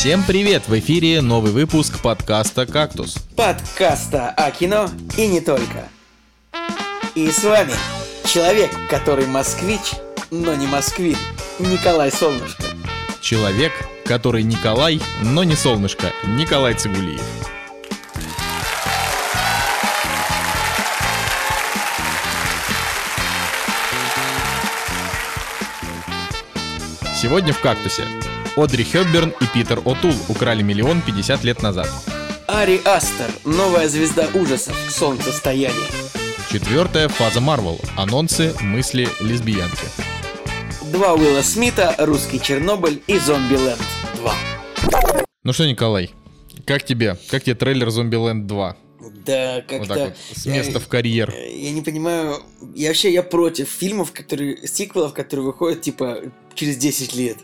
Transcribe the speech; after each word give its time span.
Всем 0.00 0.22
привет! 0.26 0.66
В 0.66 0.78
эфире 0.78 1.20
новый 1.20 1.52
выпуск 1.52 2.00
подкаста 2.00 2.64
«Кактус». 2.64 3.18
Подкаста 3.36 4.30
о 4.30 4.50
кино 4.50 4.88
и 5.18 5.26
не 5.26 5.42
только. 5.42 5.90
И 7.14 7.30
с 7.30 7.44
вами 7.44 7.74
человек, 8.24 8.70
который 8.88 9.26
москвич, 9.26 9.92
но 10.30 10.54
не 10.54 10.66
москвин, 10.66 11.18
Николай 11.58 12.10
Солнышко. 12.10 12.64
Человек, 13.20 13.72
который 14.06 14.42
Николай, 14.42 15.02
но 15.22 15.44
не 15.44 15.54
солнышко, 15.54 16.06
Николай 16.24 16.72
Цигулиев. 16.72 17.20
Сегодня 27.20 27.52
в 27.52 27.60
«Кактусе» 27.60 28.04
Одри 28.60 28.84
Хёбберн 28.84 29.32
и 29.40 29.46
Питер 29.54 29.78
О'Тул 29.78 30.14
украли 30.28 30.62
миллион 30.62 31.00
пятьдесят 31.00 31.44
лет 31.44 31.62
назад. 31.62 31.88
Ари 32.46 32.80
Астер, 32.84 33.30
новая 33.44 33.88
звезда 33.88 34.28
ужасов, 34.34 34.76
солнцестояние. 34.90 35.88
Четвертая 36.52 37.08
фаза 37.08 37.40
Марвел. 37.40 37.80
Анонсы, 37.96 38.54
мысли, 38.60 39.08
лесбиянки. 39.20 39.86
Два 40.92 41.14
Уилла 41.14 41.40
Смита, 41.40 41.94
русский 41.98 42.40
Чернобыль 42.40 43.02
и 43.06 43.18
Зомбиленд 43.18 43.80
2. 44.16 44.34
Ну 45.44 45.52
что, 45.54 45.66
Николай, 45.66 46.10
как 46.66 46.84
тебе? 46.84 47.16
Как 47.30 47.44
тебе 47.44 47.54
трейлер 47.54 47.88
Зомбиленд 47.90 48.46
2? 48.46 48.76
Да, 49.24 49.60
как-то... 49.62 49.78
Вот 49.78 49.88
так 49.88 49.98
вот, 49.98 50.16
с 50.36 50.44
места 50.46 50.80
в 50.80 50.88
карьер. 50.88 51.32
Я 51.32 51.70
не 51.70 51.80
понимаю, 51.80 52.42
я 52.74 52.88
вообще 52.88 53.10
я 53.10 53.22
против 53.22 53.68
фильмов, 53.68 54.12
которые, 54.12 54.66
сиквелов, 54.66 55.14
которые 55.14 55.46
выходят, 55.46 55.80
типа, 55.80 56.18
через 56.54 56.76
10 56.76 57.14
лет. 57.14 57.38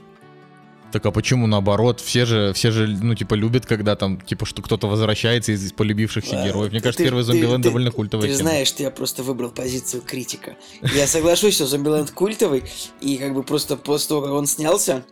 Так 0.92 1.04
а 1.04 1.10
почему 1.10 1.46
наоборот? 1.46 2.00
Все 2.00 2.24
же, 2.24 2.52
все 2.54 2.70
же, 2.70 2.86
ну, 2.86 3.14
типа, 3.14 3.34
любят, 3.34 3.66
когда 3.66 3.96
там, 3.96 4.20
типа, 4.20 4.46
что 4.46 4.62
кто-то 4.62 4.88
возвращается 4.88 5.52
из 5.52 5.72
полюбившихся 5.72 6.40
А, 6.42 6.46
героев. 6.46 6.70
Мне 6.70 6.80
ты- 6.80 6.84
кажется, 6.84 6.98
ты- 7.02 7.04
первый 7.04 7.20
ты- 7.20 7.26
Зомбиленд 7.26 7.62
ты- 7.62 7.68
довольно 7.68 7.90
культовая 7.90 8.28
Ты 8.28 8.34
тема. 8.36 8.48
знаешь, 8.50 8.68
что 8.68 8.82
я 8.82 8.90
просто 8.90 9.22
выбрал 9.22 9.50
позицию 9.50 10.02
критика. 10.02 10.56
Я 10.94 11.06
соглашусь, 11.06 11.54
что 11.54 11.66
Зомбиленд 11.66 12.12
культовый, 12.12 12.64
и 13.00 13.16
как 13.18 13.34
бы 13.34 13.42
просто 13.42 13.76
после 13.76 14.08
того, 14.08 14.22
как 14.22 14.30
он 14.32 14.46
снялся, 14.46 15.04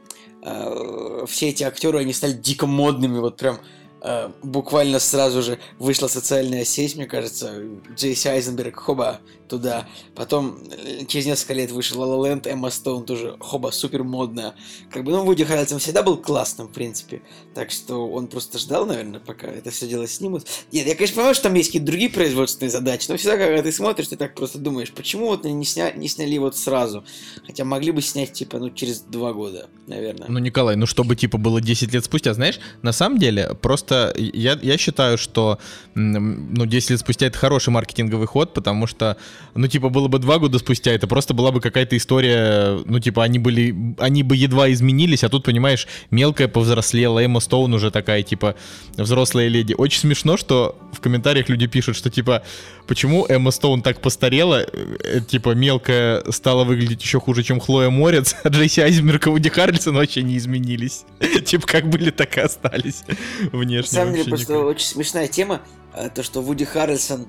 э, 0.42 1.24
все 1.28 1.48
эти 1.48 1.64
актеры, 1.64 1.98
они 1.98 2.12
стали 2.12 2.32
дико 2.32 2.66
модными, 2.66 3.18
вот 3.18 3.36
прям 3.36 3.58
э, 4.04 4.30
буквально 4.42 5.00
сразу 5.00 5.42
же 5.42 5.58
вышла 5.78 6.06
социальная 6.06 6.64
сеть, 6.64 6.94
мне 6.94 7.06
кажется, 7.06 7.62
Джейси 7.96 8.28
Айзенберг, 8.28 8.76
хоба, 8.76 9.20
туда. 9.48 9.86
Потом 10.14 10.58
э, 10.70 11.04
через 11.06 11.26
несколько 11.26 11.54
лет 11.54 11.70
вышел 11.70 12.02
La 12.02 12.38
La 12.38 12.48
Эмма 12.48 12.70
Стоун 12.70 13.04
тоже, 13.04 13.36
хоба, 13.40 13.70
супер 13.70 14.04
модная. 14.04 14.54
Как 14.90 15.04
бы, 15.04 15.12
ну, 15.12 15.24
Вуди 15.24 15.44
Харрельсон 15.44 15.78
всегда 15.78 16.02
был 16.02 16.16
классным, 16.16 16.68
в 16.68 16.72
принципе. 16.72 17.22
Так 17.54 17.70
что 17.70 18.08
он 18.08 18.26
просто 18.26 18.58
ждал, 18.58 18.86
наверное, 18.86 19.20
пока 19.20 19.46
это 19.46 19.70
все 19.70 19.86
дело 19.86 20.06
снимут. 20.06 20.46
Нет, 20.72 20.86
я, 20.86 20.94
конечно, 20.94 21.16
понимаю, 21.16 21.34
что 21.34 21.44
там 21.44 21.54
есть 21.54 21.68
какие-то 21.68 21.86
другие 21.86 22.10
производственные 22.10 22.70
задачи, 22.70 23.06
но 23.08 23.16
всегда, 23.16 23.36
когда 23.36 23.62
ты 23.62 23.72
смотришь, 23.72 24.08
ты 24.08 24.16
так 24.16 24.34
просто 24.34 24.58
думаешь, 24.58 24.92
почему 24.92 25.26
вот 25.26 25.44
не, 25.44 25.64
сня... 25.64 25.92
не 25.92 26.08
сняли 26.08 26.38
вот 26.38 26.56
сразу? 26.56 27.04
Хотя 27.46 27.64
могли 27.64 27.92
бы 27.92 28.02
снять, 28.02 28.32
типа, 28.32 28.58
ну, 28.58 28.70
через 28.70 29.00
два 29.00 29.32
года, 29.32 29.68
наверное. 29.86 30.28
Ну, 30.28 30.38
Николай, 30.38 30.76
ну 30.76 30.86
чтобы 30.86 31.16
типа 31.16 31.38
было 31.38 31.60
10 31.60 31.92
лет 31.92 32.04
спустя, 32.04 32.34
знаешь, 32.34 32.58
на 32.82 32.92
самом 32.92 33.18
деле, 33.18 33.54
просто 33.60 33.93
я, 34.16 34.58
я 34.60 34.78
считаю, 34.78 35.18
что 35.18 35.58
ну, 35.94 36.66
10 36.66 36.90
лет 36.90 37.00
спустя 37.00 37.26
это 37.26 37.38
хороший 37.38 37.70
маркетинговый 37.70 38.26
ход, 38.26 38.52
потому 38.52 38.86
что, 38.86 39.16
ну, 39.54 39.66
типа, 39.68 39.88
было 39.88 40.08
бы 40.08 40.18
2 40.18 40.38
года 40.38 40.58
спустя, 40.58 40.92
это 40.92 41.06
просто 41.06 41.34
была 41.34 41.52
бы 41.52 41.60
какая-то 41.60 41.96
история, 41.96 42.80
ну, 42.84 42.98
типа, 42.98 43.22
они 43.22 43.38
были, 43.38 43.94
они 43.98 44.22
бы 44.22 44.36
едва 44.36 44.72
изменились, 44.72 45.24
а 45.24 45.28
тут, 45.28 45.44
понимаешь, 45.44 45.86
мелкая 46.10 46.48
повзрослела, 46.48 47.24
Эмма 47.24 47.40
Стоун 47.40 47.74
уже 47.74 47.90
такая, 47.90 48.22
типа, 48.22 48.56
взрослая 48.96 49.48
леди. 49.48 49.74
Очень 49.76 50.00
смешно, 50.00 50.36
что 50.36 50.76
в 50.92 51.00
комментариях 51.00 51.48
люди 51.48 51.66
пишут, 51.66 51.96
что, 51.96 52.10
типа, 52.10 52.42
почему 52.86 53.26
Эмма 53.28 53.50
Стоун 53.50 53.82
так 53.82 54.00
постарела, 54.00 54.64
э, 54.64 55.20
типа, 55.26 55.54
мелкая 55.54 56.22
стала 56.30 56.64
выглядеть 56.64 57.02
еще 57.02 57.20
хуже, 57.20 57.42
чем 57.42 57.60
Хлоя 57.60 57.90
Морец, 57.90 58.36
а 58.42 58.48
Джейси 58.48 58.80
Айзенберг 58.80 59.26
и 59.26 59.30
Вуди 59.30 59.48
Харрельсон 59.48 59.94
вообще 59.94 60.22
не 60.22 60.36
изменились. 60.36 61.04
Типа, 61.44 61.66
как 61.66 61.88
были, 61.88 62.10
так 62.10 62.36
и 62.36 62.40
остались 62.40 63.04
внешне. 63.52 63.98
На 63.98 64.04
самом 64.04 64.14
деле, 64.14 64.28
просто 64.28 64.58
очень 64.58 64.86
смешная 64.86 65.28
тема, 65.28 65.62
а, 65.92 66.08
то, 66.08 66.22
что 66.22 66.42
Вуди 66.42 66.64
Харрельсон, 66.64 67.26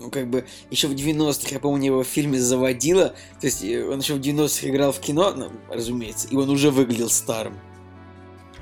ну, 0.00 0.10
как 0.10 0.28
бы, 0.28 0.44
еще 0.70 0.88
в 0.88 0.92
90-х, 0.92 1.48
я 1.50 1.58
помню, 1.58 1.86
его 1.86 2.02
в 2.02 2.06
фильме 2.06 2.38
заводила, 2.38 3.14
то 3.40 3.46
есть 3.46 3.64
э, 3.64 3.84
он 3.84 4.00
еще 4.00 4.14
в 4.14 4.20
90-х 4.20 4.68
играл 4.68 4.92
в 4.92 5.00
кино, 5.00 5.32
ну, 5.36 5.50
разумеется, 5.70 6.28
и 6.28 6.36
он 6.36 6.50
уже 6.50 6.70
выглядел 6.70 7.10
старым. 7.10 7.54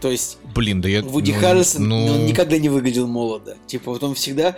То 0.04 0.10
есть 0.10 0.36
Блин, 0.54 0.82
да 0.82 0.88
я... 0.90 1.00
Вуди 1.00 1.32
ну, 1.32 1.40
Харрельсон, 1.40 1.88
ну, 1.88 2.04
он 2.04 2.26
никогда 2.26 2.58
не 2.58 2.68
выглядел 2.68 3.06
молодо. 3.06 3.56
Типа, 3.66 3.90
вот 3.90 4.02
он 4.02 4.14
всегда, 4.14 4.54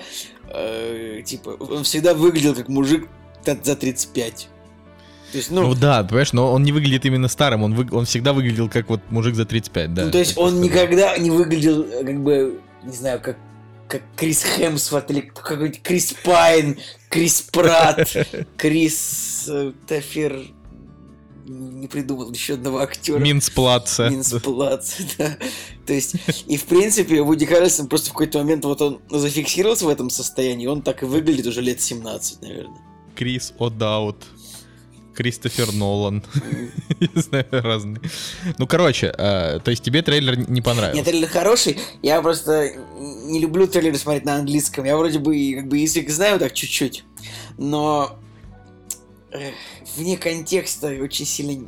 э, 0.52 1.22
типа, 1.24 1.50
он 1.50 1.84
всегда 1.84 2.14
выглядел 2.14 2.52
как 2.52 2.68
мужик 2.68 3.08
за 3.44 3.76
35. 3.76 4.48
То 5.30 5.38
есть, 5.38 5.52
ну, 5.52 5.62
Ну 5.62 5.76
да, 5.76 6.02
понимаешь, 6.02 6.32
но 6.32 6.52
он 6.52 6.64
не 6.64 6.72
выглядит 6.72 7.06
именно 7.06 7.28
старым, 7.28 7.62
он, 7.62 7.74
вы- 7.76 7.96
он 7.96 8.06
всегда 8.06 8.32
выглядел 8.32 8.68
как 8.68 8.88
вот 8.88 9.00
мужик 9.10 9.36
за 9.36 9.44
35, 9.44 9.94
да. 9.94 10.06
Ну, 10.06 10.10
то 10.10 10.18
есть 10.18 10.36
он 10.36 10.60
никогда 10.60 11.16
не 11.16 11.30
выглядел, 11.30 11.82
э, 11.82 12.02
как 12.04 12.20
бы, 12.24 12.58
не 12.82 12.96
знаю, 12.96 13.20
как, 13.20 13.36
как 13.86 14.02
Крис 14.16 14.42
Хемсворт 14.42 15.12
или 15.12 15.20
какой-нибудь 15.20 15.80
Крис 15.80 16.12
Пайн, 16.24 16.76
Крис 17.08 17.40
Пратт, 17.40 18.16
Крис 18.56 19.46
э, 19.48 19.70
Тафер... 19.86 20.42
Не 21.48 21.86
придумал 21.86 22.32
еще 22.32 22.54
одного 22.54 22.80
актера. 22.80 23.18
Минсплаца. 23.18 24.10
Минсплац, 24.10 24.94
да. 25.18 25.38
То 25.86 25.92
есть, 25.92 26.16
и 26.48 26.56
в 26.56 26.64
принципе, 26.64 27.22
Вуди 27.22 27.46
Харрельсон 27.46 27.86
просто 27.86 28.08
в 28.10 28.12
какой-то 28.12 28.38
момент 28.38 28.64
вот 28.64 28.82
он 28.82 29.00
зафиксировался 29.08 29.86
в 29.86 29.88
этом 29.88 30.10
состоянии, 30.10 30.66
он 30.66 30.82
так 30.82 31.04
и 31.04 31.06
выглядит 31.06 31.46
уже 31.46 31.60
лет 31.60 31.80
17, 31.80 32.42
наверное. 32.42 32.80
Крис 33.14 33.54
О'Даут. 33.58 34.16
Кристофер 35.14 35.72
Нолан. 35.72 36.22
Не 37.00 37.20
знаю, 37.22 37.46
разные. 37.50 38.00
Ну, 38.58 38.66
короче, 38.66 39.14
э, 39.16 39.60
то 39.64 39.70
есть 39.70 39.82
тебе 39.82 40.02
трейлер 40.02 40.36
не 40.48 40.60
понравился? 40.60 40.96
Нет, 40.96 41.06
трейлер 41.06 41.28
хороший, 41.28 41.78
я 42.02 42.20
просто 42.20 42.72
не 42.98 43.40
люблю 43.40 43.66
трейлеры 43.66 43.96
смотреть 43.96 44.24
на 44.24 44.36
английском. 44.36 44.84
Я 44.84 44.96
вроде 44.96 45.18
бы 45.18 45.54
как 45.56 45.68
бы 45.68 45.78
язык 45.78 46.10
знаю 46.10 46.38
так 46.38 46.52
чуть-чуть, 46.52 47.04
но 47.56 48.18
вне 49.96 50.16
контекста 50.16 50.88
очень 50.88 51.26
сильно... 51.26 51.66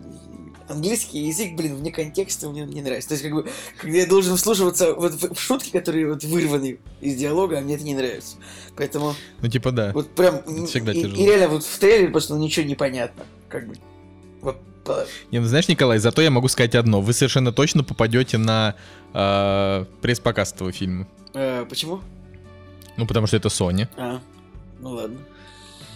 Английский 0.68 1.20
язык, 1.20 1.54
блин, 1.56 1.76
вне 1.76 1.90
контекста 1.90 2.48
мне 2.50 2.66
не 2.66 2.82
нравится. 2.82 3.08
То 3.08 3.14
есть, 3.14 3.24
как 3.24 3.32
бы, 3.32 3.48
когда 3.80 3.96
я 3.96 4.06
должен 4.06 4.36
вслушиваться 4.36 4.92
вот 4.92 5.14
в 5.14 5.34
в 5.34 5.40
шутки, 5.40 5.70
которые 5.70 6.08
вот 6.12 6.22
вырваны 6.24 6.78
из 7.00 7.16
диалога, 7.16 7.58
а 7.58 7.60
мне 7.62 7.76
это 7.76 7.84
не 7.84 7.94
нравится. 7.94 8.36
Поэтому 8.76 9.14
Ну, 9.40 9.48
типа, 9.48 9.70
да. 9.72 9.92
вот 9.94 10.14
прям... 10.14 10.36
Это 10.36 10.66
всегда 10.66 10.92
и, 10.92 11.02
тяжело. 11.02 11.22
и 11.22 11.24
реально 11.24 11.48
вот 11.48 11.64
в 11.64 11.78
трейлере 11.78 12.10
просто 12.10 12.34
ну, 12.34 12.42
ничего 12.42 12.66
не 12.66 12.74
понятно. 12.74 13.24
Как 13.48 13.66
бы... 13.66 13.76
Вот, 14.42 14.58
Не, 15.30 15.40
ну 15.40 15.46
знаешь, 15.46 15.68
Николай, 15.68 15.98
зато 15.98 16.20
я 16.20 16.30
могу 16.30 16.48
сказать 16.48 16.74
одно. 16.74 17.00
Вы 17.00 17.14
совершенно 17.14 17.50
точно 17.50 17.82
попадете 17.82 18.36
на 18.36 18.74
э, 19.14 19.84
пресс-показ 20.02 20.52
этого 20.52 20.70
фильма. 20.70 21.08
э, 21.32 21.64
почему? 21.64 22.00
Ну, 22.98 23.06
потому 23.06 23.26
что 23.26 23.36
это 23.36 23.48
Sony. 23.48 23.88
А, 23.96 24.20
ну 24.80 24.90
ладно. 24.90 25.18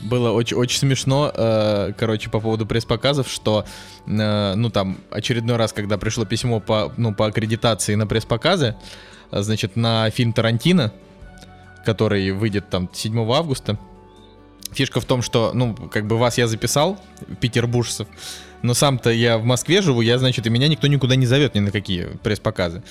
Было 0.02 0.32
очень, 0.32 0.56
очень 0.56 0.78
смешно, 0.78 1.32
э, 1.34 1.92
короче, 1.96 2.28
по 2.28 2.40
поводу 2.40 2.66
пресс-показов, 2.66 3.28
что, 3.28 3.64
э, 4.06 4.54
ну, 4.54 4.68
там, 4.68 4.98
очередной 5.10 5.56
раз, 5.56 5.72
когда 5.72 5.96
пришло 5.96 6.24
письмо 6.24 6.58
по, 6.60 6.92
ну, 6.96 7.14
по 7.14 7.26
аккредитации 7.26 7.94
на 7.94 8.06
пресс-показы, 8.06 8.74
э, 9.30 9.42
значит, 9.42 9.76
на 9.76 10.10
фильм 10.10 10.32
Тарантино, 10.32 10.92
который 11.84 12.32
выйдет 12.32 12.68
там 12.68 12.88
7 12.92 13.32
августа, 13.32 13.78
фишка 14.72 15.00
в 15.00 15.04
том, 15.04 15.22
что, 15.22 15.52
ну, 15.54 15.74
как 15.74 16.06
бы 16.06 16.18
вас 16.18 16.36
я 16.36 16.48
записал, 16.48 16.98
петербуржцев, 17.40 18.08
но 18.62 18.74
сам-то 18.74 19.10
я 19.10 19.38
в 19.38 19.44
Москве 19.44 19.82
живу, 19.82 20.00
я, 20.00 20.18
значит, 20.18 20.46
и 20.46 20.50
меня 20.50 20.68
никто 20.68 20.86
никуда 20.86 21.16
не 21.16 21.26
зовет 21.26 21.54
ни 21.54 21.60
на 21.60 21.70
какие 21.70 22.08
пресс-показы. 22.22 22.82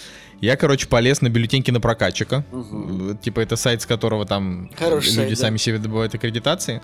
Я, 0.42 0.56
короче, 0.58 0.88
полез 0.88 1.22
на 1.22 1.30
бюллетень 1.30 1.64
кинопрокатчика, 1.64 2.44
Мгм. 2.52 3.12
Э, 3.12 3.16
Типа 3.22 3.40
это 3.42 3.56
сайт, 3.56 3.82
с 3.82 3.86
которого 3.86 4.26
там 4.26 4.70
Хороший 4.78 5.08
люди 5.10 5.16
сайт, 5.16 5.30
да. 5.30 5.36
сами 5.36 5.58
себе 5.58 5.78
добывают 5.78 6.14
аккредитации. 6.16 6.82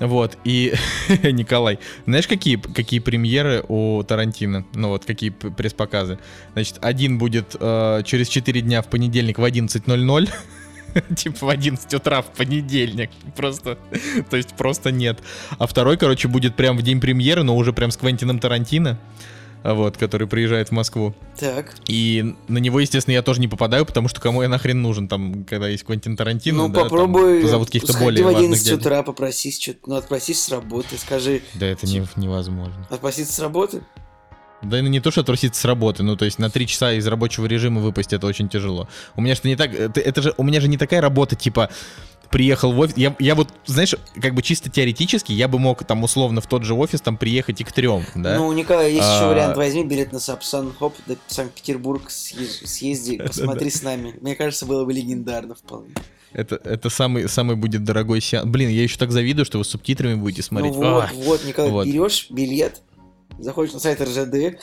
Вот, 0.00 0.38
и 0.44 0.72
Николай, 1.22 1.78
знаешь, 2.06 2.26
какие, 2.26 2.56
какие 2.56 3.00
премьеры 3.00 3.62
у 3.68 4.02
Тарантино? 4.02 4.64
Ну 4.74 4.88
вот, 4.88 5.04
какие 5.04 5.30
пресс-показы? 5.30 6.18
Значит, 6.54 6.78
один 6.80 7.18
будет 7.18 7.54
э, 7.60 8.02
через 8.06 8.28
4 8.28 8.60
дня 8.62 8.80
в 8.82 8.88
понедельник 8.88 9.38
в 9.38 9.44
11.00. 9.44 10.30
Типа 11.16 11.46
в 11.46 11.48
11 11.48 11.92
утра 11.94 12.22
в 12.22 12.26
понедельник. 12.26 13.10
Просто, 13.36 13.78
то 14.30 14.36
есть 14.36 14.50
просто 14.54 14.90
нет. 14.90 15.18
А 15.58 15.66
второй, 15.66 15.96
короче, 15.96 16.28
будет 16.28 16.56
прям 16.56 16.76
в 16.76 16.82
день 16.82 17.00
премьеры, 17.00 17.42
но 17.42 17.56
уже 17.56 17.72
прям 17.72 17.90
с 17.90 17.96
Квентином 17.96 18.38
Тарантино. 18.38 18.98
а 19.62 19.74
Вот, 19.74 19.96
который 19.98 20.26
приезжает 20.26 20.68
в 20.68 20.72
Москву. 20.72 21.14
Так. 21.38 21.74
И 21.86 22.34
на 22.48 22.58
него, 22.58 22.80
естественно, 22.80 23.12
я 23.14 23.22
тоже 23.22 23.40
не 23.40 23.48
попадаю, 23.48 23.84
потому 23.84 24.08
что 24.08 24.20
кому 24.20 24.42
я 24.42 24.48
нахрен 24.48 24.80
нужен, 24.80 25.06
там, 25.08 25.44
когда 25.44 25.68
есть 25.68 25.84
Квентин 25.84 26.16
Тарантино, 26.16 26.62
Ну, 26.62 26.68
да, 26.68 26.74
там 26.80 26.82
попробуй 26.84 27.42
позовут 27.42 27.68
каких-то 27.68 27.92
более 27.98 28.22
в 28.22 28.26
важных 28.26 28.40
11 28.44 28.64
дядь. 28.66 28.80
утра, 28.80 29.02
попросись 29.02 29.60
что-то, 29.60 29.78
ну, 29.86 29.96
отпросись 29.96 30.40
с 30.42 30.48
работы, 30.48 30.96
скажи, 30.96 31.42
Да 31.54 31.66
это 31.66 31.86
не, 31.86 32.06
невозможно. 32.16 32.86
отпроситься 32.90 33.34
с 33.34 33.38
работы? 33.38 33.82
Да 34.62 34.78
и 34.78 34.82
не 34.82 35.00
то, 35.00 35.10
что 35.10 35.22
труситься 35.22 35.60
с 35.60 35.64
работы, 35.64 36.02
ну 36.02 36.16
то 36.16 36.24
есть 36.24 36.38
на 36.38 36.50
три 36.50 36.66
часа 36.66 36.92
из 36.92 37.06
рабочего 37.06 37.46
режима 37.46 37.80
выпасть 37.80 38.12
это 38.12 38.26
очень 38.26 38.48
тяжело. 38.48 38.88
У 39.16 39.20
меня 39.22 39.34
же 39.34 39.40
не 39.44 39.56
так, 39.56 39.72
это, 39.74 40.00
это 40.00 40.22
же, 40.22 40.34
у 40.36 40.42
меня 40.42 40.60
же 40.60 40.68
не 40.68 40.76
такая 40.76 41.00
работа, 41.00 41.34
типа, 41.34 41.70
приехал 42.30 42.72
в 42.72 42.78
офис, 42.78 42.96
я, 42.96 43.14
я 43.18 43.34
вот, 43.34 43.48
знаешь, 43.66 43.94
как 44.20 44.34
бы 44.34 44.42
чисто 44.42 44.70
теоретически, 44.70 45.32
я 45.32 45.48
бы 45.48 45.58
мог 45.58 45.84
там 45.84 46.02
условно 46.04 46.40
в 46.40 46.46
тот 46.46 46.62
же 46.64 46.74
офис 46.74 47.00
там 47.00 47.16
приехать 47.16 47.60
и 47.60 47.64
к 47.64 47.72
трем, 47.72 48.04
да? 48.14 48.38
Ну, 48.38 48.46
у 48.46 48.52
Николая 48.52 48.88
есть 48.88 49.00
еще 49.00 49.24
А. 49.24 49.28
вариант, 49.30 49.56
возьми 49.56 49.84
билет 49.84 50.12
на 50.12 50.20
Сапсан, 50.20 50.72
хоп, 50.78 50.94
до 51.06 51.16
Санкт-Петербург 51.26 52.08
съез- 52.10 52.66
съезди, 52.66 53.16
посмотри 53.26 53.70
с 53.70 53.82
нами. 53.82 54.14
Мне 54.20 54.36
кажется, 54.36 54.66
было 54.66 54.84
бы 54.84 54.92
легендарно 54.92 55.54
вполне. 55.54 55.94
Это, 56.32 56.60
это 56.62 56.90
самый, 56.90 57.28
самый 57.28 57.56
будет 57.56 57.82
дорогой 57.82 58.20
сеанс. 58.20 58.48
Блин, 58.48 58.68
я 58.68 58.84
еще 58.84 58.96
так 58.98 59.10
завидую, 59.10 59.44
что 59.44 59.58
вы 59.58 59.64
с 59.64 59.68
субтитрами 59.68 60.14
будете 60.14 60.42
смотреть. 60.42 60.74
Ну 60.74 60.78
вот, 60.78 61.04
А, 61.04 61.10
вот, 61.14 61.44
Николай, 61.44 61.70
вот. 61.72 61.86
берешь 61.86 62.28
билет, 62.30 62.82
заходишь 63.40 63.72
на 63.72 63.80
сайт 63.80 64.00
РЖД, 64.00 64.60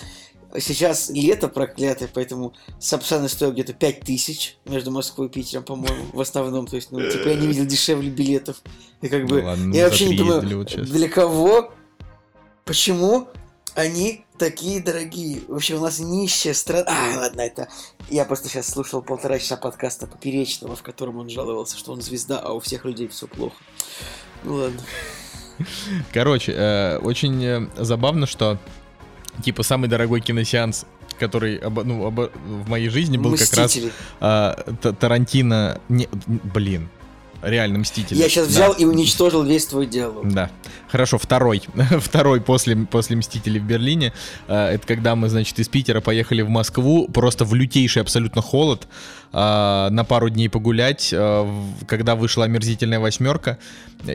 сейчас 0.59 1.09
лето 1.09 1.47
проклятое, 1.50 2.09
поэтому 2.13 2.53
Сапсаны 2.79 3.29
стоят 3.29 3.53
где-то 3.53 3.74
5000 3.74 4.57
между 4.65 4.91
Москвой 4.91 5.27
и 5.27 5.29
Питером, 5.29 5.63
по-моему, 5.63 6.06
в 6.13 6.21
основном. 6.21 6.68
То 6.68 6.75
есть, 6.75 6.91
ну, 6.91 7.00
типа, 7.00 7.29
я 7.29 7.35
не 7.35 7.47
видел 7.47 7.65
дешевле 7.65 8.09
билетов. 8.09 8.62
И 9.01 9.09
как 9.09 9.25
бы, 9.25 9.41
Ну 9.41 9.47
ладно, 9.47 9.74
я 9.74 9.85
вообще 9.85 10.09
не 10.09 10.18
понимаю, 10.18 10.41
ездили 10.41 10.53
вот 10.56 10.69
сейчас. 10.69 10.89
для 10.89 11.09
кого, 11.09 11.71
почему 12.65 13.27
они 13.75 14.25
такие 14.39 14.81
дорогие. 14.81 15.41
Вообще, 15.47 15.75
у 15.75 15.81
нас 15.81 16.00
нищая 16.00 16.53
страна. 16.53 16.85
А, 16.88 17.18
ладно, 17.18 17.41
это... 17.41 17.69
Я 18.09 18.25
просто 18.25 18.50
сейчас 18.50 18.68
слушал 18.68 19.01
полтора 19.01 19.38
часа 19.38 19.57
подкаста 19.57 20.07
Поперечного, 20.07 20.75
в 20.75 20.81
котором 20.81 21.18
он 21.18 21.30
жаловался, 21.30 21.77
что 21.77 21.91
он 21.91 22.01
звезда, 22.01 22.39
а 22.39 22.53
у 22.53 22.59
всех 22.59 22.85
людей 22.85 23.07
все 23.07 23.27
плохо. 23.27 23.56
Ну 24.44 24.56
ладно. 24.56 24.81
Короче, 26.13 26.54
э, 26.56 26.98
очень 26.98 27.44
э, 27.44 27.68
забавно, 27.77 28.25
что 28.25 28.57
типа 29.44 29.63
самый 29.63 29.88
дорогой 29.88 30.21
киносеанс, 30.21 30.86
который 31.19 31.59
ну, 31.62 32.09
в 32.09 32.69
моей 32.69 32.89
жизни 32.89 33.18
был 33.18 33.31
как 33.31 33.54
раз 33.54 33.75
Мстители. 33.75 33.92
а, 34.19 34.54
Тарантино. 35.00 35.80
Не, 35.89 36.07
блин, 36.27 36.89
реально 37.41 37.79
Мстители. 37.79 38.17
Я 38.17 38.29
сейчас 38.29 38.47
Да. 38.47 38.51
взял 38.51 38.73
и 38.73 38.85
уничтожил 38.85 39.43
весь 39.43 39.65
твой 39.65 39.85
диалог. 39.87 40.27
Да. 40.31 40.49
Хорошо, 40.89 41.17
второй. 41.17 41.61
второй 41.99 42.41
после, 42.41 42.75
после 42.75 43.15
Мстителей 43.15 43.59
в 43.59 43.63
Берлине. 43.63 44.13
А, 44.47 44.71
Это 44.71 44.85
когда 44.87 45.15
мы, 45.15 45.29
значит, 45.29 45.59
из 45.59 45.67
Питера 45.69 46.01
поехали 46.01 46.41
в 46.41 46.49
Москву, 46.49 47.07
просто 47.07 47.45
в 47.45 47.53
лютейший 47.53 48.01
абсолютно 48.01 48.41
холод, 48.41 48.87
а, 49.33 49.89
на 49.89 50.03
пару 50.05 50.29
дней 50.29 50.49
погулять, 50.49 51.11
в- 51.11 51.85
когда 51.85 52.15
вышла 52.15 52.45
омерзительная 52.45 52.99
восьмерка. 52.99 53.57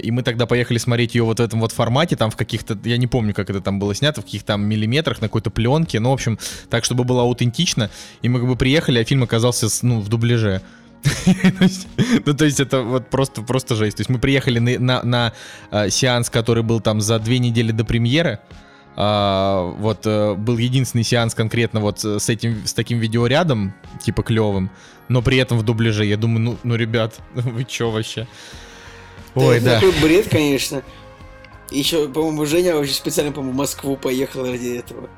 И 0.02 0.10
мы 0.10 0.22
тогда 0.22 0.46
поехали 0.46 0.78
смотреть 0.78 1.14
ее 1.14 1.24
вот 1.24 1.38
в 1.38 1.42
этом 1.42 1.60
вот 1.60 1.72
формате, 1.72 2.16
там 2.16 2.30
в 2.30 2.36
каких-то, 2.36 2.78
я 2.84 2.96
не 2.96 3.06
помню, 3.06 3.34
как 3.34 3.50
это 3.50 3.60
там 3.60 3.78
было 3.78 3.94
снято, 3.94 4.20
в 4.22 4.24
каких-то 4.24 4.48
там 4.48 4.64
миллиметрах, 4.64 5.20
на 5.20 5.28
какой-то 5.28 5.50
пленке, 5.50 6.00
ну, 6.00 6.10
в 6.10 6.14
общем, 6.14 6.38
так, 6.70 6.84
чтобы 6.84 7.04
было 7.04 7.22
аутентично. 7.22 7.90
И 8.22 8.28
мы 8.28 8.38
как 8.40 8.48
бы 8.48 8.56
приехали, 8.56 8.98
а 8.98 9.04
фильм 9.04 9.22
оказался, 9.22 9.66
ну, 9.82 10.00
в 10.00 10.08
дубляже. 10.08 10.62
Ну, 12.26 12.34
то 12.34 12.44
есть 12.44 12.60
это 12.60 12.82
вот 12.82 13.08
просто, 13.08 13.42
просто 13.42 13.74
жесть. 13.74 13.96
То 13.96 14.00
есть 14.00 14.10
мы 14.10 14.18
приехали 14.18 14.58
на, 14.58 15.32
э, 15.70 15.90
сеанс, 15.90 16.30
который 16.30 16.62
был 16.62 16.80
там 16.80 17.00
за 17.00 17.18
две 17.18 17.38
недели 17.38 17.72
до 17.72 17.84
премьеры. 17.84 18.38
А, 18.94 19.72
вот 19.78 20.06
э, 20.06 20.34
был 20.34 20.58
единственный 20.58 21.04
сеанс 21.04 21.34
конкретно 21.34 21.80
вот 21.80 22.04
с 22.04 22.28
этим, 22.28 22.66
с 22.66 22.74
таким 22.74 22.98
видеорядом, 22.98 23.72
типа 24.02 24.22
клевым, 24.22 24.70
но 25.08 25.22
при 25.22 25.38
этом 25.38 25.58
в 25.58 25.62
дубляже. 25.62 26.04
Я 26.04 26.16
думаю, 26.16 26.40
ну, 26.40 26.58
ну 26.62 26.74
ребят, 26.74 27.14
вы 27.34 27.64
чё 27.64 27.90
вообще? 27.90 28.26
Ой, 29.34 29.60
да. 29.60 29.80
Такой 29.80 29.92
бред, 30.02 30.28
конечно. 30.28 30.82
Еще, 31.70 32.06
по-моему, 32.08 32.44
Женя 32.44 32.74
вообще 32.74 32.92
специально, 32.92 33.32
по-моему, 33.32 33.54
в 33.54 33.56
Москву 33.56 33.96
поехал 33.96 34.44
ради 34.44 34.76
этого. 34.76 35.08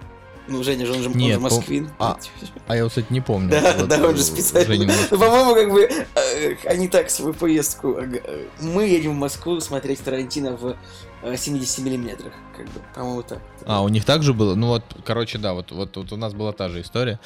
Ну, 0.46 0.62
Женя 0.62 0.84
же, 0.86 0.92
он 0.92 1.02
же, 1.02 1.08
он 1.08 1.16
Нет, 1.16 1.34
же 1.34 1.40
москвин. 1.40 1.90
а, 1.98 2.18
А 2.66 2.76
я, 2.76 2.86
кстати, 2.86 3.06
не 3.10 3.20
помню. 3.22 3.50
Да, 3.50 3.74
Вот, 3.78 3.88
да, 3.88 3.96
он 4.06 4.14
э, 4.14 4.16
же 4.16 4.22
специально. 4.22 4.92
Ну, 5.10 5.18
по-моему, 5.18 5.54
как 5.54 5.72
бы 5.72 5.88
э, 6.16 6.56
они 6.66 6.88
так 6.88 7.08
свою 7.10 7.32
поездку. 7.32 7.96
э, 7.98 8.46
Мы 8.60 8.84
едем 8.86 9.12
в 9.12 9.18
Москву 9.18 9.58
смотреть 9.60 10.00
Тарантино 10.04 10.56
в 10.56 10.76
э, 11.22 11.36
70 11.36 11.78
миллиметрах. 11.84 12.32
Как 12.56 12.66
бы, 12.66 12.80
по-моему, 12.94 13.22
так. 13.22 13.38
А, 13.64 13.82
у 13.82 13.88
них 13.88 14.04
также 14.04 14.34
было? 14.34 14.54
Ну 14.54 14.66
вот, 14.68 14.84
короче, 15.04 15.38
да, 15.38 15.54
вот, 15.54 15.72
вот, 15.72 15.96
вот 15.96 16.12
у 16.12 16.16
нас 16.16 16.34
была 16.34 16.52
та 16.52 16.68
же 16.68 16.82
история. 16.82 17.18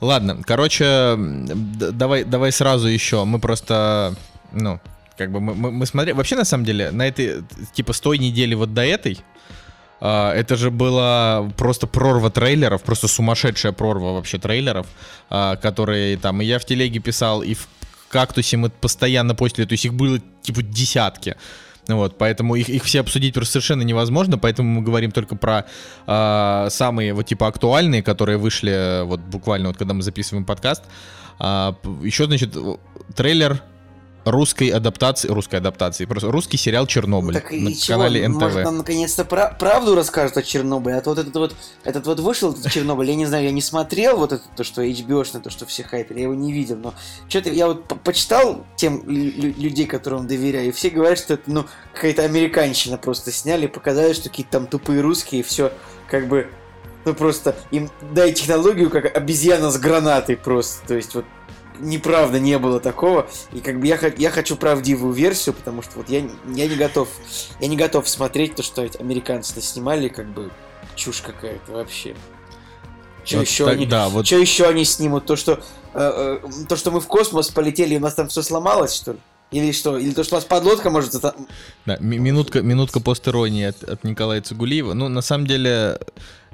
Ладно, 0.00 0.42
короче, 0.44 1.14
давай, 1.16 2.24
давай 2.24 2.52
сразу 2.52 2.88
еще. 2.88 3.24
Мы 3.24 3.38
просто, 3.38 4.14
ну, 4.52 4.80
как 5.16 5.30
бы 5.32 5.40
мы, 5.40 5.54
мы, 5.54 5.70
мы 5.70 5.86
смотрели. 5.86 6.14
Вообще, 6.16 6.36
на 6.36 6.44
самом 6.44 6.64
деле, 6.64 6.90
на 6.90 7.06
этой, 7.06 7.42
типа, 7.74 7.92
с 7.92 8.00
той 8.00 8.18
недели 8.18 8.54
вот 8.54 8.72
до 8.74 8.82
этой, 8.84 9.18
это 10.00 10.56
же 10.56 10.70
была 10.70 11.50
просто 11.56 11.86
прорва 11.86 12.30
трейлеров, 12.30 12.82
просто 12.82 13.08
сумасшедшая 13.08 13.72
прорва 13.72 14.12
вообще 14.12 14.38
трейлеров, 14.38 14.86
а, 15.28 15.56
которые 15.56 16.16
там 16.16 16.40
и 16.40 16.44
я 16.44 16.58
в 16.58 16.64
телеге 16.64 17.00
писал, 17.00 17.42
и 17.42 17.54
в 17.54 17.68
кактусе 18.08 18.56
мы 18.56 18.70
постоянно 18.70 19.34
постили, 19.34 19.66
то 19.66 19.72
есть 19.72 19.84
их 19.84 19.94
было 19.94 20.18
типа 20.42 20.62
десятки. 20.62 21.36
Вот, 21.88 22.18
поэтому 22.18 22.54
их, 22.54 22.68
их 22.68 22.84
все 22.84 23.00
обсудить 23.00 23.34
просто 23.34 23.52
совершенно 23.52 23.82
невозможно, 23.82 24.38
поэтому 24.38 24.80
мы 24.80 24.82
говорим 24.82 25.10
только 25.10 25.36
про 25.36 25.66
а, 26.06 26.68
самые 26.70 27.14
вот 27.14 27.26
типа 27.26 27.48
актуальные, 27.48 28.02
которые 28.02 28.38
вышли 28.38 28.72
э, 28.72 29.02
вот 29.02 29.20
буквально 29.20 29.68
вот 29.68 29.76
когда 29.76 29.94
мы 29.94 30.02
записываем 30.02 30.44
подкаст. 30.44 30.84
А, 31.38 31.74
еще, 32.02 32.26
значит, 32.26 32.56
трейлер 33.16 33.62
русской 34.24 34.68
адаптации, 34.68 35.28
русской 35.28 35.56
адаптации, 35.56 36.04
просто 36.04 36.30
русский 36.30 36.56
сериал 36.56 36.86
Чернобыль 36.86 37.34
Так 37.34 37.50
на 37.50 37.68
и 37.68 37.74
чего? 37.74 37.98
канале 37.98 38.28
НТВ. 38.28 38.40
Может, 38.40 38.64
нам 38.64 38.78
наконец-то 38.78 39.24
пра- 39.24 39.56
правду 39.58 39.94
расскажут 39.94 40.36
о 40.36 40.42
Чернобыле? 40.42 40.96
А 40.96 41.00
то 41.00 41.10
вот 41.10 41.18
этот 41.18 41.34
вот, 41.34 41.54
этот 41.84 42.06
вот 42.06 42.20
вышел, 42.20 42.52
этот 42.52 42.70
Чернобыль, 42.70 43.08
я 43.10 43.14
не 43.16 43.26
знаю, 43.26 43.44
я 43.44 43.50
не 43.52 43.62
смотрел 43.62 44.18
вот 44.18 44.32
это, 44.32 44.44
то, 44.56 44.62
что 44.64 44.82
HBO-шное, 44.82 45.40
то, 45.40 45.50
что 45.50 45.64
все 45.66 45.82
хайпели, 45.84 46.18
я 46.18 46.24
его 46.24 46.34
не 46.34 46.52
видел, 46.52 46.76
но 46.76 46.94
что-то 47.28 47.50
я 47.50 47.66
вот 47.66 47.88
по- 47.88 47.96
почитал 47.96 48.66
тем 48.76 49.02
лю- 49.08 49.32
лю- 49.34 49.54
людей, 49.56 49.86
которым 49.86 50.26
доверяю, 50.26 50.68
и 50.68 50.72
все 50.72 50.90
говорят, 50.90 51.18
что 51.18 51.34
это, 51.34 51.44
ну, 51.46 51.64
какая-то 51.94 52.22
американщина 52.22 52.98
просто 52.98 53.32
сняли, 53.32 53.66
показали, 53.66 54.12
что 54.12 54.28
какие-то 54.28 54.52
там 54.52 54.66
тупые 54.66 55.00
русские, 55.00 55.42
все 55.42 55.72
как 56.08 56.28
бы, 56.28 56.48
ну, 57.06 57.14
просто 57.14 57.56
им 57.70 57.88
дай 58.12 58.32
технологию, 58.32 58.90
как 58.90 59.16
обезьяна 59.16 59.70
с 59.70 59.78
гранатой 59.78 60.36
просто, 60.36 60.86
то 60.86 60.94
есть 60.94 61.14
вот 61.14 61.24
неправда 61.80 62.38
не 62.38 62.58
было 62.58 62.80
такого. 62.80 63.28
И 63.52 63.60
как 63.60 63.80
бы 63.80 63.86
я, 63.86 63.98
я 64.18 64.30
хочу 64.30 64.56
правдивую 64.56 65.12
версию, 65.12 65.54
потому 65.54 65.82
что 65.82 65.98
вот 65.98 66.08
я, 66.08 66.18
я 66.54 66.66
не 66.68 66.76
готов. 66.76 67.08
Я 67.60 67.68
не 67.68 67.76
готов 67.76 68.08
смотреть 68.08 68.54
то, 68.54 68.62
что 68.62 68.86
американцы-то 68.98 69.60
снимали, 69.60 70.08
как 70.08 70.26
бы 70.32 70.50
чушь 70.96 71.20
какая-то 71.22 71.72
вообще. 71.72 72.14
Что 73.24 73.38
Вот 73.38 73.46
еще 73.46 73.64
так- 73.64 73.74
они, 73.74 73.86
да, 73.86 74.08
вот 74.08 74.26
еще 74.26 74.66
они 74.66 74.84
снимут? 74.84 75.26
То, 75.26 75.36
что 75.36 75.62
э, 75.94 76.38
э, 76.42 76.64
то, 76.68 76.76
что 76.76 76.90
мы 76.90 77.00
в 77.00 77.06
космос 77.06 77.48
полетели, 77.48 77.94
и 77.94 77.96
у 77.98 78.00
нас 78.00 78.14
там 78.14 78.28
все 78.28 78.42
сломалось, 78.42 78.94
что 78.94 79.12
ли? 79.12 79.18
Или 79.50 79.72
что? 79.72 79.98
Или 79.98 80.12
то, 80.12 80.22
что 80.24 80.36
у 80.36 80.38
нас 80.38 80.44
подлодка 80.44 80.90
может 80.90 81.14
это... 81.14 81.34
Да, 81.84 81.96
ми- 82.00 82.18
минутка, 82.18 82.62
минутка 82.62 83.00
постиронии 83.00 83.64
от, 83.64 83.82
от 83.82 84.04
Николая 84.04 84.40
Цигулиева. 84.40 84.94
Ну, 84.94 85.08
на 85.08 85.22
самом 85.22 85.46
деле, 85.46 85.98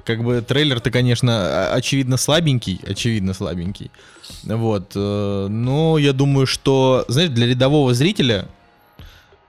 как 0.03 0.23
бы 0.23 0.41
трейлер-то, 0.41 0.89
конечно, 0.89 1.71
очевидно 1.71 2.17
слабенький, 2.17 2.81
очевидно 2.87 3.33
слабенький. 3.33 3.91
Вот, 4.43 4.91
э, 4.95 5.47
но 5.49 5.97
я 5.97 6.13
думаю, 6.13 6.47
что, 6.47 7.05
знаешь, 7.07 7.29
для 7.29 7.47
рядового 7.47 7.93
зрителя, 7.93 8.47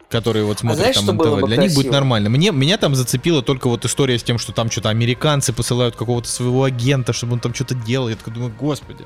который 0.09 0.43
вот 0.45 0.61
смотрит 0.61 0.81
знаешь, 0.81 0.97
там 0.97 1.17
НТВ, 1.17 1.47
для 1.47 1.57
них 1.57 1.75
будет 1.75 1.87
красиво? 1.87 1.93
нормально. 1.93 2.31
Мне, 2.31 2.51
меня 2.51 2.79
там 2.79 2.95
зацепила 2.95 3.43
только 3.43 3.69
вот 3.69 3.85
история 3.85 4.19
с 4.19 4.23
тем, 4.23 4.39
что 4.39 4.53
там 4.53 4.71
что-то 4.71 4.89
американцы 4.89 5.53
посылают 5.53 5.97
какого-то 5.97 6.29
своего 6.29 6.65
агента, 6.65 7.13
чтобы 7.13 7.35
он 7.35 7.41
там 7.41 7.55
что-то 7.55 7.75
делал. 7.75 8.09
Я 8.09 8.17
такой 8.17 8.33
думаю, 8.33 8.53
господи. 8.59 9.05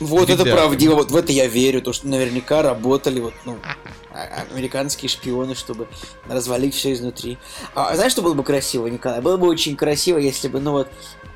Вот 0.00 0.28
это 0.28 0.42
Ребята. 0.42 0.56
правдиво, 0.56 0.94
вот 0.96 1.10
в 1.10 1.16
это 1.16 1.30
я 1.32 1.46
верю, 1.46 1.82
то, 1.82 1.92
что 1.92 2.08
наверняка 2.08 2.62
работали 2.62 3.20
вот, 3.20 3.34
ну, 3.44 3.58
а- 3.62 3.76
американские 4.12 5.08
шпионы, 5.08 5.54
чтобы 5.54 5.88
развалить 6.28 6.74
все 6.74 6.92
изнутри. 6.92 7.38
А 7.74 7.94
знаешь, 7.94 8.12
что 8.12 8.22
было 8.22 8.34
бы 8.34 8.42
красиво, 8.42 8.86
Николай? 8.86 9.20
Было 9.20 9.36
бы 9.36 9.46
очень 9.48 9.76
красиво, 9.76 10.18
если 10.18 10.48
бы, 10.48 10.60
ну 10.60 10.72
вот, 10.72 10.88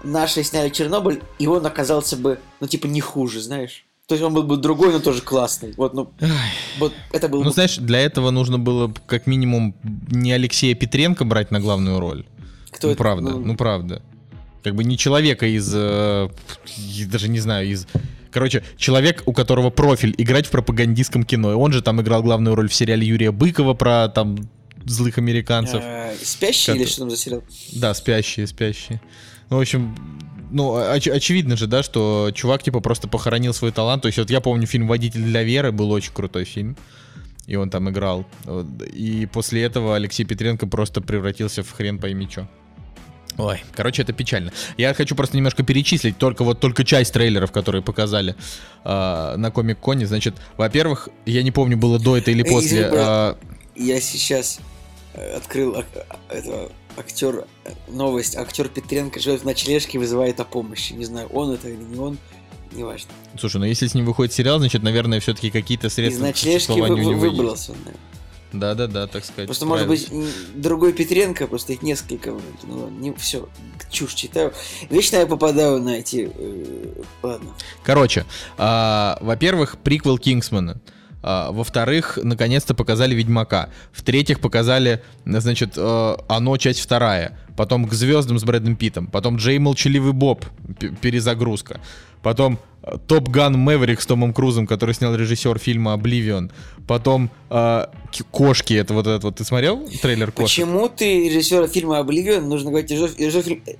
наши 0.02 0.42
сняли 0.42 0.70
Чернобыль, 0.70 1.22
и 1.38 1.46
он 1.46 1.64
оказался 1.66 2.16
бы, 2.16 2.38
ну, 2.60 2.66
типа, 2.66 2.86
не 2.86 3.00
хуже, 3.00 3.40
знаешь? 3.40 3.84
То 4.06 4.14
есть 4.14 4.24
он 4.24 4.34
был 4.34 4.42
бы 4.42 4.58
другой, 4.58 4.92
но 4.92 5.00
тоже 5.00 5.22
классный. 5.22 5.72
Вот, 5.76 5.94
ну, 5.94 6.12
вот 6.78 6.92
это 7.12 7.28
было 7.28 7.40
Ну, 7.40 7.48
бы... 7.48 7.54
знаешь, 7.54 7.76
для 7.78 8.00
этого 8.00 8.30
нужно 8.30 8.58
было 8.58 8.92
как 9.06 9.26
минимум 9.26 9.74
не 9.82 10.32
Алексея 10.32 10.74
Петренко 10.74 11.24
брать 11.24 11.50
на 11.50 11.58
главную 11.58 12.00
роль. 12.00 12.26
Кто 12.70 12.88
ну, 12.88 12.92
это? 12.92 12.98
правда, 12.98 13.30
Ну, 13.30 13.38
ну, 13.40 13.56
правда. 13.56 14.02
Как 14.62 14.74
бы 14.74 14.84
не 14.84 14.98
человека 14.98 15.46
из... 15.46 15.70
э, 15.74 16.28
даже 17.06 17.28
не 17.28 17.40
знаю, 17.40 17.66
из... 17.68 17.86
Короче, 18.34 18.64
человек, 18.76 19.22
у 19.26 19.32
которого 19.32 19.70
профиль 19.70 20.12
играть 20.18 20.46
в 20.46 20.50
пропагандистском 20.50 21.22
кино. 21.22 21.52
И 21.52 21.54
он 21.54 21.72
же 21.72 21.82
там 21.82 22.00
играл 22.02 22.20
главную 22.20 22.56
роль 22.56 22.68
в 22.68 22.74
сериале 22.74 23.06
Юрия 23.06 23.30
Быкова 23.30 23.74
про 23.74 24.08
там 24.08 24.36
злых 24.84 25.18
американцев. 25.18 25.80
э, 25.84 26.14
Спящий 26.20 26.72
или 26.72 26.84
что 26.84 27.02
там 27.02 27.10
за 27.10 27.16
сериал? 27.16 27.44
Да, 27.72 27.94
спящие, 27.94 28.48
спящие. 28.48 29.00
Ну, 29.50 29.58
в 29.58 29.60
общем, 29.60 29.94
ну, 30.50 30.76
оч- 30.76 31.10
очевидно 31.12 31.56
же, 31.56 31.68
да, 31.68 31.84
что 31.84 32.32
чувак, 32.34 32.64
типа, 32.64 32.80
просто 32.80 33.06
похоронил 33.06 33.54
свой 33.54 33.70
талант. 33.70 34.02
То 34.02 34.08
есть, 34.08 34.18
вот 34.18 34.30
я 34.30 34.40
помню 34.40 34.66
фильм 34.66 34.88
«Водитель 34.88 35.22
для 35.22 35.44
Веры», 35.44 35.70
был 35.70 35.92
очень 35.92 36.12
крутой 36.12 36.44
фильм. 36.44 36.76
И 37.46 37.54
он 37.54 37.70
там 37.70 37.88
играл. 37.88 38.26
И 38.92 39.28
после 39.32 39.62
этого 39.62 39.94
Алексей 39.94 40.24
Петренко 40.24 40.66
просто 40.66 41.00
превратился 41.00 41.62
в 41.62 41.70
хрен 41.70 41.98
пойми 41.98 42.28
чё. 42.28 42.48
Ой, 43.36 43.62
короче, 43.72 44.02
это 44.02 44.12
печально. 44.12 44.52
Я 44.76 44.94
хочу 44.94 45.16
просто 45.16 45.36
немножко 45.36 45.62
перечислить 45.64 46.16
только 46.18 46.44
вот 46.44 46.60
только 46.60 46.84
часть 46.84 47.12
трейлеров, 47.12 47.50
которые 47.50 47.82
показали 47.82 48.36
э, 48.84 49.34
на 49.36 49.50
Комик-Коне. 49.50 50.06
Значит, 50.06 50.36
во-первых, 50.56 51.08
я 51.26 51.42
не 51.42 51.50
помню, 51.50 51.76
было 51.76 51.98
до 51.98 52.16
это 52.16 52.30
или 52.30 52.42
после. 52.44 52.82
Извини, 52.82 52.96
э, 52.96 53.34
Я 53.76 54.00
сейчас 54.00 54.60
э, 55.14 55.36
открыл 55.36 55.76
ак- 55.78 55.86
а- 56.08 56.34
этого 56.34 56.70
актер, 56.96 57.44
э, 57.64 57.70
новость. 57.88 58.36
Актер 58.36 58.68
Петренко 58.68 59.18
живет 59.18 59.40
в 59.40 59.44
ночлежке 59.44 59.98
и 59.98 60.00
вызывает 60.00 60.38
о 60.38 60.44
помощи. 60.44 60.92
Не 60.92 61.04
знаю, 61.04 61.26
он 61.28 61.50
это 61.50 61.68
или 61.68 61.82
не 61.82 61.98
он, 61.98 62.18
неважно. 62.70 63.10
слушай, 63.36 63.56
ну 63.56 63.64
если 63.64 63.88
с 63.88 63.94
ним 63.94 64.04
выходит 64.06 64.32
сериал, 64.32 64.60
значит, 64.60 64.84
наверное, 64.84 65.18
все-таки 65.18 65.50
какие-то 65.50 65.88
Из 65.88 65.94
средства 65.94 66.22
к 66.22 66.26
ночлежки 66.28 66.70
вы- 66.78 67.14
выбрался 67.16 67.72
наверное. 67.72 67.94
Да-да-да, 68.54 69.06
так 69.06 69.24
сказать. 69.24 69.46
Просто 69.46 69.66
может 69.66 69.86
правильно. 69.86 70.06
быть 70.20 70.28
м, 70.54 70.60
другой 70.62 70.92
Петренко, 70.92 71.46
просто 71.46 71.72
их 71.72 71.82
несколько. 71.82 72.30
Ну, 72.62 72.78
ладно, 72.78 72.96
не 73.00 73.12
все, 73.14 73.48
чушь 73.90 74.14
читаю. 74.14 74.52
Вечно 74.90 75.16
я 75.16 75.26
попадаю 75.26 75.82
на 75.82 75.96
эти. 75.98 76.30
э, 76.34 77.02
ладно. 77.22 77.50
Короче, 77.82 78.24
а, 78.56 79.18
во-первых, 79.20 79.76
приквел 79.78 80.18
Кингсмана. 80.18 80.80
А, 81.22 81.50
во-вторых, 81.52 82.18
наконец-то 82.22 82.74
показали 82.74 83.14
Ведьмака. 83.14 83.70
В-третьих, 83.92 84.40
показали, 84.40 85.02
значит, 85.24 85.72
э, 85.76 86.16
оно 86.28 86.56
часть 86.58 86.80
вторая. 86.80 87.38
Потом 87.56 87.86
к 87.86 87.92
звездам 87.92 88.38
с 88.38 88.44
Брэдом 88.44 88.76
Питтом. 88.76 89.06
Потом 89.06 89.36
Джей 89.36 89.58
Молчаливый 89.58 90.12
Боб, 90.12 90.44
перезагрузка. 91.00 91.80
Потом 92.22 92.58
Топ 93.06 93.28
Ган 93.28 93.58
Мэверик 93.58 94.00
с 94.00 94.06
Томом 94.06 94.32
Крузом, 94.32 94.66
который 94.66 94.94
снял 94.94 95.14
режиссер 95.14 95.58
фильма 95.58 95.92
Обливион. 95.92 96.50
Потом 96.86 97.30
э, 97.50 97.86
Кошки, 98.30 98.74
это 98.74 98.94
вот 98.94 99.06
этот 99.06 99.24
вот. 99.24 99.36
Ты 99.36 99.44
смотрел 99.44 99.86
трейлер 100.02 100.32
Кошек? 100.32 100.64
Почему 100.64 100.88
ты 100.88 101.28
режиссер 101.28 101.68
фильма 101.68 101.98
Обливион? 101.98 102.48
Нужно 102.48 102.70
говорить 102.70 102.90
режиссер, 102.90 103.18
режиссер 103.18 103.58
э, 103.66 103.74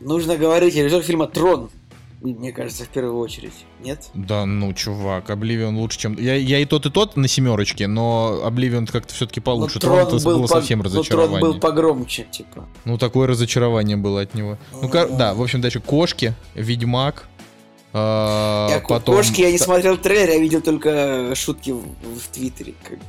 Нужно 0.00 0.36
говорить 0.36 0.74
режиссер 0.74 1.02
фильма 1.02 1.26
Трон. 1.26 1.70
Мне 2.20 2.52
кажется, 2.52 2.84
в 2.84 2.88
первую 2.88 3.18
очередь. 3.18 3.52
Нет? 3.82 4.10
Да 4.12 4.44
ну, 4.44 4.74
чувак, 4.74 5.30
Обливион 5.30 5.78
лучше, 5.78 5.98
чем... 5.98 6.18
Я, 6.18 6.34
я 6.34 6.58
и 6.58 6.66
тот, 6.66 6.84
и 6.84 6.90
тот 6.90 7.16
на 7.16 7.28
семерочке, 7.28 7.86
но 7.86 8.42
Обливион 8.44 8.86
как-то 8.86 9.14
все-таки 9.14 9.40
получше. 9.40 9.76
Ну, 9.76 9.80
Трон, 9.80 9.98
это 10.00 10.24
было 10.24 10.42
по- 10.42 10.48
совсем 10.48 10.82
разочарование. 10.82 11.40
Трон 11.40 11.52
был 11.52 11.60
погромче, 11.60 12.26
типа. 12.30 12.68
Ну, 12.84 12.98
такое 12.98 13.26
разочарование 13.26 13.96
было 13.96 14.20
от 14.20 14.34
него. 14.34 14.58
Ну, 14.72 14.82
Ну. 14.92 15.16
да, 15.16 15.32
в 15.32 15.42
общем, 15.42 15.62
дальше 15.62 15.80
Кошки, 15.80 16.34
Ведьмак, 16.54 17.26
а, 17.92 18.68
Я 18.70 18.80
потом 18.80 19.16
кошки 19.16 19.40
я 19.40 19.50
не 19.50 19.58
смотрел 19.58 19.96
трейлер, 19.96 20.34
я 20.34 20.38
видел 20.38 20.60
только 20.60 21.34
шутки 21.34 21.70
в, 21.70 21.82
в 21.82 22.28
Твиттере. 22.32 22.74
Как 22.82 22.98
бы. 22.98 23.04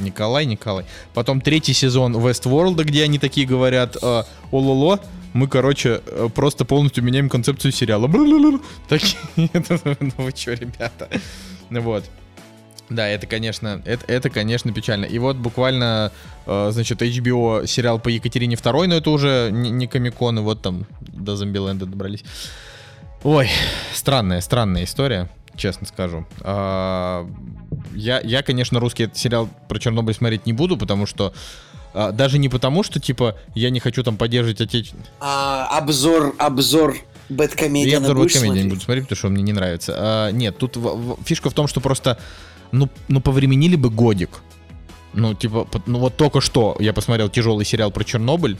Николай, 0.00 0.46
Николай. 0.46 0.84
Потом 1.14 1.40
третий 1.40 1.72
сезон 1.72 2.16
Westworld, 2.16 2.82
где 2.84 3.04
они 3.04 3.18
такие 3.18 3.46
говорят, 3.46 3.96
э, 4.02 4.24
ололо, 4.50 5.00
мы, 5.32 5.46
короче, 5.46 6.00
э, 6.06 6.28
просто 6.34 6.64
полностью 6.64 7.04
меняем 7.04 7.28
концепцию 7.28 7.72
сериала. 7.72 8.08
Такие, 8.88 9.16
ну 9.36 10.12
вы 10.16 10.32
чё, 10.32 10.54
ребята? 10.54 11.08
Ну 11.70 11.80
Вот. 11.80 12.04
Да, 12.90 13.06
это, 13.06 13.28
конечно, 13.28 13.80
это, 13.84 14.04
это, 14.12 14.30
конечно, 14.30 14.72
печально. 14.72 15.04
И 15.04 15.18
вот 15.20 15.36
буквально, 15.36 16.10
э, 16.46 16.70
значит, 16.72 17.00
HBO 17.00 17.64
сериал 17.64 18.00
по 18.00 18.08
Екатерине 18.08 18.56
II, 18.56 18.88
но 18.88 18.96
это 18.96 19.10
уже 19.10 19.50
не, 19.52 19.70
не 19.70 19.86
Комикон, 19.86 20.40
вот 20.40 20.60
там 20.60 20.86
до 21.00 21.36
Зомбиленда 21.36 21.86
добрались. 21.86 22.24
Ой, 23.22 23.48
странная, 23.94 24.40
странная 24.40 24.84
история, 24.84 25.28
честно 25.60 25.86
скажу. 25.86 26.26
А, 26.40 27.28
я, 27.94 28.20
я, 28.20 28.42
конечно, 28.42 28.80
русский 28.80 29.04
этот 29.04 29.18
сериал 29.18 29.48
про 29.68 29.78
Чернобыль 29.78 30.14
смотреть 30.14 30.46
не 30.46 30.52
буду, 30.52 30.76
потому 30.76 31.06
что 31.06 31.32
а, 31.94 32.10
даже 32.12 32.38
не 32.38 32.48
потому, 32.48 32.82
что, 32.82 32.98
типа, 32.98 33.36
я 33.54 33.70
не 33.70 33.78
хочу 33.78 34.02
там 34.02 34.16
поддерживать 34.16 34.60
отечественное... 34.60 35.06
А, 35.20 35.78
обзор, 35.78 36.34
обзор 36.38 36.96
Бэткомедиана 37.28 38.06
Я 38.06 38.10
обзор 38.10 38.28
комедии 38.28 38.62
не 38.62 38.68
буду 38.70 38.80
смотреть, 38.80 39.04
потому 39.04 39.16
что 39.18 39.26
он 39.28 39.34
мне 39.34 39.42
не 39.42 39.52
нравится. 39.52 39.94
А, 39.96 40.30
нет, 40.30 40.58
тут 40.58 40.76
в- 40.76 40.80
в- 41.14 41.24
фишка 41.24 41.50
в 41.50 41.52
том, 41.52 41.68
что 41.68 41.80
просто, 41.80 42.18
ну, 42.72 42.88
ну, 43.08 43.20
повременили 43.20 43.76
бы 43.76 43.90
годик. 43.90 44.40
Ну, 45.12 45.34
типа, 45.34 45.66
ну 45.86 45.98
вот 45.98 46.16
только 46.16 46.40
что 46.40 46.76
я 46.80 46.92
посмотрел 46.92 47.28
тяжелый 47.28 47.64
сериал 47.64 47.90
про 47.90 48.04
Чернобыль, 48.04 48.56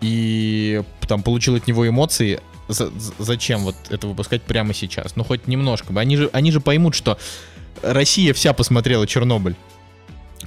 и 0.00 0.82
там 1.06 1.22
получил 1.22 1.56
от 1.56 1.66
него 1.66 1.86
эмоции. 1.88 2.40
За- 2.68 2.90
за- 2.90 3.12
зачем 3.18 3.60
вот 3.64 3.74
это 3.90 4.06
выпускать 4.06 4.42
прямо 4.42 4.74
сейчас? 4.74 5.16
Ну, 5.16 5.24
хоть 5.24 5.46
немножко 5.48 5.92
бы. 5.92 6.00
Они 6.00 6.16
же, 6.16 6.30
они 6.32 6.52
же 6.52 6.60
поймут, 6.60 6.94
что 6.94 7.18
Россия 7.82 8.32
вся 8.34 8.52
посмотрела 8.52 9.06
Чернобыль. 9.06 9.56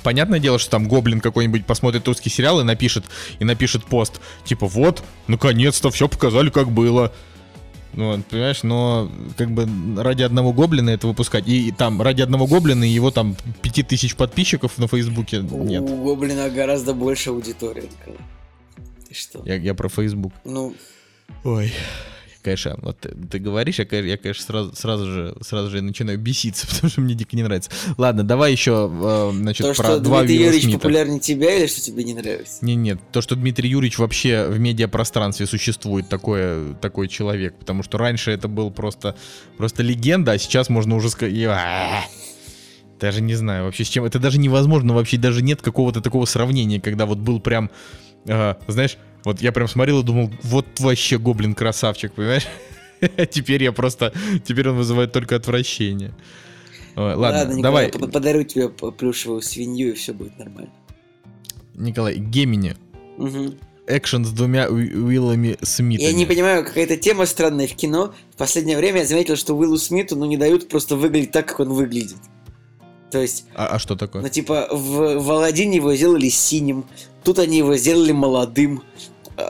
Понятное 0.03 0.39
дело, 0.39 0.57
что 0.57 0.71
там 0.71 0.87
гоблин 0.87 1.19
какой-нибудь 1.19 1.65
посмотрит 1.65 2.07
русский 2.07 2.29
сериал 2.29 2.61
и 2.61 2.63
напишет, 2.63 3.05
и 3.39 3.43
напишет 3.43 3.85
пост, 3.85 4.21
типа, 4.45 4.65
вот, 4.67 5.03
наконец-то 5.27 5.91
все 5.91 6.07
показали, 6.07 6.49
как 6.49 6.71
было. 6.71 7.11
Ну, 7.93 8.15
вот, 8.15 8.25
понимаешь, 8.27 8.63
но 8.63 9.11
как 9.37 9.51
бы 9.51 9.67
ради 10.01 10.23
одного 10.23 10.53
гоблина 10.53 10.91
это 10.91 11.07
выпускать. 11.07 11.45
И, 11.47 11.67
и 11.67 11.71
там 11.73 12.01
ради 12.01 12.21
одного 12.21 12.47
гоблина 12.47 12.85
и 12.85 12.87
его 12.87 13.11
там 13.11 13.35
пяти 13.61 13.83
тысяч 13.83 14.15
подписчиков 14.15 14.77
на 14.77 14.87
Фейсбуке 14.87 15.39
нет. 15.41 15.81
У 15.81 16.03
Гоблина 16.03 16.49
гораздо 16.49 16.93
больше 16.93 17.31
аудитории. 17.31 17.89
Ты 19.09 19.13
что? 19.13 19.41
Я, 19.45 19.55
я 19.55 19.73
про 19.73 19.89
Фейсбук. 19.89 20.31
Ну, 20.45 20.73
Ой. 21.43 21.71
Конечно, 22.43 22.75
вот 22.81 22.99
ты, 22.99 23.09
ты 23.09 23.37
говоришь, 23.37 23.77
я, 23.77 23.85
я, 23.99 24.17
конечно, 24.17 24.43
сразу, 24.43 24.75
сразу 24.75 25.05
же 25.05 25.35
сразу 25.41 25.69
же 25.69 25.81
начинаю 25.81 26.17
беситься, 26.17 26.65
потому 26.69 26.89
что 26.89 27.01
мне 27.01 27.13
дико 27.13 27.35
не 27.35 27.43
нравится. 27.43 27.69
Ладно, 27.97 28.23
давай 28.23 28.51
еще, 28.51 28.91
э, 28.91 29.31
значит, 29.33 29.67
то, 29.67 29.73
про 29.75 29.83
что 29.83 29.99
два 29.99 30.19
Дмитрий 30.19 30.37
Юрьевич 30.37 30.63
Смита. 30.63 30.79
популярнее 30.79 31.19
тебя 31.19 31.53
или 31.55 31.67
что 31.67 31.81
тебе 31.81 32.03
не 32.03 32.13
нравится? 32.15 32.65
Не, 32.65 32.75
нет, 32.75 32.99
то, 33.11 33.21
что 33.21 33.35
Дмитрий 33.35 33.69
Юрьевич 33.69 33.99
вообще 33.99 34.47
в 34.47 34.59
медиапространстве 34.59 35.45
существует 35.45 36.09
такое, 36.09 36.73
такой 36.75 37.07
человек, 37.07 37.55
потому 37.59 37.83
что 37.83 37.99
раньше 37.99 38.31
это 38.31 38.47
был 38.47 38.71
просто, 38.71 39.15
просто 39.57 39.83
легенда, 39.83 40.31
а 40.31 40.37
сейчас 40.37 40.69
можно 40.69 40.95
уже 40.95 41.09
сказать... 41.09 41.35
Даже 42.99 43.21
не 43.21 43.33
знаю 43.33 43.65
вообще 43.65 43.83
с 43.83 43.87
чем. 43.87 44.05
Это 44.05 44.19
даже 44.19 44.37
невозможно, 44.37 44.93
вообще 44.93 45.17
даже 45.17 45.41
нет 45.41 45.59
какого-то 45.63 46.01
такого 46.01 46.25
сравнения, 46.25 46.79
когда 46.79 47.07
вот 47.07 47.17
был 47.17 47.39
прям, 47.39 47.71
э, 48.27 48.53
знаешь, 48.67 48.97
вот 49.23 49.41
я 49.41 49.51
прям 49.51 49.67
смотрел 49.67 50.01
и 50.01 50.03
думал, 50.03 50.31
вот 50.43 50.65
вообще 50.79 51.17
гоблин 51.17 51.53
красавчик, 51.55 52.13
понимаешь? 52.13 52.47
Теперь 53.31 53.63
я 53.63 53.71
просто, 53.71 54.13
теперь 54.45 54.69
он 54.69 54.77
вызывает 54.77 55.11
только 55.11 55.35
отвращение. 55.35 56.13
Ой, 56.95 57.15
Ладно, 57.15 57.53
Николай, 57.53 57.61
давай, 57.61 57.89
под- 57.89 58.11
подарю 58.11 58.43
тебе 58.43 58.69
плюшевую 58.69 59.41
свинью 59.41 59.89
и 59.89 59.93
все 59.93 60.13
будет 60.13 60.37
нормально. 60.37 60.71
Николай, 61.73 62.17
Гемини. 62.17 62.75
Мгм. 63.17 63.57
Экшен 63.87 64.23
с 64.23 64.29
двумя 64.31 64.67
Уи- 64.69 64.93
Уиллами 64.93 65.57
Смитами. 65.63 66.05
Я 66.07 66.13
не 66.13 66.25
понимаю, 66.27 66.63
какая-то 66.63 66.95
тема 66.97 67.25
странная 67.25 67.67
в 67.67 67.73
кино. 67.73 68.13
В 68.33 68.37
последнее 68.37 68.77
время 68.77 68.99
я 68.99 69.05
заметил, 69.07 69.35
что 69.35 69.55
Уиллу 69.57 69.77
Смиту 69.77 70.15
ну, 70.15 70.25
не 70.25 70.37
дают 70.37 70.69
просто 70.69 70.95
выглядеть 70.95 71.31
так, 71.31 71.47
как 71.47 71.61
он 71.61 71.69
выглядит. 71.69 72.17
То 73.09 73.19
есть, 73.19 73.45
А, 73.55 73.65
а 73.67 73.79
что 73.79 73.95
такое? 73.95 74.21
ну 74.21 74.29
типа, 74.29 74.67
в, 74.71 75.17
в 75.19 75.31
Аладдине 75.31 75.77
его 75.77 75.93
сделали 75.95 76.29
синим, 76.29 76.85
тут 77.23 77.39
они 77.39 77.57
его 77.57 77.75
сделали 77.75 78.11
молодым. 78.11 78.83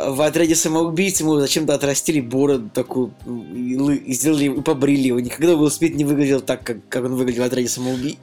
В 0.09 0.21
отряде 0.21 0.55
самоубийц 0.55 1.19
ему 1.21 1.39
зачем-то 1.39 1.73
отрастили 1.73 2.21
бороду 2.21 2.69
такую 2.69 3.13
и, 3.55 4.13
сделали 4.13 4.45
и 4.45 4.61
побрили 4.61 5.07
его. 5.07 5.19
Никогда 5.19 5.53
Уилл 5.55 5.71
Смит 5.71 5.95
не 5.95 6.05
выглядел 6.05 6.41
так, 6.41 6.63
как, 6.63 6.77
как 6.89 7.05
он 7.05 7.15
выглядел 7.15 7.43
в 7.43 7.47
отряде 7.47 7.67
самоубийц. 7.67 8.17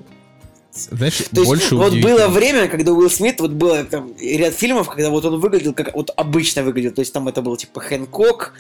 Знаешь, 0.73 1.17
То 1.17 1.41
есть, 1.41 1.47
больше 1.47 1.75
вот 1.75 1.89
удивительно. 1.89 2.17
было 2.17 2.29
время, 2.29 2.69
когда 2.69 2.93
Уилл 2.93 3.11
Смит, 3.11 3.41
вот 3.41 3.53
было 3.53 3.85
там 3.85 4.13
ряд 4.21 4.55
фильмов, 4.55 4.89
когда 4.89 5.11
вот 5.11 5.25
он 5.25 5.41
выглядел, 5.41 5.75
как 5.75 5.95
вот 5.95 6.11
обычно 6.17 6.63
выглядел. 6.63 6.93
То 6.93 7.01
есть 7.01 7.13
там 7.13 7.27
это 7.29 7.43
был 7.43 7.57
типа 7.57 7.81
Хэнкок, 7.81 8.55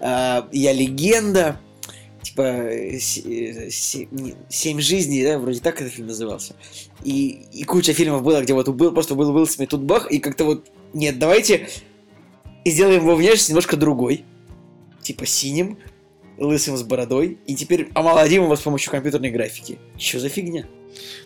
а, 0.00 0.48
Я 0.52 0.72
легенда, 0.72 1.58
типа 2.22 2.42
э, 2.42 2.98
э, 2.98 3.70
Семь 3.70 4.80
жизней, 4.80 5.24
да, 5.24 5.38
вроде 5.38 5.60
так 5.60 5.80
этот 5.80 5.94
фильм 5.94 6.08
назывался. 6.08 6.54
И, 7.02 7.46
и 7.52 7.64
куча 7.64 7.92
фильмов 7.92 8.22
было, 8.22 8.42
где 8.42 8.52
вот 8.52 8.68
был, 8.68 8.92
просто 8.92 9.14
был 9.14 9.34
Уилл 9.34 9.46
Смит, 9.46 9.70
тут 9.70 9.82
бах, 9.82 10.10
и 10.10 10.18
как-то 10.18 10.44
вот, 10.44 10.66
нет, 10.92 11.18
давайте 11.18 11.68
сделаем 12.70 13.02
его 13.02 13.14
внешность 13.16 13.48
немножко 13.50 13.76
другой. 13.76 14.24
Типа 15.02 15.24
синим, 15.26 15.78
лысым 16.38 16.76
с 16.76 16.82
бородой, 16.82 17.38
и 17.46 17.54
теперь 17.54 17.88
омолодим 17.94 18.44
его 18.44 18.56
с 18.56 18.60
помощью 18.60 18.90
компьютерной 18.90 19.30
графики. 19.30 19.78
Что 19.98 20.18
за 20.20 20.28
фигня? 20.28 20.66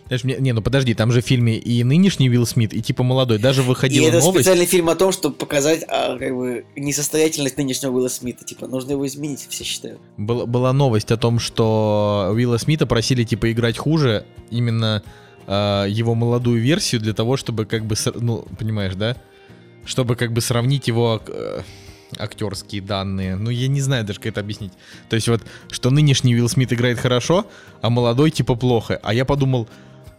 Знаешь, 0.07 0.23
мне- 0.25 0.35
не, 0.39 0.51
ну 0.51 0.61
подожди, 0.61 0.93
там 0.93 1.11
же 1.13 1.21
в 1.21 1.25
фильме 1.25 1.57
и 1.57 1.83
нынешний 1.85 2.29
Уилл 2.29 2.45
Смит, 2.45 2.73
и 2.73 2.81
типа 2.81 3.03
молодой. 3.03 3.39
Даже 3.39 3.61
И 3.61 3.65
выходила 3.65 4.07
это 4.07 4.19
новость. 4.19 4.39
специальный 4.45 4.65
фильм 4.65 4.89
о 4.89 4.95
том, 4.95 5.11
чтобы 5.13 5.35
показать 5.35 5.85
а, 5.87 6.17
как 6.17 6.35
бы 6.35 6.65
несостоятельность 6.75 7.57
нынешнего 7.57 7.91
Уилла 7.93 8.09
Смита. 8.09 8.43
Типа, 8.43 8.67
нужно 8.67 8.91
его 8.91 9.07
изменить, 9.07 9.47
все 9.49 9.63
считают. 9.63 9.99
Была, 10.17 10.45
была 10.45 10.73
новость 10.73 11.11
о 11.11 11.17
том, 11.17 11.39
что 11.39 12.29
Уилла 12.33 12.57
Смита 12.57 12.85
просили 12.85 13.23
типа 13.23 13.51
играть 13.51 13.77
хуже, 13.77 14.25
именно 14.49 15.03
э, 15.47 15.85
его 15.89 16.15
молодую 16.15 16.61
версию 16.61 16.99
для 17.01 17.13
того, 17.13 17.37
чтобы 17.37 17.65
как 17.65 17.85
бы, 17.85 17.95
ну, 18.15 18.45
понимаешь, 18.59 18.95
да? 18.95 19.15
Чтобы 19.85 20.15
как 20.15 20.31
бы 20.31 20.41
сравнить 20.41 20.87
его 20.87 21.21
э, 21.27 21.61
актерские 22.17 22.81
данные. 22.81 23.35
Ну, 23.35 23.49
я 23.49 23.67
не 23.67 23.81
знаю 23.81 24.05
даже, 24.05 24.19
как 24.19 24.27
это 24.27 24.41
объяснить. 24.41 24.73
То 25.09 25.15
есть 25.15 25.27
вот, 25.27 25.41
что 25.69 25.89
нынешний 25.89 26.35
Уилл 26.35 26.49
Смит 26.49 26.71
играет 26.73 26.99
хорошо, 26.99 27.47
а 27.81 27.89
молодой 27.89 28.31
типа 28.31 28.55
плохо. 28.55 28.99
А 29.01 29.13
я 29.13 29.25
подумал, 29.25 29.67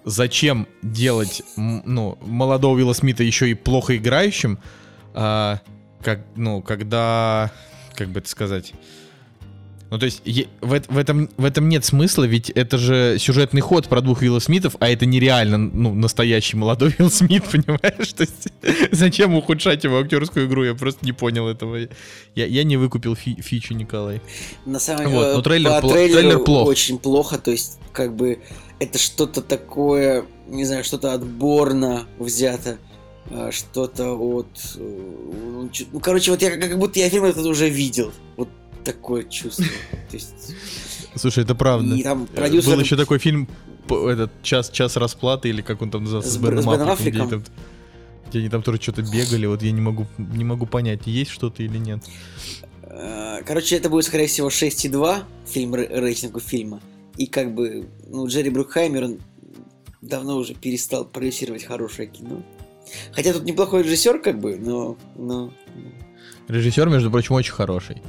зачем 0.04 0.66
делать, 0.82 1.42
ну, 1.56 2.18
молодого 2.20 2.76
Уилла 2.76 2.92
Смита 2.92 3.22
еще 3.22 3.50
и 3.50 3.54
плохо 3.54 3.96
играющим, 3.96 4.58
а, 5.14 5.60
как, 6.02 6.20
ну, 6.36 6.62
когда, 6.62 7.52
как 7.94 8.08
бы 8.08 8.20
это 8.20 8.28
сказать, 8.28 8.72
ну, 9.92 9.98
то 9.98 10.06
есть 10.06 10.22
в, 10.62 10.82
в, 10.88 10.96
этом, 10.96 11.28
в 11.36 11.44
этом 11.44 11.68
нет 11.68 11.84
смысла, 11.84 12.24
ведь 12.24 12.48
это 12.48 12.78
же 12.78 13.16
сюжетный 13.18 13.60
ход 13.60 13.88
про 13.88 14.00
двух 14.00 14.22
Вилла 14.22 14.38
Смитов, 14.38 14.74
а 14.80 14.88
это 14.88 15.04
нереально, 15.04 15.58
ну, 15.58 15.92
настоящий 15.92 16.56
молодой 16.56 16.94
Вилл 16.98 17.10
Смит, 17.10 17.44
понимаешь? 17.44 18.10
То 18.14 18.22
есть 18.22 18.48
зачем 18.90 19.34
ухудшать 19.34 19.84
его 19.84 19.98
актерскую 19.98 20.46
игру? 20.46 20.64
Я 20.64 20.74
просто 20.74 21.04
не 21.04 21.12
понял 21.12 21.46
этого. 21.46 21.76
Я, 22.34 22.46
я 22.46 22.64
не 22.64 22.78
выкупил 22.78 23.14
фи 23.14 23.36
фичу, 23.42 23.74
Николай. 23.74 24.22
На 24.64 24.78
самом 24.78 25.04
деле, 25.04 25.14
вот, 25.14 25.36
но 25.36 25.42
трейлер, 25.42 25.82
по 25.82 25.88
трейлеру 25.90 26.20
трейлер 26.20 26.38
плох. 26.38 26.68
очень 26.68 26.98
плохо, 26.98 27.36
то 27.36 27.50
есть 27.50 27.78
как 27.92 28.16
бы 28.16 28.38
это 28.78 28.98
что-то 28.98 29.42
такое, 29.42 30.24
не 30.48 30.64
знаю, 30.64 30.84
что-то 30.84 31.12
отборно 31.12 32.06
взято 32.18 32.78
а, 33.30 33.52
что-то 33.52 34.14
от... 34.18 34.48
Э, 34.76 35.68
ну, 35.92 36.00
короче, 36.00 36.30
вот 36.30 36.40
я 36.40 36.56
как 36.56 36.78
будто 36.78 36.98
я 36.98 37.10
фильм 37.10 37.24
этот 37.24 37.44
уже 37.44 37.68
видел. 37.68 38.10
Вот 38.38 38.48
такое 38.84 39.24
чувство. 39.24 39.64
То 40.10 40.16
есть... 40.16 40.54
Слушай, 41.14 41.44
это 41.44 41.54
правда. 41.54 41.94
И 41.94 42.02
там 42.02 42.26
продюсер... 42.26 42.74
Был 42.74 42.80
еще 42.80 42.96
такой 42.96 43.18
фильм, 43.18 43.48
этот 43.88 44.30
час, 44.42 44.70
час 44.70 44.96
расплаты, 44.96 45.48
или 45.48 45.62
как 45.62 45.82
он 45.82 45.90
там 45.90 46.04
назывался, 46.04 46.30
с, 46.30 46.34
с 46.34 46.38
Беном 46.38 46.68
Аффлеком, 46.68 47.26
где, 47.26 47.36
там, 47.36 47.44
где 48.28 48.38
они 48.38 48.48
там 48.48 48.62
тоже 48.62 48.80
что-то 48.80 49.02
бегали, 49.02 49.46
вот 49.46 49.62
я 49.62 49.72
не 49.72 49.80
могу, 49.80 50.06
не 50.18 50.44
могу 50.44 50.66
понять, 50.66 51.06
есть 51.06 51.30
что-то 51.30 51.62
или 51.62 51.78
нет. 51.78 52.02
Э, 52.82 53.42
короче, 53.44 53.76
это 53.76 53.88
будет, 53.90 54.04
скорее 54.04 54.26
всего, 54.26 54.48
6,2 54.48 55.24
фильм 55.46 55.74
рейтингу 55.74 56.40
фильма. 56.40 56.80
И 57.16 57.26
как 57.26 57.54
бы, 57.54 57.88
ну, 58.08 58.26
Джерри 58.26 58.50
Брукхаймер, 58.50 59.04
он 59.04 59.18
давно 60.00 60.36
уже 60.36 60.54
перестал 60.54 61.04
продюсировать 61.04 61.64
хорошее 61.64 62.08
кино. 62.08 62.42
Хотя 63.12 63.32
тут 63.32 63.44
неплохой 63.44 63.82
режиссер, 63.82 64.20
как 64.20 64.40
бы, 64.40 64.56
но... 64.56 64.96
но... 65.16 65.52
Режиссер, 66.48 66.88
между 66.88 67.10
прочим, 67.10 67.34
очень 67.34 67.52
хороший. 67.52 68.02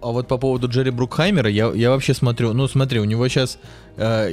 А 0.00 0.12
вот 0.12 0.28
по 0.28 0.38
поводу 0.38 0.68
Джерри 0.68 0.90
Брукхаймера, 0.90 1.50
я, 1.50 1.72
я 1.72 1.90
вообще 1.90 2.14
смотрю, 2.14 2.52
ну 2.52 2.68
смотри, 2.68 3.00
у 3.00 3.04
него 3.04 3.26
сейчас 3.28 3.58
э, 3.96 4.32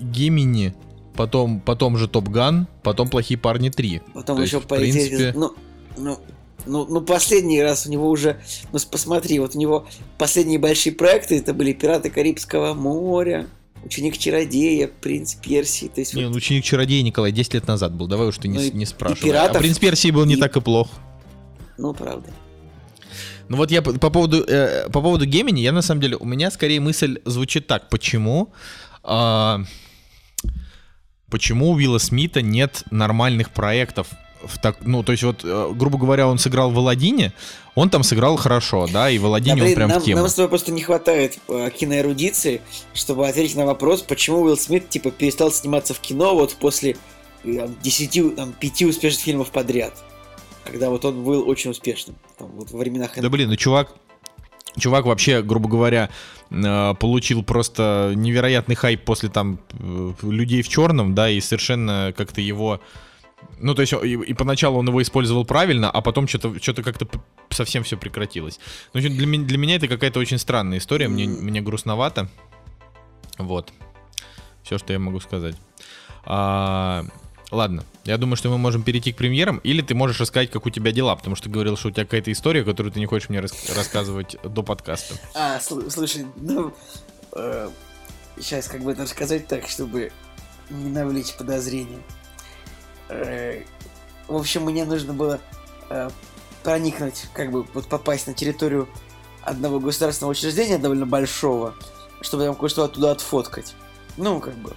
Гемини, 0.00 0.74
потом, 1.16 1.60
потом 1.60 1.96
же 1.96 2.08
Топ 2.08 2.28
Ган, 2.28 2.66
потом 2.82 3.08
Плохие 3.08 3.38
парни 3.38 3.70
3. 3.70 4.02
Потом 4.14 4.36
То 4.36 4.42
еще, 4.42 4.56
есть, 4.56 4.68
по 4.68 4.76
принципе... 4.76 5.32
ну, 5.34 5.52
ну, 5.96 6.18
ну, 6.66 6.86
ну, 6.88 7.00
последний 7.00 7.62
раз 7.62 7.86
у 7.86 7.90
него 7.90 8.08
уже, 8.08 8.40
ну, 8.72 8.78
посмотри, 8.90 9.38
вот 9.38 9.56
у 9.56 9.58
него 9.58 9.86
последние 10.18 10.58
большие 10.58 10.94
проекты, 10.94 11.38
это 11.38 11.54
были 11.54 11.72
«Пираты 11.72 12.10
Карибского 12.10 12.74
моря», 12.74 13.46
Ученик 13.82 14.18
чародея, 14.18 14.88
принц 14.88 15.34
Персии. 15.34 15.86
То 15.86 16.00
есть 16.00 16.12
не, 16.14 16.24
вот... 16.24 16.32
ну, 16.32 16.36
ученик 16.36 16.64
чародея 16.64 17.02
Николай 17.02 17.32
10 17.32 17.54
лет 17.54 17.66
назад 17.66 17.94
был. 17.94 18.08
Давай 18.08 18.28
уж 18.28 18.36
ты 18.36 18.46
ну, 18.48 18.60
не, 18.60 18.70
не 18.70 18.84
спрашивай. 18.84 19.30
Пиратов, 19.30 19.56
а 19.56 19.60
принц 19.60 19.78
Персии 19.78 20.10
был 20.10 20.26
не 20.26 20.34
и... 20.34 20.36
так 20.36 20.54
и 20.56 20.60
плох. 20.60 20.88
Ну, 21.78 21.94
правда. 21.94 22.28
Ну 23.50 23.56
вот 23.56 23.72
я 23.72 23.82
по, 23.82 23.92
по 23.92 24.10
поводу 24.10 24.44
э, 24.44 24.88
по 24.90 25.02
поводу 25.02 25.26
Гемини, 25.26 25.60
я 25.60 25.72
на 25.72 25.82
самом 25.82 26.00
деле 26.00 26.16
у 26.16 26.24
меня 26.24 26.52
скорее 26.52 26.78
мысль 26.78 27.18
звучит 27.24 27.66
так: 27.66 27.88
почему 27.88 28.52
э, 29.02 29.58
почему 31.28 31.70
у 31.70 31.74
Уилла 31.74 31.98
Смита 31.98 32.42
нет 32.42 32.84
нормальных 32.92 33.50
проектов? 33.50 34.06
В 34.44 34.56
так, 34.58 34.76
ну, 34.82 35.02
то 35.02 35.12
есть, 35.12 35.24
вот, 35.24 35.40
э, 35.42 35.72
грубо 35.74 35.98
говоря, 35.98 36.28
он 36.28 36.38
сыграл 36.38 36.70
в 36.70 36.78
Аладдине, 36.78 37.32
он 37.74 37.90
там 37.90 38.04
сыграл 38.04 38.36
хорошо, 38.36 38.86
да, 38.90 39.10
и 39.10 39.18
в 39.18 39.26
Аладдине 39.26 39.56
да, 39.56 39.62
блин, 39.62 39.72
он 39.72 39.76
прям 39.76 39.88
нам, 39.90 40.00
в 40.00 40.04
тему. 40.04 40.20
Нам 40.20 40.28
с 40.28 40.34
тобой 40.34 40.48
просто 40.48 40.70
не 40.70 40.82
хватает 40.82 41.38
э, 41.48 41.70
киноэрудиции, 41.76 42.62
чтобы 42.94 43.28
ответить 43.28 43.56
на 43.56 43.66
вопрос, 43.66 44.02
почему 44.02 44.42
Уилл 44.42 44.56
Смит, 44.56 44.88
типа, 44.88 45.10
перестал 45.10 45.50
сниматься 45.50 45.92
в 45.92 45.98
кино 45.98 46.36
вот 46.36 46.54
после 46.54 46.96
э, 47.44 47.56
там, 47.56 47.76
10, 47.82 48.36
там, 48.36 48.52
5 48.52 48.82
успешных 48.82 49.24
фильмов 49.24 49.50
подряд 49.50 49.92
когда 50.64 50.90
вот 50.90 51.04
он 51.04 51.24
был 51.24 51.48
очень 51.48 51.70
успешным, 51.70 52.16
там, 52.38 52.48
вот 52.52 52.70
во 52.70 52.78
времена 52.78 53.08
Да 53.16 53.28
блин, 53.28 53.48
ну 53.48 53.56
чувак, 53.56 53.94
чувак 54.78 55.06
вообще, 55.06 55.42
грубо 55.42 55.68
говоря, 55.68 56.10
э, 56.50 56.94
получил 56.94 57.42
просто 57.42 58.12
невероятный 58.14 58.74
хайп 58.74 59.04
после 59.04 59.28
там 59.28 59.60
э, 59.78 60.12
людей 60.22 60.62
в 60.62 60.68
черном, 60.68 61.14
да, 61.14 61.30
и 61.30 61.40
совершенно 61.40 62.12
как-то 62.16 62.40
его 62.40 62.80
ну, 63.58 63.74
то 63.74 63.82
есть, 63.82 63.92
и, 63.92 64.14
и 64.14 64.34
поначалу 64.34 64.78
он 64.78 64.88
его 64.88 65.00
использовал 65.02 65.44
правильно, 65.44 65.90
а 65.90 66.00
потом 66.00 66.28
что-то 66.28 66.54
что 66.62 66.82
как-то 66.82 67.06
совсем 67.50 67.82
все 67.82 67.96
прекратилось. 67.96 68.60
Ну, 68.92 69.00
для, 69.00 69.26
меня, 69.26 69.44
для 69.44 69.58
меня 69.58 69.76
это 69.76 69.88
какая-то 69.88 70.20
очень 70.20 70.38
странная 70.38 70.78
история, 70.78 71.08
мне, 71.08 71.26
мне 71.26 71.60
грустновато. 71.60 72.28
Вот. 73.38 73.72
Все, 74.62 74.78
что 74.78 74.92
я 74.92 74.98
могу 74.98 75.20
сказать. 75.20 75.56
А, 76.24 77.04
Ладно, 77.50 77.84
я 78.04 78.16
думаю, 78.16 78.36
что 78.36 78.48
мы 78.48 78.58
можем 78.58 78.82
перейти 78.84 79.12
к 79.12 79.16
премьерам, 79.16 79.58
или 79.58 79.82
ты 79.82 79.94
можешь 79.94 80.20
рассказать, 80.20 80.50
как 80.50 80.66
у 80.66 80.70
тебя 80.70 80.92
дела, 80.92 81.16
потому 81.16 81.34
что 81.34 81.44
ты 81.46 81.50
говорил, 81.50 81.76
что 81.76 81.88
у 81.88 81.90
тебя 81.90 82.04
какая-то 82.04 82.30
история, 82.30 82.62
которую 82.62 82.92
ты 82.92 83.00
не 83.00 83.06
хочешь 83.06 83.28
мне 83.28 83.40
рас- 83.40 83.74
рассказывать 83.74 84.36
до 84.44 84.62
подкаста. 84.62 85.14
А, 85.34 85.58
сл- 85.58 85.90
слушай, 85.90 86.26
ну, 86.36 86.72
э, 87.32 87.68
сейчас 88.40 88.68
как 88.68 88.82
бы 88.82 88.92
это 88.92 89.02
рассказать 89.02 89.48
так, 89.48 89.66
чтобы 89.66 90.12
не 90.70 90.90
навлечь 90.90 91.34
подозрения. 91.34 92.00
Э, 93.08 93.64
в 94.28 94.36
общем, 94.36 94.62
мне 94.62 94.84
нужно 94.84 95.12
было 95.12 95.40
э, 95.90 96.08
проникнуть, 96.62 97.26
как 97.32 97.50
бы 97.50 97.64
вот 97.74 97.88
попасть 97.88 98.28
на 98.28 98.34
территорию 98.34 98.88
одного 99.42 99.80
государственного 99.80 100.32
учреждения 100.32 100.78
довольно 100.78 101.06
большого, 101.06 101.74
чтобы 102.20 102.44
там 102.44 102.54
кое-что 102.54 102.84
оттуда 102.84 103.10
отфоткать. 103.10 103.74
Ну, 104.16 104.38
как 104.38 104.54
бы, 104.54 104.76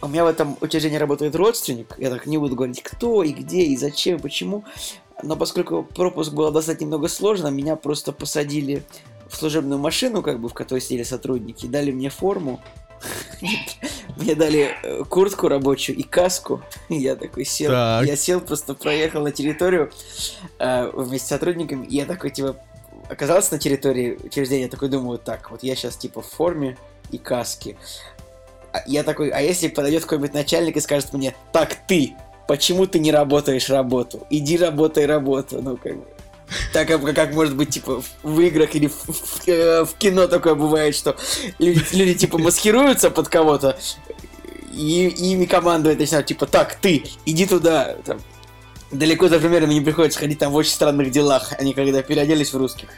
у 0.00 0.08
меня 0.08 0.24
в 0.24 0.28
этом 0.28 0.56
учреждении 0.60 0.96
работает 0.96 1.34
родственник, 1.34 1.94
я 1.98 2.10
так 2.10 2.26
не 2.26 2.38
буду 2.38 2.54
говорить, 2.54 2.82
кто 2.82 3.22
и 3.22 3.32
где 3.32 3.62
и 3.62 3.76
зачем, 3.76 4.20
почему, 4.20 4.64
но 5.22 5.36
поскольку 5.36 5.82
пропуск 5.82 6.32
был 6.32 6.50
достаточно 6.50 6.84
немного 6.84 7.08
сложно, 7.08 7.48
меня 7.48 7.76
просто 7.76 8.12
посадили 8.12 8.84
в 9.28 9.36
служебную 9.36 9.78
машину, 9.78 10.22
как 10.22 10.40
бы, 10.40 10.48
в 10.48 10.54
которой 10.54 10.80
сидели 10.80 11.02
сотрудники, 11.02 11.66
дали 11.66 11.90
мне 11.90 12.08
форму, 12.08 12.60
мне 14.16 14.34
дали 14.34 14.76
э, 14.82 15.04
куртку 15.04 15.48
рабочую 15.48 15.96
и 15.96 16.02
каску. 16.02 16.62
Я 16.88 17.16
такой 17.16 17.44
сел. 17.44 17.70
Так. 17.70 18.06
Я 18.06 18.16
сел, 18.16 18.40
просто 18.40 18.74
проехал 18.74 19.22
на 19.22 19.32
территорию 19.32 19.90
э, 20.58 20.90
вместе 20.94 21.26
с 21.26 21.30
сотрудниками. 21.30 21.86
И 21.86 21.96
я 21.96 22.06
такой, 22.06 22.30
типа, 22.30 22.56
оказался 23.08 23.54
на 23.54 23.58
территории 23.58 24.18
учреждения. 24.24 24.64
Я 24.64 24.68
такой 24.68 24.88
думаю, 24.88 25.18
так, 25.18 25.50
вот 25.50 25.62
я 25.62 25.76
сейчас, 25.76 25.96
типа, 25.96 26.22
в 26.22 26.26
форме 26.26 26.76
и 27.10 27.18
каске. 27.18 27.76
А 28.78 28.88
я 28.88 29.02
такой, 29.02 29.30
а 29.30 29.40
если 29.40 29.68
подойдет 29.68 30.02
какой-нибудь 30.02 30.34
начальник 30.34 30.76
и 30.76 30.80
скажет 30.80 31.12
мне, 31.12 31.34
так 31.52 31.74
ты, 31.86 32.14
почему 32.46 32.86
ты 32.86 32.98
не 32.98 33.12
работаешь 33.12 33.68
работу? 33.68 34.26
Иди 34.30 34.56
работай 34.56 35.06
работу. 35.06 35.60
Ну, 35.62 35.76
как 35.76 35.96
бы. 35.96 36.04
Так 36.72 36.88
как, 36.88 37.14
как 37.14 37.34
может 37.34 37.56
быть, 37.56 37.70
типа, 37.70 38.02
в 38.22 38.40
играх 38.40 38.74
или 38.74 38.86
в, 38.86 38.94
в, 38.94 39.48
э, 39.48 39.84
в 39.84 39.94
кино 39.94 40.26
такое 40.28 40.54
бывает, 40.54 40.94
что 40.94 41.14
люди, 41.58 41.84
люди 41.92 42.14
типа, 42.14 42.38
маскируются 42.38 43.10
под 43.10 43.28
кого-то, 43.28 43.78
и, 44.72 45.08
и 45.08 45.32
ими 45.32 45.44
командуют, 45.44 45.98
начинают, 45.98 46.26
типа, 46.26 46.46
так, 46.46 46.74
ты, 46.76 47.04
иди 47.26 47.44
туда, 47.44 47.96
там, 48.06 48.18
далеко 48.90 49.28
за 49.28 49.38
примерами 49.38 49.74
не 49.74 49.82
приходится 49.82 50.18
ходить 50.18 50.38
там 50.38 50.52
в 50.52 50.56
очень 50.56 50.72
странных 50.72 51.10
делах. 51.10 51.52
Они 51.58 51.74
когда 51.74 52.02
переоделись 52.02 52.54
в 52.54 52.56
русских, 52.56 52.88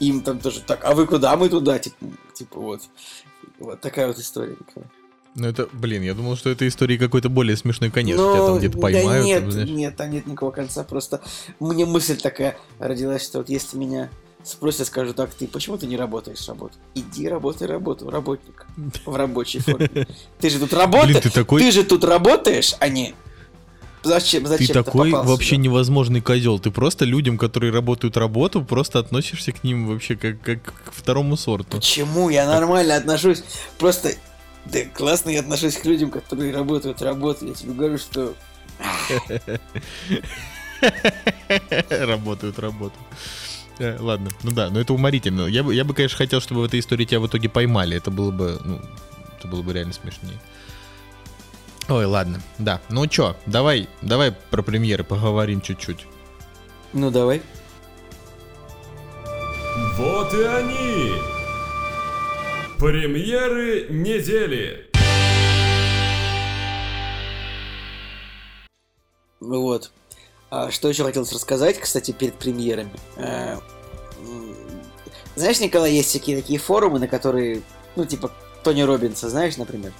им 0.00 0.22
там 0.22 0.40
тоже 0.40 0.60
так, 0.60 0.84
а 0.84 0.94
вы 0.94 1.06
куда? 1.06 1.36
Мы 1.36 1.48
туда, 1.48 1.78
типа, 1.78 1.96
типа 2.34 2.58
вот. 2.58 2.82
Вот 3.58 3.80
такая 3.80 4.06
вот 4.06 4.18
история. 4.18 4.56
Ну 5.38 5.48
это, 5.48 5.68
блин, 5.72 6.02
я 6.02 6.14
думал, 6.14 6.36
что 6.36 6.50
это 6.50 6.66
история 6.66 6.98
какой-то 6.98 7.28
более 7.28 7.56
смешной 7.56 7.90
конец. 7.90 8.16
Но, 8.16 8.32
тебя 8.32 8.42
там 8.42 8.50
ну, 8.54 8.58
где-то 8.58 8.78
поймают. 8.78 9.08
Да 9.08 9.22
нет, 9.22 9.50
там, 9.54 9.76
нет, 9.76 9.96
там 9.96 10.10
нет 10.10 10.26
никакого 10.26 10.50
конца. 10.50 10.84
Просто 10.84 11.20
мне 11.60 11.86
мысль 11.86 12.16
такая 12.16 12.56
родилась, 12.78 13.24
что 13.24 13.38
вот 13.38 13.48
если 13.48 13.76
меня 13.76 14.10
спросят, 14.42 14.86
скажу, 14.86 15.14
так, 15.14 15.32
ты 15.34 15.46
почему 15.46 15.78
ты 15.78 15.86
не 15.86 15.96
работаешь 15.96 16.46
работу? 16.48 16.74
Иди 16.94 17.28
работай 17.28 17.66
работу, 17.66 18.10
работник. 18.10 18.66
В 19.06 19.14
рабочей 19.14 19.60
форме. 19.60 19.88
Ты 20.40 20.50
же 20.50 20.58
тут 20.58 20.72
работаешь. 20.72 21.20
ты 21.20 21.30
такой... 21.30 21.60
Ты 21.60 21.70
же 21.70 21.84
тут 21.84 22.04
работаешь, 22.04 22.74
а 22.78 22.88
не 22.88 23.14
Зачем, 24.02 24.46
зачем 24.46 24.66
ты 24.68 24.72
такой 24.72 25.10
вообще 25.10 25.56
сюда? 25.56 25.62
невозможный 25.62 26.20
козел. 26.20 26.58
Ты 26.58 26.70
просто 26.70 27.04
людям, 27.04 27.36
которые 27.36 27.72
работают 27.72 28.16
работу, 28.16 28.64
просто 28.64 28.98
относишься 28.98 29.52
к 29.52 29.64
ним 29.64 29.88
вообще 29.88 30.16
как, 30.16 30.40
как 30.40 30.62
к 30.62 30.92
второму 30.92 31.36
сорту. 31.36 31.78
Почему? 31.78 32.28
Я 32.28 32.46
нормально 32.46 32.96
отношусь. 32.96 33.42
Просто 33.78 34.12
да 34.66 34.84
классно 34.84 35.30
я 35.30 35.40
отношусь 35.40 35.76
к 35.76 35.84
людям, 35.84 36.10
которые 36.10 36.52
работают 36.54 37.02
работу. 37.02 37.46
Я 37.46 37.54
тебе 37.54 37.72
говорю, 37.72 37.98
что... 37.98 38.34
Работают 41.90 42.58
работу. 42.58 42.94
Э, 43.78 43.96
ладно, 43.98 44.30
ну 44.42 44.50
да, 44.50 44.70
но 44.70 44.80
это 44.80 44.92
уморительно. 44.92 45.46
Я 45.46 45.62
бы, 45.62 45.74
я 45.74 45.84
бы, 45.84 45.94
конечно, 45.94 46.16
хотел, 46.16 46.40
чтобы 46.40 46.62
в 46.62 46.64
этой 46.64 46.80
истории 46.80 47.04
тебя 47.04 47.20
в 47.20 47.26
итоге 47.26 47.48
поймали. 47.48 47.96
Это 47.96 48.10
было 48.10 48.30
бы, 48.30 48.60
ну, 48.64 48.80
это 49.38 49.48
было 49.48 49.62
бы 49.62 49.72
реально 49.72 49.92
смешнее. 49.92 50.38
Ой, 51.88 52.04
ладно, 52.04 52.42
да. 52.58 52.80
Ну 52.90 53.06
чё, 53.06 53.36
давай, 53.46 53.88
давай 54.02 54.32
про 54.32 54.62
премьеры 54.62 55.04
поговорим 55.04 55.60
чуть-чуть. 55.60 56.06
Ну 56.92 57.10
давай. 57.10 57.40
Вот 59.96 60.34
и 60.34 60.42
они! 60.42 61.37
Премьеры 62.78 63.86
недели. 63.90 64.86
Вот. 69.40 69.90
А, 70.50 70.70
что 70.70 70.88
еще 70.88 71.02
хотелось 71.04 71.32
рассказать, 71.32 71.78
кстати, 71.80 72.12
перед 72.12 72.34
премьерами. 72.34 72.90
М, 73.16 73.60
Знаешь, 75.34 75.58
Николай, 75.60 75.92
есть 75.92 76.08
всякие 76.10 76.36
такие 76.36 76.58
форумы, 76.60 76.98
на 77.00 77.08
которые, 77.08 77.62
ну, 77.96 78.04
типа, 78.04 78.30
Тони 78.62 78.82
Робинса, 78.82 79.28
знаешь, 79.28 79.56
например? 79.56 79.92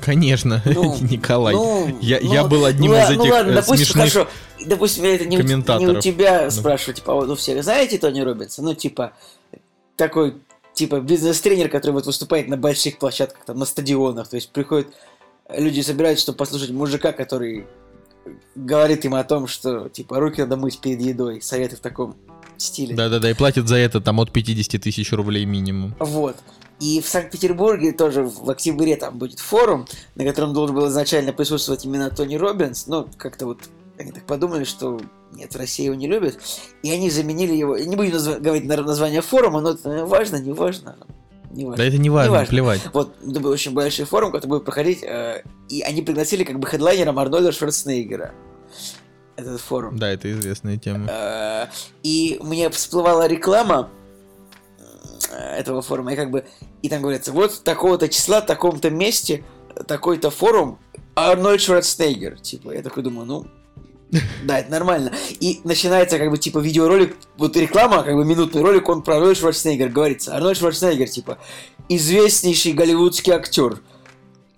Конечно, 0.00 0.62
Ну, 0.64 0.96
Николай. 1.00 1.54
ну, 1.54 1.98
я, 2.00 2.18
ну, 2.22 2.32
я 2.32 2.44
был 2.44 2.64
одним 2.64 2.92
ну, 2.92 2.96
из 2.96 3.02
ла- 3.04 3.10
этих 3.12 3.18
ну, 3.18 3.24
ладно, 3.30 3.50
э, 3.50 3.54
допустим, 3.54 3.76
смешных... 3.86 4.12
хорошо. 4.12 4.30
Допустим, 4.64 5.04
я 5.04 5.14
это 5.16 5.24
не, 5.26 5.36
у- 5.38 5.42
не 5.42 5.54
у 5.86 6.00
тебя 6.00 6.44
Ну. 6.44 6.50
спрашиваю, 6.50 6.94
типа, 6.94 7.14
вот 7.14 7.28
у 7.28 7.34
всех. 7.36 7.62
Знаете 7.62 7.98
Тони 7.98 8.20
Робинса? 8.20 8.62
Ну, 8.62 8.74
типа, 8.74 9.12
такой, 9.96 10.36
типа, 10.76 11.00
бизнес-тренер, 11.00 11.68
который 11.70 11.92
вот 11.92 12.06
выступает 12.06 12.48
на 12.48 12.56
больших 12.56 12.98
площадках, 12.98 13.44
там, 13.44 13.58
на 13.58 13.64
стадионах. 13.64 14.28
То 14.28 14.36
есть 14.36 14.50
приходят, 14.50 14.88
люди 15.48 15.80
собираются, 15.80 16.22
чтобы 16.22 16.38
послушать 16.38 16.70
мужика, 16.70 17.12
который 17.12 17.66
говорит 18.54 19.04
им 19.04 19.14
о 19.14 19.24
том, 19.24 19.46
что, 19.46 19.88
типа, 19.88 20.20
руки 20.20 20.42
надо 20.42 20.56
мыть 20.56 20.78
перед 20.80 21.00
едой. 21.00 21.40
Советы 21.40 21.76
в 21.76 21.80
таком 21.80 22.14
стиле. 22.58 22.94
Да-да-да, 22.94 23.30
и 23.30 23.34
платят 23.34 23.68
за 23.68 23.76
это 23.76 24.00
там 24.00 24.20
от 24.20 24.32
50 24.32 24.80
тысяч 24.80 25.12
рублей 25.12 25.46
минимум. 25.46 25.94
Вот. 25.98 26.36
И 26.78 27.00
в 27.00 27.08
Санкт-Петербурге 27.08 27.92
тоже 27.92 28.24
в 28.24 28.50
октябре 28.50 28.96
там 28.96 29.16
будет 29.16 29.38
форум, 29.38 29.86
на 30.14 30.24
котором 30.24 30.52
должен 30.52 30.76
был 30.76 30.88
изначально 30.88 31.32
присутствовать 31.32 31.86
именно 31.86 32.10
Тони 32.10 32.36
Робинс. 32.36 32.86
Но 32.86 33.08
как-то 33.16 33.46
вот 33.46 33.60
они 33.98 34.12
так 34.12 34.24
подумали, 34.24 34.64
что 34.64 35.00
нет, 35.32 35.52
в 35.54 35.58
России 35.58 35.84
его 35.86 35.94
не 35.94 36.06
любят. 36.06 36.38
И 36.82 36.90
они 36.90 37.10
заменили 37.10 37.54
его. 37.54 37.76
Не 37.78 37.96
будем 37.96 38.12
назва- 38.14 38.38
говорить 38.38 38.64
на- 38.66 38.82
название 38.82 39.20
форума, 39.22 39.60
но 39.60 39.70
это 39.70 40.06
важно, 40.06 40.36
не 40.36 40.52
важно. 40.52 40.96
Не 41.50 41.64
важно. 41.64 41.76
Да 41.78 41.84
это 41.88 41.96
не 41.98 42.10
важно, 42.10 42.30
Неважно. 42.30 42.50
плевать. 42.50 42.80
Вот, 42.92 43.14
это 43.26 43.40
был 43.40 43.50
очень 43.50 43.72
большой 43.72 44.04
форум, 44.04 44.30
который 44.32 44.48
будет 44.50 44.64
проходить, 44.64 45.02
э, 45.02 45.42
и 45.68 45.80
они 45.82 46.02
пригласили 46.02 46.44
как 46.44 46.58
бы 46.58 46.66
хедлайнером 46.66 47.18
Арнольда 47.18 47.52
Шварценеггера. 47.52 48.32
Этот 49.36 49.60
форум. 49.60 49.98
Да, 49.98 50.10
это 50.10 50.30
известная 50.32 50.76
тема. 50.78 51.06
Э, 51.10 51.66
И 52.02 52.38
мне 52.42 52.68
всплывала 52.70 53.26
реклама 53.26 53.90
э, 55.30 55.58
этого 55.58 55.82
форума, 55.82 56.12
и 56.12 56.16
как 56.16 56.30
бы, 56.30 56.44
и 56.82 56.88
там 56.88 57.02
говорится, 57.02 57.32
вот 57.32 57.62
такого-то 57.64 58.08
числа, 58.08 58.40
в 58.40 58.46
таком-то 58.46 58.90
месте, 58.90 59.44
такой-то 59.86 60.30
форум, 60.30 60.78
Арнольд 61.14 61.60
Шварценеггер. 61.60 62.38
Типа, 62.40 62.72
я 62.72 62.82
такой 62.82 63.02
думаю, 63.02 63.26
ну, 63.26 63.46
да, 64.44 64.60
это 64.60 64.70
нормально. 64.70 65.12
И 65.40 65.60
начинается 65.64 66.18
как 66.18 66.30
бы 66.30 66.38
типа 66.38 66.58
видеоролик, 66.58 67.16
вот 67.36 67.56
реклама, 67.56 68.02
как 68.02 68.14
бы 68.14 68.24
минутный 68.24 68.62
ролик, 68.62 68.88
он 68.88 69.02
про 69.02 69.16
Арнольд 69.16 69.38
Шварценеггер 69.38 69.88
говорится. 69.88 70.34
Арнольд 70.34 70.58
Шварценеггер, 70.58 71.08
типа, 71.08 71.38
известнейший 71.88 72.72
голливудский 72.72 73.32
актер, 73.32 73.80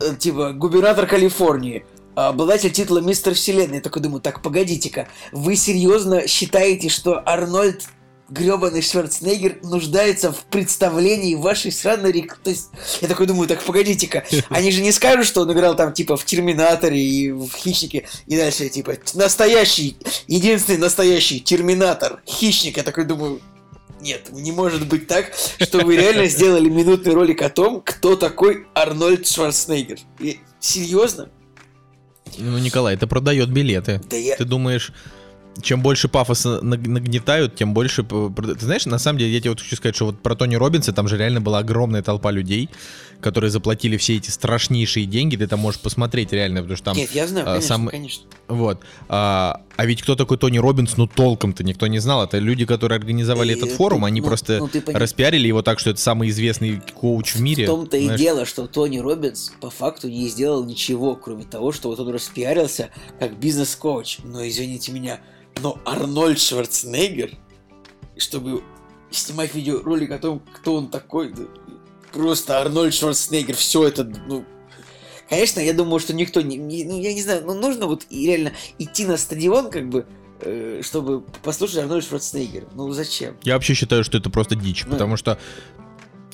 э, 0.00 0.14
типа, 0.18 0.52
губернатор 0.52 1.06
Калифорнии, 1.06 1.84
обладатель 2.14 2.70
титула 2.70 2.98
Мистер 2.98 3.34
Вселенной. 3.34 3.76
Я 3.76 3.80
такой 3.80 4.02
думаю, 4.02 4.20
так, 4.20 4.42
погодите-ка, 4.42 5.08
вы 5.32 5.56
серьезно 5.56 6.26
считаете, 6.26 6.88
что 6.88 7.22
Арнольд 7.24 7.84
гребаный 8.29 8.83
Шварценеггер 8.83 9.61
нуждается 9.62 10.33
в 10.33 10.45
представлении 10.45 11.35
вашей 11.35 11.73
сраной 11.73 12.12
рек... 12.12 12.38
То 12.43 12.51
есть, 12.51 12.71
я 13.01 13.09
такой 13.09 13.27
думаю, 13.27 13.49
так, 13.49 13.62
погодите-ка, 13.62 14.25
они 14.51 14.71
же 14.71 14.83
не 14.83 14.93
скажут, 14.93 15.27
что 15.27 15.43
он 15.43 15.53
играл 15.53 15.77
там, 15.77 15.93
типа, 15.93 16.17
в 16.17 16.25
Терминаторе 16.25 17.01
и 17.01 17.31
в 17.33 17.51
Хищнике, 17.55 18.07
и 18.27 18.37
дальше, 18.37 18.69
типа, 18.69 18.97
настоящий, 19.14 19.97
единственный 20.27 20.79
настоящий 20.79 21.41
Терминатор, 21.41 22.23
Хищник. 22.27 22.77
Я 22.77 22.83
такой 22.83 23.05
думаю, 23.05 23.41
нет, 24.01 24.31
не 24.31 24.53
может 24.53 24.87
быть 24.87 25.07
так, 25.07 25.33
что 25.61 25.79
вы 25.79 25.97
реально 25.97 26.27
сделали 26.29 26.69
минутный 26.69 27.14
ролик 27.14 27.43
о 27.43 27.49
том, 27.49 27.83
кто 27.85 28.17
такой 28.17 28.67
Арнольд 28.75 29.27
Шварценеггер. 29.27 29.99
И, 30.21 30.38
серьезно? 30.61 31.31
Ну, 32.37 32.59
Николай, 32.59 32.95
это 32.95 33.07
продает 33.07 33.51
билеты. 33.51 34.01
Да 34.09 34.17
я... 34.17 34.37
Ты 34.37 34.45
думаешь, 34.45 34.93
чем 35.62 35.83
больше 35.83 36.09
пафоса 36.09 36.61
наг- 36.62 36.87
нагнетают, 36.87 37.55
тем 37.55 37.75
больше... 37.75 38.03
Ты 38.03 38.64
знаешь, 38.64 38.87
на 38.87 38.99
самом 38.99 39.18
деле, 39.18 39.33
я 39.33 39.40
тебе 39.40 39.51
вот 39.51 39.61
хочу 39.61 39.77
сказать, 39.77 39.97
что 39.97 40.07
вот 40.07 40.21
про 40.21 40.35
Тони 40.35 40.57
Робинса, 40.57 40.92
там 40.92 41.09
же 41.09 41.16
реально 41.16 41.40
была 41.40 41.59
огромная 41.59 42.03
толпа 42.03 42.31
людей, 42.31 42.68
которые 43.21 43.51
заплатили 43.51 43.97
все 43.97 44.16
эти 44.16 44.31
страшнейшие 44.31 45.07
деньги, 45.07 45.37
ты 45.37 45.47
там 45.47 45.61
можешь 45.61 45.81
посмотреть 45.81 46.33
реально, 46.33 46.61
потому 46.61 46.77
что 46.77 46.85
там... 46.87 46.97
Нет, 46.97 47.11
я 47.12 47.27
знаю, 47.27 47.47
а, 47.47 47.51
конечно, 47.55 47.68
сам- 47.68 47.88
конечно. 47.88 48.25
Вот. 48.47 48.81
А, 49.09 49.62
а 49.77 49.87
ведь 49.87 50.03
кто 50.03 50.14
такой 50.14 50.38
Тони 50.38 50.59
Робинс, 50.59 50.97
ну 50.97 51.07
толком-то 51.07 51.64
никто 51.64 51.87
не 51.87 51.99
знал. 51.99 52.25
Это 52.25 52.38
люди, 52.38 52.64
которые 52.64 52.97
организовали 52.97 53.53
И 53.53 53.57
этот 53.57 53.73
форум, 53.73 54.05
они 54.05 54.21
ну- 54.21 54.27
просто 54.29 54.59
ну, 54.59 54.71
распиарили 54.87 55.49
его 55.49 55.62
так, 55.62 55.81
что 55.81 55.90
это 55.90 56.01
самый 56.01 56.29
известный 56.29 56.81
коуч 56.94 57.35
в 57.35 57.40
мире. 57.40 57.64
В 57.64 57.66
том-то 57.66 57.97
и 57.97 58.16
дело, 58.16 58.47
что 58.47 58.66
Тони 58.66 58.99
Робинс 58.99 59.53
по 59.61 59.71
факту 59.71 60.09
не 60.09 60.29
сделал 60.29 60.64
ничего, 60.64 61.16
кроме 61.16 61.44
того, 61.44 61.73
что 61.73 61.88
вот 61.88 61.99
он 61.99 62.09
распиарился 62.11 62.90
как 63.18 63.38
бизнес-коуч. 63.38 64.18
Но 64.25 64.47
извините 64.47 64.92
меня, 64.92 65.21
но 65.62 65.79
Арнольд 65.85 66.38
Шварценеггер, 66.40 67.33
чтобы 68.16 68.62
снимать 69.11 69.55
видеоролик 69.55 70.11
о 70.11 70.18
том, 70.18 70.42
кто 70.53 70.75
он 70.75 70.88
такой, 70.88 71.33
да, 71.33 71.42
просто 72.12 72.61
Арнольд 72.61 72.94
Шварценеггер, 72.94 73.55
все 73.57 73.87
это, 73.87 74.05
ну, 74.05 74.44
Конечно, 75.29 75.61
я 75.61 75.75
думаю, 75.75 76.01
что 76.01 76.14
никто 76.14 76.40
не, 76.40 76.57
не- 76.57 76.85
ну 76.85 76.99
я 76.99 77.12
не 77.12 77.21
знаю, 77.23 77.42
ну 77.44 77.53
нужно 77.53 77.87
вот 77.87 78.07
реально 78.11 78.53
идти 78.79 79.05
на 79.05 79.18
стадион, 79.18 79.71
как 79.71 79.87
бы, 79.90 80.07
э, 80.40 80.81
чтобы 80.83 81.21
послушать 81.42 81.77
Арнольд 81.77 82.03
Шварценеггера. 82.07 82.64
Ну 82.75 82.90
зачем? 82.92 83.37
Я 83.42 83.53
вообще 83.55 83.75
считаю, 83.75 84.05
что 84.05 84.16
это 84.16 84.31
просто 84.31 84.55
дичь, 84.57 84.85
Ну. 84.87 84.92
потому 84.92 85.18
что... 85.18 85.38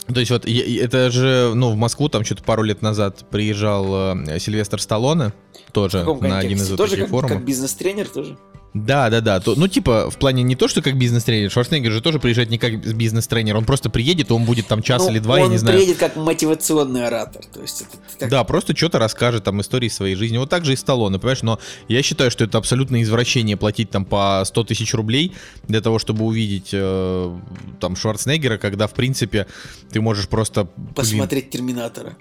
То 0.07 0.21
есть 0.21 0.31
вот 0.31 0.47
это 0.47 1.11
же, 1.11 1.53
ну, 1.57 1.73
в 1.73 1.77
Москву 1.77 2.09
там 2.09 2.25
что-то 2.25 2.45
пару 2.45 2.63
лет 2.63 2.83
назад 2.83 3.29
приезжал 3.31 4.15
э, 4.17 4.39
Сильвестр 4.39 4.81
Сталлоне, 4.81 5.33
тоже 5.73 6.05
на 6.05 6.39
один 6.39 6.59
из 6.59 6.69
контексте? 6.69 6.77
вот 6.77 6.91
таких 6.91 6.99
как, 7.01 7.09
форумов. 7.11 7.37
как 7.39 7.45
бизнес-тренер 7.45 8.09
тоже? 8.09 8.39
Да, 8.75 9.09
да, 9.09 9.21
да. 9.21 9.39
То, 9.39 9.55
ну, 9.57 9.69
типа, 9.69 10.11
в 10.11 10.17
плане 10.19 10.43
не 10.43 10.57
то, 10.57 10.67
что 10.67 10.83
как 10.83 10.99
бизнес-тренер. 10.99 11.49
Шварценеггер 11.49 11.93
же 11.93 12.01
тоже 12.01 12.19
приезжает 12.19 12.51
не 12.51 12.59
как 12.59 12.77
бизнес-тренер. 12.97 13.57
Он 13.57 13.65
просто 13.65 13.89
приедет, 13.89 14.33
он 14.33 14.45
будет 14.45 14.67
там 14.67 14.83
час 14.83 15.05
Ну, 15.05 15.11
или 15.13 15.21
два, 15.21 15.37
он 15.37 15.43
я 15.43 15.49
не 15.49 15.59
знаю. 15.59 15.79
приедет 15.79 15.99
как 15.99 16.17
мотивационный 16.17 17.07
оратор. 17.07 17.45
То 17.47 17.63
есть 17.63 17.83
это 17.83 17.91
так- 18.19 18.29
Да, 18.31 18.43
просто 18.43 18.77
что-то 18.77 18.99
расскажет 18.99 19.45
там 19.45 19.61
истории 19.61 19.89
своей 19.89 20.17
жизни. 20.17 20.39
Вот 20.39 20.51
так 20.51 20.65
же 20.65 20.73
и 20.73 20.77
Сталлоне, 20.77 21.21
понимаешь? 21.21 21.43
Но 21.43 21.61
я 21.87 22.03
считаю, 22.03 22.33
что 22.33 22.43
это 22.43 22.59
абсолютно 22.59 23.01
извращение 23.01 23.57
платить 23.57 23.91
там 23.91 24.05
по 24.05 24.43
100 24.45 24.65
тысяч 24.65 24.93
рублей 24.93 25.33
для 25.69 25.81
того, 25.81 26.01
чтобы 26.01 26.25
увидеть 26.25 26.71
э, 26.73 27.39
там 27.81 27.95
Шварценеггера, 27.95 28.59
когда, 28.59 28.89
в 28.89 28.95
принципе, 28.95 29.47
ты 29.93 30.01
можешь 30.01 30.27
просто... 30.27 30.65
блин, 30.77 30.95
посмотреть 30.95 31.49
Терминатора. 31.51 32.17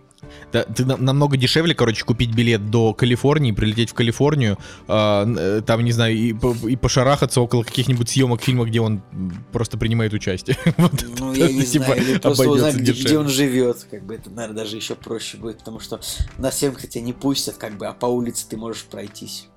Да, 0.52 0.64
ты 0.64 0.86
на- 0.86 0.98
намного 0.98 1.38
дешевле, 1.38 1.74
короче, 1.74 2.04
купить 2.06 2.34
билет 2.34 2.70
до 2.70 2.94
Калифорнии, 2.94 3.52
прилететь 3.52 3.90
в 3.90 3.94
Калифорнию, 3.94 4.58
а, 4.88 5.26
э, 5.26 5.62
там, 5.66 5.84
не 5.84 5.92
знаю, 5.92 6.16
и, 6.16 6.36
и 6.70 6.76
пошарахаться 6.76 7.42
около 7.42 7.64
каких-нибудь 7.64 8.10
съемок 8.10 8.42
фильма, 8.42 8.66
где 8.66 8.82
он 8.82 9.02
просто 9.52 9.78
принимает 9.78 10.14
участие. 10.14 10.58
Вот 10.78 11.06
Ну, 11.20 11.34
я 11.34 11.48
не 11.52 11.64
типа, 11.64 11.86
знаю, 11.86 12.02
или 12.02 12.18
просто 12.20 12.50
узнать, 12.50 12.76
где, 12.76 12.92
где 12.92 13.18
он 13.18 13.30
живет. 13.30 13.86
Как 13.90 14.04
бы 14.06 14.16
это, 14.16 14.30
наверное, 14.30 14.64
даже 14.64 14.76
еще 14.76 14.96
проще 14.96 15.38
будет, 15.38 15.60
потому 15.60 15.80
что 15.80 16.00
на 16.38 16.52
съемках 16.52 16.90
тебя 16.90 17.04
не 17.04 17.14
пустят, 17.14 17.58
как 17.58 17.78
бы, 17.78 17.88
а 17.88 17.94
по 17.94 18.06
улице 18.06 18.46
ты 18.50 18.58
можешь 18.58 18.84
пройтись. 18.84 19.48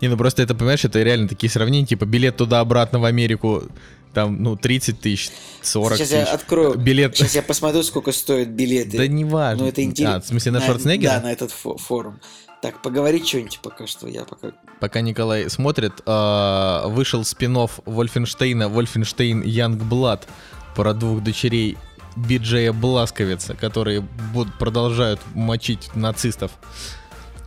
Не, 0.00 0.08
ну 0.08 0.16
просто 0.16 0.42
это, 0.42 0.54
понимаешь, 0.54 0.84
это 0.84 1.02
реально 1.02 1.28
такие 1.28 1.50
сравнения, 1.50 1.86
типа 1.86 2.04
билет 2.04 2.36
туда-обратно 2.36 2.98
в 2.98 3.04
Америку, 3.04 3.64
там, 4.12 4.42
ну, 4.42 4.56
30 4.56 5.00
тысяч, 5.00 5.30
40 5.62 5.98
Сейчас 5.98 6.08
тысяч. 6.08 6.18
я 6.18 6.24
открою, 6.34 6.74
Билет... 6.74 7.16
сейчас 7.16 7.34
я 7.34 7.42
посмотрю, 7.42 7.82
сколько 7.82 8.12
стоят 8.12 8.48
билеты. 8.48 8.96
Да 8.96 9.06
не 9.06 9.24
важно. 9.24 9.64
Ну, 9.64 9.68
это 9.68 9.82
интересно. 9.82 10.16
А, 10.16 10.20
в 10.20 10.26
смысле, 10.26 10.52
на 10.52 10.60
Шварценеггера? 10.60 11.10
Да, 11.12 11.20
на 11.20 11.32
этот 11.32 11.50
фо- 11.50 11.78
форум. 11.78 12.20
Так, 12.62 12.82
поговори 12.82 13.24
что-нибудь 13.24 13.60
пока 13.62 13.86
что, 13.86 14.06
я 14.06 14.24
пока... 14.24 14.52
Пока 14.80 15.00
Николай 15.00 15.48
смотрит, 15.48 15.94
а, 16.06 16.86
вышел 16.88 17.24
спин 17.24 17.56
Вольфенштейна 17.86 18.68
«Вольфенштейн 18.68 19.42
Янгблад» 19.42 20.26
про 20.74 20.92
двух 20.92 21.22
дочерей 21.22 21.78
Биджея 22.16 22.72
Бласковица, 22.72 23.54
которые 23.54 24.00
будут, 24.00 24.58
продолжают 24.58 25.20
мочить 25.34 25.94
нацистов. 25.94 26.52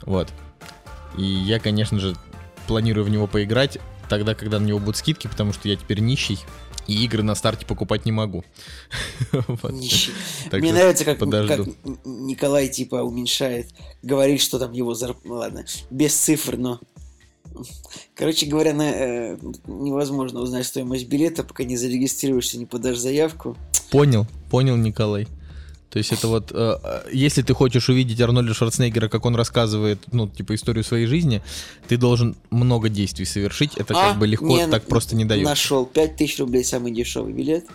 Вот. 0.03 0.29
И 1.17 1.23
я, 1.23 1.59
конечно 1.59 1.99
же, 1.99 2.15
планирую 2.67 3.05
в 3.05 3.09
него 3.09 3.27
поиграть 3.27 3.77
тогда, 4.09 4.35
когда 4.35 4.59
на 4.59 4.65
него 4.65 4.79
будут 4.79 4.97
скидки, 4.97 5.27
потому 5.27 5.53
что 5.53 5.67
я 5.67 5.75
теперь 5.75 5.99
нищий, 5.99 6.39
и 6.87 7.03
игры 7.05 7.23
на 7.23 7.35
старте 7.35 7.65
покупать 7.65 8.05
не 8.05 8.11
могу. 8.11 8.43
Нищий. 9.69 10.11
Мне 10.51 10.73
нравится, 10.73 11.05
как, 11.05 11.19
как 11.19 11.29
Николай, 12.05 12.67
типа, 12.67 12.97
уменьшает, 12.97 13.69
говорит, 14.01 14.41
что 14.41 14.59
там 14.59 14.71
его 14.73 14.93
зарплата... 14.93 15.27
Ну, 15.27 15.35
ладно, 15.35 15.65
без 15.89 16.13
цифр, 16.15 16.57
но... 16.57 16.79
Короче 18.15 18.47
говоря, 18.47 18.73
на, 18.73 18.89
э, 18.89 19.37
невозможно 19.67 20.39
узнать 20.39 20.65
стоимость 20.65 21.07
билета, 21.07 21.43
пока 21.43 21.63
не 21.63 21.77
зарегистрируешься, 21.77 22.57
не 22.57 22.65
подашь 22.65 22.97
заявку. 22.97 23.55
Понял, 23.91 24.25
понял, 24.49 24.75
Николай. 24.75 25.27
То 25.93 25.99
есть 25.99 26.11
это 26.11 26.27
вот, 26.27 26.51
э, 26.51 27.03
если 27.13 27.43
ты 27.43 27.53
хочешь 27.53 27.87
увидеть 27.87 28.19
Арнольда 28.19 28.55
Шварценеггера, 28.55 29.09
как 29.09 29.25
он 29.25 29.35
рассказывает, 29.35 29.99
ну, 30.11 30.27
типа, 30.27 30.55
историю 30.55 30.83
своей 30.83 31.05
жизни, 31.05 31.43
ты 31.87 31.97
должен 31.97 32.35
много 32.49 32.89
действий 32.89 33.25
совершить. 33.25 33.77
Это 33.77 33.93
А, 33.95 34.09
как 34.09 34.19
бы 34.19 34.25
легко, 34.25 34.47
не, 34.47 34.67
так 34.67 34.87
просто 34.87 35.15
не 35.15 35.23
дает. 35.23 35.45
Нашел 35.45 35.85
5000 35.85 36.39
рублей 36.39 36.63
самый 36.63 36.91
дешевый 36.91 37.31
билет. 37.31 37.67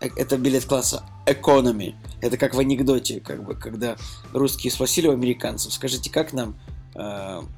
Э, 0.00 0.08
Это 0.16 0.38
билет 0.38 0.64
класса 0.64 1.02
Economy. 1.26 1.96
Это 2.22 2.38
как 2.38 2.54
в 2.54 2.58
анекдоте, 2.58 3.20
как 3.20 3.44
бы, 3.44 3.54
когда 3.54 3.98
русские 4.32 4.72
спросили 4.72 5.08
у 5.08 5.12
американцев, 5.12 5.74
скажите, 5.74 6.10
как 6.10 6.32
нам 6.32 6.56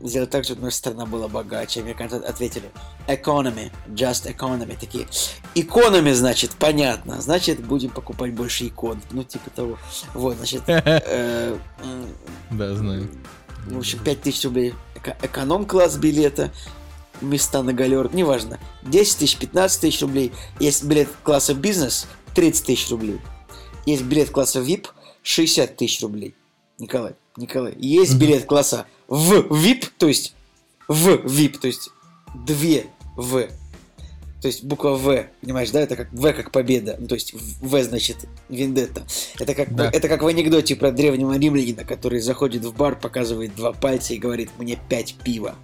сделать 0.00 0.30
так, 0.30 0.44
чтобы 0.44 0.62
наша 0.62 0.76
страна 0.76 1.06
была 1.06 1.28
богаче. 1.28 1.80
Американцы 1.80 2.14
ответили, 2.14 2.70
economy, 3.06 3.70
just 3.88 4.26
economy. 4.34 4.76
Такие, 4.78 5.06
экономи, 5.54 6.12
значит, 6.12 6.52
понятно. 6.58 7.20
Значит, 7.20 7.64
будем 7.64 7.90
покупать 7.90 8.32
больше 8.34 8.66
икон. 8.68 9.00
Ну, 9.10 9.24
типа 9.24 9.50
того. 9.50 9.78
Вот, 10.14 10.36
значит, 10.36 10.62
э, 10.68 11.56
м, 11.82 12.06
Да, 12.50 12.74
знаю. 12.74 13.08
в 13.66 13.78
общем, 13.78 13.98
5000 14.04 14.44
рублей 14.44 14.74
эко- 14.94 15.16
эконом-класс 15.22 15.96
билета, 15.96 16.50
места 17.20 17.62
на 17.62 17.72
галер, 17.72 18.14
неважно. 18.14 18.58
10 18.82 19.18
тысяч, 19.18 19.36
15 19.38 19.80
тысяч 19.80 20.00
рублей. 20.02 20.32
Есть 20.60 20.84
билет 20.84 21.08
класса 21.22 21.54
бизнес, 21.54 22.06
30 22.34 22.66
тысяч 22.66 22.90
рублей. 22.90 23.20
Есть 23.86 24.02
билет 24.02 24.30
класса 24.30 24.60
VIP, 24.60 24.88
60 25.22 25.76
тысяч 25.76 26.00
рублей. 26.02 26.34
Николай, 26.78 27.14
Николай, 27.36 27.74
есть 27.78 28.16
билет 28.16 28.44
класса 28.44 28.86
в 29.08 29.32
VIP, 29.50 29.86
то 29.98 30.08
есть 30.08 30.34
в 30.88 31.08
VIP, 31.08 31.58
то 31.58 31.66
есть 31.66 31.90
две 32.34 32.86
В. 33.16 33.48
То 34.40 34.48
есть 34.48 34.64
буква 34.64 34.96
В, 34.96 35.26
понимаешь, 35.40 35.70
да, 35.70 35.80
это 35.80 35.94
как 35.94 36.12
В 36.12 36.32
как 36.32 36.50
победа, 36.50 36.96
ну, 36.98 37.06
то 37.06 37.14
есть 37.14 37.32
В 37.32 37.82
значит 37.84 38.16
вендетта. 38.48 39.02
Это 39.38 39.54
как, 39.54 39.74
Да. 39.74 39.88
это 39.88 40.08
как 40.08 40.22
в 40.22 40.26
анекдоте 40.26 40.74
про 40.74 40.90
древнего 40.90 41.38
римлянина, 41.38 41.84
который 41.84 42.20
заходит 42.20 42.64
в 42.64 42.74
бар, 42.74 42.98
показывает 42.98 43.54
два 43.54 43.72
пальца 43.72 44.14
и 44.14 44.18
говорит 44.18 44.50
мне 44.58 44.78
пять 44.88 45.14
пива. 45.24 45.54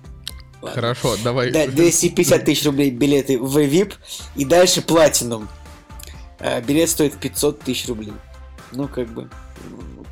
Ладно. 0.62 0.74
Хорошо, 0.74 1.16
давай. 1.22 1.50
Да, 1.50 1.66
250 1.66 2.44
тысяч 2.44 2.64
рублей 2.64 2.90
билеты 2.90 3.38
в 3.38 3.58
VIP 3.58 3.94
и 4.36 4.44
дальше 4.44 4.80
платинум. 4.82 5.48
А, 6.40 6.60
Билет 6.60 6.88
стоит 6.88 7.16
500 7.16 7.60
тысяч 7.60 7.88
рублей. 7.88 8.12
Ну, 8.72 8.88
как 8.88 9.08
бы... 9.08 9.28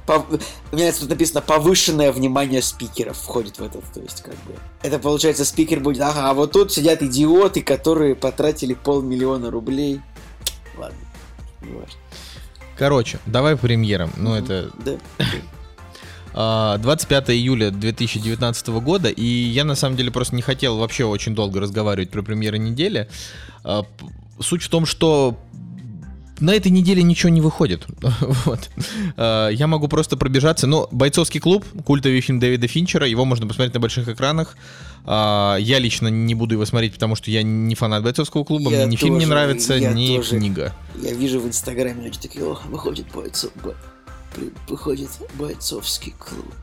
пов- 0.06 0.42
У 0.72 0.76
меня 0.76 0.92
тут 0.92 1.08
написано 1.08 1.40
повышенное 1.40 2.12
внимание 2.12 2.62
спикеров 2.62 3.16
входит 3.18 3.58
в 3.58 3.62
этот, 3.62 3.84
то 3.92 4.00
есть 4.00 4.22
как 4.22 4.34
бы... 4.44 4.54
Это 4.82 4.98
получается 4.98 5.44
спикер 5.44 5.80
будет, 5.80 6.00
ага, 6.00 6.30
а 6.30 6.34
вот 6.34 6.52
тут 6.52 6.72
сидят 6.72 7.02
идиоты, 7.02 7.62
которые 7.62 8.14
потратили 8.14 8.74
полмиллиона 8.74 9.50
рублей. 9.50 10.00
Ладно, 10.78 10.96
не 11.62 11.72
важно. 11.72 11.96
Короче, 12.78 13.18
давай 13.26 13.56
премьерам. 13.56 14.10
Ну, 14.16 14.30
Мгм. 14.34 14.44
это 14.44 14.70
Да. 14.84 14.98
а, 16.34 16.78
25 16.78 17.30
июля 17.30 17.70
2019 17.70 18.68
года, 18.80 19.08
и 19.08 19.24
я 19.24 19.64
на 19.64 19.74
самом 19.74 19.96
деле 19.96 20.10
просто 20.10 20.34
не 20.36 20.42
хотел 20.42 20.76
вообще 20.78 21.04
очень 21.04 21.34
долго 21.34 21.60
разговаривать 21.60 22.10
про 22.10 22.22
премьеры 22.22 22.58
недели. 22.58 23.08
А, 23.64 23.84
Суть 24.38 24.62
в 24.62 24.68
том, 24.68 24.84
что 24.84 25.38
на 26.40 26.54
этой 26.54 26.70
неделе 26.70 27.02
ничего 27.02 27.30
не 27.30 27.40
выходит. 27.40 27.86
вот. 28.44 28.70
А, 29.16 29.48
Я 29.48 29.66
могу 29.66 29.88
просто 29.88 30.16
пробежаться. 30.16 30.66
Ну, 30.66 30.86
«Бойцовский 30.90 31.40
клуб», 31.40 31.64
культовый 31.84 32.20
фильм 32.20 32.38
Дэвида 32.40 32.66
Финчера, 32.68 33.06
его 33.06 33.24
можно 33.24 33.46
посмотреть 33.46 33.74
на 33.74 33.80
больших 33.80 34.08
экранах. 34.08 34.56
А, 35.04 35.56
Я 35.56 35.78
лично 35.78 36.08
не 36.08 36.34
буду 36.34 36.54
его 36.54 36.64
смотреть, 36.66 36.94
потому 36.94 37.16
что 37.16 37.30
я 37.30 37.42
не 37.42 37.74
фанат 37.74 38.02
«Бойцовского 38.02 38.44
клуба», 38.44 38.70
Я 38.70 38.78
мне 38.86 38.86
ни 38.92 38.96
фильм 38.96 39.14
не 39.14 39.20
тоже, 39.20 39.30
нравится, 39.34 39.74
я 39.74 39.92
ни 39.92 40.16
тоже. 40.16 40.38
книга. 40.38 40.72
Я 41.02 41.12
вижу 41.12 41.40
в 41.40 41.46
инстаграме 41.46 42.04
люди 42.04 42.18
такие, 42.20 42.44
о, 42.44 42.58
выходит 42.68 43.06
бойцов, 43.14 43.50
бо- 43.62 43.74
выходит 44.68 45.10
бойцовский 45.34 46.12
клуб. 46.18 46.54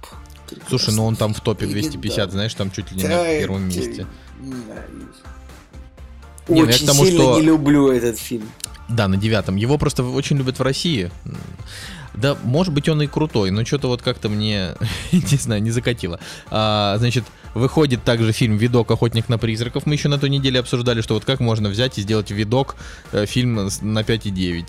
Слушай, 0.70 0.94
ну 0.94 1.06
он 1.06 1.16
там 1.16 1.34
в 1.34 1.40
топе 1.42 1.66
Легендарный. 1.66 1.90
250, 2.00 2.32
знаешь, 2.32 2.54
там 2.54 2.70
чуть 2.70 2.92
ли 2.92 2.98
не 2.98 3.04
Да, 3.04 3.10
на 3.10 3.24
первом 3.26 3.70
я 3.70 3.76
месте. 3.78 4.08
Не, 4.40 4.54
ну 6.50 6.56
я 6.58 6.64
Очень 6.64 6.84
к 6.86 6.88
тому, 6.88 7.06
сильно 7.06 7.24
что- 7.24 7.40
не 7.40 7.46
люблю 7.46 7.90
этот 7.92 8.20
фильм. 8.20 8.48
Да, 8.90 9.08
на 9.08 9.18
девятом. 9.18 9.56
Его 9.56 9.78
просто 9.78 10.04
очень 10.04 10.38
любят 10.38 10.60
в 10.60 10.62
России. 10.62 11.10
Да, 12.14 12.38
может 12.44 12.74
быть, 12.74 12.88
он 12.90 13.02
и 13.02 13.08
крутой, 13.08 13.50
но 13.50 13.66
что-то 13.66 13.88
вот 13.88 14.02
как-то 14.04 14.30
мне, 14.30 14.76
не 15.12 15.38
знаю, 15.38 15.64
не 15.64 15.72
закатило. 15.72 16.20
А, 16.52 16.96
значит, 17.00 17.24
выходит 17.56 18.04
также 18.04 18.32
фильм 18.34 18.58
«Видок. 18.58 18.92
Охотник 18.92 19.30
на 19.30 19.38
призраков». 19.40 19.86
Мы 19.88 19.96
еще 19.96 20.10
на 20.10 20.20
той 20.20 20.30
неделе 20.30 20.60
обсуждали, 20.60 21.02
что 21.02 21.16
вот 21.16 21.26
как 21.26 21.40
можно 21.40 21.70
взять 21.70 21.98
и 21.98 22.02
сделать 22.02 22.30
«Видок» 22.30 22.76
э, 23.14 23.26
фильм 23.26 23.56
на 23.82 24.00
5,9. 24.04 24.66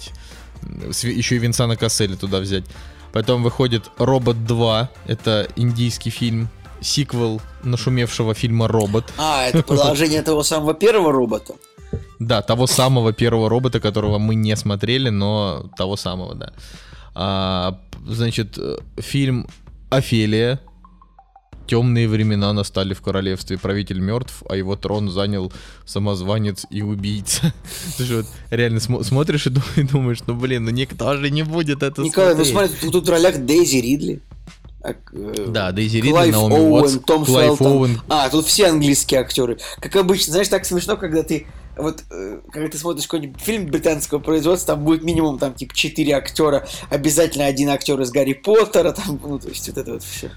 М, 0.62 0.92
с 0.92 1.04
Ви- 1.04 1.14
Еще 1.14 1.36
и 1.36 1.38
Винсана 1.38 1.76
Касселя 1.76 2.16
туда 2.16 2.38
взять. 2.40 2.64
Потом 3.12 3.42
выходит 3.42 3.90
«Робот 3.98 4.36
2». 4.36 4.88
Это 5.06 5.46
индийский 5.56 6.10
фильм. 6.10 6.48
Сиквел 6.80 7.40
нашумевшего 7.62 8.32
фильма 8.34 8.68
«Робот». 8.68 9.12
А, 9.18 9.44
это 9.44 9.62
продолжение 9.66 10.22
того 10.22 10.42
самого 10.42 10.72
первого 10.72 11.12
робота. 11.12 11.54
Да, 12.18 12.42
того 12.42 12.66
самого 12.66 13.12
первого 13.12 13.48
робота, 13.48 13.80
которого 13.80 14.18
мы 14.18 14.34
не 14.34 14.56
смотрели, 14.56 15.10
но 15.10 15.70
того 15.76 15.96
самого, 15.96 16.34
да. 16.34 16.52
А, 17.14 17.78
значит, 18.06 18.58
фильм 18.98 19.46
Офелия. 19.90 20.60
Темные 21.66 22.08
времена 22.08 22.52
настали 22.52 22.92
в 22.92 23.00
королевстве. 23.00 23.56
Правитель 23.56 23.98
мертв, 23.98 24.42
а 24.50 24.54
его 24.54 24.76
трон 24.76 25.08
занял 25.08 25.50
самозванец 25.86 26.66
и 26.68 26.82
убийца. 26.82 27.54
Ты 27.96 28.04
же 28.04 28.16
вот 28.18 28.26
реально 28.50 28.78
смо- 28.78 29.02
смотришь 29.02 29.46
и 29.46 29.50
ду- 29.50 29.62
и 29.76 29.82
думаешь, 29.82 30.18
ну 30.26 30.34
блин, 30.34 30.64
ну 30.66 30.70
никто 30.70 31.16
же 31.16 31.30
не 31.30 31.42
будет 31.42 31.82
это 31.82 32.02
Николай, 32.02 32.34
ну 32.34 32.44
смотреть. 32.44 32.70
смотри, 32.72 32.90
тут, 32.90 32.92
тут 32.92 33.08
в 33.08 33.10
ролях 33.10 33.38
Дейзи 33.38 33.76
Ридли. 33.78 34.20
А, 34.82 34.90
э, 34.90 35.46
Да, 35.48 35.72
Дейзи 35.72 35.98
Ридли, 36.02 36.32
Наоми 36.32 36.52
Оуэн, 36.54 36.72
Уотс, 36.82 36.98
Том 37.06 37.24
Клайв 37.24 37.56
Фелтон. 37.56 37.72
Оуэн. 37.72 38.00
А, 38.10 38.28
тут 38.28 38.44
все 38.44 38.66
английские 38.66 39.20
актеры. 39.20 39.56
Как 39.80 39.96
обычно, 39.96 40.32
знаешь, 40.32 40.48
так 40.48 40.66
смешно, 40.66 40.98
когда 40.98 41.22
ты 41.22 41.46
вот, 41.76 42.04
э, 42.10 42.40
когда 42.52 42.68
ты 42.68 42.78
смотришь 42.78 43.06
какой-нибудь 43.06 43.40
фильм 43.40 43.66
британского 43.66 44.18
производства, 44.18 44.74
там 44.74 44.84
будет 44.84 45.02
минимум 45.02 45.38
там 45.38 45.54
типа 45.54 45.74
4 45.74 46.14
актера, 46.14 46.66
обязательно 46.90 47.46
один 47.46 47.68
актер 47.68 48.00
из 48.00 48.10
Гарри 48.10 48.34
Поттера, 48.34 48.92
там, 48.92 49.20
ну, 49.22 49.38
то 49.38 49.48
есть 49.48 49.68
вот 49.68 49.78
это 49.78 49.92
вот 49.92 50.02
все. 50.02 50.30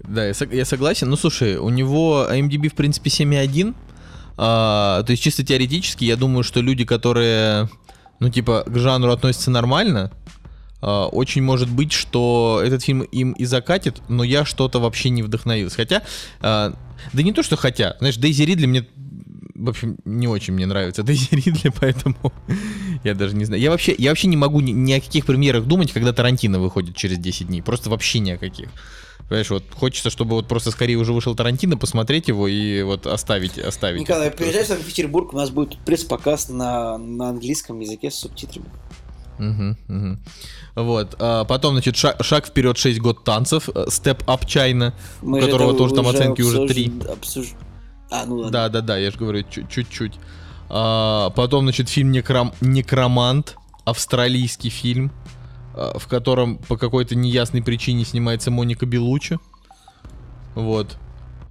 Да, 0.00 0.24
я, 0.24 0.32
сог- 0.32 0.54
я 0.54 0.64
согласен. 0.64 1.08
Ну, 1.08 1.16
слушай, 1.16 1.56
у 1.56 1.68
него 1.68 2.26
IMDb, 2.30 2.68
в 2.68 2.74
принципе, 2.74 3.10
7,1. 3.10 3.74
А, 4.38 5.02
то 5.02 5.10
есть, 5.10 5.22
чисто 5.22 5.44
теоретически, 5.44 6.04
я 6.04 6.16
думаю, 6.16 6.44
что 6.44 6.60
люди, 6.60 6.84
которые, 6.84 7.68
ну, 8.20 8.28
типа, 8.28 8.64
к 8.66 8.78
жанру 8.78 9.10
относятся 9.10 9.50
нормально, 9.50 10.12
а, 10.82 11.06
очень 11.06 11.42
может 11.42 11.68
быть, 11.70 11.92
что 11.92 12.60
этот 12.62 12.82
фильм 12.82 13.02
им 13.02 13.32
и 13.32 13.44
закатит, 13.44 14.02
но 14.08 14.24
я 14.24 14.44
что-то 14.44 14.78
вообще 14.78 15.08
не 15.08 15.22
вдохновился. 15.22 15.76
Хотя, 15.76 16.02
а, 16.40 16.74
да 17.12 17.22
не 17.22 17.32
то, 17.32 17.42
что 17.42 17.56
хотя. 17.56 17.96
Знаешь, 17.98 18.16
Дейзи 18.16 18.42
Ридли 18.42 18.66
мне, 18.66 18.86
в 19.58 19.68
общем, 19.68 19.96
не 20.04 20.28
очень 20.28 20.54
мне 20.54 20.66
нравится 20.66 21.02
Дейзи 21.02 21.28
Ридли, 21.34 21.72
поэтому 21.80 22.16
я 23.04 23.14
даже 23.14 23.34
не 23.36 23.44
знаю. 23.44 23.60
Я 23.62 23.70
вообще, 23.70 23.94
я 23.98 24.10
вообще 24.10 24.28
не 24.28 24.36
могу 24.36 24.60
ни, 24.60 24.70
ни 24.72 24.92
о 24.92 25.00
каких 25.00 25.26
премьерах 25.26 25.64
думать, 25.64 25.92
когда 25.92 26.12
Тарантино 26.12 26.58
выходит 26.58 26.96
через 26.96 27.18
10 27.18 27.46
дней. 27.48 27.62
Просто 27.62 27.90
вообще 27.90 28.18
ни 28.18 28.30
о 28.30 28.38
каких. 28.38 28.68
Понимаешь, 29.28 29.50
вот 29.50 29.64
хочется, 29.74 30.08
чтобы 30.10 30.36
вот 30.36 30.46
просто 30.46 30.70
скорее 30.70 30.96
уже 30.96 31.12
вышел 31.12 31.34
Тарантино, 31.34 31.76
посмотреть 31.76 32.28
его 32.28 32.46
и 32.46 32.82
вот 32.82 33.06
оставить, 33.06 33.58
оставить. 33.58 34.00
Николай, 34.02 34.30
приезжай 34.30 34.62
в 34.62 34.66
Санкт-Петербург, 34.68 35.32
у 35.34 35.36
нас 35.36 35.50
будет 35.50 35.78
пресс-показ 35.84 36.48
на, 36.48 36.96
на 36.96 37.30
английском 37.30 37.80
языке 37.80 38.10
с 38.10 38.14
субтитрами. 38.14 38.66
Мгм, 39.38 39.76
мгм. 39.88 40.20
Вот. 40.76 41.14
а 41.18 41.44
потом, 41.44 41.74
значит, 41.74 41.96
шаг, 41.96 42.22
шаг 42.24 42.46
вперед 42.46 42.78
6 42.78 43.00
год 43.00 43.24
танцев. 43.24 43.68
э, 43.68 43.86
Step 43.88 44.24
Up 44.26 44.42
China, 44.46 44.92
у 45.22 45.34
которого 45.40 45.74
тоже 45.76 45.94
там 45.94 46.06
оценки 46.08 46.42
уже 46.42 46.58
обсужд- 46.58 46.68
3. 46.68 46.92
обсуж- 47.08 47.54
А, 48.10 48.24
ну 48.26 48.36
ладно. 48.36 48.50
Да, 48.52 48.68
да, 48.68 48.80
да, 48.80 48.98
я 48.98 49.10
же 49.10 49.18
говорю, 49.18 49.42
чуть- 49.50 49.68
чуть-чуть. 49.68 50.14
А, 50.68 51.30
потом, 51.30 51.64
значит, 51.64 51.88
фильм 51.88 52.10
Некрам... 52.12 52.52
Некромант, 52.60 53.56
австралийский 53.84 54.68
фильм, 54.70 55.12
а, 55.74 55.98
в 55.98 56.06
котором 56.06 56.58
по 56.58 56.76
какой-то 56.76 57.14
неясной 57.14 57.62
причине 57.62 58.04
снимается 58.04 58.50
Моника 58.50 58.86
Белучи. 58.86 59.38
Вот. 60.54 60.96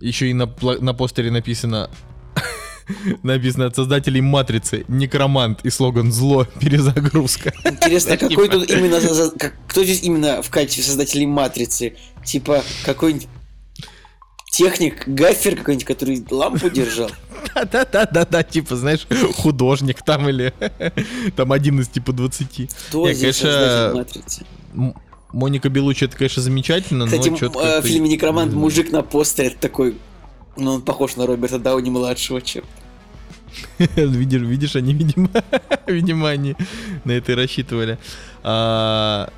Еще 0.02 0.30
и 0.30 0.34
на, 0.34 0.50
на 0.82 0.94
постере 0.94 1.32
написано 1.32 1.90
написано 3.24 3.66
от 3.68 3.76
создателей 3.76 4.22
Матрицы 4.22 4.86
Некромант 4.88 5.64
и 5.66 5.70
слоган 5.70 6.12
Зло 6.12 6.46
перезагрузка. 6.60 7.54
Интересно, 7.64 8.16
Знаешь, 8.16 8.20
какой 8.20 8.48
типа- 8.48 8.60
тут 8.60 8.70
именно... 8.72 9.00
как- 9.40 9.56
кто 9.68 9.84
здесь 9.84 10.04
именно 10.04 10.42
в 10.42 10.50
качестве 10.50 10.84
создателей 10.84 11.26
Матрицы? 11.26 11.96
Типа, 12.24 12.64
какой-нибудь 12.86 13.28
техник, 14.56 15.04
гафер 15.06 15.58
какой-нибудь, 15.58 15.86
который 15.86 16.26
лампу 16.30 16.70
держал? 16.70 17.12
Да-да-да-да, 17.54 18.44
типа, 18.44 18.76
знаешь, 18.76 19.06
художник 19.36 20.02
там 20.02 20.30
или 20.30 20.54
там 21.36 21.52
один 21.52 21.82
из 21.82 21.90
типа 21.90 22.14
20. 22.14 22.72
Кто 22.88 23.12
здесь 23.12 23.44
Моника 25.34 25.68
Белучи, 25.68 26.06
это, 26.06 26.16
конечно, 26.16 26.42
замечательно, 26.42 27.06
Кстати, 27.06 27.28
но 27.28 27.38
м, 27.38 27.58
э, 27.58 27.82
в 27.82 27.86
фильме 27.86 28.08
«Некромант» 28.08 28.54
мужик 28.54 28.92
на 28.92 29.02
постере 29.02 29.50
такой... 29.60 29.98
Ну, 30.56 30.76
он 30.76 30.82
похож 30.82 31.18
на 31.18 31.26
Роберта 31.26 31.60
Дауни-младшего, 31.60 32.42
чем. 32.42 32.64
видишь, 33.98 34.42
видишь, 34.42 34.78
они, 34.78 34.94
видимо, 34.94 35.30
видимо, 35.88 36.30
они 36.30 36.56
на 37.04 37.12
это 37.12 37.34
и 37.34 37.36
рассчитывали. 37.36 37.98
А, 38.44 39.30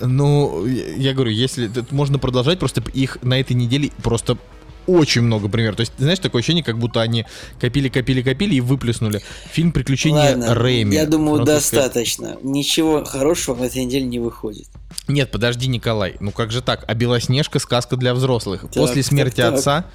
ну, 0.00 0.66
я, 0.66 1.14
говорю, 1.14 1.30
если 1.30 1.70
можно 1.90 2.18
продолжать, 2.18 2.58
просто 2.58 2.82
их 2.92 3.18
на 3.22 3.38
этой 3.40 3.54
неделе 3.54 3.90
просто 4.02 4.38
очень 4.86 5.22
много 5.22 5.48
примеров. 5.48 5.76
То 5.76 5.80
есть, 5.80 5.92
знаешь, 5.98 6.18
такое 6.18 6.40
ощущение, 6.40 6.62
как 6.64 6.78
будто 6.78 7.00
они 7.00 7.24
копили, 7.60 7.88
копили, 7.88 8.22
копили 8.22 8.56
и 8.56 8.60
выплеснули. 8.60 9.22
Фильм 9.50 9.72
«Приключения 9.72 10.36
Ладно, 10.36 10.54
Рэйми». 10.54 10.94
я 10.94 11.06
думаю, 11.06 11.44
Французская- 11.44 11.80
достаточно. 11.80 12.36
Ничего 12.42 13.04
хорошего 13.04 13.54
в 13.54 13.62
этой 13.62 13.84
неделе 13.84 14.04
не 14.04 14.18
выходит. 14.18 14.66
Нет, 15.08 15.30
подожди, 15.30 15.66
Николай. 15.68 16.16
Ну 16.20 16.30
как 16.30 16.50
же 16.50 16.62
так? 16.62 16.84
А 16.86 16.94
Белоснежка 16.94 17.58
сказка 17.58 17.96
для 17.96 18.14
взрослых. 18.14 18.66
После 18.74 19.02
смерти 19.02 19.36
так, 19.36 19.50
так. 19.50 19.58
отца 19.58 19.86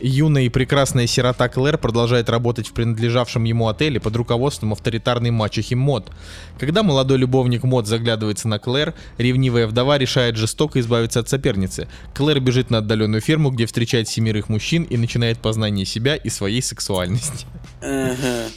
юная 0.00 0.44
и 0.44 0.48
прекрасная 0.48 1.06
сирота 1.06 1.48
Клэр 1.48 1.78
продолжает 1.78 2.28
работать 2.28 2.68
в 2.68 2.72
принадлежавшем 2.72 3.44
ему 3.44 3.68
отеле 3.68 4.00
под 4.00 4.16
руководством 4.16 4.72
авторитарной 4.72 5.30
мачехи 5.30 5.74
Мод. 5.74 6.10
Когда 6.58 6.82
молодой 6.82 7.18
любовник 7.18 7.64
Мод 7.64 7.86
заглядывается 7.86 8.48
на 8.48 8.58
Клэр, 8.58 8.94
ревнивая 9.18 9.66
вдова 9.66 9.98
решает 9.98 10.36
жестоко 10.36 10.80
избавиться 10.80 11.20
от 11.20 11.28
соперницы. 11.28 11.88
Клэр 12.14 12.40
бежит 12.40 12.70
на 12.70 12.78
отдаленную 12.78 13.20
ферму, 13.20 13.50
где 13.50 13.66
встречает 13.66 14.08
семерых 14.08 14.48
мужчин 14.48 14.84
и 14.84 14.96
начинает 14.96 15.38
познание 15.38 15.86
себя 15.86 16.16
и 16.16 16.28
своей 16.28 16.62
сексуальности. 16.62 17.46
Ага. 17.82 18.48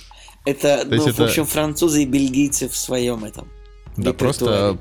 Это, 0.45 0.83
ну, 0.85 1.11
в 1.11 1.19
общем, 1.21 1.45
французы 1.45 2.03
и 2.03 2.05
бельгийцы 2.05 2.67
в 2.67 2.75
своем 2.75 3.23
этом. 3.23 3.47
Да, 3.95 4.11
просто, 4.11 4.77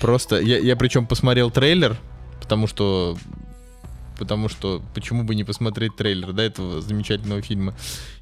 просто, 0.00 0.40
я, 0.40 0.58
я 0.58 0.76
причем 0.76 1.06
посмотрел 1.06 1.50
трейлер, 1.50 1.96
потому 2.40 2.66
что, 2.66 3.18
потому 4.18 4.48
что, 4.48 4.82
почему 4.94 5.24
бы 5.24 5.34
не 5.34 5.44
посмотреть 5.44 5.96
трейлер, 5.96 6.32
да, 6.32 6.42
этого 6.42 6.80
замечательного 6.80 7.42
фильма, 7.42 7.74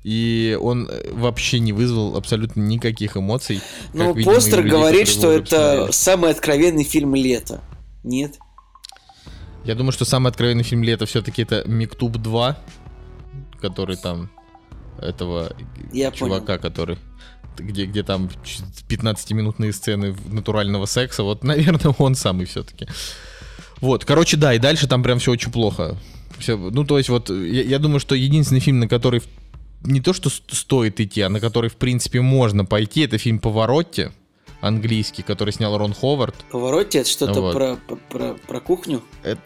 и 0.02 0.58
он 0.60 0.88
э, 0.90 1.12
вообще 1.12 1.58
не 1.60 1.72
вызвал 1.72 2.16
абсолютно 2.16 2.60
никаких 2.60 3.16
эмоций. 3.16 3.60
Ну, 3.92 4.14
видимо, 4.14 4.34
постер 4.34 4.58
людей, 4.58 4.70
говорит, 4.70 5.08
которые 5.08 5.44
что 5.46 5.56
это 5.56 5.92
самый 5.92 6.30
откровенный 6.30 6.84
фильм 6.84 7.14
лета. 7.14 7.60
Нет? 8.02 8.38
Я 9.64 9.74
думаю, 9.74 9.92
что 9.92 10.04
самый 10.04 10.28
откровенный 10.28 10.64
фильм 10.64 10.82
лета 10.82 11.06
все-таки 11.06 11.42
это 11.42 11.62
Мектуб 11.66 12.18
2, 12.18 12.58
который 13.60 13.96
там 13.96 14.30
этого 15.00 15.56
Я 15.92 16.10
чувака, 16.10 16.58
который 16.58 16.98
где, 17.56 17.86
где 17.86 18.02
там 18.02 18.28
15-минутные 18.88 19.72
сцены 19.72 20.16
натурального 20.26 20.86
секса, 20.86 21.22
вот, 21.22 21.44
наверное, 21.44 21.94
он 21.98 22.14
самый 22.14 22.46
все-таки. 22.46 22.86
Вот, 23.80 24.04
короче, 24.04 24.36
да, 24.36 24.54
и 24.54 24.58
дальше 24.58 24.86
там 24.86 25.02
прям 25.02 25.18
все 25.18 25.32
очень 25.32 25.52
плохо. 25.52 25.96
Всё, 26.38 26.56
ну, 26.56 26.84
то 26.84 26.98
есть, 26.98 27.08
вот, 27.10 27.30
я, 27.30 27.62
я 27.62 27.78
думаю, 27.78 28.00
что 28.00 28.14
единственный 28.14 28.60
фильм, 28.60 28.80
на 28.80 28.88
который 28.88 29.22
не 29.82 30.00
то, 30.00 30.12
что 30.12 30.30
стоит 30.30 31.00
идти, 31.00 31.20
а 31.20 31.28
на 31.28 31.40
который, 31.40 31.68
в 31.70 31.76
принципе, 31.76 32.20
можно 32.20 32.64
пойти, 32.64 33.02
это 33.02 33.18
фильм 33.18 33.38
«Поворотти», 33.38 34.10
английский, 34.60 35.22
который 35.22 35.52
снял 35.52 35.76
Рон 35.76 35.92
Ховард. 35.92 36.34
Повороте 36.50 37.00
это 37.00 37.08
что-то 37.10 37.40
Вот. 37.40 37.52
про, 37.52 37.78
про, 38.08 38.34
про, 38.46 38.60
кухню. 38.60 39.02
Это- 39.22 39.40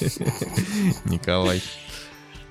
Николай. 1.04 1.62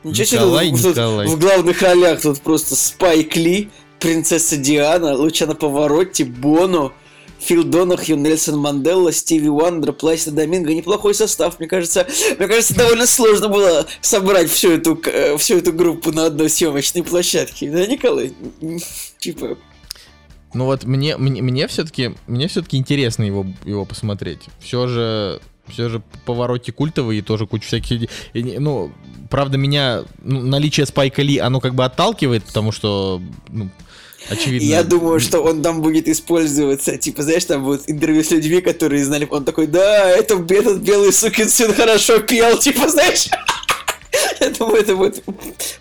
Ничего 0.03 0.25
себе, 0.25 0.37
Николай, 0.39 0.69
тут- 0.71 0.81
тут 0.81 0.91
Николай. 0.91 1.27
в 1.27 1.39
главных 1.39 1.81
ролях 1.81 2.21
тут 2.21 2.41
просто 2.41 2.75
Спайк 2.75 3.35
Ли, 3.37 3.69
принцесса 3.99 4.57
Диана, 4.57 5.15
Лучана 5.15 5.55
Поворотти, 5.55 6.23
Боно, 6.23 6.91
Фил 7.43 7.63
Донахью, 7.63 8.17
Нельсон 8.17 8.57
Манделла, 8.57 9.11
Стиви 9.11 9.49
Уандер, 9.49 9.93
Пласида 9.93 10.37
Доминго. 10.37 10.73
Неплохой 10.73 11.13
состав, 11.13 11.59
мне 11.59 11.67
кажется. 11.67 12.07
Мне 12.37 12.47
кажется, 12.47 12.75
довольно 12.75 13.05
сложно 13.05 13.49
было 13.49 13.85
собрать 14.01 14.49
всю 14.49 14.71
эту, 14.71 14.99
э, 15.05 15.37
всю 15.37 15.57
эту 15.57 15.73
группу 15.73 16.11
на 16.11 16.27
одной 16.27 16.49
съемочной 16.49 17.03
площадке. 17.03 17.69
Да, 17.69 17.85
Николай? 17.85 18.33
Типа, 19.19 19.57
Ну 20.53 20.65
вот 20.65 20.85
мне, 20.85 21.17
мне, 21.17 21.41
мне 21.41 21.67
все-таки 21.67 22.15
мне 22.27 22.47
все-таки 22.47 22.77
интересно 22.77 23.23
его, 23.23 23.45
его 23.65 23.85
посмотреть. 23.85 24.41
Все 24.59 24.87
же 24.87 25.41
все 25.67 25.89
же 25.89 26.01
повороте 26.25 26.71
культовые 26.71 27.21
тоже 27.21 27.47
куча 27.47 27.65
всяких... 27.65 28.09
Ну, 28.33 28.91
правда, 29.29 29.57
меня 29.57 30.03
ну, 30.21 30.41
наличие 30.41 30.85
Спайка 30.85 31.21
Ли, 31.21 31.37
оно 31.37 31.59
как 31.61 31.73
бы 31.73 31.85
отталкивает, 31.85 32.43
потому 32.43 32.71
что, 32.71 33.21
ну, 33.49 33.69
очевидно... 34.29 34.65
я 34.65 34.83
думаю, 34.83 35.19
что 35.19 35.41
он 35.41 35.61
там 35.61 35.81
будет 35.81 36.07
использоваться. 36.07 36.97
Типа, 36.97 37.23
знаешь, 37.23 37.45
там 37.45 37.63
будут 37.63 37.83
интервью 37.89 38.23
с 38.23 38.31
людьми, 38.31 38.61
которые 38.61 39.03
знали. 39.05 39.27
Он 39.29 39.43
такой, 39.45 39.67
да, 39.67 40.09
это, 40.09 40.35
этот 40.35 40.77
белый 40.81 41.11
сукин 41.13 41.49
сын 41.49 41.73
хорошо 41.73 42.19
пел. 42.19 42.57
Типа, 42.59 42.87
знаешь... 42.89 43.27
Я 44.39 44.49
думаю, 44.51 44.81
это 44.83 44.95
будет 44.95 45.23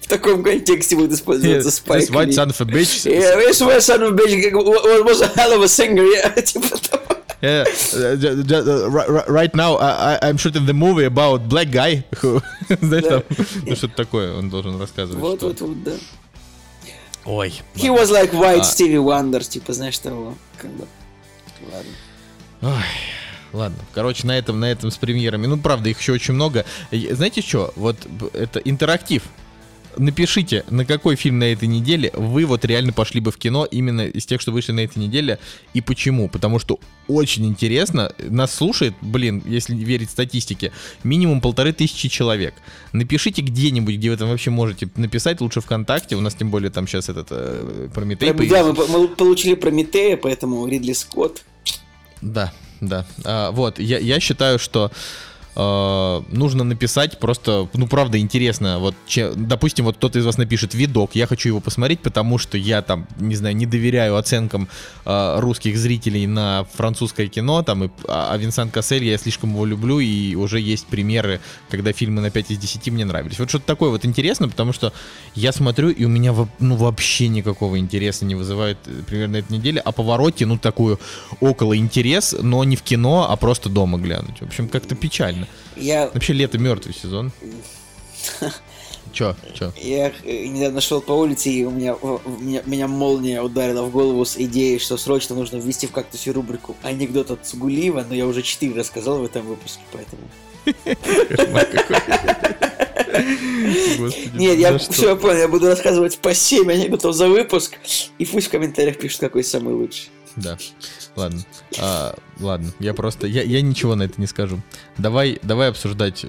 в 0.00 0.08
таком 0.08 0.42
контексте 0.42 0.96
будет 0.96 1.12
использоваться 1.12 1.68
This 1.68 1.72
Спайк 1.72 2.10
white 2.10 2.26
Ли. 2.28 2.32
son 2.32 2.48
of 2.48 2.60
a 2.60 2.64
bitch. 2.64 3.04
Yeah, 3.04 3.36
this 3.36 3.60
was 3.60 3.84
son 3.84 4.02
of 4.02 4.08
a 4.08 4.16
bitch 4.16 4.52
was 5.04 5.20
a 5.22 5.26
hell 5.36 5.52
of 5.52 5.62
a 5.62 5.68
singer, 5.68 6.02
yeah. 6.04 6.34
Типа 6.40 6.68
того. 6.78 7.02
Yeah, 7.42 7.64
uh, 7.94 8.16
ju- 8.16 8.42
ju- 8.44 8.54
uh, 8.56 8.88
ri- 8.88 9.08
ri- 9.08 9.24
right 9.28 9.54
now 9.54 9.76
I- 9.76 10.18
I'm 10.22 10.38
shooting 10.38 10.64
the 10.64 10.72
movie 10.72 11.04
about 11.04 11.48
black 11.48 11.70
guy 11.72 12.04
who... 12.22 12.40
Знаешь, 12.80 13.04
Да. 13.04 13.20
там, 13.20 13.22
ну, 13.66 13.76
что-то 13.76 13.96
такое 13.96 14.32
он 14.32 14.48
должен 14.48 14.80
рассказывать. 14.80 15.20
Вот, 15.20 15.38
что- 15.38 15.48
вот, 15.48 15.60
вот, 15.60 15.82
да. 15.82 15.92
Ой. 17.24 17.62
He 17.74 17.88
was 17.88 18.10
like 18.10 18.32
white 18.32 18.60
А. 18.60 18.64
Stevie 18.64 19.02
Wonder, 19.02 19.42
типа, 19.46 19.72
знаешь, 19.72 19.98
того. 19.98 20.34
Как 20.58 20.70
бы. 20.72 20.86
Ладно. 21.72 21.92
Ой, 22.62 22.84
ладно. 23.52 23.78
Короче, 23.94 24.26
на 24.26 24.36
этом, 24.36 24.58
на 24.58 24.66
этом 24.66 24.90
с 24.90 24.96
премьерами. 24.96 25.46
Ну, 25.46 25.56
правда, 25.58 25.88
их 25.88 26.00
еще 26.00 26.12
очень 26.12 26.34
много. 26.34 26.64
Знаете 26.90 27.42
что? 27.42 27.72
Вот 27.76 27.96
это 28.32 28.58
интерактив. 28.60 29.22
Напишите, 29.96 30.64
на 30.70 30.84
какой 30.84 31.16
фильм 31.16 31.38
на 31.38 31.44
этой 31.44 31.68
неделе 31.68 32.10
вы 32.14 32.44
вот 32.46 32.64
реально 32.64 32.92
пошли 32.92 33.20
бы 33.20 33.30
в 33.30 33.36
кино 33.36 33.64
именно 33.64 34.06
из 34.06 34.26
тех, 34.26 34.40
что 34.40 34.52
вышли 34.52 34.72
на 34.72 34.80
этой 34.80 34.98
неделе, 34.98 35.38
и 35.74 35.80
почему. 35.80 36.28
Потому 36.28 36.58
что 36.58 36.78
очень 37.08 37.46
интересно. 37.46 38.12
Нас 38.18 38.54
слушает, 38.54 38.94
блин, 39.00 39.42
если 39.44 39.74
верить 39.74 40.10
статистике, 40.10 40.72
минимум 41.04 41.40
полторы 41.40 41.72
тысячи 41.72 42.08
человек. 42.08 42.54
Напишите 42.92 43.42
где-нибудь, 43.42 43.96
где 43.96 44.10
вы 44.10 44.16
там 44.16 44.28
вообще 44.28 44.50
можете 44.50 44.88
написать, 44.96 45.40
лучше 45.40 45.60
ВКонтакте. 45.60 46.16
У 46.16 46.20
нас 46.20 46.34
тем 46.34 46.50
более 46.50 46.70
там 46.70 46.86
сейчас 46.86 47.08
этот 47.08 47.28
э, 47.30 47.88
Прометей 47.94 48.32
Прям, 48.32 48.48
Да, 48.48 48.64
мы, 48.72 48.86
мы 48.86 49.08
получили 49.08 49.54
Прометея, 49.54 50.16
поэтому 50.16 50.66
Ридли 50.66 50.92
Скотт. 50.92 51.44
Да, 52.20 52.52
да. 52.80 53.06
А, 53.24 53.50
вот, 53.50 53.78
я, 53.78 53.98
я 53.98 54.20
считаю, 54.20 54.58
что 54.58 54.90
э, 55.54 56.22
нужно 56.30 56.64
написать 56.64 57.18
просто, 57.18 57.68
ну, 57.74 57.86
правда, 57.86 58.18
интересно. 58.18 58.78
Вот, 58.78 58.94
че- 59.06 59.32
допустим, 59.34 59.84
вот 59.84 59.96
кто-то 59.96 60.18
из 60.18 60.24
вас 60.26 60.38
напишет 60.38 60.74
видок, 60.74 61.10
я 61.14 61.26
хочу 61.26 61.48
его 61.48 61.60
посмотреть, 61.60 62.00
потому 62.00 62.38
что 62.38 62.56
я 62.58 62.82
там, 62.82 63.06
не 63.18 63.34
знаю, 63.34 63.56
не 63.56 63.66
доверяю 63.66 64.16
оценкам 64.16 64.68
э, 65.04 65.40
русских 65.40 65.76
зрителей 65.76 66.26
на 66.26 66.66
французское 66.74 67.28
кино, 67.28 67.62
там, 67.62 67.84
и, 67.84 67.90
а, 68.08 68.30
а 68.32 68.36
Винсан 68.38 68.70
Кассель, 68.70 69.04
я 69.04 69.18
слишком 69.18 69.50
его 69.50 69.66
люблю, 69.66 70.00
и 70.00 70.34
уже 70.34 70.60
есть 70.60 70.86
примеры, 70.86 71.40
когда 71.70 71.92
фильмы 71.92 72.20
на 72.20 72.30
5 72.30 72.50
из 72.52 72.58
10 72.58 72.90
мне 72.90 73.04
нравились. 73.04 73.38
Вот 73.38 73.48
что-то 73.48 73.66
такое 73.66 73.90
вот 73.90 74.04
интересно, 74.04 74.48
потому 74.48 74.72
что 74.72 74.92
я 75.34 75.52
смотрю, 75.52 75.90
и 75.90 76.04
у 76.04 76.08
меня, 76.08 76.34
ну, 76.58 76.76
вообще 76.76 77.28
никакого 77.28 77.78
интереса 77.78 78.24
не 78.24 78.34
вызывает 78.34 78.78
э, 78.86 79.02
примерно 79.06 79.36
эта 79.36 79.52
неделя, 79.52 79.80
а 79.84 79.92
повороте, 79.92 80.46
ну, 80.46 80.58
такую 80.58 80.98
около 81.40 81.76
интерес, 81.76 82.34
но 82.40 82.64
не 82.64 82.76
в 82.76 82.82
кино, 82.82 83.26
а 83.28 83.36
просто 83.36 83.68
дома 83.68 83.98
глянуть. 83.98 84.38
В 84.40 84.46
общем, 84.46 84.68
как-то 84.68 84.94
печально. 84.94 85.41
Я, 85.76 86.10
Вообще 86.12 86.32
лето 86.32 86.58
мертвый 86.58 86.94
сезон. 86.94 87.30
Чё, 89.12 89.36
чё? 89.52 89.72
я 89.76 90.10
э, 90.24 90.46
недавно 90.46 90.80
шел 90.80 91.02
по 91.02 91.12
улице, 91.12 91.50
и 91.50 91.64
у 91.66 91.70
меня, 91.70 91.94
в- 91.94 92.22
меня, 92.40 92.62
меня 92.64 92.88
молния 92.88 93.42
ударила 93.42 93.82
в 93.82 93.90
голову 93.90 94.24
с 94.24 94.38
идеей, 94.38 94.78
что 94.78 94.96
срочно 94.96 95.34
нужно 95.34 95.58
ввести 95.58 95.86
в 95.86 95.92
кактусе 95.92 96.30
рубрику 96.30 96.74
анекдот 96.82 97.30
от 97.30 97.46
Сугулиева, 97.46 98.06
но 98.08 98.14
я 98.14 98.26
уже 98.26 98.40
четыре 98.40 98.74
рассказал 98.80 99.18
в 99.18 99.24
этом 99.24 99.44
выпуске, 99.44 99.82
поэтому... 99.92 100.22
Господи, 103.98 104.30
Нет, 104.34 104.58
я 104.58 104.78
что? 104.78 104.92
все 104.92 105.16
понял, 105.16 105.38
я 105.40 105.48
буду 105.48 105.66
рассказывать 105.66 106.18
по 106.18 106.34
7 106.34 106.70
анекдотов 106.70 107.14
за 107.14 107.28
выпуск, 107.28 107.76
и 108.18 108.24
пусть 108.24 108.46
в 108.46 108.50
комментариях 108.50 108.98
пишут, 108.98 109.20
какой 109.20 109.44
самый 109.44 109.74
лучший. 109.74 110.08
Да. 110.36 110.56
Ладно. 111.16 111.40
А, 111.80 112.14
ладно, 112.40 112.72
я 112.78 112.94
просто. 112.94 113.26
Я, 113.26 113.42
я 113.42 113.60
ничего 113.60 113.94
на 113.94 114.04
это 114.04 114.20
не 114.20 114.26
скажу. 114.26 114.60
Давай, 114.98 115.38
давай 115.42 115.68
обсуждать, 115.68 116.24
э, 116.24 116.28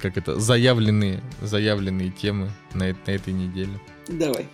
как 0.00 0.16
это, 0.16 0.38
заявленные, 0.38 1.22
заявленные 1.40 2.10
темы 2.10 2.50
на, 2.74 2.86
на 2.86 3.10
этой 3.10 3.32
неделе. 3.32 3.72
Давай. 4.08 4.48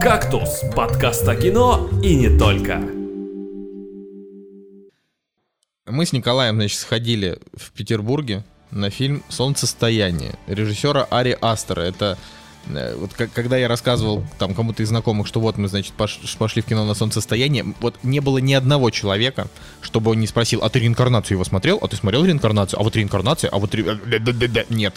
«Кактус»— 0.00 0.62
подкаст 0.76 1.28
о 1.28 1.36
кино 1.36 1.90
и 2.02 2.14
не 2.14 2.38
только. 2.38 2.80
Мы 5.86 6.06
с 6.06 6.12
Николаем, 6.12 6.54
значит, 6.54 6.78
сходили 6.78 7.38
в 7.54 7.72
Петербурге 7.72 8.44
на 8.70 8.90
фильм 8.90 9.22
«Солнцестояние» 9.28 10.34
режиссера 10.46 11.06
Ари 11.10 11.36
Астера. 11.40 11.80
Это 11.82 12.16
вот 12.66 13.12
как- 13.14 13.32
когда 13.32 13.56
я 13.56 13.68
рассказывал 13.68 14.24
там 14.38 14.54
кому-то 14.54 14.82
из 14.82 14.88
знакомых, 14.88 15.26
что 15.26 15.40
вот 15.40 15.56
мы, 15.58 15.68
значит, 15.68 15.92
пош- 15.96 16.18
пошли 16.38 16.62
в 16.62 16.66
кино 16.66 16.84
на 16.84 16.94
солнцестояние, 16.94 17.74
вот 17.80 17.96
не 18.02 18.20
было 18.20 18.38
ни 18.38 18.52
одного 18.52 18.90
человека, 18.90 19.48
чтобы 19.80 20.10
он 20.12 20.20
не 20.20 20.26
спросил, 20.26 20.60
а 20.62 20.68
ты 20.68 20.78
реинкарнацию 20.80 21.36
его 21.36 21.44
смотрел? 21.44 21.78
А 21.82 21.88
ты 21.88 21.96
смотрел 21.96 22.24
реинкарнацию? 22.24 22.78
А 22.78 22.82
вот 22.82 22.94
реинкарнация? 22.96 23.50
А 23.50 23.58
вот... 23.58 23.74
ре- 23.74 23.82
да-да-да-да». 24.06 24.64
Нет. 24.68 24.94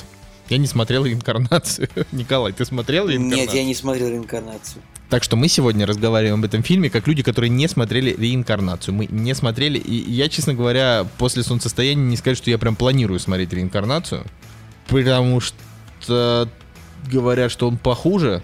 Я 0.49 0.57
не 0.57 0.68
смотрел 0.68 1.05
реинкарнацию. 1.05 1.88
Николай, 2.11 2.51
ты 2.51 2.66
смотрел 2.66 3.07
реинкарнацию? 3.07 3.45
Нет, 3.45 3.53
я 3.55 3.64
не 3.64 3.74
смотрел 3.74 4.09
реинкарнацию. 4.09 4.82
Так 5.09 5.24
что 5.24 5.36
мы 5.36 5.47
сегодня 5.47 5.86
разговариваем 5.86 6.39
об 6.39 6.45
этом 6.45 6.64
фильме 6.64 6.89
как 6.89 7.07
люди, 7.07 7.24
которые 7.24 7.49
не 7.49 7.68
смотрели 7.68 8.14
реинкарнацию. 8.20 8.93
Мы 8.93 9.05
не 9.09 9.34
смотрели, 9.36 9.78
и 9.78 9.95
я, 10.11 10.28
честно 10.28 10.53
говоря, 10.53 11.05
после 11.18 11.43
солнцестояния 11.43 12.03
не 12.03 12.18
сказать, 12.18 12.38
что 12.38 12.49
я 12.49 12.57
прям 12.57 12.76
планирую 12.76 13.20
смотреть 13.20 13.53
реинкарнацию, 13.53 14.26
потому 14.88 15.39
что 15.39 15.55
э, 16.09 16.45
говорят, 17.12 17.51
что 17.51 17.68
он 17.68 17.78
похуже, 17.78 18.41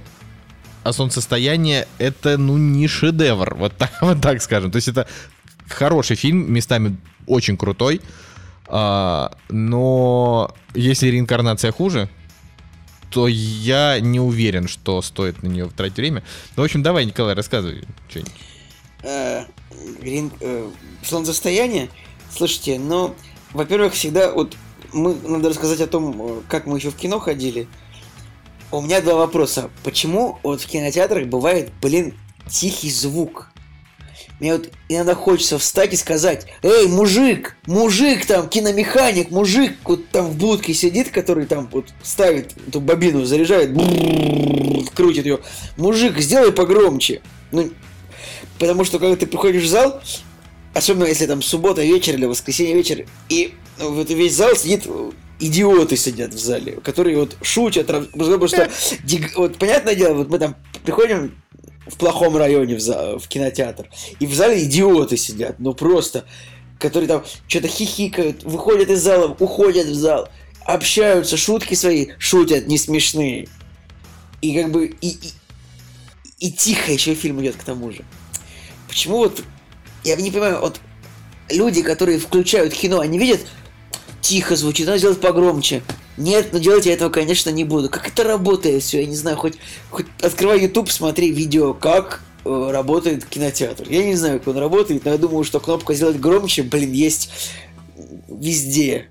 а 0.83 0.93
солнцестояние 0.93 1.87
это, 1.97 2.37
ну, 2.37 2.57
не 2.57 2.87
шедевр, 2.87 3.55
вот 3.55 3.75
так, 3.77 3.91
вот 4.01 4.21
так 4.21 4.41
скажем. 4.41 4.71
То 4.71 4.77
есть 4.77 4.87
это 4.87 5.07
хороший 5.67 6.15
фильм, 6.15 6.51
местами 6.51 6.97
очень 7.27 7.57
крутой, 7.57 8.01
а, 8.67 9.31
но 9.49 10.53
если 10.73 11.07
реинкарнация 11.07 11.71
хуже, 11.71 12.09
то 13.09 13.27
я 13.27 13.99
не 13.99 14.19
уверен, 14.19 14.67
что 14.67 15.01
стоит 15.01 15.41
на 15.41 15.47
нее 15.47 15.69
тратить 15.75 15.97
время. 15.97 16.23
Ну, 16.55 16.61
в 16.61 16.65
общем, 16.65 16.83
давай, 16.83 17.05
Николай, 17.05 17.33
рассказывай 17.33 17.83
что-нибудь. 18.07 18.33
Э, 19.01 19.45
э, 20.03 20.69
солнцестояние. 21.03 21.89
Слушайте, 22.31 22.77
ну, 22.77 23.15
во-первых, 23.53 23.93
всегда 23.93 24.31
вот 24.31 24.55
мы 24.93 25.15
надо 25.15 25.49
рассказать 25.49 25.81
о 25.81 25.87
том, 25.87 26.21
э, 26.21 26.41
как 26.47 26.65
мы 26.65 26.77
еще 26.77 26.91
в 26.91 26.95
кино 26.95 27.19
ходили. 27.19 27.67
У 28.71 28.81
меня 28.81 29.01
два 29.01 29.15
вопроса. 29.15 29.71
Почему 29.83 30.37
вот 30.43 30.61
в 30.61 30.67
кинотеатрах 30.67 31.25
бывает, 31.25 31.71
блин, 31.81 32.13
тихий 32.47 32.91
звук? 32.91 33.51
Мне 34.39 34.53
вот 34.53 34.69
иногда 34.87 35.15
хочется 35.15 35.57
встать 35.57 35.93
и 35.93 35.97
сказать, 35.97 36.45
эй, 36.61 36.87
мужик, 36.87 37.57
мужик 37.65 38.25
там, 38.25 38.47
киномеханик, 38.47 39.31
мужик 39.31 39.75
вот 39.83 40.07
там 40.09 40.27
в 40.27 40.37
будке 40.37 40.73
сидит, 40.73 41.09
который 41.09 41.45
там 41.45 41.67
вот 41.71 41.87
ставит 42.03 42.53
эту 42.67 42.79
бобину, 42.79 43.25
заряжает, 43.25 43.71
крутит 44.95 45.25
ее. 45.25 45.39
Мужик, 45.75 46.19
сделай 46.19 46.53
погромче. 46.53 47.21
Ну, 47.51 47.71
потому 48.59 48.85
что 48.85 48.99
когда 48.99 49.15
ты 49.15 49.25
приходишь 49.25 49.63
в 49.63 49.67
зал, 49.67 49.99
особенно 50.73 51.05
если 51.05 51.25
там 51.25 51.41
суббота 51.41 51.83
вечер 51.83 52.13
или 52.13 52.25
воскресенье 52.25 52.75
вечер, 52.75 53.07
и 53.29 53.55
вот 53.79 54.09
весь 54.09 54.35
зал 54.35 54.55
сидит 54.55 54.87
идиоты 55.39 55.95
сидят 55.97 56.33
в 56.33 56.39
зале, 56.39 56.73
которые 56.83 57.17
вот 57.17 57.37
шутят, 57.41 57.87
потому 57.87 58.47
что, 58.47 58.69
вот 59.35 59.57
понятное 59.57 59.95
дело, 59.95 60.15
вот 60.15 60.29
мы 60.29 60.39
там 60.39 60.55
приходим 60.83 61.35
в 61.87 61.95
плохом 61.97 62.37
районе 62.37 62.75
в, 62.75 62.79
зал, 62.79 63.17
в 63.19 63.27
кинотеатр. 63.27 63.89
И 64.19 64.27
в 64.27 64.33
зале 64.33 64.63
идиоты 64.63 65.17
сидят, 65.17 65.59
ну 65.59 65.73
просто, 65.73 66.25
которые 66.77 67.07
там 67.07 67.25
что-то 67.47 67.67
хихикают, 67.67 68.43
выходят 68.43 68.89
из 68.89 69.01
зала, 69.01 69.35
уходят 69.39 69.87
в 69.87 69.95
зал, 69.95 70.29
общаются, 70.65 71.37
шутки 71.37 71.73
свои 71.73 72.09
шутят, 72.19 72.67
не 72.67 72.77
смешные. 72.77 73.47
И 74.41 74.55
как 74.55 74.71
бы 74.71 74.95
и, 75.01 75.07
и, 75.09 75.33
и 76.39 76.51
тихо 76.51 76.91
еще 76.91 77.15
фильм 77.15 77.41
идет 77.41 77.55
к 77.55 77.63
тому 77.63 77.91
же. 77.91 78.05
Почему 78.87 79.17
вот 79.17 79.43
я 80.03 80.15
не 80.15 80.31
понимаю, 80.31 80.59
вот 80.61 80.79
люди, 81.49 81.81
которые 81.81 82.19
включают 82.19 82.73
кино, 82.73 82.99
они 82.99 83.17
видят 83.17 83.41
тихо 84.21 84.55
звучит, 84.55 84.85
надо 84.85 84.99
сделать 84.99 85.21
погромче. 85.21 85.83
Нет, 86.17 86.49
но 86.51 86.59
делать 86.59 86.85
я 86.85 86.93
этого, 86.93 87.09
конечно, 87.09 87.49
не 87.49 87.63
буду. 87.63 87.89
Как 87.89 88.07
это 88.07 88.23
работает 88.23 88.83
все, 88.83 89.01
я 89.01 89.07
не 89.07 89.15
знаю, 89.15 89.37
хоть, 89.37 89.55
хоть 89.89 90.05
открывай 90.21 90.61
YouTube, 90.61 90.91
смотри 90.91 91.31
видео, 91.31 91.73
как 91.73 92.21
э, 92.43 92.69
работает 92.71 93.25
кинотеатр. 93.25 93.87
Я 93.89 94.03
не 94.03 94.15
знаю, 94.15 94.39
как 94.39 94.49
он 94.49 94.57
работает, 94.57 95.05
но 95.05 95.11
я 95.11 95.17
думаю, 95.17 95.43
что 95.43 95.59
кнопка 95.59 95.93
сделать 95.93 96.19
громче, 96.19 96.63
блин, 96.63 96.91
есть 96.91 97.31
везде. 98.27 99.09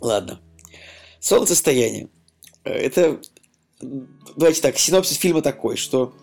Ладно. 0.00 0.40
Солнцестояние. 1.20 2.08
Э, 2.64 2.70
это... 2.70 3.20
Давайте 4.36 4.60
так, 4.60 4.78
синопсис 4.78 5.16
фильма 5.16 5.42
такой, 5.42 5.76
что 5.76 6.14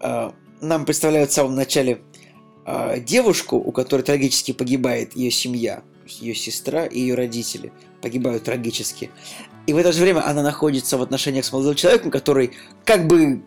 э, 0.00 0.30
нам 0.60 0.84
представляют 0.84 1.30
в 1.30 1.34
самом 1.34 1.54
начале 1.54 2.00
э, 2.66 3.00
девушку, 3.00 3.56
у 3.56 3.70
которой 3.72 4.02
трагически 4.02 4.52
погибает 4.52 5.14
ее 5.14 5.30
семья, 5.30 5.82
ее 6.10 6.34
сестра 6.34 6.84
и 6.86 7.00
ее 7.00 7.14
родители– 7.14 7.72
погибают 8.00 8.44
трагически. 8.44 9.10
И 9.66 9.72
в 9.72 9.76
это 9.76 9.92
же 9.92 10.02
время 10.02 10.26
она 10.26 10.42
находится 10.42 10.98
в 10.98 11.02
отношениях 11.02 11.44
с 11.44 11.52
молодым 11.52 11.74
человеком, 11.74 12.10
который 12.10 12.52
как 12.84 13.06
бы 13.06 13.42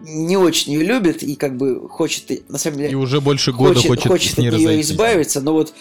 не 0.00 0.36
очень 0.36 0.72
ее 0.72 0.84
любит 0.84 1.22
и 1.22 1.36
как 1.36 1.56
бы 1.56 1.88
хочет, 1.88 2.48
на 2.48 2.58
самом 2.58 2.78
деле... 2.78 2.90
И 2.90 2.94
уже 2.94 3.20
больше 3.20 3.52
года 3.52 3.74
хочет, 3.74 3.88
хочет, 3.88 4.08
хочет 4.08 4.38
от 4.38 4.44
нее 4.44 4.80
избавиться, 4.80 5.40
но 5.40 5.52
вот 5.52 5.74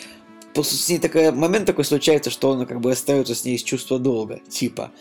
с 0.55 0.89
ней 0.89 0.99
такой 0.99 1.32
момент 1.32 1.66
такой 1.66 1.86
случается, 1.86 2.30
что 2.30 2.49
он 2.51 2.66
как 2.66 2.82
бы 2.82 2.91
остается 2.91 3.34
с 3.34 3.45
ней 3.45 3.55
из 3.55 3.64
чувства 3.64 3.97
долга, 3.97 4.41
типа. 4.49 4.91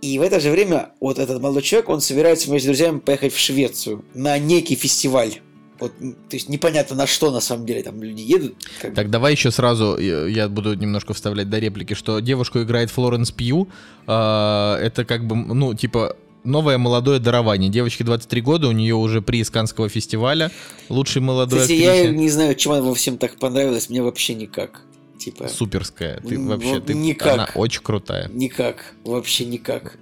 И 0.00 0.18
в 0.18 0.22
это 0.22 0.40
же 0.40 0.50
время 0.50 0.90
вот 1.00 1.18
этот 1.18 1.40
молодой 1.40 1.62
человек, 1.62 1.88
он 1.88 2.00
собирается 2.00 2.48
вместе 2.48 2.66
с 2.66 2.68
друзьями 2.68 2.98
поехать 2.98 3.32
в 3.32 3.38
Швецию 3.38 4.04
на 4.14 4.38
некий 4.38 4.74
фестиваль. 4.74 5.40
Вот, 5.80 5.92
то 5.98 6.36
есть 6.36 6.48
непонятно 6.48 6.94
на 6.94 7.06
что 7.06 7.32
на 7.32 7.40
самом 7.40 7.66
деле 7.66 7.82
там 7.82 8.00
люди 8.02 8.20
едут. 8.20 8.54
Как... 8.80 8.94
Так 8.94 9.10
давай 9.10 9.32
еще 9.32 9.50
сразу, 9.50 9.98
я 9.98 10.48
буду 10.48 10.74
немножко 10.74 11.14
вставлять 11.14 11.50
до 11.50 11.58
реплики, 11.58 11.94
что 11.94 12.20
девушку 12.20 12.62
играет 12.62 12.90
Флоренс 12.90 13.32
Пью. 13.32 13.68
Э, 14.06 14.76
это 14.80 15.04
как 15.04 15.26
бы, 15.26 15.34
ну, 15.34 15.74
типа, 15.74 16.16
новое 16.44 16.78
молодое 16.78 17.18
дарование. 17.18 17.70
Девочке 17.70 18.04
23 18.04 18.40
года, 18.40 18.68
у 18.68 18.72
нее 18.72 18.94
уже 18.94 19.20
приз 19.20 19.50
Канского 19.50 19.88
фестиваля. 19.88 20.50
Лучший 20.88 21.22
молодой 21.22 21.60
Кстати, 21.60 21.82
актрисе. 21.82 22.04
я 22.04 22.10
не 22.10 22.28
знаю, 22.28 22.54
чем 22.54 22.72
она 22.72 22.82
во 22.82 22.94
всем 22.94 23.18
так 23.18 23.36
понравилась, 23.38 23.90
мне 23.90 24.02
вообще 24.02 24.34
никак. 24.34 24.82
Типа... 25.18 25.48
Суперская. 25.48 26.20
Ты 26.20 26.38
вообще, 26.38 26.80
ты, 26.80 26.94
никак. 26.94 27.34
она 27.34 27.48
очень 27.54 27.82
крутая. 27.82 28.28
Никак, 28.32 28.94
вообще 29.04 29.44
никак. 29.44 29.98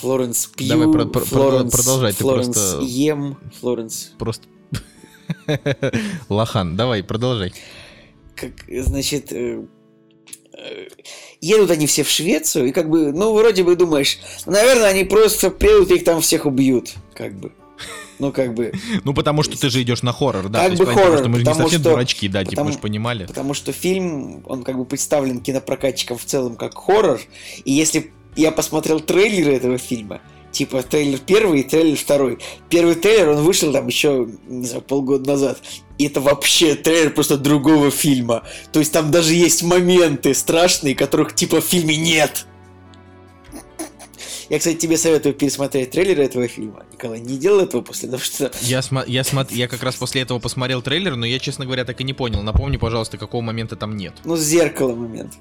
Флоренс 0.00 0.46
Пью, 0.46 0.68
Давай 0.68 0.92
про, 0.92 1.04
про, 1.06 1.20
Флоренс, 1.20 1.72
продолжай, 1.72 2.12
Флоренс 2.12 2.46
ты 2.46 2.52
просто... 2.54 2.80
Ем, 2.82 3.38
Флоренс... 3.60 4.12
Просто 4.18 4.46
Лохан, 6.28 6.76
давай, 6.76 7.02
продолжай. 7.02 7.52
Как, 8.34 8.52
значит, 8.68 9.32
э, 9.32 9.62
э, 10.56 10.88
едут 11.40 11.70
они 11.70 11.86
все 11.86 12.02
в 12.02 12.10
Швецию, 12.10 12.66
и 12.68 12.72
как 12.72 12.88
бы, 12.88 13.12
ну, 13.12 13.34
вроде 13.34 13.62
бы 13.62 13.76
думаешь, 13.76 14.18
наверное, 14.46 14.88
они 14.88 15.04
просто 15.04 15.50
приедут 15.50 15.90
и 15.90 15.96
их 15.96 16.04
там 16.04 16.20
всех 16.20 16.46
убьют, 16.46 16.94
как 17.14 17.34
бы. 17.34 17.52
Ну, 18.18 18.30
как 18.32 18.54
бы... 18.54 18.72
Ну, 19.04 19.14
потому 19.14 19.42
что 19.42 19.58
ты 19.58 19.68
же 19.68 19.82
идешь 19.82 20.02
на 20.02 20.12
хоррор, 20.12 20.48
да? 20.48 20.68
Как 20.68 20.78
бы 20.78 20.86
хоррор, 20.86 21.18
что 21.18 21.28
мы 21.28 21.38
же 21.40 21.44
не 21.44 21.54
совсем 21.54 21.82
дурачки, 21.82 22.28
да, 22.28 22.44
типа, 22.44 22.64
мы 22.64 22.72
же 22.72 22.78
понимали. 22.78 23.26
Потому 23.26 23.54
что 23.54 23.72
фильм, 23.72 24.42
он 24.46 24.62
как 24.62 24.78
бы 24.78 24.84
представлен 24.84 25.40
кинопрокатчиком 25.40 26.18
в 26.18 26.24
целом 26.24 26.56
как 26.56 26.76
хоррор, 26.76 27.20
и 27.64 27.72
если 27.72 28.12
я 28.36 28.52
посмотрел 28.52 29.00
трейлеры 29.00 29.54
этого 29.54 29.78
фильма, 29.78 30.20
Типа 30.52 30.82
трейлер 30.82 31.18
первый 31.18 31.60
и 31.60 31.62
трейлер 31.62 31.96
второй. 31.96 32.38
Первый 32.68 32.94
трейлер, 32.94 33.30
он 33.30 33.42
вышел 33.42 33.72
там 33.72 33.86
еще, 33.86 34.28
не 34.46 34.66
знаю, 34.66 34.82
полгода 34.82 35.30
назад. 35.30 35.58
И 35.98 36.06
это 36.06 36.20
вообще 36.20 36.74
трейлер 36.74 37.12
просто 37.14 37.38
другого 37.38 37.90
фильма. 37.90 38.44
То 38.70 38.78
есть 38.80 38.92
там 38.92 39.10
даже 39.10 39.32
есть 39.34 39.62
моменты 39.62 40.34
страшные, 40.34 40.94
которых 40.94 41.34
типа 41.34 41.60
в 41.60 41.64
фильме 41.64 41.96
нет. 41.96 42.46
Я, 44.50 44.58
кстати, 44.58 44.76
тебе 44.76 44.98
советую 44.98 45.34
пересмотреть 45.34 45.92
трейлеры 45.92 46.24
этого 46.24 46.46
фильма. 46.46 46.84
Николай, 46.92 47.20
не 47.20 47.38
делал 47.38 47.60
этого 47.60 47.80
после 47.80 48.10
того, 48.10 48.22
что... 48.22 48.50
Я, 48.60 48.82
см- 48.82 49.08
я, 49.10 49.24
см- 49.24 49.50
я 49.54 49.66
как 49.66 49.82
раз 49.82 49.94
после 49.96 50.20
этого 50.20 50.40
посмотрел 50.40 50.82
трейлер, 50.82 51.16
но 51.16 51.24
я, 51.24 51.38
честно 51.38 51.64
говоря, 51.64 51.86
так 51.86 51.98
и 52.02 52.04
не 52.04 52.12
понял. 52.12 52.42
Напомни, 52.42 52.76
пожалуйста, 52.76 53.16
какого 53.16 53.40
момента 53.40 53.76
там 53.76 53.96
нет. 53.96 54.12
Ну, 54.24 54.36
зеркало 54.36 54.94
момент. 54.94 55.32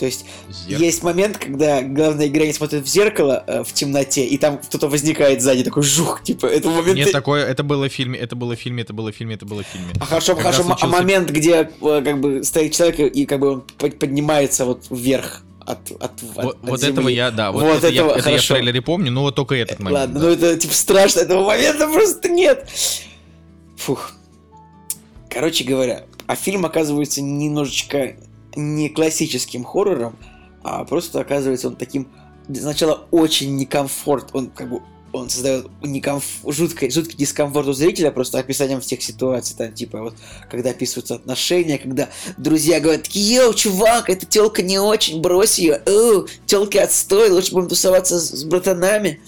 То 0.00 0.06
есть 0.06 0.24
Зеркало. 0.48 0.84
есть 0.86 1.02
момент, 1.02 1.36
когда 1.36 1.82
главная 1.82 2.28
героиня 2.28 2.54
смотрит 2.54 2.84
в 2.84 2.88
зеркало 2.88 3.44
э, 3.46 3.62
в 3.62 3.72
темноте, 3.74 4.24
и 4.24 4.38
там 4.38 4.56
кто-то 4.56 4.88
возникает 4.88 5.42
сзади, 5.42 5.62
такой 5.62 5.82
жух, 5.82 6.22
типа, 6.22 6.46
это 6.46 6.70
момент... 6.70 6.96
Нет, 6.96 7.12
такое, 7.12 7.44
это 7.44 7.62
было 7.62 7.90
в 7.90 7.92
фильме, 7.92 8.18
это 8.18 8.34
было 8.34 8.56
в 8.56 8.58
фильме, 8.58 8.82
это 8.82 8.94
было 8.94 9.12
в 9.12 9.14
фильме, 9.14 9.34
это 9.34 9.44
было 9.44 9.62
в 9.62 9.66
фильме. 9.66 9.88
А 10.00 10.06
хорошо, 10.06 10.34
как 10.34 10.44
хорошо, 10.44 10.74
а 10.80 10.86
момент, 10.86 11.28
где 11.28 11.70
э, 11.82 12.02
как 12.02 12.18
бы 12.18 12.42
стоит 12.44 12.72
человек, 12.72 12.98
и 13.14 13.26
как 13.26 13.40
бы 13.40 13.50
он 13.50 13.64
поднимается 13.76 14.64
вот 14.64 14.86
вверх, 14.88 15.42
от, 15.66 15.90
от, 15.90 16.22
вот, 16.22 16.46
от 16.46 16.56
вот 16.62 16.82
этого 16.82 17.08
я, 17.08 17.30
да, 17.30 17.52
вот, 17.52 17.62
вот 17.62 17.76
это, 17.76 17.88
этого, 17.88 18.12
я, 18.12 18.16
это 18.16 18.30
я 18.30 18.38
в 18.38 18.46
трейлере 18.46 18.80
помню, 18.80 19.12
но 19.12 19.20
вот 19.20 19.34
только 19.34 19.54
этот 19.54 19.80
момент. 19.80 20.00
Ладно, 20.00 20.18
да. 20.18 20.26
ну 20.26 20.32
это 20.32 20.56
типа 20.56 20.72
страшно, 20.72 21.20
этого 21.20 21.44
момента 21.44 21.86
просто 21.88 22.30
нет. 22.30 22.66
Фух. 23.76 24.12
Короче 25.28 25.62
говоря, 25.64 26.04
а 26.26 26.36
фильм 26.36 26.64
оказывается 26.64 27.20
немножечко 27.20 28.16
не 28.56 28.88
классическим 28.88 29.64
хоррором, 29.64 30.16
а 30.62 30.84
просто 30.84 31.20
оказывается 31.20 31.68
он 31.68 31.76
таким 31.76 32.08
сначала 32.54 33.06
очень 33.10 33.56
некомфорт, 33.56 34.30
он 34.32 34.50
как 34.50 34.70
бы 34.70 34.82
он 35.12 35.28
создает 35.28 35.66
некомф... 35.82 36.24
жуткий, 36.46 36.90
жуткий 36.90 37.16
дискомфорт 37.16 37.68
у 37.68 37.72
зрителя 37.72 38.10
просто 38.10 38.38
описанием 38.38 38.80
всех 38.80 39.02
ситуаций, 39.02 39.56
там, 39.56 39.72
типа, 39.72 40.00
вот, 40.02 40.14
когда 40.50 40.70
описываются 40.70 41.16
отношения, 41.16 41.78
когда 41.78 42.08
друзья 42.36 42.80
говорят, 42.80 43.08
йоу, 43.08 43.54
чувак, 43.54 44.08
эта 44.08 44.26
телка 44.26 44.62
не 44.62 44.78
очень, 44.78 45.20
брось 45.20 45.58
ее, 45.58 45.82
телки 46.46 46.78
отстой, 46.78 47.30
лучше 47.30 47.52
будем 47.52 47.68
тусоваться 47.68 48.20
с, 48.20 48.30
с 48.30 48.44
братанами. 48.44 49.20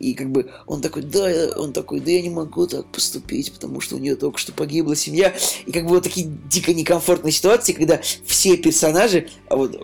И 0.00 0.14
как 0.14 0.30
бы 0.30 0.50
он 0.66 0.80
такой, 0.80 1.02
да, 1.02 1.30
он 1.56 1.72
такой, 1.74 2.00
да 2.00 2.10
я 2.10 2.22
не 2.22 2.30
могу 2.30 2.66
так 2.66 2.86
поступить, 2.86 3.52
потому 3.52 3.80
что 3.80 3.96
у 3.96 3.98
нее 3.98 4.16
только 4.16 4.38
что 4.38 4.52
погибла 4.52 4.96
семья. 4.96 5.34
И 5.66 5.72
как 5.72 5.84
бы 5.84 5.90
вот 5.90 6.04
такие 6.04 6.26
дико 6.50 6.72
некомфортные 6.72 7.32
ситуации, 7.32 7.74
когда 7.74 8.00
все 8.24 8.56
персонажи, 8.56 9.28
а 9.48 9.56
вот 9.56 9.76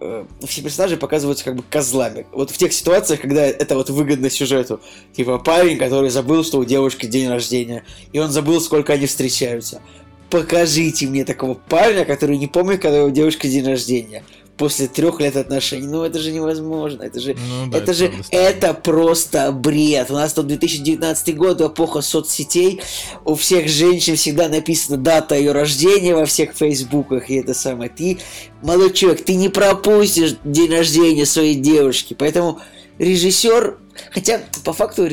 э, 0.00 0.24
все 0.46 0.62
персонажи 0.62 0.98
показываются 0.98 1.46
как 1.46 1.56
бы 1.56 1.64
козлами. 1.68 2.26
Вот 2.30 2.50
в 2.50 2.58
тех 2.58 2.74
ситуациях, 2.74 3.22
когда 3.22 3.42
это 3.46 3.74
вот 3.74 3.88
выгодно 3.88 4.28
сюжету. 4.28 4.80
Типа 5.16 5.38
парень, 5.38 5.78
который 5.78 6.10
забыл, 6.10 6.44
что 6.44 6.58
у 6.58 6.64
девушки 6.66 7.06
день 7.06 7.28
рождения, 7.28 7.84
и 8.12 8.18
он 8.18 8.30
забыл, 8.30 8.60
сколько 8.60 8.92
они 8.92 9.06
встречаются. 9.06 9.80
Покажите 10.28 11.06
мне 11.06 11.24
такого 11.24 11.54
парня, 11.54 12.04
который 12.04 12.36
не 12.36 12.48
помнит, 12.48 12.82
когда 12.82 13.02
у 13.02 13.10
девушки 13.10 13.46
день 13.46 13.64
рождения 13.64 14.24
после 14.58 14.88
трех 14.88 15.20
лет 15.20 15.36
отношений. 15.36 15.86
Ну, 15.86 16.02
это 16.02 16.18
же 16.18 16.32
невозможно. 16.32 17.02
Это 17.02 17.20
же, 17.20 17.36
Ну 17.48 17.70
да, 17.70 17.78
это 17.78 17.94
же, 17.94 18.12
это 18.30 18.74
просто 18.74 19.52
бред. 19.52 20.10
У 20.10 20.14
нас 20.14 20.32
тут 20.32 20.48
2019 20.48 21.36
год, 21.36 21.60
эпоха 21.60 22.02
соцсетей. 22.02 22.82
У 23.24 23.36
всех 23.36 23.68
женщин 23.68 24.16
всегда 24.16 24.48
написана 24.48 24.98
дата 24.98 25.36
ее 25.36 25.52
рождения 25.52 26.14
во 26.14 26.26
всех 26.26 26.52
фейсбуках. 26.52 27.30
И 27.30 27.36
это 27.36 27.54
самое. 27.54 27.88
Ты, 27.88 28.18
молодой 28.62 28.92
человек, 28.92 29.24
ты 29.24 29.36
не 29.36 29.48
пропустишь 29.48 30.36
день 30.44 30.72
рождения 30.72 31.24
своей 31.24 31.54
девушки. 31.54 32.14
Поэтому 32.18 32.60
режиссер, 32.98 33.78
хотя 34.10 34.40
по 34.64 34.72
факту 34.72 35.08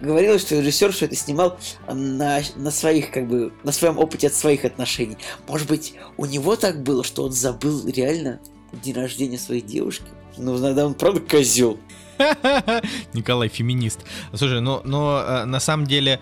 говорилось, 0.00 0.42
что 0.42 0.56
режиссер 0.56 0.92
все 0.92 1.04
это 1.04 1.16
снимал 1.16 1.58
на, 1.86 2.40
на 2.56 2.70
своих, 2.70 3.10
как 3.10 3.28
бы, 3.28 3.52
на 3.62 3.72
своем 3.72 3.98
опыте 3.98 4.28
от 4.28 4.34
своих 4.34 4.64
отношений. 4.64 5.18
Может 5.46 5.68
быть, 5.68 5.94
у 6.16 6.24
него 6.24 6.56
так 6.56 6.82
было, 6.82 7.04
что 7.04 7.24
он 7.24 7.32
забыл 7.32 7.86
реально 7.86 8.40
день 8.72 8.94
рождения 8.94 9.38
своей 9.38 9.62
девушки? 9.62 10.04
Ну, 10.36 10.56
надо, 10.58 10.86
он 10.86 10.94
правда 10.94 11.20
козел. 11.20 11.78
Николай 13.12 13.48
феминист. 13.48 14.00
Слушай, 14.34 14.60
ну, 14.60 14.80
но 14.84 15.22
э, 15.26 15.44
на 15.44 15.60
самом 15.60 15.86
деле 15.86 16.20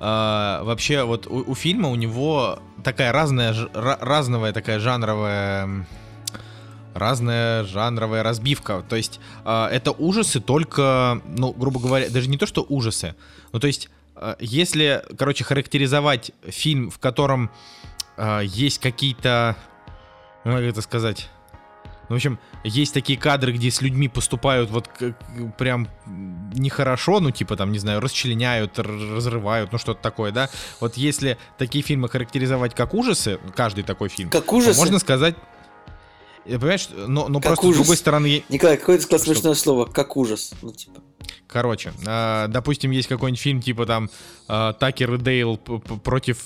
вообще 0.00 1.04
вот 1.04 1.26
у, 1.26 1.50
у 1.50 1.54
фильма 1.54 1.88
у 1.88 1.94
него 1.94 2.58
такая 2.84 3.12
разная, 3.12 3.54
разновая 3.72 4.52
такая 4.52 4.78
жанровая 4.78 5.86
разная 6.94 7.64
жанровая 7.64 8.22
разбивка. 8.22 8.84
То 8.88 8.96
есть 8.96 9.20
э, 9.44 9.68
это 9.70 9.92
ужасы 9.92 10.40
только, 10.40 11.20
ну, 11.26 11.52
грубо 11.52 11.80
говоря, 11.80 12.10
даже 12.10 12.28
не 12.28 12.36
то, 12.36 12.46
что 12.46 12.64
ужасы. 12.68 13.14
Ну, 13.52 13.60
то 13.60 13.66
есть, 13.66 13.88
если, 14.40 15.04
короче, 15.16 15.44
характеризовать 15.44 16.32
фильм, 16.42 16.90
в 16.90 16.98
котором 16.98 17.50
есть 18.42 18.80
какие-то, 18.80 19.54
ну, 20.44 20.54
как 20.54 20.62
это 20.62 20.82
сказать, 20.82 21.30
ну, 22.08 22.14
в 22.14 22.16
общем, 22.16 22.38
есть 22.64 22.94
такие 22.94 23.18
кадры, 23.18 23.52
где 23.52 23.70
с 23.70 23.80
людьми 23.82 24.08
поступают 24.08 24.70
вот 24.70 24.88
к- 24.88 25.12
к- 25.12 25.52
прям 25.58 25.88
нехорошо, 26.54 27.20
ну, 27.20 27.30
типа 27.30 27.56
там, 27.56 27.72
не 27.72 27.78
знаю, 27.78 28.00
расчленяют, 28.00 28.78
разрывают, 28.78 29.72
ну, 29.72 29.78
что-то 29.78 30.00
такое, 30.02 30.32
да. 30.32 30.48
Вот 30.80 30.96
если 30.96 31.36
такие 31.58 31.82
фильмы 31.84 32.08
характеризовать 32.08 32.74
как 32.74 32.94
ужасы, 32.94 33.38
каждый 33.54 33.84
такой 33.84 34.08
фильм, 34.08 34.30
Как 34.30 34.52
ужасы? 34.52 34.78
можно 34.78 34.98
сказать... 34.98 35.34
Понимаешь, 36.44 36.88
но, 36.94 37.28
но 37.28 37.40
Как 37.40 37.48
просто 37.48 37.66
с 37.66 37.68
ужас. 37.68 37.78
другой 37.80 37.96
стороны, 37.98 38.42
Николай, 38.48 38.78
какое 38.78 38.96
ты 38.96 39.02
сказал 39.02 39.22
Что? 39.22 39.34
смешное 39.34 39.54
слово? 39.54 39.84
Как 39.84 40.16
ужас. 40.16 40.52
Ну, 40.62 40.72
типа. 40.72 41.02
короче, 41.46 41.92
э, 42.06 42.46
допустим, 42.48 42.90
есть 42.90 43.06
какой-нибудь 43.06 43.38
фильм, 43.40 43.60
типа 43.60 43.84
там 43.84 44.08
э, 44.48 44.72
Такер 44.80 45.12
и 45.12 45.18
Дейл 45.18 45.58
против 45.58 46.38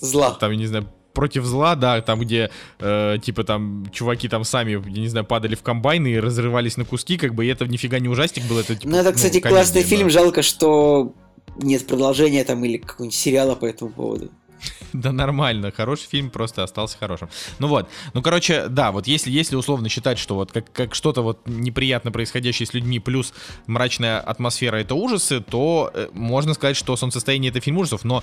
Зла. 0.00 0.30
там, 0.30 0.50
я 0.52 0.56
не 0.56 0.66
знаю, 0.66 0.88
против 1.14 1.44
зла, 1.44 1.74
да, 1.76 2.00
там, 2.02 2.20
где, 2.20 2.50
э, 2.80 3.16
типа, 3.22 3.44
там, 3.44 3.86
чуваки 3.92 4.28
там 4.28 4.44
сами, 4.44 4.72
я 4.72 5.00
не 5.00 5.08
знаю, 5.08 5.24
падали 5.24 5.54
в 5.54 5.62
комбайны 5.62 6.08
и 6.08 6.18
разрывались 6.20 6.76
на 6.76 6.84
куски, 6.84 7.16
как 7.16 7.34
бы, 7.34 7.46
и 7.46 7.48
это 7.48 7.66
нифига 7.66 7.98
не 7.98 8.08
ужастик 8.08 8.44
был, 8.44 8.58
это, 8.58 8.74
типа, 8.76 8.88
Ну, 8.92 8.98
это, 8.98 9.12
кстати, 9.12 9.40
комедия 9.40 9.48
классный 9.48 9.80
была. 9.82 9.88
фильм. 9.90 10.10
Жалко, 10.10 10.42
что 10.42 11.14
нет 11.56 11.86
продолжения 11.86 12.44
там 12.44 12.64
или 12.64 12.78
какого-нибудь 12.78 13.14
сериала 13.16 13.54
по 13.54 13.64
этому 13.64 13.90
поводу. 13.90 14.30
Да 14.92 15.10
нормально, 15.12 15.72
хороший 15.72 16.06
фильм 16.08 16.30
просто 16.30 16.62
остался 16.62 16.96
хорошим. 16.98 17.28
Ну 17.58 17.66
вот, 17.66 17.88
ну 18.12 18.22
короче, 18.22 18.68
да, 18.68 18.92
вот 18.92 19.06
если, 19.06 19.30
если 19.30 19.56
условно 19.56 19.88
считать, 19.88 20.18
что 20.18 20.36
вот 20.36 20.52
как, 20.52 20.72
как 20.72 20.94
что-то 20.94 21.22
вот 21.22 21.40
неприятно 21.46 22.12
происходящее 22.12 22.66
с 22.66 22.74
людьми 22.74 23.00
плюс 23.00 23.34
мрачная 23.66 24.20
атмосфера 24.20 24.76
это 24.76 24.94
ужасы, 24.94 25.40
то 25.40 25.90
э, 25.92 26.08
можно 26.12 26.54
сказать, 26.54 26.76
что 26.76 26.96
солнцестояние 26.96 27.50
это 27.50 27.60
фильм 27.60 27.78
ужасов, 27.78 28.04
но 28.04 28.22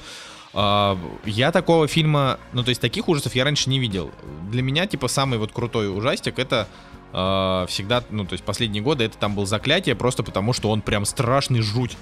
а, 0.53 0.97
я 1.25 1.51
такого 1.51 1.87
фильма, 1.87 2.39
ну 2.53 2.63
то 2.63 2.69
есть 2.69 2.81
таких 2.81 3.07
ужасов 3.07 3.35
я 3.35 3.43
раньше 3.43 3.69
не 3.69 3.79
видел. 3.79 4.11
Для 4.49 4.61
меня 4.61 4.85
типа 4.85 5.07
самый 5.07 5.39
вот 5.39 5.51
крутой 5.51 5.95
ужастик 5.95 6.39
это 6.39 6.67
а, 7.13 7.65
всегда, 7.67 8.03
ну 8.09 8.25
то 8.25 8.33
есть 8.33 8.43
последние 8.43 8.83
годы 8.83 9.05
это 9.05 9.17
там 9.17 9.35
был 9.35 9.45
заклятие, 9.45 9.95
просто 9.95 10.23
потому 10.23 10.53
что 10.53 10.69
он 10.69 10.81
прям 10.81 11.05
страшный 11.05 11.61
жуть. 11.61 11.97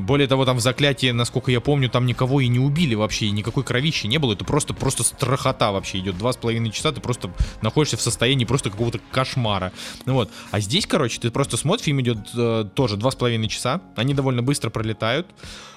Более 0.00 0.26
того, 0.26 0.44
там 0.44 0.56
в 0.56 0.60
заклятии, 0.60 1.10
насколько 1.10 1.50
я 1.50 1.60
помню, 1.60 1.88
там 1.88 2.06
никого 2.06 2.40
и 2.40 2.48
не 2.48 2.58
убили 2.58 2.94
вообще, 2.94 3.26
и 3.26 3.30
никакой 3.30 3.64
кровищи 3.64 4.06
не 4.06 4.18
было. 4.18 4.32
Это 4.32 4.44
просто, 4.44 4.74
просто 4.74 5.02
страхота 5.02 5.72
вообще 5.72 5.98
идет. 5.98 6.18
Два 6.18 6.32
с 6.32 6.36
половиной 6.36 6.70
часа 6.70 6.92
ты 6.92 7.00
просто 7.00 7.30
находишься 7.62 7.96
в 7.96 8.00
состоянии 8.00 8.44
просто 8.44 8.70
какого-то 8.70 9.00
кошмара. 9.10 9.72
Ну 10.06 10.14
вот. 10.14 10.30
А 10.50 10.60
здесь, 10.60 10.86
короче, 10.86 11.20
ты 11.20 11.30
просто 11.30 11.56
смотришь, 11.56 11.84
фильм 11.84 12.00
идет 12.00 12.18
э, 12.34 12.64
тоже 12.74 12.96
два 12.96 13.10
с 13.10 13.14
половиной 13.14 13.48
часа. 13.48 13.80
Они 13.96 14.14
довольно 14.14 14.42
быстро 14.42 14.70
пролетают. 14.70 15.26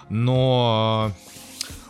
Но 0.10 1.12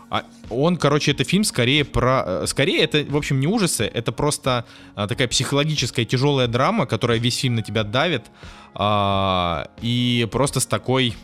а 0.09 0.23
он, 0.49 0.77
короче, 0.77 1.11
это 1.11 1.23
фильм 1.23 1.43
скорее 1.43 1.83
про... 1.83 2.23
э, 2.25 2.47
Скорее 2.47 2.81
это, 2.81 3.05
в 3.09 3.17
общем, 3.17 3.39
не 3.39 3.47
ужасы, 3.47 3.83
это 3.83 4.11
просто 4.11 4.65
а, 4.95 5.07
такая 5.07 5.27
психологическая 5.27 6.05
тяжелая 6.05 6.47
драма, 6.47 6.85
которая 6.85 7.17
весь 7.17 7.37
фильм 7.37 7.55
на 7.55 7.61
тебя 7.61 7.83
давит. 7.83 8.25
а, 8.73 9.67
и 9.81 10.27
просто 10.31 10.59
с 10.59 10.65
такой... 10.65 11.15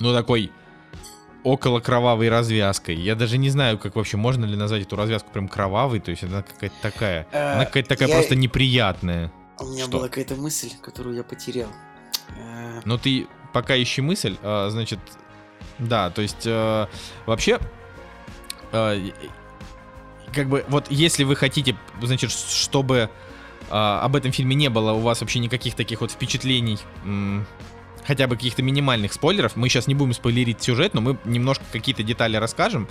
ну, 0.00 0.12
такой 0.12 0.50
около 1.42 1.80
кровавой 1.80 2.28
развязкой. 2.28 2.96
Я 2.96 3.14
даже 3.14 3.36
не 3.38 3.50
знаю, 3.50 3.78
как 3.78 3.96
вообще 3.96 4.16
можно 4.16 4.44
ли 4.46 4.56
назвать 4.56 4.82
эту 4.82 4.96
развязку 4.96 5.30
прям 5.30 5.46
кровавой. 5.48 6.00
То 6.00 6.10
есть 6.10 6.24
она 6.24 6.42
какая-то 6.42 6.74
такая... 6.80 7.26
Э, 7.32 7.52
Она 7.54 7.64
какая-то 7.66 7.88
такая 7.90 8.08
я- 8.08 8.14
просто 8.14 8.34
неприятная. 8.34 9.30
У 9.60 9.66
меня 9.66 9.84
Что? 9.84 9.98
была 9.98 10.08
какая-то 10.08 10.36
мысль, 10.36 10.70
которую 10.80 11.16
я 11.16 11.22
потерял. 11.22 11.68
Э, 12.30 12.80
Но 12.84 12.96
ты 12.98 13.26
пока 13.52 13.80
ищи 13.80 14.00
мысль, 14.00 14.36
а, 14.42 14.68
значит, 14.70 14.98
да, 15.78 16.10
то 16.10 16.22
есть 16.22 16.44
э, 16.46 16.86
вообще, 17.26 17.58
как 18.72 20.48
бы, 20.48 20.64
вот 20.68 20.86
если 20.90 21.24
вы 21.24 21.36
хотите, 21.36 21.76
значит, 22.02 22.30
чтобы 22.32 23.10
а, 23.70 24.00
об 24.02 24.16
этом 24.16 24.32
фильме 24.32 24.56
не 24.56 24.68
было 24.70 24.92
у 24.92 25.00
вас 25.00 25.20
вообще 25.20 25.38
никаких 25.38 25.74
таких 25.74 26.00
вот 26.00 26.10
впечатлений, 26.10 26.78
хотя 28.06 28.26
бы 28.26 28.36
каких-то 28.36 28.62
минимальных 28.62 29.12
спойлеров, 29.12 29.56
мы 29.56 29.68
сейчас 29.68 29.86
не 29.86 29.94
будем 29.94 30.12
спойлерить 30.14 30.62
сюжет, 30.62 30.94
но 30.94 31.00
мы 31.00 31.18
немножко 31.24 31.64
какие-то 31.72 32.02
детали 32.02 32.36
расскажем. 32.36 32.88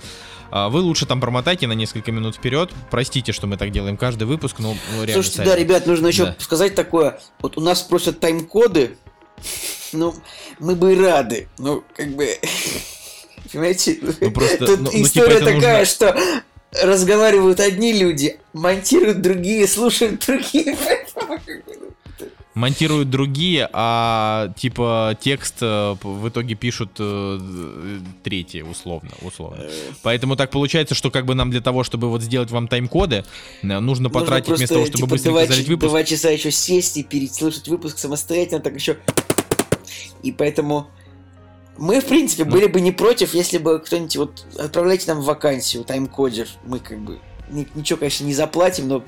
А, 0.50 0.68
Вы 0.68 0.80
лучше 0.80 1.06
там 1.06 1.20
промотайте 1.20 1.66
на 1.66 1.72
несколько 1.72 2.12
минут 2.12 2.36
вперед. 2.36 2.70
Простите, 2.90 3.32
что 3.32 3.46
мы 3.46 3.56
так 3.56 3.70
делаем 3.70 3.96
каждый 3.96 4.24
выпуск, 4.24 4.58
но 4.58 4.74
ну, 4.92 4.98
реально. 4.98 5.14
Слушайте, 5.14 5.36
сами. 5.38 5.46
да, 5.46 5.56
ребят, 5.56 5.86
нужно 5.86 6.08
еще 6.08 6.26
Да. 6.26 6.36
сказать 6.38 6.74
такое. 6.74 7.18
Вот 7.40 7.56
у 7.56 7.60
нас 7.60 7.82
просят 7.82 8.20
тайм-коды. 8.20 8.96
Ну, 9.96 10.12
мы 10.58 10.74
бы 10.74 10.96
рады. 10.96 11.48
Ну, 11.56 11.84
как 11.94 12.16
бы... 12.16 12.28
Понимаете? 13.52 13.98
Ну, 14.20 14.30
просто, 14.32 14.66
Тут 14.66 14.80
ну- 14.80 14.84
ну, 14.86 14.90
типа, 14.90 15.06
история 15.06 15.38
такая, 15.38 15.78
нужно- 15.78 15.84
что 15.84 16.16
разговаривают 16.82 17.60
одни 17.60 17.92
люди, 17.92 18.40
монтируют 18.52 19.20
другие, 19.22 19.68
слушают 19.68 20.24
другие. 20.26 20.76
монтируют 22.54 23.10
другие, 23.10 23.68
а 23.72 24.52
типа 24.56 25.16
текст 25.20 25.56
э, 25.60 25.96
в 26.02 26.28
итоге 26.28 26.54
пишут 26.54 26.90
э, 26.98 27.38
э, 27.40 27.98
третьи, 28.22 28.62
условно, 28.62 29.10
условно. 29.22 29.64
Поэтому 30.02 30.36
так 30.36 30.50
получается, 30.50 30.94
что 30.94 31.10
как 31.10 31.26
бы 31.26 31.34
нам 31.34 31.50
для 31.50 31.60
того, 31.60 31.82
чтобы 31.84 32.08
вот 32.08 32.22
сделать 32.22 32.50
вам 32.50 32.68
тайм-коды, 32.68 33.24
э, 33.62 33.66
нужно 33.80 34.08
потратить 34.10 34.48
Нужно 34.48 34.60
вместо 34.60 34.74
того, 34.74 34.86
чтобы 34.86 34.98
типа, 34.98 35.10
быстренько 35.10 35.38
два, 35.38 35.46
залить 35.46 35.68
выпуск. 35.68 35.90
два 35.90 36.04
часа 36.04 36.30
еще 36.30 36.50
сесть 36.50 36.96
и 36.96 37.02
переслушать 37.02 37.68
выпуск 37.68 37.98
самостоятельно, 37.98 38.60
так 38.60 38.74
еще... 38.74 38.98
И 40.22 40.32
поэтому 40.32 40.86
мы, 41.76 42.00
в 42.00 42.04
принципе, 42.06 42.44
Ну. 42.44 42.52
были 42.52 42.66
бы 42.66 42.80
не 42.80 42.92
против, 42.92 43.34
если 43.34 43.58
бы 43.58 43.78
кто-нибудь 43.80 44.16
вот 44.16 44.46
отправляйте 44.58 45.12
нам 45.12 45.22
вакансию, 45.22 45.84
тайм-кодер. 45.84 46.48
Мы 46.64 46.78
как 46.78 46.98
бы 47.00 47.18
ни- 47.50 47.66
ничего, 47.74 47.98
конечно, 47.98 48.24
не 48.24 48.32
заплатим, 48.32 48.88
но 48.88 49.04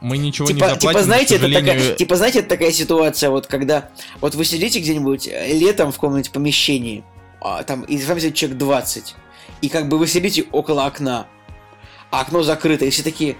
Мы 0.00 0.18
ничего 0.18 0.46
типа, 0.46 0.56
не 0.56 0.60
заплатим, 0.60 0.80
типа, 0.80 0.92
но, 0.92 0.98
к 0.98 1.02
знаете, 1.02 1.34
это 1.34 1.44
сожалению, 1.44 1.74
такая, 1.74 1.94
типа, 1.96 2.16
знаете, 2.16 2.38
это 2.40 2.48
такая 2.48 2.72
ситуация, 2.72 3.30
вот 3.30 3.46
когда 3.46 3.90
вот 4.20 4.34
вы 4.34 4.44
сидите 4.44 4.78
где-нибудь 4.78 5.28
э, 5.28 5.52
летом 5.58 5.90
в 5.90 5.96
комнате 5.96 6.30
помещении, 6.30 7.04
а, 7.40 7.62
там, 7.64 7.82
и 7.82 7.98
с 7.98 8.06
вами 8.06 8.20
сидит 8.20 8.34
человек 8.34 8.58
20, 8.58 9.14
и 9.60 9.68
как 9.68 9.88
бы 9.88 9.98
вы 9.98 10.06
сидите 10.06 10.44
около 10.52 10.86
окна, 10.86 11.26
а 12.10 12.20
окно 12.20 12.42
закрыто, 12.42 12.84
и 12.84 12.90
все 12.90 13.02
такие, 13.02 13.36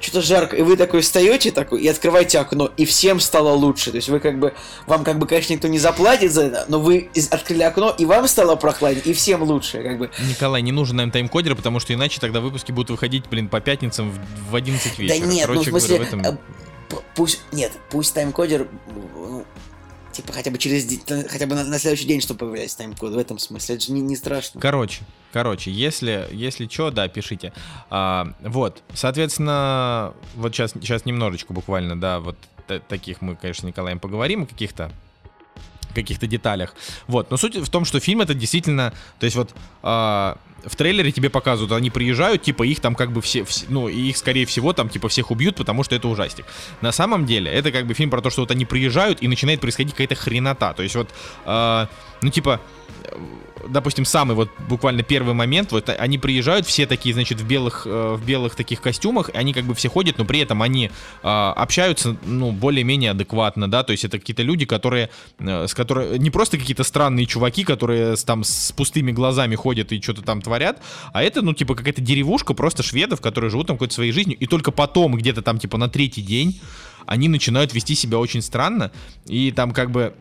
что-то 0.00 0.22
жарко, 0.22 0.56
и 0.56 0.62
вы 0.62 0.76
такой 0.76 1.00
встаете 1.00 1.50
такой 1.50 1.82
и 1.82 1.88
открываете 1.88 2.38
окно, 2.38 2.70
и 2.76 2.84
всем 2.84 3.20
стало 3.20 3.50
лучше. 3.50 3.90
То 3.90 3.96
есть 3.96 4.08
вы 4.08 4.20
как 4.20 4.38
бы, 4.38 4.54
вам 4.86 5.04
как 5.04 5.18
бы, 5.18 5.26
конечно, 5.26 5.52
никто 5.52 5.68
не 5.68 5.78
заплатит 5.78 6.32
за 6.32 6.44
это, 6.44 6.64
но 6.68 6.80
вы 6.80 7.10
открыли 7.30 7.62
окно, 7.62 7.94
и 7.96 8.04
вам 8.04 8.28
стало 8.28 8.56
прохладнее, 8.56 9.04
и 9.04 9.12
всем 9.12 9.42
лучше, 9.42 9.82
как 9.82 9.98
бы. 9.98 10.10
Николай, 10.28 10.62
не 10.62 10.72
нужен 10.72 10.96
нам 10.96 11.10
тайм-кодер, 11.10 11.54
потому 11.54 11.80
что 11.80 11.92
иначе 11.94 12.20
тогда 12.20 12.40
выпуски 12.40 12.72
будут 12.72 12.90
выходить, 12.90 13.24
блин, 13.28 13.48
по 13.48 13.60
пятницам 13.60 14.10
в, 14.10 14.50
в 14.52 14.56
11 14.56 14.98
вечера. 14.98 15.20
Да 15.20 15.26
нет, 15.26 15.48
ну 15.48 15.54
в 15.54 15.64
Короче 15.64 15.70
смысле, 15.70 15.96
говоря, 15.96 16.04
в 16.04 16.08
этом... 16.08 16.38
э, 16.90 16.96
пусть, 17.14 17.40
нет, 17.52 17.72
пусть 17.90 18.14
тайм-кодер, 18.14 18.68
ну, 18.94 19.35
типа 20.16 20.32
хотя 20.32 20.50
бы 20.50 20.58
через, 20.58 20.86
хотя 21.28 21.46
бы 21.46 21.54
на, 21.54 21.64
на 21.64 21.78
следующий 21.78 22.06
день, 22.06 22.20
чтобы 22.20 22.40
появлялся 22.40 22.78
тайм-код, 22.78 23.12
в 23.12 23.18
этом 23.18 23.38
смысле, 23.38 23.76
это 23.76 23.84
же 23.84 23.92
не, 23.92 24.00
не 24.00 24.16
страшно. 24.16 24.60
Короче, 24.60 25.02
короче, 25.32 25.70
если, 25.70 26.26
если 26.32 26.66
что, 26.68 26.90
да, 26.90 27.08
пишите. 27.08 27.52
А, 27.90 28.32
вот, 28.40 28.82
соответственно, 28.94 30.14
вот 30.34 30.54
сейчас, 30.54 30.72
сейчас 30.72 31.04
немножечко 31.04 31.52
буквально, 31.52 32.00
да, 32.00 32.20
вот 32.20 32.36
та- 32.66 32.80
таких 32.80 33.20
мы, 33.20 33.36
конечно, 33.36 33.62
с 33.62 33.64
Николаем 33.64 33.98
поговорим 34.00 34.46
каких-то 34.46 34.90
каких-то 35.94 36.26
деталях. 36.26 36.74
Вот, 37.06 37.30
но 37.30 37.38
суть 37.38 37.56
в 37.56 37.70
том, 37.70 37.86
что 37.86 38.00
фильм 38.00 38.20
это 38.20 38.34
действительно, 38.34 38.92
то 39.18 39.24
есть 39.24 39.34
вот 39.34 39.54
а, 39.82 40.36
в 40.64 40.74
трейлере 40.74 41.12
тебе 41.12 41.30
показывают, 41.30 41.72
они 41.72 41.90
приезжают, 41.90 42.42
типа 42.42 42.64
их 42.64 42.80
там 42.80 42.94
как 42.94 43.12
бы 43.12 43.22
все, 43.22 43.44
все 43.44 43.66
ну, 43.68 43.88
их 43.88 44.16
скорее 44.16 44.46
всего 44.46 44.72
там 44.72 44.88
типа 44.88 45.08
всех 45.08 45.30
убьют, 45.30 45.56
потому 45.56 45.84
что 45.84 45.94
это 45.94 46.08
ужастик. 46.08 46.44
На 46.80 46.92
самом 46.92 47.26
деле, 47.26 47.50
это 47.50 47.70
как 47.70 47.86
бы 47.86 47.94
фильм 47.94 48.10
про 48.10 48.20
то, 48.20 48.30
что 48.30 48.42
вот 48.42 48.50
они 48.50 48.64
приезжают 48.64 49.22
и 49.22 49.28
начинает 49.28 49.60
происходить 49.60 49.92
какая-то 49.92 50.14
хренота. 50.14 50.74
То 50.74 50.82
есть 50.82 50.96
вот, 50.96 51.10
э, 51.44 51.86
ну 52.22 52.30
типа, 52.30 52.60
допустим, 53.68 54.04
самый 54.04 54.34
вот 54.34 54.50
буквально 54.68 55.02
первый 55.02 55.34
момент, 55.34 55.72
вот 55.72 55.88
они 55.88 56.18
приезжают, 56.18 56.66
все 56.66 56.86
такие, 56.86 57.14
значит, 57.14 57.40
в 57.40 57.46
белых, 57.46 57.86
э, 57.86 58.14
в 58.14 58.24
белых 58.24 58.54
таких 58.54 58.80
костюмах, 58.80 59.30
они 59.34 59.52
как 59.52 59.64
бы 59.64 59.74
все 59.74 59.88
ходят, 59.88 60.18
но 60.18 60.24
при 60.24 60.40
этом 60.40 60.62
они 60.62 60.86
э, 60.86 60.90
общаются, 61.22 62.16
ну, 62.24 62.52
более-менее 62.52 63.12
адекватно, 63.12 63.70
да, 63.70 63.82
то 63.82 63.92
есть 63.92 64.04
это 64.04 64.18
какие-то 64.18 64.42
люди, 64.42 64.66
которые, 64.66 65.10
э, 65.38 65.66
с 65.66 65.74
которыми, 65.74 66.18
не 66.18 66.30
просто 66.30 66.58
какие-то 66.58 66.84
странные 66.84 67.26
чуваки, 67.26 67.64
которые 67.64 68.16
там 68.16 68.44
с 68.44 68.72
пустыми 68.72 69.12
глазами 69.12 69.54
ходят 69.54 69.92
и 69.92 70.00
что-то 70.00 70.22
там 70.22 70.42
творят, 70.42 70.80
а 71.12 71.22
это, 71.22 71.42
ну, 71.42 71.52
типа 71.52 71.74
какая-то 71.74 72.00
деревушка 72.00 72.54
просто 72.54 72.82
шведов, 72.82 73.20
которые 73.20 73.50
живут 73.50 73.68
там 73.68 73.76
какой-то 73.76 73.94
своей 73.94 74.12
жизнью, 74.12 74.36
и 74.38 74.46
только 74.46 74.70
потом, 74.70 75.16
где-то 75.16 75.42
там, 75.42 75.58
типа, 75.58 75.78
на 75.78 75.88
третий 75.88 76.22
день, 76.22 76.60
они 77.06 77.28
начинают 77.28 77.72
вести 77.72 77.94
себя 77.94 78.18
очень 78.18 78.42
странно, 78.42 78.90
и 79.26 79.52
там 79.52 79.72
как 79.72 79.90
бы 79.90 80.14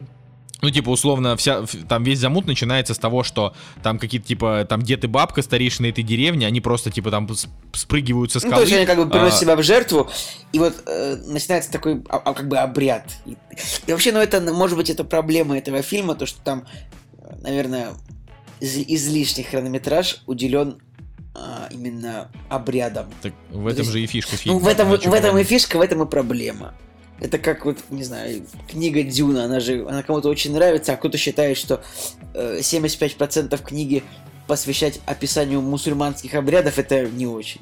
ну, 0.61 0.69
типа, 0.69 0.89
условно, 0.89 1.35
вся, 1.37 1.63
там 1.87 2.03
весь 2.03 2.19
замут 2.19 2.47
начинается 2.47 2.93
с 2.93 2.97
того, 2.97 3.23
что 3.23 3.53
там 3.83 3.99
какие-то, 3.99 4.27
типа, 4.27 4.65
там 4.67 4.81
дед 4.81 5.03
и 5.03 5.07
бабка 5.07 5.41
старейшины 5.41 5.87
этой 5.87 6.03
деревни, 6.03 6.45
они 6.45 6.61
просто, 6.61 6.91
типа, 6.91 7.11
там 7.11 7.27
спрыгивают 7.73 8.31
со 8.31 8.39
скалы. 8.39 8.53
Ну, 8.53 8.57
то 8.57 8.63
есть 8.63 8.75
они 8.75 8.85
как 8.85 8.97
бы 8.97 9.09
приносят 9.09 9.37
а... 9.37 9.41
себя 9.41 9.55
в 9.55 9.63
жертву, 9.63 10.09
и 10.53 10.59
вот 10.59 10.83
э, 10.87 11.17
начинается 11.27 11.71
такой, 11.71 12.03
а, 12.09 12.17
а, 12.17 12.33
как 12.33 12.47
бы, 12.47 12.57
обряд. 12.57 13.11
И, 13.25 13.37
и 13.87 13.91
вообще, 13.91 14.11
ну, 14.11 14.19
это, 14.19 14.41
может 14.41 14.77
быть, 14.77 14.89
это 14.89 15.03
проблема 15.03 15.57
этого 15.57 15.81
фильма, 15.81 16.15
то, 16.15 16.25
что 16.25 16.39
там, 16.41 16.65
наверное, 17.41 17.89
из, 18.59 18.77
излишний 18.77 19.43
хронометраж 19.43 20.21
уделен 20.25 20.79
а, 21.33 21.67
именно 21.69 22.31
обрядом. 22.49 23.07
Так 23.21 23.33
в 23.49 23.67
этом 23.67 23.79
есть, 23.79 23.91
же 23.91 24.01
и 24.01 24.07
фишка 24.07 24.37
фильма. 24.37 24.59
Ну, 24.59 24.65
в 24.65 24.67
этом, 24.67 24.89
в 24.89 25.13
этом 25.13 25.37
и 25.37 25.43
фишка, 25.43 25.77
в 25.77 25.81
этом 25.81 26.03
и 26.03 26.09
проблема. 26.09 26.73
Это 27.19 27.37
как 27.37 27.65
вот, 27.65 27.77
не 27.89 28.03
знаю, 28.03 28.45
книга 28.69 29.01
Дюна, 29.03 29.45
она 29.45 29.59
же, 29.59 29.85
она 29.87 30.03
кому-то 30.03 30.29
очень 30.29 30.53
нравится, 30.53 30.93
а 30.93 30.97
кто-то 30.97 31.17
считает, 31.17 31.57
что 31.57 31.81
э, 32.33 32.59
75% 32.59 33.63
книги 33.63 34.03
посвящать 34.47 34.99
описанию 35.05 35.61
мусульманских 35.61 36.33
обрядов, 36.33 36.77
это 36.77 37.07
не 37.07 37.25
очень. 37.25 37.61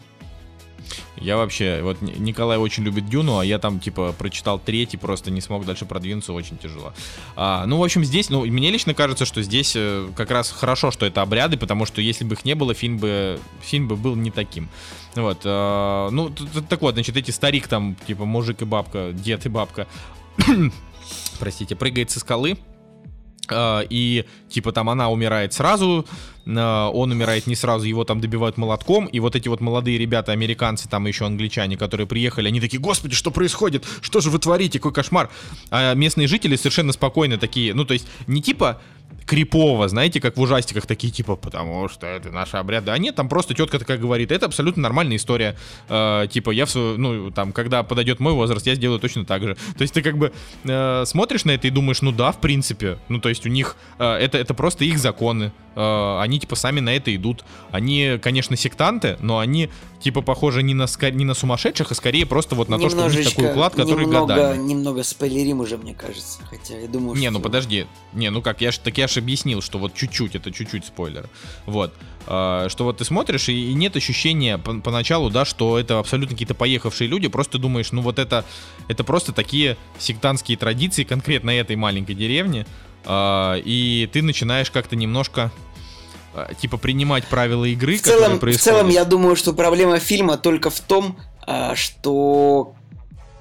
Я 1.17 1.37
вообще, 1.37 1.81
вот 1.83 2.01
Николай 2.01 2.57
очень 2.57 2.83
любит 2.83 3.07
Дюну, 3.07 3.39
а 3.39 3.45
я 3.45 3.59
там, 3.59 3.79
типа, 3.79 4.13
прочитал 4.17 4.59
третий, 4.59 4.97
просто 4.97 5.31
не 5.31 5.41
смог 5.41 5.65
дальше 5.65 5.85
продвинуться, 5.85 6.33
очень 6.33 6.57
тяжело. 6.57 6.93
А, 7.35 7.65
ну, 7.65 7.77
в 7.77 7.83
общем, 7.83 8.03
здесь, 8.03 8.29
ну, 8.29 8.45
мне 8.45 8.71
лично 8.71 8.93
кажется, 8.93 9.25
что 9.25 9.41
здесь 9.41 9.73
э, 9.75 10.07
как 10.15 10.31
раз 10.31 10.51
хорошо, 10.51 10.91
что 10.91 11.05
это 11.05 11.21
обряды, 11.21 11.57
потому 11.57 11.85
что 11.85 12.01
если 12.01 12.23
бы 12.25 12.35
их 12.35 12.45
не 12.45 12.55
было, 12.55 12.73
фильм 12.73 12.97
бы, 12.97 13.39
фильм 13.61 13.87
бы 13.87 13.95
был 13.95 14.15
не 14.15 14.31
таким. 14.31 14.69
Вот, 15.15 15.41
а, 15.45 16.09
ну, 16.09 16.31
так 16.67 16.81
вот, 16.81 16.95
значит, 16.95 17.15
эти 17.15 17.31
старик 17.31 17.67
там, 17.67 17.95
типа, 18.07 18.25
мужик 18.25 18.61
и 18.61 18.65
бабка, 18.65 19.11
дед 19.13 19.45
и 19.45 19.49
бабка, 19.49 19.87
простите, 21.39 21.75
прыгает 21.75 22.11
со 22.11 22.19
скалы, 22.19 22.57
а, 23.49 23.81
и 23.89 24.25
типа 24.49 24.71
там 24.71 24.89
она 24.89 25.09
умирает 25.09 25.53
сразу, 25.53 26.05
он 26.45 27.11
умирает 27.11 27.47
не 27.47 27.55
сразу, 27.55 27.85
его 27.85 28.03
там 28.03 28.19
добивают 28.19 28.57
молотком, 28.57 29.05
и 29.05 29.19
вот 29.19 29.35
эти 29.35 29.47
вот 29.47 29.61
молодые 29.61 29.97
ребята, 29.97 30.31
американцы, 30.31 30.89
там 30.89 31.05
еще 31.07 31.25
англичане, 31.25 31.77
которые 31.77 32.07
приехали, 32.07 32.47
они 32.49 32.59
такие, 32.59 32.79
господи, 32.79 33.15
что 33.15 33.31
происходит? 33.31 33.85
Что 34.01 34.21
же 34.21 34.29
вы 34.29 34.39
творите? 34.39 34.79
Какой 34.79 34.93
кошмар? 34.93 35.29
А 35.69 35.93
местные 35.93 36.27
жители 36.27 36.55
совершенно 36.55 36.91
спокойно 36.91 37.37
такие, 37.37 37.73
ну 37.73 37.85
то 37.85 37.93
есть 37.93 38.07
не 38.27 38.41
типа 38.41 38.81
крипово, 39.25 39.87
знаете, 39.87 40.19
как 40.19 40.37
в 40.37 40.41
ужастиках, 40.41 40.85
такие 40.85 41.11
типа, 41.11 41.35
потому 41.35 41.87
что 41.89 42.07
это 42.07 42.31
наши 42.31 42.57
обряды. 42.57 42.91
А 42.91 42.97
нет, 42.97 43.15
там 43.15 43.29
просто 43.29 43.53
тетка 43.53 43.79
такая 43.79 43.97
говорит, 43.97 44.31
это 44.31 44.45
абсолютно 44.45 44.83
нормальная 44.83 45.17
история. 45.17 45.55
Э, 45.89 46.27
типа, 46.29 46.51
я, 46.51 46.65
в, 46.65 46.75
ну, 46.75 47.31
там, 47.31 47.51
когда 47.51 47.83
подойдет 47.83 48.19
мой 48.19 48.33
возраст, 48.33 48.65
я 48.67 48.75
сделаю 48.75 48.99
точно 48.99 49.25
так 49.25 49.43
же. 49.43 49.55
То 49.77 49.81
есть 49.81 49.93
ты 49.93 50.01
как 50.01 50.17
бы 50.17 50.33
э, 50.63 51.03
смотришь 51.05 51.45
на 51.45 51.51
это 51.51 51.67
и 51.67 51.69
думаешь, 51.69 52.01
ну 52.01 52.11
да, 52.11 52.31
в 52.31 52.39
принципе. 52.39 52.97
Ну, 53.09 53.19
то 53.19 53.29
есть 53.29 53.45
у 53.45 53.49
них, 53.49 53.75
э, 53.99 54.05
это, 54.05 54.37
это 54.37 54.53
просто 54.53 54.85
их 54.85 54.99
законы. 54.99 55.51
Э, 55.75 56.19
они 56.21 56.39
типа 56.39 56.55
сами 56.55 56.79
на 56.79 56.95
это 56.95 57.15
идут. 57.15 57.43
Они, 57.71 58.19
конечно, 58.21 58.55
сектанты, 58.55 59.17
но 59.21 59.39
они 59.39 59.69
типа 59.99 60.21
похожи 60.21 60.61
не 60.61 60.73
на, 60.73 60.85
не 61.11 61.25
на 61.25 61.33
сумасшедших, 61.33 61.91
а 61.91 61.95
скорее 61.95 62.25
просто 62.25 62.55
вот 62.55 62.69
на 62.69 62.77
то, 62.77 62.89
что 62.89 63.05
у 63.05 63.09
них 63.09 63.29
такой 63.29 63.51
уклад, 63.51 63.73
который 63.73 64.05
немного, 64.05 64.27
годами. 64.27 64.61
Немного 64.61 65.03
спойлерим 65.03 65.61
уже, 65.61 65.77
мне 65.77 65.93
кажется. 65.93 66.39
Хотя 66.49 66.77
я 66.77 66.87
думаю, 66.87 67.15
Не, 67.15 67.23
что... 67.23 67.31
ну 67.31 67.39
подожди. 67.39 67.87
Не, 68.13 68.29
ну 68.29 68.41
как, 68.41 68.61
я 68.61 68.71
ж, 68.71 68.77
так 68.77 68.97
я 68.97 69.07
же 69.13 69.19
объяснил, 69.19 69.61
что 69.61 69.79
вот 69.79 69.93
чуть-чуть, 69.93 70.35
это 70.35 70.51
чуть-чуть 70.51 70.85
спойлер. 70.85 71.29
Вот. 71.65 71.93
Э, 72.27 72.67
что 72.69 72.85
вот 72.85 72.97
ты 72.97 73.05
смотришь, 73.05 73.49
и, 73.49 73.73
нет 73.73 73.95
ощущения 73.95 74.57
по- 74.57 74.79
поначалу, 74.79 75.29
да, 75.29 75.45
что 75.45 75.77
это 75.77 75.99
абсолютно 75.99 76.35
какие-то 76.35 76.53
поехавшие 76.55 77.07
люди, 77.07 77.27
просто 77.27 77.57
думаешь, 77.57 77.91
ну 77.91 78.01
вот 78.01 78.19
это, 78.19 78.45
это 78.87 79.03
просто 79.03 79.33
такие 79.33 79.77
сектантские 79.99 80.57
традиции 80.57 81.03
конкретно 81.03 81.51
этой 81.51 81.75
маленькой 81.75 82.15
деревни, 82.15 82.65
э, 83.05 83.61
и 83.65 84.09
ты 84.11 84.21
начинаешь 84.21 84.71
как-то 84.71 84.95
немножко 84.95 85.51
э, 86.33 86.53
типа 86.59 86.77
принимать 86.77 87.25
правила 87.25 87.65
игры, 87.65 87.97
в 87.97 88.01
целом, 88.01 88.39
В 88.39 88.57
целом, 88.57 88.89
я 88.89 89.05
думаю, 89.05 89.35
что 89.35 89.53
проблема 89.53 89.99
фильма 89.99 90.37
только 90.37 90.69
в 90.69 90.79
том, 90.79 91.17
а, 91.45 91.75
что 91.75 92.73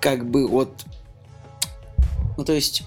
как 0.01 0.29
бы 0.29 0.49
вот, 0.49 0.85
ну 2.37 2.45
то 2.45 2.53
есть 2.53 2.83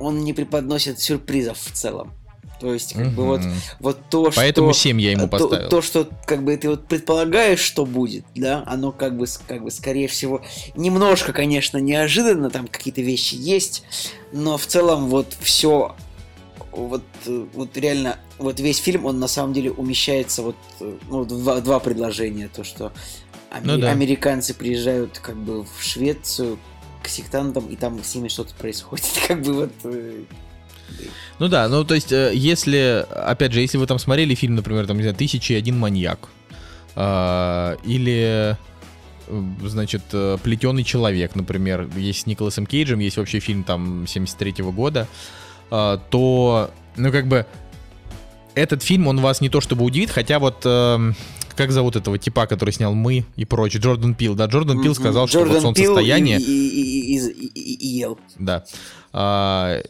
он 0.00 0.24
не 0.24 0.32
преподносит 0.32 1.00
сюрпризов 1.00 1.58
в 1.58 1.72
целом. 1.72 2.12
То 2.60 2.72
есть, 2.72 2.94
как 2.94 3.08
угу. 3.08 3.16
бы 3.16 3.24
вот, 3.24 3.40
вот 3.80 3.98
то, 4.08 4.30
что... 4.30 4.40
Поэтому 4.40 4.72
7 4.72 5.00
я 5.00 5.10
ему 5.10 5.28
поставил. 5.28 5.64
То, 5.64 5.68
то, 5.68 5.82
что, 5.82 6.08
как 6.24 6.42
бы, 6.42 6.56
ты 6.56 6.70
вот 6.70 6.86
предполагаешь, 6.86 7.60
что 7.60 7.84
будет, 7.84 8.24
да, 8.34 8.62
оно, 8.66 8.92
как 8.92 9.16
бы, 9.16 9.26
как 9.46 9.62
бы, 9.62 9.70
скорее 9.70 10.08
всего, 10.08 10.42
немножко, 10.74 11.32
конечно, 11.32 11.76
неожиданно, 11.78 12.48
там 12.48 12.66
какие-то 12.66 13.02
вещи 13.02 13.34
есть, 13.34 13.84
но 14.32 14.56
в 14.56 14.66
целом 14.66 15.08
вот 15.08 15.36
все, 15.40 15.94
вот, 16.72 17.02
вот 17.26 17.76
реально, 17.76 18.18
вот 18.38 18.58
весь 18.58 18.78
фильм, 18.78 19.04
он 19.04 19.18
на 19.18 19.28
самом 19.28 19.52
деле 19.52 19.70
умещается 19.70 20.42
вот, 20.42 20.56
ну, 21.10 21.26
два, 21.26 21.60
два 21.60 21.78
предложения, 21.78 22.48
то, 22.48 22.64
что 22.64 22.90
ами- 23.50 23.66
ну, 23.66 23.78
да. 23.78 23.90
американцы 23.90 24.54
приезжают, 24.54 25.18
как 25.18 25.36
бы, 25.36 25.64
в 25.64 25.82
Швецию, 25.82 26.58
к 27.06 27.08
сектантам, 27.08 27.66
и 27.68 27.76
там 27.76 28.02
с 28.02 28.14
ними 28.16 28.26
что-то 28.26 28.52
происходит. 28.54 29.06
Как 29.28 29.40
бы 29.40 29.52
вот... 29.52 29.72
Э, 29.84 30.22
ну 31.38 31.48
да, 31.48 31.68
ну 31.68 31.84
то 31.84 31.94
есть, 31.94 32.10
э, 32.12 32.32
если, 32.34 33.06
опять 33.10 33.52
же, 33.52 33.60
если 33.60 33.78
вы 33.78 33.86
там 33.86 33.98
смотрели 33.98 34.34
фильм, 34.34 34.56
например, 34.56 34.86
там, 34.86 34.96
не 34.96 35.04
знаю, 35.04 35.16
«Тысяча 35.16 35.54
и 35.54 35.56
один 35.56 35.78
маньяк», 35.78 36.28
э, 36.96 37.76
или 37.84 38.56
значит, 39.64 40.02
«Плетеный 40.42 40.84
человек», 40.84 41.34
например, 41.34 41.88
есть 41.96 42.22
с 42.22 42.26
Николасом 42.26 42.66
Кейджем, 42.66 42.98
есть 42.98 43.16
вообще 43.16 43.40
фильм 43.40 43.64
там 43.64 44.04
73-го 44.04 44.70
года, 44.70 45.08
то, 45.68 46.70
ну 46.94 47.10
как 47.10 47.26
бы, 47.26 47.44
этот 48.54 48.84
фильм, 48.84 49.08
он 49.08 49.20
вас 49.20 49.40
не 49.40 49.48
то 49.48 49.60
чтобы 49.60 49.84
удивит, 49.84 50.12
хотя 50.12 50.38
вот 50.38 50.62
эм, 50.64 51.16
как 51.56 51.72
зовут 51.72 51.96
этого 51.96 52.18
типа, 52.18 52.46
который 52.46 52.70
снял 52.70 52.94
«Мы» 52.94 53.24
и 53.36 53.44
прочее? 53.44 53.82
Джордан 53.82 54.14
Пил, 54.14 54.34
да? 54.34 54.46
Джордан 54.46 54.82
Пил 54.82 54.94
сказал, 54.94 55.26
что 55.26 55.44
вот 55.44 55.62
солнцестояние... 55.62 56.38
И, 56.40 57.86
ел. 57.98 58.18
Да. 58.38 58.64
А, 59.12 59.80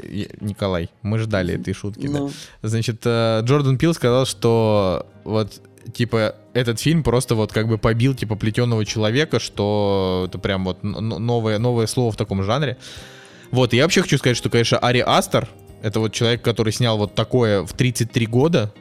Николай, 0.41 0.91
мы 1.03 1.19
ждали 1.19 1.55
этой 1.55 1.75
шутки, 1.75 2.07
да. 2.07 2.21
Ну. 2.21 2.31
Значит, 2.62 3.03
э, 3.05 3.41
Джордан 3.43 3.77
Пил 3.79 3.93
сказал, 3.95 4.25
что 4.27 5.07
вот 5.25 5.61
типа 5.93 6.37
этот 6.53 6.81
фильм 6.81 7.03
просто 7.03 7.35
вот 7.35 7.53
как 7.53 7.69
бы 7.69 7.79
побил 7.79 8.14
типа 8.14 8.37
плетеного 8.37 8.85
человека, 8.85 9.41
что 9.41 10.27
это 10.29 10.39
прям 10.39 10.64
вот 10.64 10.83
новое, 10.83 11.59
новое 11.59 11.87
слово 11.87 12.12
в 12.12 12.17
таком 12.17 12.43
жанре. 12.43 12.77
Вот, 13.51 13.73
и 13.73 13.77
я 13.77 13.85
вообще 13.85 14.03
хочу 14.03 14.19
сказать, 14.19 14.37
что, 14.37 14.51
конечно, 14.51 14.79
Ари 14.79 15.03
Астер, 15.05 15.49
это 15.83 16.01
вот 16.01 16.12
человек, 16.12 16.43
который 16.43 16.73
снял 16.73 16.99
вот 16.99 17.14
такое 17.14 17.62
в 17.64 17.73
33 17.73 18.27
года, 18.27 18.73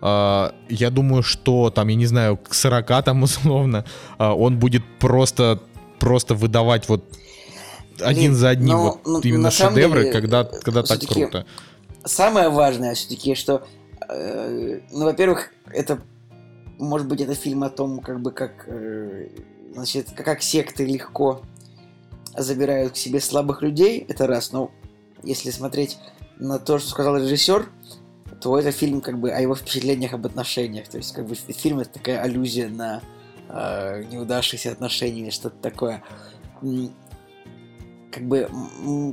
Uh, 0.00 0.54
я 0.68 0.90
думаю, 0.90 1.24
что 1.24 1.70
там, 1.70 1.88
я 1.88 1.96
не 1.96 2.06
знаю, 2.06 2.36
к 2.36 2.54
40 2.54 3.04
там 3.04 3.22
условно, 3.24 3.84
uh, 4.18 4.32
он 4.32 4.58
будет 4.58 4.84
просто, 5.00 5.60
просто 5.98 6.36
выдавать 6.36 6.88
вот 6.88 7.04
один 8.00 8.34
за 8.34 8.50
одним 8.50 8.76
но, 8.76 8.82
вот 8.82 9.06
но, 9.06 9.20
именно 9.20 9.50
шедевры, 9.50 10.02
деле, 10.02 10.12
когда, 10.12 10.44
когда 10.44 10.82
так 10.82 11.00
круто. 11.00 11.46
Самое 12.04 12.48
важное 12.48 12.94
все-таки, 12.94 13.34
что, 13.34 13.66
э, 14.08 14.80
ну, 14.90 15.04
во-первых, 15.04 15.50
это, 15.72 16.00
может 16.78 17.08
быть, 17.08 17.20
это 17.20 17.34
фильм 17.34 17.64
о 17.64 17.70
том, 17.70 18.00
как 18.00 18.20
бы, 18.20 18.30
как, 18.30 18.64
э, 18.66 19.28
значит, 19.74 20.10
как 20.14 20.42
секты 20.42 20.86
легко 20.86 21.42
забирают 22.36 22.94
к 22.94 22.96
себе 22.96 23.20
слабых 23.20 23.62
людей, 23.62 24.04
это 24.08 24.26
раз, 24.26 24.52
но 24.52 24.70
если 25.22 25.50
смотреть 25.50 25.98
на 26.38 26.58
то, 26.58 26.78
что 26.78 26.88
сказал 26.88 27.16
режиссер, 27.16 27.68
то 28.40 28.58
это 28.58 28.72
фильм 28.72 29.00
как 29.00 29.18
бы 29.18 29.30
о 29.30 29.40
его 29.40 29.54
впечатлениях 29.54 30.12
об 30.12 30.26
отношениях. 30.26 30.88
То 30.88 30.98
есть 30.98 31.12
как 31.12 31.26
бы 31.26 31.34
фильм 31.34 31.80
это 31.80 31.90
такая 31.90 32.20
аллюзия 32.20 32.68
на 32.68 33.02
э, 33.48 34.04
неудавшиеся 34.10 34.72
отношения 34.72 35.22
или 35.22 35.30
что-то 35.30 35.56
такое. 35.60 36.02
Как 38.10 38.22
бы, 38.26 38.48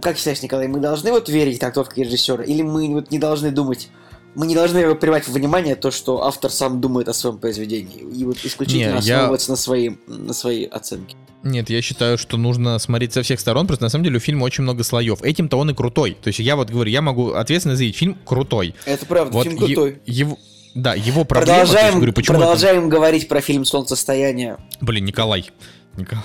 как 0.02 0.18
считаешь, 0.18 0.42
Николай, 0.42 0.68
мы 0.68 0.80
должны 0.80 1.12
вот 1.12 1.30
верить 1.30 1.60
трактовке 1.60 2.04
режиссера, 2.04 2.44
или 2.44 2.62
мы 2.62 2.94
вот 2.94 3.12
не 3.12 3.20
должны 3.20 3.52
думать, 3.52 3.90
мы 4.36 4.46
не 4.48 4.56
должны 4.56 4.94
принимать 4.96 5.28
во 5.28 5.34
внимание 5.34 5.76
то, 5.76 5.92
что 5.92 6.24
автор 6.26 6.52
сам 6.52 6.82
думает 6.82 7.08
о 7.10 7.14
своем 7.14 7.38
произведении. 7.38 8.00
И 8.00 8.24
вот 8.26 8.38
исключительно 8.44 9.00
Не, 9.00 9.08
я- 9.08 9.16
основываться 9.18 9.52
на, 9.52 9.56
свои, 9.58 9.92
на 10.08 10.34
свои 10.34 10.66
оценки. 10.66 11.16
Нет, 11.44 11.70
я 11.70 11.82
считаю, 11.82 12.18
что 12.18 12.38
нужно 12.38 12.80
смотреть 12.80 13.14
со 13.14 13.22
всех 13.22 13.40
сторон, 13.40 13.68
просто 13.68 13.84
на 13.86 13.90
самом 13.90 14.04
деле 14.06 14.18
у 14.18 14.20
фильма 14.20 14.44
очень 14.46 14.64
много 14.64 14.84
слоев. 14.84 15.22
Этим-то 15.22 15.58
он 15.58 15.70
и 15.70 15.74
крутой. 15.74 16.18
То 16.22 16.30
есть 16.30 16.40
я 16.40 16.56
вот 16.56 16.70
говорю, 16.70 16.90
я 16.92 17.02
могу 17.02 17.32
ответственно 17.34 17.76
заявить, 17.76 17.96
фильм 17.96 18.18
крутой. 18.26 18.74
Это 18.86 19.06
правда, 19.06 19.32
Вот 19.34 19.44
фильм 19.44 19.58
крутой. 19.58 20.00
его, 20.08 20.38
да, 20.74 20.96
его 20.96 21.24
проблема, 21.24 21.58
то 21.58 21.62
есть, 21.62 21.72
Продолжаем, 21.72 21.96
говорю, 21.98 22.14
почему 22.14 22.38
это- 22.38 22.46
продолжаем 22.48 22.90
говорить 22.90 23.28
про 23.28 23.42
фильм 23.42 23.64
«Солнцестояние». 23.64 24.58
Блин, 24.82 25.06
Николай. 25.06 25.46
Николай. 25.98 26.24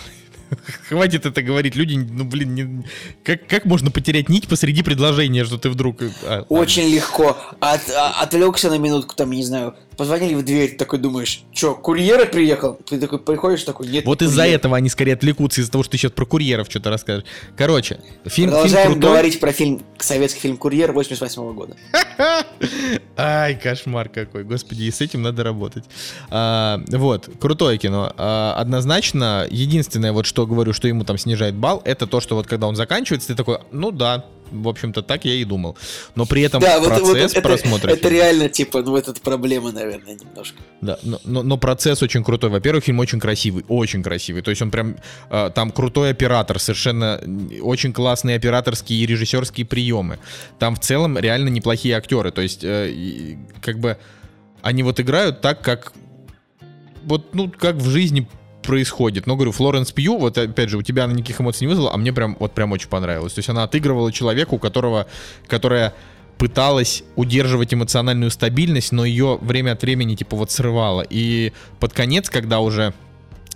Хватит 0.88 1.26
это 1.26 1.42
говорить, 1.42 1.76
люди, 1.76 1.94
ну 1.96 2.24
блин, 2.24 2.55
не- 2.55 2.84
как, 3.24 3.46
как 3.46 3.64
можно 3.64 3.90
потерять 3.90 4.28
нить 4.28 4.48
посреди 4.48 4.82
предложения, 4.82 5.44
что 5.44 5.59
ты 5.59 5.70
вдруг... 5.70 6.03
а, 6.03 6.07
ладно. 6.28 6.46
Очень 6.48 6.88
легко. 6.88 7.36
От, 7.61 7.88
а- 7.90 8.22
отвлекся 8.22 8.70
на 8.70 8.78
минутку, 8.78 9.14
там, 9.14 9.30
не 9.30 9.44
знаю, 9.44 9.74
позвонили 10.01 10.32
в 10.32 10.42
дверь, 10.42 10.76
такой 10.78 10.98
думаешь, 10.98 11.42
чё, 11.53 11.74
курьер 11.74 12.26
приехал? 12.30 12.78
Ты 12.88 12.98
такой 12.98 13.18
приходишь, 13.18 13.64
такой, 13.64 13.86
нет, 13.86 14.07
Вот 14.07 14.22
не 14.22 14.28
из-за 14.28 14.44
курьер». 14.44 14.57
этого 14.57 14.76
они 14.78 14.88
скорее 14.88 15.12
отвлекутся, 15.12 15.61
из-за 15.61 15.70
того, 15.70 15.84
что 15.84 15.90
ты 15.90 15.98
сейчас 15.98 16.12
про 16.12 16.24
курьеров 16.24 16.68
что-то 16.70 16.88
расскажешь. 16.88 17.26
Короче, 17.55 18.01
фильм, 18.24 18.30
фильм 18.30 18.51
Продолжаем 18.51 18.92
крутой. 18.92 19.11
говорить 19.11 19.40
про 19.40 19.53
фильм, 19.53 19.82
советский 19.98 20.40
фильм 20.40 20.57
«Курьер» 20.57 20.92
88 20.92 21.53
года. 21.53 21.76
Ай, 23.18 23.57
кошмар 23.57 24.09
какой. 24.09 24.44
Господи, 24.44 24.84
и 24.84 24.90
с 24.90 25.03
этим 25.03 25.20
надо 25.20 25.44
работать. 25.44 25.84
А, 26.30 26.80
вот, 26.88 27.28
крутое 27.38 27.76
кино. 27.76 28.11
А, 28.16 28.55
однозначно, 28.57 29.46
единственное, 29.51 30.12
вот 30.12 30.24
что 30.24 30.46
говорю, 30.46 30.72
что 30.72 30.88
ему 30.88 31.05
там 31.05 31.18
снижает 31.18 31.57
балл, 31.57 31.82
это 31.84 32.07
то, 32.07 32.20
что 32.22 32.36
вот 32.36 32.46
когда 32.46 32.68
он 32.68 32.74
заканчивается, 32.74 33.28
ты 33.28 33.34
такой, 33.34 33.59
ну 33.70 33.90
да, 33.90 34.24
в 34.51 34.68
общем-то, 34.68 35.03
так 35.03 35.24
я 35.24 35.34
и 35.34 35.44
думал. 35.44 35.76
Но 36.14 36.26
при 36.26 36.42
этом 36.42 36.61
Да, 36.61 36.78
вот, 36.80 36.90
вот 36.90 36.98
процесс 37.12 37.32
это, 37.32 37.42
просмотра 37.42 37.90
это 37.90 38.09
фильма- 38.09 38.11
реально, 38.12 38.48
типа, 38.48 38.82
ну, 38.82 38.96
это 38.96 39.12
проблема, 39.14 39.72
наверное, 39.72 40.14
немножко. 40.14 40.59
Да, 40.80 40.98
но, 41.03 41.20
но- 41.24 41.42
но 41.42 41.57
процесс 41.57 42.03
очень 42.03 42.24
крутой. 42.24 42.51
Во-первых, 42.51 42.84
фильм 42.84 42.98
очень 42.98 43.20
красивый, 43.20 43.64
очень 43.68 44.03
красивый. 44.03 44.42
То 44.42 44.51
есть 44.51 44.62
он 44.62 44.70
прям 44.70 44.96
э, 45.30 45.51
там 45.55 45.70
крутой 45.70 46.11
оператор, 46.11 46.59
совершенно 46.59 47.20
очень 47.62 47.92
классные 47.92 48.36
операторские 48.36 49.01
и 49.01 49.07
режиссерские 49.07 49.66
приемы. 49.66 50.18
Там 50.59 50.74
в 50.74 50.80
целом 50.80 51.18
реально 51.18 51.48
неплохие 51.48 51.96
актеры. 51.96 52.30
То 52.30 52.40
есть 52.42 52.64
э, 52.64 52.90
и, 52.90 53.38
как 53.61 53.78
бы 53.78 53.96
они 54.62 54.82
вот 54.82 55.01
играют 55.01 55.40
так, 55.40 55.62
как 55.62 55.92
вот 57.05 57.34
ну 57.34 57.51
как 57.51 57.76
в 57.76 57.88
жизни 57.88 58.28
происходит. 58.62 59.26
Но 59.26 59.36
говорю, 59.36 59.52
Флоренс 59.52 59.92
Пью, 59.92 60.18
вот 60.18 60.38
опять 60.38 60.68
же, 60.68 60.78
у 60.78 60.82
тебя 60.82 61.04
она 61.04 61.14
никаких 61.14 61.40
эмоций 61.40 61.66
не 61.66 61.68
вызвала, 61.68 61.92
а 61.92 61.96
мне 61.96 62.12
прям 62.12 62.36
вот 62.38 62.52
прям 62.52 62.72
очень 62.72 62.88
понравилось. 62.88 63.34
То 63.34 63.38
есть 63.38 63.48
она 63.48 63.64
отыгрывала 63.64 64.12
человека, 64.12 64.54
у 64.54 64.58
которого, 64.58 65.06
которая 65.46 65.94
пыталась 66.38 67.04
удерживать 67.16 67.74
эмоциональную 67.74 68.30
стабильность, 68.30 68.92
но 68.92 69.04
ее 69.04 69.38
время 69.42 69.72
от 69.72 69.82
времени 69.82 70.14
типа 70.14 70.36
вот 70.36 70.50
срывала. 70.50 71.04
И 71.08 71.52
под 71.78 71.92
конец, 71.92 72.30
когда 72.30 72.61
уже 72.61 72.94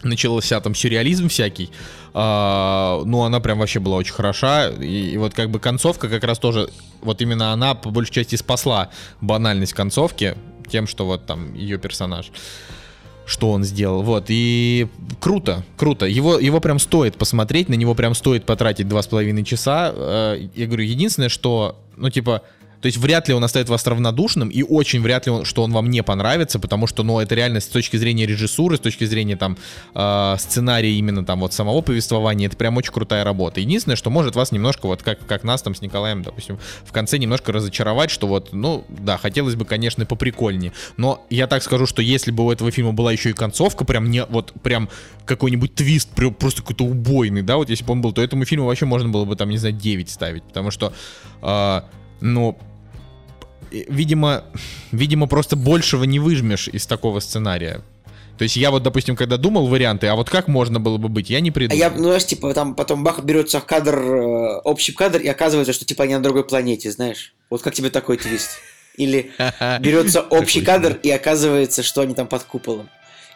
начался 0.03 0.61
там 0.61 0.75
сюрреализм 0.75 1.29
всякий, 1.29 1.71
а, 2.13 3.03
ну 3.07 3.23
она 3.23 3.41
прям 3.41 3.59
вообще 3.59 3.81
была 3.81 3.97
очень 3.97 4.13
хороша. 4.13 4.69
И, 4.69 5.13
и 5.13 5.17
вот 5.17 5.33
как 5.33 5.51
бы 5.51 5.61
концовка 5.61 6.09
как 6.09 6.25
раз 6.25 6.39
тоже, 6.39 6.69
вот 7.01 7.23
именно 7.23 7.53
она 7.53 7.75
по 7.75 7.91
большей 7.91 8.13
части 8.13 8.37
спасла 8.37 8.91
банальность 9.23 9.73
концовки 9.73 10.37
тем, 10.69 10.87
что 10.87 11.07
вот 11.07 11.27
там 11.27 11.55
ее 11.55 11.79
персонаж 11.79 12.31
что 13.27 13.51
он 13.51 13.65
сделал. 13.65 14.03
Вот, 14.03 14.27
и 14.29 14.89
круто, 15.21 15.65
круто. 15.77 16.07
Его, 16.07 16.39
его 16.39 16.61
прям 16.61 16.79
стоит 16.79 17.17
посмотреть, 17.17 17.69
на 17.69 17.75
него 17.75 17.95
прям 17.95 18.15
стоит 18.15 18.45
потратить 18.45 18.89
два 18.89 19.03
с 19.03 19.07
половиной 19.07 19.45
часа. 19.45 19.93
Э, 19.95 20.49
Я 20.55 20.67
говорю, 20.67 20.85
единственное, 20.85 21.29
что, 21.29 21.79
ну, 21.97 22.11
типа, 22.11 22.43
то 22.85 22.89
есть 22.89 22.99
вряд 22.99 23.29
ли 23.29 23.35
он 23.35 23.43
оставит 23.43 23.71
вас 23.71 23.87
равнодушным, 23.87 24.51
и 24.51 24.63
очень 24.63 25.01
вряд 25.01 25.25
ли, 25.25 25.33
он, 25.33 25.47
что 25.47 25.63
он 25.63 25.73
вам 25.73 25.89
не 25.89 26.03
понравится, 26.03 26.59
потому 26.59 26.87
что, 26.87 27.03
ну, 27.03 27.19
это 27.19 27.35
реально 27.35 27.61
с 27.61 27.67
точки 27.67 27.97
зрения 27.97 28.27
режиссуры, 28.27 28.77
с 28.77 28.81
точки 28.81 29.05
зрения, 29.05 29.37
там, 29.37 29.57
э, 29.95 30.37
сценария 30.39 30.93
именно, 30.93 31.25
там, 31.25 31.41
вот, 31.41 31.55
самого 31.55 31.81
повествования, 31.81 32.47
это 32.47 32.59
прям 32.59 32.77
очень 32.77 32.93
крутая 32.93 33.25
работа. 33.25 33.61
Единственное, 33.61 33.97
что 33.97 34.11
может 34.11 34.37
вас 34.37 34.53
немножко, 34.53 34.85
вот, 34.85 35.03
как, 35.03 35.27
как 35.27 35.45
нас, 35.45 35.63
там, 35.63 35.75
с 35.75 35.81
Николаем, 35.81 36.23
допустим, 36.23 36.59
в 36.85 36.93
конце 36.93 37.17
немножко 37.17 37.53
разочаровать, 37.53 38.11
что 38.11 38.27
вот, 38.27 38.53
ну, 38.53 38.85
да, 38.91 39.17
хотелось 39.17 39.55
бы, 39.55 39.65
конечно, 39.65 40.05
поприкольнее, 40.05 40.75
но 40.99 41.25
я 41.31 41.47
так 41.47 41.63
скажу, 41.63 41.87
что 41.87 42.03
если 42.03 42.33
бы 42.33 42.45
у 42.45 42.51
этого 42.51 42.71
фильма 42.71 42.93
была 42.93 43.13
еще 43.13 43.31
и 43.31 43.33
концовка, 43.33 43.87
прям 43.87 44.11
не, 44.11 44.27
вот, 44.27 44.53
прям 44.63 44.91
какой-нибудь 45.25 45.75
твист, 45.75 46.11
прям 46.11 46.35
просто 46.35 46.61
какой-то 46.61 46.85
убойный, 46.85 47.41
да, 47.41 47.57
вот, 47.57 47.71
если 47.71 47.83
бы 47.83 47.93
он 47.93 48.03
был, 48.03 48.13
то 48.13 48.21
этому 48.21 48.45
фильму 48.45 48.67
вообще 48.67 48.85
можно 48.85 49.09
было 49.09 49.25
бы, 49.25 49.37
там, 49.37 49.49
не 49.49 49.57
знаю, 49.57 49.75
9 49.75 50.11
ставить, 50.11 50.43
потому 50.43 50.71
что, 50.71 50.93
э, 51.41 51.81
ну, 52.21 52.59
видимо, 53.89 54.45
видимо, 54.93 55.27
просто 55.27 55.57
большего 55.57 56.05
не 56.05 56.19
выжмешь 56.19 56.69
из 56.69 56.87
такого 56.87 57.21
сценария. 57.21 57.81
То 58.39 58.43
есть 58.43 58.57
я 58.57 58.71
вот, 58.73 58.83
допустим, 58.83 59.15
когда 59.15 59.37
думал 59.37 59.69
варианты, 59.69 60.09
а 60.09 60.17
вот 60.17 60.29
как 60.29 60.49
можно 60.49 60.81
было 60.81 60.97
бы 60.99 61.09
быть, 61.09 61.31
я 61.31 61.39
не 61.41 61.51
А 61.51 61.53
придумал. 61.53 61.79
я, 61.79 61.91
ну, 61.91 62.05
знаешь, 62.05 62.27
типа, 62.27 62.53
там 62.53 62.75
потом 62.75 63.05
бах, 63.05 63.23
берется 63.23 63.61
кадр, 63.61 63.97
э, 63.97 64.57
общий 64.65 64.93
кадр, 64.93 65.21
и 65.21 65.29
оказывается, 65.29 65.73
что, 65.73 65.85
типа, 65.85 66.03
они 66.05 66.15
на 66.15 66.23
другой 66.23 66.45
планете, 66.45 66.91
знаешь. 66.91 67.33
Вот 67.49 67.63
как 67.63 67.75
тебе 67.75 67.91
такой 67.91 68.17
твист? 68.17 68.51
Или 68.97 69.31
берется 69.81 70.21
общий 70.21 70.63
кадр, 70.63 70.99
и 71.03 71.11
оказывается, 71.11 71.85
что 71.85 72.01
они 72.01 72.15
там 72.15 72.27
под 72.27 72.43
куполом. 72.43 72.89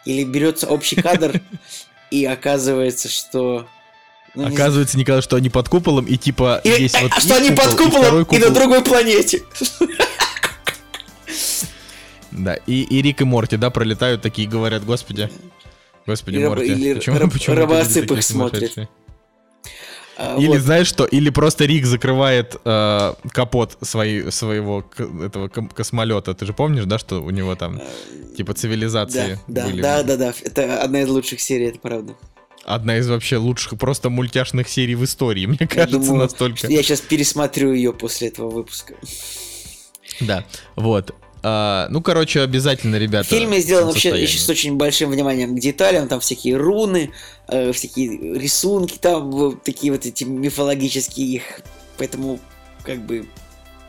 Или 0.05 0.25
берется 0.25 0.67
общий 0.67 0.97
кадр, 0.97 1.39
и 2.11 2.25
оказывается, 2.25 3.07
что... 3.07 3.67
ну, 4.35 4.49
не 4.49 4.53
Оказывается, 4.55 4.97
Николай, 4.97 5.21
что 5.21 5.37
они 5.37 5.49
под 5.49 5.69
куполом, 5.69 6.07
и 6.07 6.17
типа 6.17 6.59
И- 6.65 6.69
есть 6.69 6.95
а 6.95 7.03
вот 7.03 7.13
что 7.13 7.35
их 7.35 7.39
они 7.41 7.51
под 7.51 7.69
купол, 7.75 7.85
и 7.85 7.89
куполом 7.89 8.15
и, 8.15 8.19
на 8.19 8.25
купол. 8.25 8.51
другой 8.53 8.83
планете. 8.83 9.43
Да, 12.39 12.55
и, 12.55 12.83
и 12.83 13.01
Рик 13.01 13.21
и 13.21 13.25
Морти, 13.25 13.57
да, 13.57 13.69
пролетают 13.69 14.21
такие 14.21 14.47
и 14.47 14.49
говорят, 14.49 14.85
господи, 14.85 15.29
господи, 16.07 16.37
раб- 16.37 16.49
Морти, 16.49 16.67
или 16.71 16.93
почему, 16.95 17.17
раб- 17.19 17.33
почему 17.33 17.55
рабоцып 17.55 18.11
их 18.11 18.23
смотрит. 18.23 18.71
сумасшедшие?» 18.71 18.89
А, 20.21 20.37
Или 20.37 20.47
вот. 20.49 20.59
знаешь 20.59 20.87
что? 20.87 21.05
Или 21.05 21.29
просто 21.29 21.63
Рик 21.65 21.85
закрывает 21.85 22.57
э, 22.65 23.13
капот 23.31 23.77
своей, 23.81 24.31
своего 24.33 24.83
этого 25.23 25.47
космолета. 25.47 26.33
Ты 26.33 26.45
же 26.45 26.51
помнишь, 26.53 26.83
да, 26.85 26.99
что 26.99 27.21
у 27.23 27.29
него 27.29 27.55
там 27.55 27.81
типа 28.35 28.53
цивилизации 28.53 29.39
Да, 29.47 29.61
да, 29.63 29.67
были? 29.69 29.81
да, 29.81 30.03
да, 30.03 30.17
да. 30.17 30.33
Это 30.43 30.81
одна 30.81 31.03
из 31.03 31.07
лучших 31.07 31.39
серий, 31.39 31.67
это 31.67 31.79
правда. 31.79 32.15
Одна 32.65 32.97
из 32.97 33.07
вообще 33.09 33.37
лучших 33.37 33.79
просто 33.79 34.09
мультяшных 34.09 34.67
серий 34.67 34.95
в 34.95 35.05
истории, 35.05 35.45
мне 35.47 35.57
Я 35.61 35.67
кажется, 35.67 35.99
думаю, 35.99 36.23
настолько. 36.23 36.67
Я 36.67 36.83
сейчас 36.83 36.99
пересмотрю 36.99 37.71
ее 37.73 37.93
после 37.93 38.27
этого 38.27 38.49
выпуска. 38.49 38.95
Да, 40.19 40.43
вот. 40.75 41.15
А, 41.41 41.87
ну, 41.89 42.01
короче, 42.01 42.41
обязательно, 42.41 42.97
ребята. 42.97 43.27
В 43.27 43.29
фильме 43.29 43.59
сделан 43.59 43.87
вообще 43.87 44.09
еще 44.21 44.39
с 44.39 44.49
очень 44.49 44.75
большим 44.75 45.09
вниманием 45.09 45.55
к 45.55 45.59
деталям, 45.59 46.07
там 46.07 46.19
всякие 46.19 46.57
руны, 46.57 47.11
э, 47.47 47.71
всякие 47.71 48.37
рисунки, 48.37 48.97
там 48.99 49.57
такие 49.63 49.93
вот 49.93 50.05
эти 50.05 50.25
мифологические 50.25 51.27
их, 51.27 51.43
поэтому 51.97 52.39
как 52.83 53.05
бы 53.05 53.25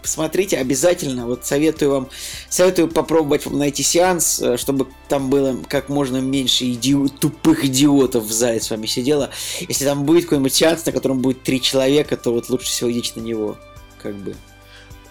посмотрите 0.03 0.57
обязательно, 0.59 1.27
вот 1.27 1.45
советую 1.45 1.91
вам, 1.91 2.09
советую 2.49 2.89
попробовать 2.89 3.47
найти 3.47 3.83
сеанс, 3.83 4.41
э, 4.41 4.57
чтобы 4.57 4.87
там 5.09 5.29
было 5.31 5.57
как 5.69 5.89
можно 5.89 6.19
меньше 6.19 6.65
иди- 6.71 7.09
тупых 7.21 7.65
идиотов 7.65 8.25
в 8.25 8.33
зале 8.33 8.61
с 8.61 8.71
вами 8.71 8.87
сидело. 8.87 9.31
Если 9.69 9.85
там 9.85 10.05
будет 10.05 10.25
какой-нибудь 10.25 10.55
сеанс, 10.55 10.87
на 10.87 10.93
котором 10.93 11.21
будет 11.21 11.43
три 11.43 11.61
человека, 11.61 12.17
то 12.17 12.33
вот 12.33 12.49
лучше 12.49 12.67
всего 12.67 12.91
идите 12.91 13.13
на 13.17 13.21
него, 13.21 13.59
как 14.03 14.15
бы. 14.17 14.35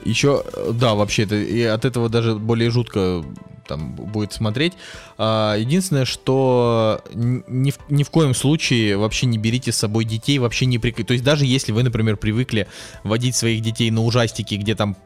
Еще, 0.04 0.44
э, 0.54 0.72
да, 0.74 0.96
вообще, 0.96 1.24
это, 1.24 1.36
и 1.36 1.62
от 1.64 1.86
этого 1.86 2.10
даже 2.10 2.36
более 2.36 2.70
жутко 2.70 3.24
там 3.70 3.94
будет 3.94 4.34
смотреть. 4.34 4.74
А, 5.18 5.56
единственное, 5.56 6.06
что 6.06 7.02
ни 7.14 7.72
в, 7.72 7.78
ни 7.90 8.04
в 8.04 8.10
коем 8.10 8.34
случае 8.34 8.98
вообще 8.98 9.28
не 9.28 9.38
берите 9.38 9.72
с 9.72 9.78
собой 9.78 10.06
детей, 10.06 10.40
вообще 10.40 10.66
не 10.66 10.80
прик... 10.80 11.06
То 11.06 11.14
есть 11.14 11.24
даже 11.24 11.46
если 11.46 11.72
вы, 11.72 11.84
например, 11.84 12.18
привыкли 12.18 12.68
водить 13.04 13.36
своих 13.36 13.62
детей 13.62 13.92
на 13.92 14.04
ужастики, 14.04 14.56
где 14.56 14.74
там, 14.74 14.98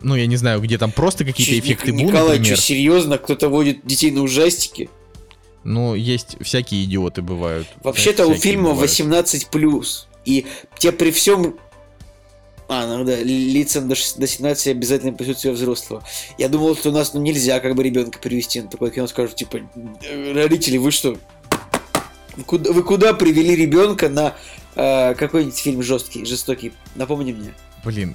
ну, 0.00 0.14
я 0.14 0.26
не 0.26 0.36
знаю, 0.36 0.60
где 0.60 0.78
там 0.78 0.92
просто 0.92 1.24
какие-то 1.24 1.58
эффекты 1.58 1.90
Ник- 1.90 2.06
Бу, 2.06 2.12
Николай, 2.12 2.38
например. 2.38 2.56
что, 2.56 2.66
серьезно? 2.66 3.18
Кто-то 3.18 3.48
водит 3.48 3.84
детей 3.84 4.12
на 4.12 4.22
ужастики? 4.22 4.88
Ну, 5.64 5.94
есть 5.94 6.36
всякие 6.40 6.84
идиоты 6.84 7.22
бывают. 7.22 7.66
Вообще-то 7.82 8.26
у 8.26 8.34
фильма 8.34 8.70
бывают. 8.70 8.90
18 8.90 9.48
И 10.24 10.46
тебе 10.78 10.92
при 10.92 11.10
всем. 11.10 11.56
А, 12.72 12.86
ну 12.86 13.04
да, 13.04 13.16
лицам 13.20 13.88
до, 13.88 13.96
шест- 13.96 14.16
до 14.16 14.28
17 14.28 14.68
обязательно 14.68 15.12
присутствие 15.12 15.52
взрослого. 15.52 16.04
Я 16.38 16.48
думал, 16.48 16.76
что 16.76 16.90
у 16.90 16.92
нас 16.92 17.12
ну, 17.14 17.20
нельзя 17.20 17.58
как 17.58 17.74
бы 17.74 17.82
ребенка 17.82 18.20
привести 18.20 18.60
на 18.60 18.68
такое 18.68 18.92
кино. 18.92 19.08
Скажут, 19.08 19.34
типа, 19.34 19.58
«Э, 20.04 20.32
родители, 20.32 20.76
вы 20.76 20.92
что? 20.92 21.16
Вы 22.36 22.44
куда, 22.44 22.70
вы 22.72 22.84
куда 22.84 23.12
привели 23.12 23.56
ребенка 23.56 24.08
на 24.08 24.36
э, 24.76 25.14
какой-нибудь 25.16 25.58
фильм 25.58 25.82
жесткий, 25.82 26.24
жестокий? 26.24 26.72
Напомни 26.94 27.32
мне. 27.32 27.52
Блин, 27.84 28.14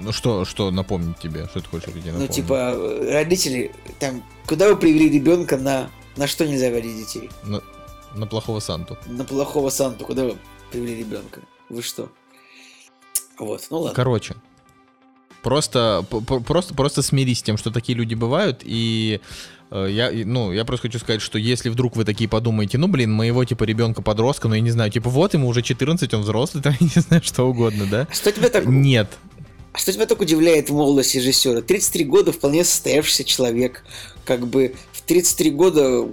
ну 0.00 0.12
что, 0.12 0.46
что 0.46 0.70
напомнить 0.70 1.18
тебе? 1.18 1.46
Что 1.50 1.60
ты 1.60 1.68
хочешь, 1.68 1.92
тебе 1.92 2.12
Ну, 2.12 2.26
типа, 2.26 2.72
э, 2.74 3.12
родители, 3.12 3.70
там, 3.98 4.24
куда 4.46 4.68
вы 4.70 4.76
привели 4.76 5.10
ребенка 5.10 5.58
на. 5.58 5.90
На 6.16 6.26
что 6.26 6.46
нельзя 6.46 6.70
водить 6.70 6.96
детей? 6.96 7.28
На, 7.44 7.60
на 8.14 8.26
плохого 8.26 8.60
Санту. 8.60 8.96
На 9.04 9.24
плохого 9.24 9.68
Санту, 9.68 10.06
куда 10.06 10.24
вы 10.24 10.38
привели 10.72 10.96
ребенка? 11.00 11.42
Вы 11.68 11.82
что? 11.82 12.08
Вот, 13.40 13.66
ну 13.70 13.78
ладно. 13.78 13.96
Короче, 13.96 14.36
Просто, 15.42 16.04
просто, 16.46 16.74
просто 16.74 17.02
смирись 17.02 17.38
с 17.38 17.42
тем, 17.42 17.56
что 17.56 17.70
такие 17.70 17.96
люди 17.96 18.14
бывают, 18.14 18.60
и 18.62 19.20
э, 19.70 19.86
я, 19.90 20.10
ну, 20.12 20.52
я 20.52 20.66
просто 20.66 20.88
хочу 20.88 20.98
сказать, 20.98 21.22
что 21.22 21.38
если 21.38 21.70
вдруг 21.70 21.96
вы 21.96 22.04
такие 22.04 22.28
подумаете, 22.28 22.76
ну, 22.76 22.88
блин, 22.88 23.12
моего, 23.12 23.42
типа, 23.44 23.64
ребенка-подростка, 23.64 24.48
ну, 24.48 24.54
я 24.54 24.60
не 24.60 24.70
знаю, 24.70 24.90
типа, 24.90 25.08
вот 25.08 25.32
ему 25.32 25.48
уже 25.48 25.62
14, 25.62 26.12
он 26.12 26.20
взрослый, 26.22 26.62
там, 26.62 26.74
я 26.78 26.90
не 26.94 27.00
знаю, 27.00 27.22
что 27.24 27.48
угодно, 27.48 27.86
да? 27.86 28.06
А 28.10 28.14
что 28.14 28.30
тебя 28.30 28.50
так, 28.50 28.66
Нет. 28.66 29.08
а 29.72 29.78
что 29.78 29.92
тебя 29.94 30.04
так 30.04 30.20
удивляет 30.20 30.68
в 30.68 30.74
молодости 30.74 31.16
режиссера? 31.16 31.62
33 31.62 32.04
года 32.04 32.32
вполне 32.32 32.62
состоявшийся 32.62 33.24
человек. 33.24 33.82
Как 34.26 34.46
бы 34.46 34.74
в 34.92 35.00
33 35.00 35.50
года 35.52 36.06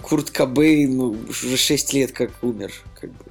Курт 0.00 0.30
Кобейн 0.30 0.96
ну, 0.96 1.16
уже 1.28 1.56
6 1.56 1.92
лет 1.92 2.12
как 2.12 2.30
умер. 2.42 2.72
Как 3.00 3.10
бы. 3.10 3.24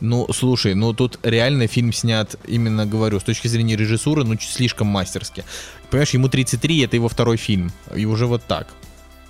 Ну, 0.00 0.26
слушай, 0.32 0.74
ну 0.74 0.92
тут 0.92 1.18
реально 1.22 1.66
фильм 1.66 1.92
снят, 1.92 2.36
именно 2.46 2.86
говорю, 2.86 3.20
с 3.20 3.22
точки 3.22 3.48
зрения 3.48 3.76
режиссуры, 3.76 4.24
ну, 4.24 4.36
слишком 4.40 4.86
мастерски. 4.88 5.44
Понимаешь, 5.90 6.10
ему 6.10 6.28
33, 6.28 6.80
это 6.80 6.96
его 6.96 7.08
второй 7.08 7.36
фильм, 7.36 7.72
и 7.94 8.04
уже 8.06 8.26
вот 8.26 8.42
так. 8.44 8.68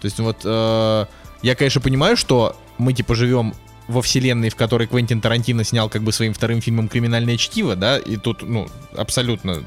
То 0.00 0.06
есть 0.06 0.18
вот, 0.18 0.40
э, 0.44 1.06
я, 1.42 1.54
конечно, 1.54 1.80
понимаю, 1.80 2.16
что 2.16 2.56
мы, 2.78 2.92
типа, 2.92 3.14
живем 3.14 3.54
во 3.86 4.00
вселенной, 4.00 4.48
в 4.48 4.56
которой 4.56 4.86
Квентин 4.86 5.20
Тарантино 5.20 5.64
снял 5.64 5.88
как 5.88 6.02
бы 6.02 6.12
своим 6.12 6.32
вторым 6.32 6.60
фильмом 6.60 6.88
«Криминальное 6.88 7.36
чтиво», 7.36 7.76
да, 7.76 7.98
и 7.98 8.16
тут, 8.16 8.42
ну, 8.42 8.68
абсолютно, 8.96 9.62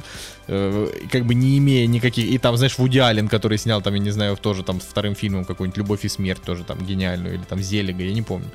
э, 0.48 0.88
как 1.12 1.26
бы 1.26 1.36
не 1.36 1.58
имея 1.60 1.86
никаких... 1.88 2.26
И 2.26 2.38
там, 2.38 2.58
знаешь, 2.58 2.78
Вуди 2.78 2.98
Аллен, 2.98 3.28
который 3.28 3.58
снял, 3.58 3.82
там, 3.82 3.94
я 3.94 4.00
не 4.00 4.10
знаю, 4.10 4.36
тоже 4.38 4.64
там 4.64 4.80
вторым 4.80 5.14
фильмом 5.16 5.46
какую-нибудь 5.46 5.78
«Любовь 5.78 6.06
и 6.06 6.10
смерть», 6.10 6.42
тоже 6.42 6.64
там 6.64 6.84
гениальную, 6.84 7.36
или 7.36 7.44
там 7.44 7.62
«Зелега», 7.62 8.04
я 8.04 8.14
не 8.14 8.24
помню. 8.24 8.50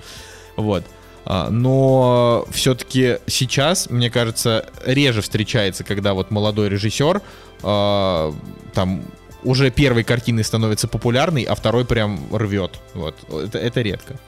Вот. 0.56 0.84
А, 0.84 1.01
Но 1.24 2.46
все-таки 2.50 3.18
сейчас, 3.26 3.88
мне 3.88 4.10
кажется, 4.10 4.66
реже 4.84 5.22
встречается, 5.22 5.84
когда 5.84 6.14
вот 6.14 6.30
молодой 6.30 6.68
режиссер 6.68 7.22
а, 7.62 8.34
там 8.74 9.04
уже 9.44 9.70
первой 9.70 10.04
картиной 10.04 10.44
становится 10.44 10.88
популярной, 10.88 11.42
а 11.42 11.54
второй 11.54 11.84
прям 11.84 12.34
рвет. 12.34 12.80
Вот. 12.94 13.16
Это, 13.30 13.58
это 13.58 13.82
редко. 13.82 14.18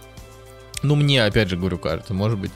Ну, 0.82 0.96
мне, 0.96 1.24
опять 1.24 1.48
же, 1.48 1.56
говорю, 1.56 1.78
кажется, 1.78 2.14
может 2.14 2.38
быть... 2.38 2.50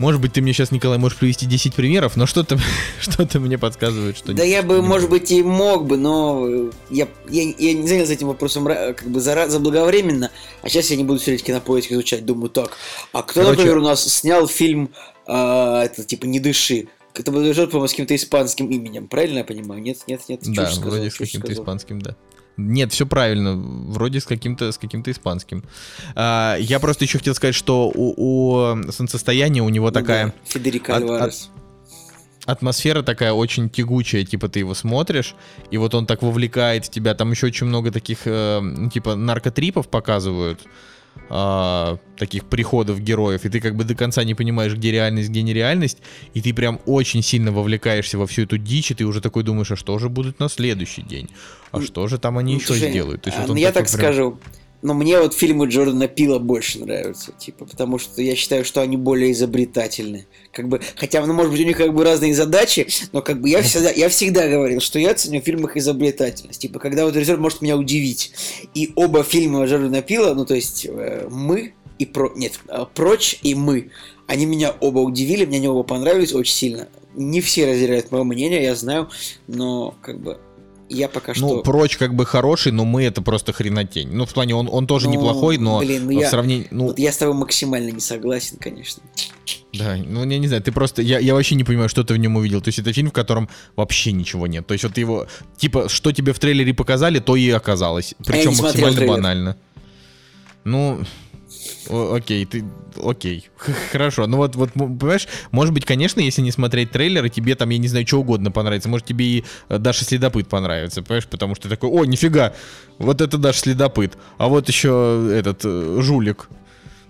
Может 0.00 0.18
быть, 0.22 0.32
ты 0.32 0.40
мне 0.40 0.54
сейчас, 0.54 0.70
Николай, 0.70 0.96
можешь 0.96 1.18
привести 1.18 1.44
10 1.44 1.74
примеров, 1.74 2.16
но 2.16 2.24
что-то 2.24 2.58
что 3.00 3.38
мне 3.38 3.58
подсказывает, 3.58 4.16
что... 4.16 4.32
Да 4.32 4.42
я 4.42 4.62
бы, 4.62 4.80
может 4.80 5.10
быть, 5.10 5.30
и 5.30 5.42
мог 5.42 5.86
бы, 5.86 5.98
но 5.98 6.46
э, 6.48 6.70
я, 6.88 7.06
я, 7.28 7.42
я 7.42 7.74
не 7.74 7.86
занялся 7.86 8.14
этим 8.14 8.28
вопросом 8.28 8.64
как 8.64 9.04
бы 9.06 9.20
зара- 9.20 9.50
заблаговременно, 9.50 10.30
а 10.62 10.70
сейчас 10.70 10.90
я 10.90 10.96
не 10.96 11.04
буду 11.04 11.20
сидеть 11.20 11.44
кинопоиск 11.44 11.92
изучать, 11.92 12.24
думаю, 12.24 12.48
так, 12.48 12.78
а 13.12 13.22
кто, 13.22 13.42
Короче- 13.42 13.58
например, 13.58 13.76
у 13.76 13.82
нас 13.82 14.02
снял 14.02 14.48
фильм, 14.48 14.90
а, 15.26 15.84
это 15.84 16.02
типа 16.02 16.24
«Не 16.24 16.40
дыши», 16.40 16.88
это 17.12 17.30
был 17.30 17.42
по-моему, 17.42 17.86
с 17.86 17.90
каким-то 17.90 18.16
испанским 18.16 18.68
именем, 18.68 19.06
правильно 19.06 19.38
я 19.38 19.44
понимаю? 19.44 19.82
Нет, 19.82 19.98
нет, 20.06 20.22
нет, 20.28 20.40
Да, 20.46 20.70
вроде 20.80 21.10
с 21.10 21.16
каким-то 21.16 21.52
испанским, 21.52 22.00
да. 22.00 22.16
Нет, 22.68 22.92
все 22.92 23.06
правильно. 23.06 23.54
Вроде 23.56 24.20
с 24.20 24.24
каким-то 24.24 24.70
с 24.72 24.78
каким-то 24.78 25.10
испанским. 25.10 25.64
А, 26.14 26.56
я 26.58 26.78
просто 26.80 27.04
еще 27.04 27.18
хотел 27.18 27.34
сказать, 27.34 27.54
что 27.54 27.90
у, 27.94 28.14
у 28.16 28.92
солнцестояния 28.92 29.62
у 29.62 29.68
него 29.68 29.86
Ну 29.86 29.92
такая 29.92 30.26
да, 30.26 30.32
Федерико 30.44 30.94
от- 30.96 31.02
Альварес. 31.02 31.50
атмосфера 32.46 33.02
такая 33.02 33.32
очень 33.32 33.68
тягучая, 33.70 34.24
типа 34.24 34.48
ты 34.48 34.60
его 34.60 34.74
смотришь, 34.74 35.34
и 35.70 35.76
вот 35.78 35.94
он 35.94 36.06
так 36.06 36.22
вовлекает 36.22 36.86
в 36.86 36.90
тебя. 36.90 37.14
Там 37.14 37.30
еще 37.30 37.46
очень 37.46 37.66
много 37.66 37.90
таких, 37.90 38.20
э, 38.24 38.60
ну, 38.60 38.90
типа, 38.90 39.14
наркотрипов 39.14 39.88
показывают, 39.88 40.60
а, 41.32 41.98
таких 42.16 42.44
приходов 42.46 43.00
героев, 43.00 43.44
и 43.44 43.48
ты 43.48 43.60
как 43.60 43.76
бы 43.76 43.84
до 43.84 43.94
конца 43.94 44.24
не 44.24 44.34
понимаешь, 44.34 44.74
где 44.74 44.90
реальность, 44.90 45.28
где 45.28 45.42
нереальность, 45.42 45.98
и 46.34 46.40
ты 46.40 46.52
прям 46.52 46.80
очень 46.86 47.22
сильно 47.22 47.52
вовлекаешься 47.52 48.18
во 48.18 48.26
всю 48.26 48.42
эту 48.42 48.58
дичь, 48.58 48.90
и 48.90 48.94
ты 48.94 49.04
уже 49.04 49.20
такой 49.20 49.44
думаешь, 49.44 49.70
а 49.70 49.76
что 49.76 49.98
же 49.98 50.08
будет 50.08 50.40
на 50.40 50.48
следующий 50.48 51.02
день? 51.02 51.30
А 51.70 51.80
что 51.80 52.06
же 52.08 52.18
там 52.18 52.36
они 52.36 52.54
еще 52.54 52.74
Жень, 52.74 52.90
сделают? 52.90 53.22
То 53.22 53.28
есть 53.28 53.38
а, 53.38 53.42
вот 53.42 53.50
он 53.50 53.56
я 53.56 53.70
такой 53.70 53.86
так 53.86 53.92
прям- 53.92 54.12
скажу, 54.12 54.40
но 54.82 54.94
мне 54.94 55.20
вот 55.20 55.34
фильмы 55.34 55.66
Джордана 55.66 56.08
Пила 56.08 56.38
больше 56.38 56.80
нравятся, 56.80 57.32
типа, 57.32 57.66
потому 57.66 57.98
что 57.98 58.22
я 58.22 58.34
считаю, 58.34 58.64
что 58.64 58.80
они 58.80 58.96
более 58.96 59.32
изобретательны. 59.32 60.26
Как 60.52 60.68
бы, 60.68 60.80
хотя, 60.96 61.24
ну, 61.24 61.34
может 61.34 61.52
быть, 61.52 61.60
у 61.60 61.64
них 61.64 61.76
как 61.76 61.94
бы 61.94 62.02
разные 62.04 62.34
задачи, 62.34 62.86
но 63.12 63.20
как 63.20 63.40
бы 63.40 63.48
я 63.48 63.62
всегда, 63.62 63.90
я 63.90 64.08
всегда 64.08 64.48
говорил, 64.48 64.80
что 64.80 64.98
я 64.98 65.14
ценю 65.14 65.40
в 65.40 65.44
фильмах 65.44 65.76
изобретательность. 65.76 66.60
Типа, 66.60 66.78
когда 66.78 67.04
вот 67.04 67.14
режиссер 67.14 67.38
может 67.38 67.60
меня 67.60 67.76
удивить. 67.76 68.32
И 68.74 68.92
оба 68.94 69.22
фильма 69.22 69.64
Джордана 69.66 70.02
Пила, 70.02 70.34
ну, 70.34 70.46
то 70.46 70.54
есть, 70.54 70.86
э, 70.88 71.28
мы 71.30 71.74
и 71.98 72.06
про... 72.06 72.32
Нет, 72.34 72.58
э, 72.68 72.86
прочь 72.94 73.38
и 73.42 73.54
мы. 73.54 73.90
Они 74.26 74.46
меня 74.46 74.74
оба 74.80 75.00
удивили, 75.00 75.44
мне 75.44 75.58
они 75.58 75.68
оба 75.68 75.82
понравились 75.82 76.32
очень 76.32 76.54
сильно. 76.54 76.88
Не 77.14 77.40
все 77.40 77.68
разделяют 77.68 78.12
мое 78.12 78.24
мнение, 78.24 78.62
я 78.62 78.74
знаю, 78.74 79.10
но 79.48 79.94
как 80.00 80.20
бы 80.20 80.38
я 80.90 81.08
пока 81.08 81.34
что... 81.34 81.46
Ну, 81.46 81.62
прочь 81.62 81.96
как 81.96 82.14
бы 82.14 82.26
хороший, 82.26 82.72
но 82.72 82.84
мы 82.84 83.04
это 83.04 83.22
просто 83.22 83.52
хренотень. 83.52 84.10
Ну, 84.12 84.26
в 84.26 84.34
плане, 84.34 84.54
он, 84.54 84.68
он 84.70 84.86
тоже 84.86 85.06
Ну, 85.06 85.14
неплохой, 85.14 85.56
но 85.56 85.78
блин, 85.78 86.02
ну 86.06 86.18
в 86.18 86.20
я- 86.20 86.28
сравнении... 86.28 86.66
Ну, 86.70 86.88
Вот 86.88 86.98
я 86.98 87.12
с 87.12 87.16
тобой 87.16 87.34
максимально 87.34 87.90
не 87.90 88.00
согласен, 88.00 88.56
конечно. 88.58 89.02
Да, 89.72 89.96
ну 89.96 90.28
я 90.28 90.38
не 90.38 90.48
знаю, 90.48 90.62
ты 90.62 90.72
просто, 90.72 91.00
я, 91.00 91.20
я 91.20 91.34
вообще 91.34 91.54
не 91.54 91.62
понимаю, 91.62 91.88
что 91.88 92.02
ты 92.02 92.14
в 92.14 92.16
нем 92.16 92.36
увидел. 92.36 92.60
То 92.60 92.68
есть 92.68 92.80
это 92.80 92.92
фильм, 92.92 93.10
в 93.10 93.12
котором 93.12 93.48
вообще 93.76 94.10
ничего 94.12 94.48
нет. 94.48 94.66
То 94.66 94.74
есть 94.74 94.82
вот 94.84 94.98
его, 94.98 95.26
типа, 95.56 95.88
что 95.88 96.10
тебе 96.12 96.32
в 96.32 96.38
трейлере 96.40 96.74
показали, 96.74 97.20
то 97.20 97.36
и 97.36 97.48
оказалось. 97.50 98.14
Причем 98.26 98.52
смотрел 98.52 98.88
максимально 98.88 99.12
банально. 99.12 99.56
Ну, 100.64 101.00
о- 101.88 102.14
окей, 102.14 102.44
ты, 102.46 102.64
окей, 103.02 103.48
хорошо. 103.92 104.26
Ну 104.26 104.38
вот, 104.38 104.56
вот, 104.56 104.72
понимаешь, 104.72 105.28
может 105.50 105.74
быть, 105.74 105.84
конечно, 105.84 106.20
если 106.20 106.42
не 106.42 106.52
смотреть 106.52 106.90
трейлеры, 106.90 107.28
тебе 107.28 107.54
там, 107.54 107.70
я 107.70 107.78
не 107.78 107.88
знаю, 107.88 108.06
что 108.06 108.20
угодно 108.20 108.50
понравится. 108.50 108.88
Может, 108.88 109.06
тебе 109.06 109.24
и 109.24 109.44
э, 109.68 109.78
Даша 109.78 110.04
Следопыт 110.04 110.48
понравится, 110.48 111.02
понимаешь, 111.02 111.26
потому 111.26 111.54
что 111.54 111.64
ты 111.64 111.68
такой, 111.70 111.90
о, 111.90 112.04
нифига, 112.04 112.54
вот 112.98 113.20
это 113.20 113.38
Даша 113.38 113.60
Следопыт, 113.60 114.16
а 114.38 114.48
вот 114.48 114.68
еще 114.68 115.30
этот 115.32 115.60
э, 115.64 115.98
жулик. 116.00 116.48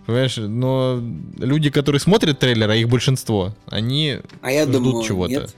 Понимаешь, 0.07 0.37
но 0.39 1.01
люди, 1.39 1.71
которые 1.71 2.01
смотрят 2.01 2.39
трейлер, 2.39 2.69
а 2.71 2.75
их 2.75 2.89
большинство, 2.89 3.55
они 3.67 4.19
А 4.43 4.51
я 4.51 4.65
ждут 4.65 5.07
чего-то. 5.07 5.49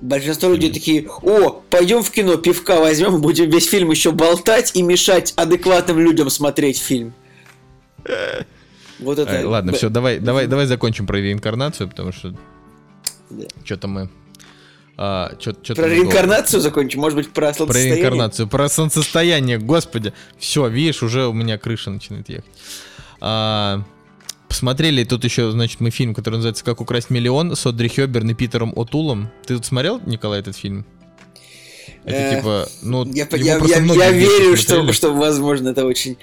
Большинство 0.00 0.50
людей 0.50 0.72
такие, 0.72 1.06
о, 1.22 1.60
пойдем 1.68 2.02
в 2.02 2.10
кино, 2.10 2.36
пивка 2.36 2.80
возьмем, 2.80 3.16
и 3.16 3.18
будем 3.18 3.50
весь 3.50 3.68
фильм 3.68 3.90
еще 3.90 4.12
болтать 4.12 4.70
и 4.74 4.82
мешать 4.82 5.34
адекватным 5.36 5.98
людям 5.98 6.30
смотреть 6.30 6.78
фильм. 6.78 7.12
Вот 8.98 9.18
это... 9.18 9.30
Ай, 9.32 9.44
ладно, 9.44 9.72
все, 9.72 9.88
давай, 9.88 10.18
давай, 10.18 10.46
давай 10.46 10.66
закончим 10.66 11.06
про 11.06 11.16
реинкарнацию, 11.18 11.88
потому 11.88 12.12
что 12.12 12.34
что-то 13.64 13.88
мы. 13.88 14.10
А, 14.98 15.32
чё- 15.38 15.52
чё-то 15.52 15.80
Про 15.80 15.88
реинкарнацию 15.88 16.60
закончим, 16.60 17.00
может 17.00 17.16
быть, 17.16 17.30
про 17.30 17.46
Про 17.48 17.54
солнцестояние? 17.54 17.96
реинкарнацию, 17.96 18.48
про 18.48 18.68
солнцестояние, 18.68 19.56
господи. 19.58 20.12
Все, 20.38 20.68
видишь, 20.68 21.02
уже 21.02 21.26
у 21.26 21.32
меня 21.32 21.56
крыша 21.56 21.90
начинает 21.90 22.28
ехать. 22.28 22.44
А, 23.22 23.82
посмотрели 24.48 25.04
тут 25.04 25.24
еще, 25.24 25.50
значит, 25.52 25.80
мы 25.80 25.88
фильм, 25.90 26.14
который 26.14 26.34
называется 26.34 26.64
«Как 26.64 26.82
украсть 26.82 27.08
миллион» 27.08 27.56
с 27.56 27.64
Одри 27.64 27.88
Хёберн 27.88 28.30
и 28.30 28.34
Питером 28.34 28.74
Отулом. 28.76 29.30
Ты 29.46 29.54
тут 29.56 29.64
смотрел, 29.64 30.00
Николай, 30.04 30.40
этот 30.40 30.56
фильм? 30.56 30.84
Это 32.04 32.16
Э, 32.16 32.36
типа, 32.36 32.68
ну, 32.82 33.04
Я, 33.06 33.26
я- 33.32 33.56
я- 33.58 33.78
я 33.78 34.10
верю, 34.10 34.56
что, 34.58 34.92
что, 34.92 35.12
возможно, 35.14 35.70
это 35.70 35.86
очень... 35.86 36.18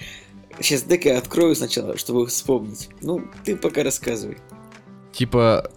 Сейчас, 0.60 0.84
дай-ка 0.84 1.10
я 1.10 1.18
открою 1.20 1.56
сначала, 1.56 1.98
чтобы 1.98 2.26
вспомнить. 2.28 2.90
Ну, 3.02 3.22
ты 3.46 3.56
пока 3.56 3.84
рассказывай. 3.84 4.38
Типа, 5.14 5.70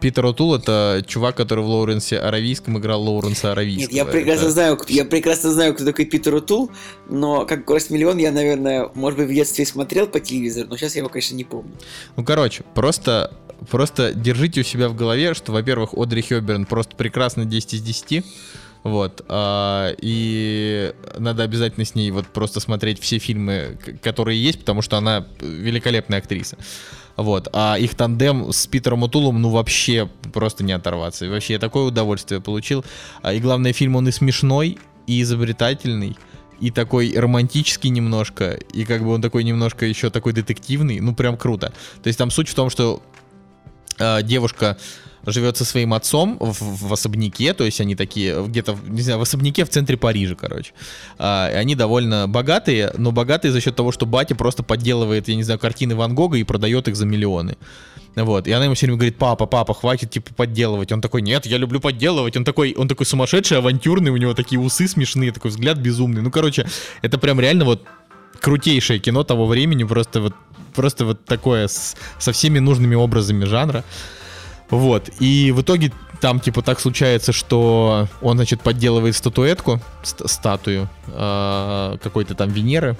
Питер 0.00 0.26
Отул 0.26 0.54
это 0.54 1.04
чувак, 1.06 1.36
который 1.36 1.62
в 1.62 1.68
Лоуренсе 1.68 2.18
Аравийском 2.18 2.78
играл 2.78 3.02
Лоуренса 3.02 3.52
Аравийского. 3.52 3.82
Нет, 3.82 3.92
я 3.92 4.04
прекрасно 4.04 4.44
Это- 4.46 4.50
знаю, 4.52 4.76
кто, 4.76 4.92
я 4.92 5.04
прекрасно 5.04 5.52
знаю, 5.52 5.74
кто 5.74 5.84
такой 5.84 6.04
Питер 6.06 6.34
Утул, 6.34 6.70
но 7.08 7.44
как 7.46 7.60
«Украсть 7.60 7.90
миллион» 7.90 8.18
я, 8.18 8.32
наверное, 8.32 8.90
может 8.94 9.18
быть, 9.18 9.28
в 9.28 9.34
детстве 9.34 9.64
смотрел 9.66 10.06
по 10.08 10.20
телевизору, 10.20 10.68
но 10.68 10.76
сейчас 10.76 10.94
я 10.96 11.00
его, 11.00 11.08
конечно, 11.08 11.36
не 11.36 11.44
помню. 11.44 11.72
Ну, 12.16 12.24
короче, 12.24 12.64
просто, 12.74 13.32
просто 13.70 14.12
держите 14.14 14.62
у 14.62 14.64
себя 14.64 14.88
в 14.88 14.96
голове, 14.96 15.34
что, 15.34 15.52
во-первых, 15.52 15.90
Одри 15.94 16.22
Хёберн 16.22 16.66
просто 16.66 16.96
прекрасно 16.96 17.44
10 17.44 17.74
из 17.74 17.82
10. 17.82 18.24
Вот. 18.84 19.24
а, 19.28 19.94
и 20.00 20.92
надо 21.18 21.42
обязательно 21.42 21.86
с 21.86 21.94
ней 21.94 22.10
вот 22.10 22.26
просто 22.26 22.60
смотреть 22.60 23.00
все 23.00 23.18
фильмы, 23.18 23.78
которые 24.02 24.40
есть, 24.40 24.60
потому 24.60 24.82
что 24.82 24.98
она 24.98 25.26
великолепная 25.40 26.18
актриса. 26.18 26.58
Вот. 27.16 27.48
А 27.52 27.76
их 27.78 27.94
тандем 27.94 28.52
с 28.52 28.66
Питером 28.66 29.02
Утулом, 29.02 29.40
ну, 29.40 29.48
вообще 29.48 30.08
просто 30.32 30.64
не 30.64 30.72
оторваться. 30.72 31.24
И 31.24 31.28
вообще 31.28 31.54
я 31.54 31.58
такое 31.58 31.84
удовольствие 31.84 32.40
получил. 32.40 32.84
А, 33.22 33.32
и 33.32 33.40
главное, 33.40 33.72
фильм, 33.72 33.96
он 33.96 34.06
и 34.08 34.12
смешной, 34.12 34.78
и 35.06 35.22
изобретательный, 35.22 36.16
и 36.60 36.70
такой 36.70 37.12
романтический 37.16 37.90
немножко, 37.90 38.52
и 38.72 38.84
как 38.84 39.02
бы 39.02 39.10
он 39.12 39.22
такой 39.22 39.44
немножко 39.44 39.86
еще 39.86 40.10
такой 40.10 40.32
детективный, 40.32 41.00
ну, 41.00 41.14
прям 41.14 41.36
круто. 41.36 41.72
То 42.02 42.08
есть 42.08 42.18
там 42.18 42.30
суть 42.30 42.48
в 42.48 42.54
том, 42.54 42.68
что 42.68 43.02
э, 43.98 44.22
девушка 44.22 44.76
живет 45.26 45.56
со 45.56 45.64
своим 45.64 45.94
отцом 45.94 46.36
в, 46.38 46.88
в 46.88 46.92
особняке, 46.92 47.54
то 47.54 47.64
есть 47.64 47.80
они 47.80 47.96
такие 47.96 48.44
где-то, 48.44 48.76
не 48.86 49.02
знаю, 49.02 49.18
в 49.18 49.22
особняке 49.22 49.64
в 49.64 49.70
центре 49.70 49.96
Парижа, 49.96 50.34
короче. 50.34 50.72
А, 51.18 51.46
они 51.46 51.74
довольно 51.74 52.28
богатые, 52.28 52.92
но 52.96 53.12
богатые 53.12 53.52
за 53.52 53.60
счет 53.60 53.74
того, 53.74 53.92
что 53.92 54.06
батя 54.06 54.34
просто 54.34 54.62
подделывает, 54.62 55.28
я 55.28 55.36
не 55.36 55.42
знаю, 55.42 55.58
картины 55.58 55.94
Ван 55.94 56.14
Гога 56.14 56.36
и 56.36 56.44
продает 56.44 56.88
их 56.88 56.96
за 56.96 57.06
миллионы. 57.06 57.56
Вот, 58.16 58.46
и 58.46 58.52
она 58.52 58.66
ему 58.66 58.74
все 58.74 58.86
время 58.86 58.98
говорит, 58.98 59.18
папа, 59.18 59.46
папа, 59.46 59.74
хватит, 59.74 60.10
типа, 60.10 60.32
подделывать. 60.34 60.92
Он 60.92 61.00
такой, 61.00 61.20
нет, 61.20 61.46
я 61.46 61.58
люблю 61.58 61.80
подделывать. 61.80 62.36
Он 62.36 62.44
такой, 62.44 62.72
он 62.74 62.86
такой 62.86 63.06
сумасшедший, 63.06 63.58
авантюрный, 63.58 64.12
у 64.12 64.16
него 64.16 64.34
такие 64.34 64.60
усы 64.60 64.86
смешные, 64.86 65.32
такой 65.32 65.50
взгляд 65.50 65.78
безумный. 65.78 66.22
Ну, 66.22 66.30
короче, 66.30 66.64
это 67.02 67.18
прям 67.18 67.40
реально 67.40 67.64
вот 67.64 67.84
крутейшее 68.40 69.00
кино 69.00 69.24
того 69.24 69.46
времени, 69.46 69.82
просто 69.84 70.20
вот, 70.20 70.34
просто 70.74 71.04
вот 71.04 71.24
такое 71.24 71.68
с, 71.68 71.96
со 72.18 72.32
всеми 72.32 72.58
нужными 72.58 72.94
образами 72.94 73.44
жанра. 73.44 73.84
Вот, 74.70 75.10
и 75.20 75.52
в 75.52 75.60
итоге 75.60 75.92
там, 76.20 76.40
типа, 76.40 76.62
так 76.62 76.80
случается, 76.80 77.32
что 77.32 78.08
он, 78.22 78.36
значит, 78.36 78.62
подделывает 78.62 79.14
статуэтку, 79.14 79.80
ст- 80.02 80.28
статую 80.28 80.88
э- 81.06 81.98
какой-то 82.02 82.34
там 82.34 82.50
Венеры, 82.50 82.96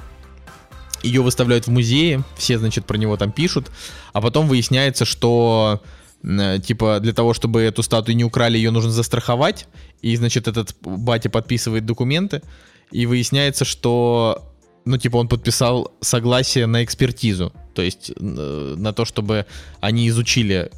ее 1.03 1.23
выставляют 1.23 1.67
в 1.67 1.71
музее, 1.71 2.23
все, 2.37 2.59
значит, 2.59 2.87
про 2.87 2.97
него 2.97 3.17
там 3.17 3.33
пишут, 3.33 3.71
а 4.13 4.21
потом 4.21 4.47
выясняется, 4.47 5.05
что 5.05 5.83
э, 6.23 6.59
типа 6.59 7.01
для 7.01 7.13
того, 7.13 7.35
чтобы 7.35 7.63
эту 7.63 7.83
статую 7.83 8.17
не 8.17 8.25
украли, 8.25 8.57
ее 8.59 8.71
нужно 8.71 8.91
застраховать, 8.91 9.67
и, 10.03 10.15
значит, 10.17 10.47
этот 10.47 10.77
батя 10.83 11.31
подписывает 11.31 11.87
документы, 11.87 12.43
и 12.91 13.07
выясняется, 13.07 13.65
что 13.65 14.54
ну, 14.85 14.99
типа, 14.99 15.17
он 15.17 15.29
подписал 15.29 15.93
согласие 16.01 16.67
на 16.67 16.85
экспертизу. 16.85 17.53
То 17.75 17.83
есть 17.83 18.13
э, 18.17 18.75
на 18.77 18.93
то, 18.93 19.05
чтобы 19.05 19.47
они 19.81 20.09
изучили, 20.09 20.71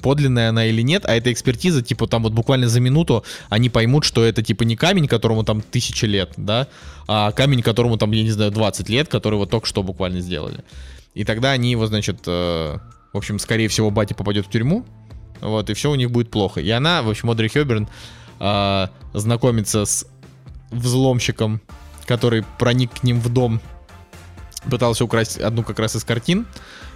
подлинная 0.00 0.48
она 0.48 0.66
или 0.66 0.82
нет, 0.82 1.04
а 1.06 1.14
эта 1.14 1.32
экспертиза, 1.32 1.82
типа, 1.82 2.06
там 2.06 2.24
вот 2.24 2.32
буквально 2.32 2.68
за 2.68 2.80
минуту 2.80 3.24
они 3.48 3.70
поймут, 3.70 4.04
что 4.04 4.24
это, 4.24 4.42
типа, 4.42 4.64
не 4.64 4.76
камень, 4.76 5.06
которому 5.06 5.44
там 5.44 5.60
тысяча 5.60 6.06
лет, 6.06 6.32
да, 6.36 6.66
а 7.06 7.32
камень, 7.32 7.62
которому 7.62 7.96
там, 7.98 8.10
я 8.12 8.22
не 8.22 8.30
знаю, 8.30 8.50
20 8.50 8.88
лет, 8.88 9.08
который 9.08 9.36
вот 9.36 9.50
только 9.50 9.66
что 9.66 9.82
буквально 9.82 10.20
сделали. 10.20 10.64
И 11.14 11.24
тогда 11.24 11.52
они 11.52 11.70
его, 11.70 11.86
значит, 11.86 12.20
э, 12.26 12.78
в 13.12 13.16
общем, 13.16 13.38
скорее 13.38 13.68
всего, 13.68 13.90
батя 13.90 14.14
попадет 14.14 14.46
в 14.46 14.50
тюрьму, 14.50 14.84
вот, 15.40 15.70
и 15.70 15.74
все 15.74 15.90
у 15.90 15.94
них 15.94 16.10
будет 16.10 16.30
плохо. 16.30 16.60
И 16.60 16.70
она, 16.70 17.02
в 17.02 17.10
общем, 17.10 17.30
Одри 17.30 17.48
Хёберн 17.48 17.88
э, 18.40 18.86
знакомится 19.14 19.84
с 19.84 20.06
взломщиком 20.70 21.60
который 22.12 22.44
проник 22.58 23.00
к 23.00 23.04
ним 23.04 23.20
в 23.20 23.30
дом, 23.30 23.58
пытался 24.70 25.02
украсть 25.02 25.38
одну 25.38 25.62
как 25.62 25.78
раз 25.78 25.96
из 25.96 26.04
картин, 26.04 26.46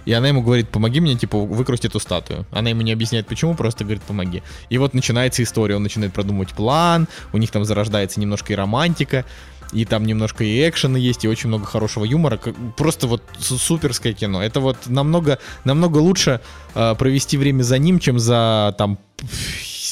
и 0.05 0.13
она 0.13 0.27
ему 0.27 0.43
говорит, 0.43 0.69
помоги 0.69 0.99
мне, 0.99 1.15
типа, 1.15 1.39
выкрасть 1.39 1.85
эту 1.85 1.99
статую. 1.99 2.45
Она 2.51 2.69
ему 2.69 2.83
не 2.83 2.91
объясняет, 2.93 3.25
почему, 3.25 3.55
просто 3.55 3.83
говорит, 3.83 4.03
помоги. 4.03 4.43
И 4.69 4.77
вот 4.77 4.93
начинается 4.93 5.41
история, 5.41 5.75
он 5.75 5.81
начинает 5.81 6.13
продумывать 6.13 6.53
план, 6.53 7.07
у 7.33 7.37
них 7.39 7.49
там 7.49 7.65
зарождается 7.65 8.19
немножко 8.19 8.53
и 8.53 8.55
романтика, 8.55 9.25
и 9.73 9.85
там 9.85 10.05
немножко 10.05 10.43
и 10.43 10.69
экшена 10.69 10.99
есть, 10.99 11.25
и 11.25 11.27
очень 11.27 11.47
много 11.47 11.65
хорошего 11.65 12.05
юмора. 12.05 12.39
Просто 12.77 13.07
вот 13.07 13.23
суперское 13.39 14.13
кино. 14.13 14.43
Это 14.43 14.59
вот 14.59 14.77
намного, 14.85 15.39
намного 15.65 15.97
лучше 15.97 16.41
э, 16.75 16.95
провести 16.95 17.37
время 17.37 17.63
за 17.63 17.79
ним, 17.79 17.99
чем 17.99 18.19
за 18.19 18.75
там 18.77 18.99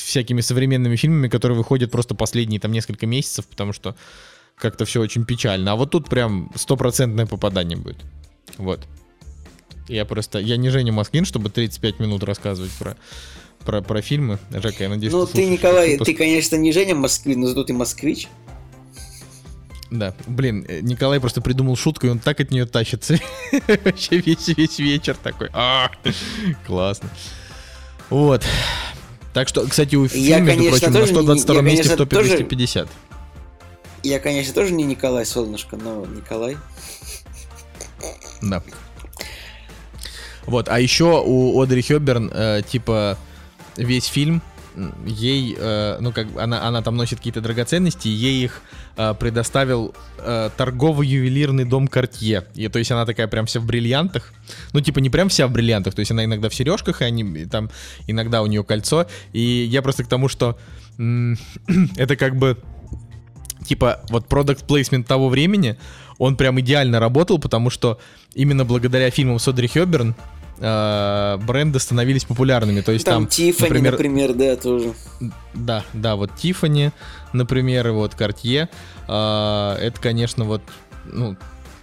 всякими 0.05 0.41
современными 0.41 0.95
фильмами, 0.95 1.29
которые 1.29 1.57
выходят 1.57 1.91
просто 1.91 2.13
последние 2.13 2.59
там 2.59 2.71
несколько 2.71 3.07
месяцев, 3.07 3.47
потому 3.47 3.73
что 3.73 3.95
как-то 4.57 4.85
все 4.85 5.01
очень 5.01 5.25
печально. 5.25 5.73
А 5.73 5.75
вот 5.75 5.91
тут 5.91 6.09
прям 6.09 6.51
стопроцентное 6.55 7.25
попадание 7.25 7.77
будет. 7.77 7.97
Вот. 8.57 8.81
Я 9.87 10.05
просто... 10.05 10.39
Я 10.39 10.57
не 10.57 10.69
Женя 10.69 10.91
Москвин, 10.91 11.25
чтобы 11.25 11.49
35 11.49 11.99
минут 11.99 12.23
рассказывать 12.23 12.71
про, 12.71 12.97
про, 13.65 13.81
про 13.81 14.01
фильмы. 14.01 14.39
Жека, 14.51 14.83
я 14.83 14.89
надеюсь, 14.89 15.13
Ну, 15.13 15.25
ты, 15.25 15.33
ты 15.33 15.45
Николай, 15.45 15.91
выпуск. 15.93 16.07
ты, 16.09 16.15
конечно, 16.15 16.55
не 16.55 16.71
Женя 16.71 16.95
Москвин, 16.95 17.41
но 17.41 17.47
зато 17.47 17.65
ты 17.65 17.73
москвич. 17.73 18.27
Да, 19.91 20.15
блин, 20.25 20.65
э, 20.67 20.79
Николай 20.81 21.19
просто 21.19 21.41
придумал 21.41 21.75
шутку, 21.75 22.07
и 22.07 22.09
он 22.09 22.17
так 22.19 22.39
от 22.39 22.49
нее 22.49 22.65
тащится. 22.65 23.19
Вообще 23.85 24.17
весь, 24.17 24.47
весь 24.47 24.79
вечер 24.79 25.15
такой. 25.21 25.49
А, 25.53 25.91
классно. 26.65 27.09
Вот. 28.09 28.43
Так 29.33 29.47
что, 29.47 29.67
кстати, 29.67 29.95
у 29.95 30.07
фильма, 30.07 30.39
между 30.55 30.69
прочим, 30.69 30.93
на 30.93 31.05
122 31.05 31.61
месте 31.61 31.93
в 31.93 31.97
топе 31.97 32.23
250. 32.23 32.89
Я, 34.05 34.19
конечно, 34.19 34.53
тоже 34.53 34.71
не 34.71 34.83
Николай 34.83 35.25
Солнышко, 35.25 35.77
но 35.77 36.05
Николай. 36.05 36.57
Да. 38.39 38.61
Вот, 40.45 40.69
а 40.69 40.79
еще 40.79 41.23
у 41.25 41.59
Одри 41.59 41.81
Хёберн, 41.81 42.31
э, 42.31 42.61
типа, 42.69 43.17
весь 43.77 44.05
фильм 44.05 44.43
ей, 45.05 45.55
э, 45.57 45.97
ну 46.01 46.11
как 46.11 46.27
она, 46.37 46.67
она 46.67 46.83
там 46.83 46.97
носит 46.97 47.17
какие-то 47.17 47.41
драгоценности, 47.41 48.07
ей 48.09 48.43
их 48.43 48.61
э, 48.95 49.15
предоставил 49.19 49.95
э, 50.19 50.51
торговый 50.55 51.07
ювелирный 51.07 51.65
дом 51.65 51.87
Картье. 51.87 52.45
И 52.53 52.67
то 52.67 52.77
есть 52.77 52.91
она 52.91 53.07
такая 53.07 53.27
прям 53.27 53.47
вся 53.47 53.59
в 53.59 53.65
бриллиантах. 53.65 54.33
Ну 54.73 54.81
типа 54.81 54.99
не 54.99 55.09
прям 55.09 55.29
вся 55.29 55.47
в 55.47 55.51
бриллиантах, 55.51 55.95
то 55.95 56.01
есть 56.01 56.11
она 56.11 56.25
иногда 56.25 56.49
в 56.49 56.53
сережках, 56.53 57.01
и 57.01 57.05
они 57.05 57.23
и 57.23 57.45
там 57.45 57.71
иногда 58.05 58.43
у 58.43 58.45
нее 58.45 58.63
кольцо. 58.63 59.07
И 59.33 59.39
я 59.39 59.81
просто 59.81 60.03
к 60.03 60.07
тому, 60.07 60.27
что 60.27 60.59
это 61.97 62.15
как 62.17 62.35
бы 62.35 62.57
типа, 63.65 64.01
вот 64.09 64.27
продукт 64.27 64.65
плейсмент 64.65 65.07
того 65.07 65.29
времени, 65.29 65.77
он 66.17 66.35
прям 66.35 66.59
идеально 66.59 66.99
работал, 66.99 67.39
потому 67.39 67.69
что 67.69 67.99
именно 68.33 68.65
благодаря 68.65 69.09
фильмам 69.09 69.39
Содри 69.39 69.67
Хёберн 69.67 70.15
э, 70.59 71.37
бренды 71.45 71.79
становились 71.79 72.25
популярными. 72.25 72.81
То 72.81 72.91
есть 72.91 73.05
там, 73.05 73.23
там 73.23 73.27
Тиффани, 73.27 73.69
например, 73.69 73.91
например, 73.93 74.33
да, 74.33 74.55
тоже. 74.55 74.93
Да, 75.53 75.83
да, 75.93 76.15
вот 76.15 76.35
Тиффани, 76.35 76.91
например, 77.33 77.91
вот 77.91 78.15
Картье. 78.15 78.69
Э, 79.07 79.77
это, 79.79 79.99
конечно, 79.99 80.45
вот, 80.45 80.61
ну, 81.05 81.35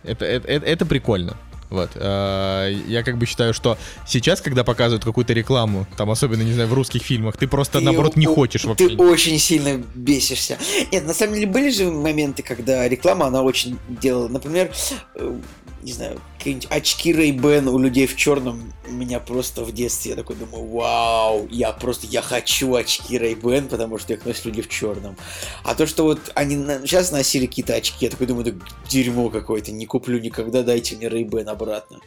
это, 0.05 0.25
это, 0.25 0.49
это, 0.49 0.67
это 0.67 0.87
прикольно. 0.87 1.37
Вот. 1.73 1.93
Э, 1.95 2.71
я 2.87 3.03
как 3.03 3.17
бы 3.17 3.25
считаю, 3.25 3.55
что 3.55 3.79
сейчас, 4.07 4.43
когда 4.43 4.63
показывают 4.63 5.05
какую-то 5.05 5.33
рекламу, 5.33 5.87
там 5.97 6.11
особенно, 6.11 6.43
не 6.43 6.53
знаю, 6.53 6.69
в 6.69 6.75
русских 6.75 7.03
фильмах, 7.03 7.39
ты 7.39 7.49
просто, 7.49 7.79
ты, 7.79 7.85
наоборот, 7.85 8.15
не 8.15 8.27
хочешь 8.27 8.65
вообще. 8.65 8.91
Ты 8.91 8.97
очень 8.97 9.39
сильно 9.39 9.83
бесишься. 9.95 10.59
Нет, 10.93 11.07
на 11.07 11.15
самом 11.15 11.35
деле 11.35 11.47
были 11.47 11.71
же 11.71 11.91
моменты, 11.91 12.43
когда 12.43 12.87
реклама, 12.87 13.27
она 13.27 13.43
очень 13.43 13.79
делала. 13.89 14.29
Например, 14.29 14.71
э, 15.15 15.41
не 15.83 15.93
знаю, 15.93 16.21
какие-нибудь 16.39 16.69
очки 16.71 17.13
Ray-Ban 17.13 17.69
у 17.69 17.79
людей 17.79 18.07
в 18.07 18.17
черном 18.17 18.73
меня 18.89 19.19
просто 19.19 19.65
в 19.65 19.73
детстве, 19.73 20.13
я 20.13 20.17
такой 20.17 20.37
думаю, 20.37 20.65
вау, 20.71 21.49
я 21.51 21.73
просто, 21.73 22.07
я 22.07 22.23
хочу 22.23 22.75
очки 22.75 23.19
Ray-Ban, 23.19 23.69
потому 23.69 23.99
что 23.99 24.13
их 24.13 24.25
носят 24.25 24.45
люди 24.45 24.63
в 24.63 24.69
черном. 24.69 25.17
А 25.65 25.75
то, 25.75 25.87
что 25.87 26.05
вот 26.05 26.31
они 26.35 26.57
сейчас 26.87 27.11
носили 27.11 27.47
какие-то 27.47 27.75
очки, 27.75 28.05
я 28.05 28.11
такой 28.11 28.29
думаю, 28.29 28.53
да 28.53 28.67
дерьмо 28.89 29.29
какое-то, 29.29 29.73
не 29.73 29.87
куплю 29.87 30.21
никогда, 30.21 30.63
дайте 30.63 30.97
мне 30.97 31.07
Ray-Ban 31.07 31.45
обратно. 31.45 31.99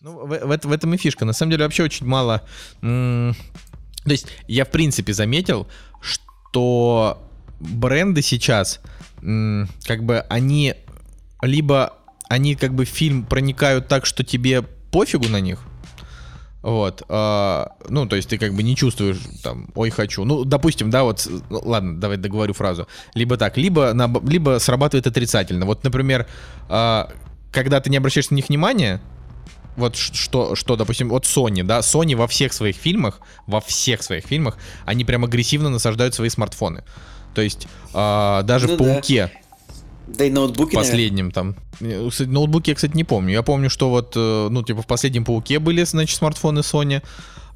Ну, 0.00 0.26
в, 0.26 0.28
в, 0.28 0.66
в 0.66 0.72
этом 0.72 0.94
и 0.94 0.96
фишка. 0.98 1.24
На 1.24 1.32
самом 1.32 1.52
деле 1.52 1.64
вообще 1.64 1.82
очень 1.82 2.06
мало... 2.06 2.42
М- 2.82 3.34
то 4.04 4.10
есть 4.10 4.26
я 4.46 4.66
в 4.66 4.70
принципе 4.70 5.14
заметил, 5.14 5.66
что 6.00 7.22
бренды 7.58 8.20
сейчас, 8.20 8.80
м- 9.22 9.66
как 9.86 10.04
бы 10.04 10.20
они 10.28 10.74
либо 11.40 11.94
они 12.28 12.54
как 12.54 12.74
бы 12.74 12.84
в 12.84 12.88
фильм 12.88 13.24
проникают 13.24 13.88
так, 13.88 14.06
что 14.06 14.24
тебе 14.24 14.62
пофигу 14.62 15.28
на 15.28 15.40
них. 15.40 15.60
Вот, 16.62 17.02
а, 17.10 17.72
ну, 17.90 18.06
то 18.06 18.16
есть 18.16 18.30
ты 18.30 18.38
как 18.38 18.54
бы 18.54 18.62
не 18.62 18.74
чувствуешь 18.74 19.18
там, 19.42 19.68
ой, 19.74 19.90
хочу. 19.90 20.24
Ну, 20.24 20.44
допустим, 20.44 20.88
да, 20.88 21.04
вот, 21.04 21.28
ладно, 21.50 22.00
давай 22.00 22.16
договорю 22.16 22.54
фразу. 22.54 22.88
Либо 23.12 23.36
так, 23.36 23.58
либо, 23.58 23.92
на, 23.92 24.10
либо 24.26 24.58
срабатывает 24.58 25.06
отрицательно. 25.06 25.66
Вот, 25.66 25.84
например, 25.84 26.26
а, 26.70 27.10
когда 27.52 27.80
ты 27.80 27.90
не 27.90 27.98
обращаешь 27.98 28.30
на 28.30 28.36
них 28.36 28.48
внимания, 28.48 29.02
вот 29.76 29.96
что, 29.96 30.54
что, 30.54 30.76
допустим, 30.76 31.10
вот 31.10 31.24
Sony, 31.24 31.62
да, 31.62 31.80
Sony 31.80 32.16
во 32.16 32.26
всех 32.26 32.54
своих 32.54 32.76
фильмах, 32.76 33.20
во 33.46 33.60
всех 33.60 34.02
своих 34.02 34.24
фильмах, 34.24 34.56
они 34.86 35.04
прям 35.04 35.24
агрессивно 35.24 35.68
насаждают 35.68 36.14
свои 36.14 36.30
смартфоны. 36.30 36.82
То 37.34 37.42
есть 37.42 37.68
а, 37.92 38.42
даже 38.42 38.68
ну, 38.68 38.74
в 38.74 38.78
Пауке, 38.78 39.30
да. 39.34 39.40
Да 40.06 40.24
и 40.24 40.30
ноутбуки, 40.30 40.74
Последним 40.74 41.30
там. 41.30 41.56
Ноутбуки 41.80 42.70
я, 42.70 42.74
кстати, 42.74 42.94
не 42.94 43.04
помню. 43.04 43.32
Я 43.32 43.42
помню, 43.42 43.70
что 43.70 43.90
вот, 43.90 44.12
э, 44.16 44.48
ну, 44.50 44.62
типа, 44.62 44.82
в 44.82 44.86
последнем 44.86 45.24
Пауке 45.24 45.58
были, 45.58 45.84
значит, 45.84 46.18
смартфоны 46.18 46.60
Sony. 46.60 47.02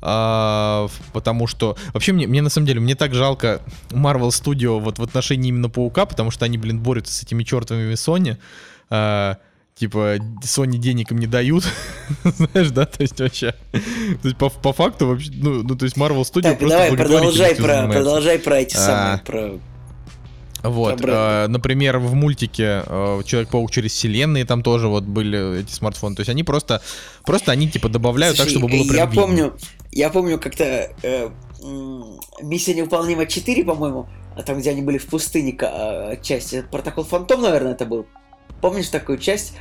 А, 0.01 0.88
потому 1.12 1.46
что... 1.46 1.76
Вообще, 1.92 2.12
мне, 2.12 2.26
мне 2.26 2.40
на 2.40 2.51
самом 2.51 2.66
деле, 2.66 2.80
мне 2.80 2.94
так 2.94 3.14
жалко 3.14 3.61
Marvel 3.90 4.28
Studio 4.28 4.80
вот 4.80 4.99
в 4.99 5.03
отношении 5.03 5.49
именно 5.49 5.68
Паука, 5.68 6.07
потому 6.07 6.30
что 6.30 6.44
они, 6.44 6.57
блин, 6.57 6.80
борются 6.80 7.12
с 7.12 7.22
этими 7.22 7.42
чертовыми 7.42 7.94
Sony. 7.94 8.36
А, 8.90 9.36
типа, 9.78 10.16
Sony 10.42 10.78
денег 10.78 11.12
им 11.12 11.18
не 11.18 11.26
дают, 11.26 11.64
знаешь, 12.24 12.70
да, 12.70 12.86
то 12.86 13.03
есть 13.03 13.18
вообще, 13.20 13.53
то 13.72 14.28
есть 14.28 14.36
по, 14.36 14.49
по 14.49 14.72
факту 14.72 15.07
вообще, 15.07 15.30
ну, 15.34 15.62
ну, 15.62 15.76
то 15.76 15.84
есть 15.84 15.96
Marvel 15.96 16.22
Studio 16.22 16.42
так, 16.42 16.59
просто 16.59 16.78
давай, 16.78 16.96
продолжай 16.96 17.55
про, 17.55 17.86
продолжай 17.86 18.38
про 18.38 18.59
эти 18.59 18.76
а, 18.76 18.78
самые, 18.78 19.18
про 19.18 19.59
вот, 20.62 21.00
э, 21.02 21.46
например, 21.48 21.98
в 21.98 22.14
мультике 22.14 22.82
э, 22.86 23.22
Человек-паук 23.24 23.70
через 23.70 23.92
вселенные 23.92 24.44
там 24.44 24.62
тоже 24.62 24.88
вот 24.88 25.04
были 25.04 25.61
эти 25.61 25.72
смартфоны. 25.72 26.16
То 26.16 26.20
есть 26.20 26.30
они 26.30 26.42
просто, 26.44 26.82
просто 27.24 27.52
они 27.52 27.68
типа 27.68 27.88
добавляют 27.88 28.36
Слушай, 28.36 28.48
так, 28.52 28.59
чтобы 28.59 28.68
было 28.72 28.84
прям 28.84 28.96
Я 28.96 29.06
видно. 29.06 29.22
помню, 29.22 29.56
Я 29.92 30.11
помню, 30.11 30.38
как-то 30.38 30.90
э, 31.02 31.28
«Миссия 32.42 32.74
невыполнима 32.74 33.22
4», 33.24 33.64
по-моему, 33.64 34.09
а 34.36 34.42
там, 34.42 34.59
где 34.59 34.70
они 34.70 34.82
были 34.82 34.98
в 34.98 35.06
пустыне, 35.06 35.52
ка- 35.52 36.12
э, 36.12 36.22
часть, 36.22 36.54
«Протокол 36.70 37.04
Фантом», 37.04 37.42
наверное, 37.42 37.72
это 37.72 37.84
был. 37.86 38.06
Помнишь 38.61 38.88
такую 38.88 39.18
часть? 39.18 39.54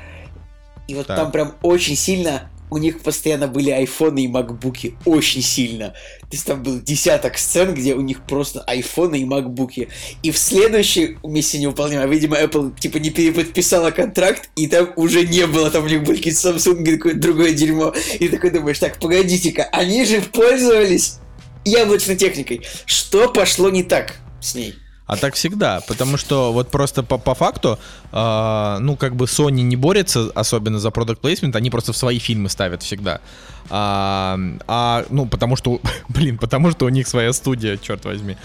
И 0.88 0.96
вот 0.96 1.08
Так. 1.08 1.18
там 1.18 1.32
прям 1.32 1.54
очень 1.62 1.96
сильно 1.96 2.50
у 2.70 2.78
них 2.78 3.02
постоянно 3.02 3.48
были 3.48 3.70
айфоны 3.70 4.26
и 4.26 4.28
макбуки. 4.28 4.96
Очень 5.06 5.42
сильно. 5.42 5.90
То 6.22 6.28
есть 6.32 6.46
там 6.46 6.64
был 6.64 6.82
десяток 6.82 7.38
сцен, 7.38 7.74
где 7.74 7.96
у 7.96 8.02
них 8.02 8.26
просто 8.26 8.62
айфоны 8.62 9.22
и 9.22 9.26
макбуки. 9.26 9.90
И 10.24 10.32
в 10.32 10.38
следующей 10.38 11.18
миссии 11.24 11.58
невыполнима, 11.58 12.06
видимо, 12.06 12.38
Apple 12.38 12.78
типа 12.78 12.98
не 12.98 13.10
переподписала 13.10 13.92
контракт, 13.92 14.50
и 14.56 14.68
там 14.68 14.92
уже 14.96 15.26
не 15.26 15.48
было, 15.48 15.72
там 15.72 15.86
у 15.86 15.88
них 15.88 16.04
были 16.04 16.18
какие-то 16.18 16.50
Samsung 16.50 16.84
и 16.84 16.98
какое-то 16.98 17.20
другое 17.20 17.54
дерьмо. 17.54 17.94
И 18.20 18.28
такой 18.28 18.50
думаешь, 18.50 18.80
так, 18.80 19.00
погодите-ка, 19.00 19.64
они 19.72 20.06
же 20.06 20.22
пользовались 20.22 21.20
яблочной 21.64 22.16
техникой. 22.16 22.62
Что 22.86 23.30
пошло 23.30 23.70
не 23.70 23.84
так 23.84 24.16
с 24.42 24.56
ней? 24.56 24.76
А 25.08 25.16
так 25.16 25.36
всегда, 25.36 25.80
потому 25.88 26.18
что 26.18 26.52
вот 26.52 26.70
просто 26.70 27.02
по, 27.02 27.18
по 27.18 27.34
факту, 27.34 27.80
а, 28.12 28.78
ну 28.80 28.98
как 28.98 29.16
бы 29.16 29.24
Sony 29.26 29.62
не 29.62 29.78
борется 29.78 30.30
особенно 30.36 30.80
за 30.80 30.92
продукт 30.92 31.22
плейсмент, 31.22 31.56
они 31.56 31.70
просто 31.70 31.94
в 31.94 31.98
свои 31.98 32.20
фильмы 32.20 32.50
ставят 32.50 32.84
всегда. 32.84 33.22
А, 33.70 34.38
а, 34.68 35.06
ну 35.10 35.26
потому 35.26 35.56
что, 35.56 35.80
блин, 36.10 36.38
потому 36.38 36.72
что 36.72 36.86
у 36.86 36.90
них 36.90 37.08
своя 37.08 37.32
студия, 37.32 37.78
черт 37.78 38.04
возьми. 38.04 38.36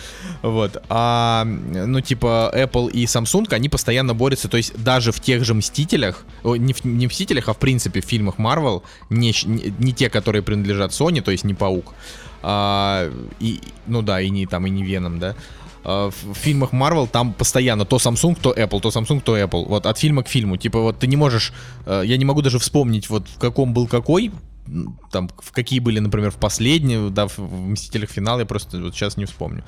Вот. 0.43 0.81
А, 0.89 1.45
ну 1.45 2.01
типа 2.01 2.53
Apple 2.55 2.93
и 2.93 3.07
Samsung, 3.07 3.53
они 3.53 3.69
постоянно 3.69 4.15
борются, 4.15 4.49
то 4.49 4.57
есть 4.57 4.81
даже 4.81 5.11
в 5.11 5.19
тех 5.19 5.45
же 5.45 5.55
Мстителях, 5.55 6.25
не 6.45 6.73
в, 6.73 6.85
не 6.85 7.09
в 7.09 7.11
Мстителях, 7.11 7.49
а 7.49 7.55
в 7.55 7.59
принципе 7.59 8.01
в 8.01 8.05
фильмах 8.05 8.37
Marvel, 8.37 8.83
не, 9.11 9.35
не, 9.47 9.75
не 9.81 9.93
те, 9.93 10.09
которые 10.09 10.43
принадлежат 10.43 10.93
Sony, 10.93 11.23
то 11.23 11.33
есть 11.33 11.43
не 11.43 11.55
Паук, 11.55 11.93
а, 12.43 13.11
и, 13.41 13.61
ну 13.89 14.03
да, 14.03 14.21
и 14.21 14.31
не 14.31 14.47
там, 14.47 14.67
и 14.67 14.71
не 14.71 14.85
Веном, 14.85 15.19
да, 15.19 15.35
в 15.85 16.13
в 16.23 16.35
фильмах 16.35 16.73
Marvel 16.73 17.09
там 17.09 17.33
постоянно 17.33 17.85
то 17.85 17.97
Samsung, 17.97 18.37
то 18.41 18.53
Apple, 18.53 18.81
то 18.81 18.89
Samsung, 18.89 19.21
то 19.21 19.39
Apple. 19.39 19.67
Вот 19.69 19.87
от 19.87 19.99
фильма 19.99 20.23
к 20.23 20.29
фильму. 20.29 20.57
Типа 20.57 20.81
вот 20.81 20.99
ты 20.99 21.07
не 21.07 21.17
можешь, 21.17 21.53
э, 21.87 22.03
я 22.05 22.17
не 22.17 22.25
могу 22.25 22.43
даже 22.43 22.59
вспомнить 22.59 23.11
вот 23.11 23.29
в 23.29 23.39
каком 23.39 23.75
был 23.75 23.87
какой, 23.87 24.31
там 25.11 25.31
в 25.39 25.53
какие 25.53 25.81
были, 25.81 25.99
например, 25.99 26.31
в 26.31 26.37
последней, 26.37 27.11
да, 27.11 27.27
в, 27.27 27.39
в 27.39 27.69
Мстителях 27.69 28.11
финал, 28.11 28.39
я 28.39 28.47
просто 28.47 28.79
вот 28.81 28.95
сейчас 28.95 29.17
не 29.17 29.25
вспомню. 29.25 29.65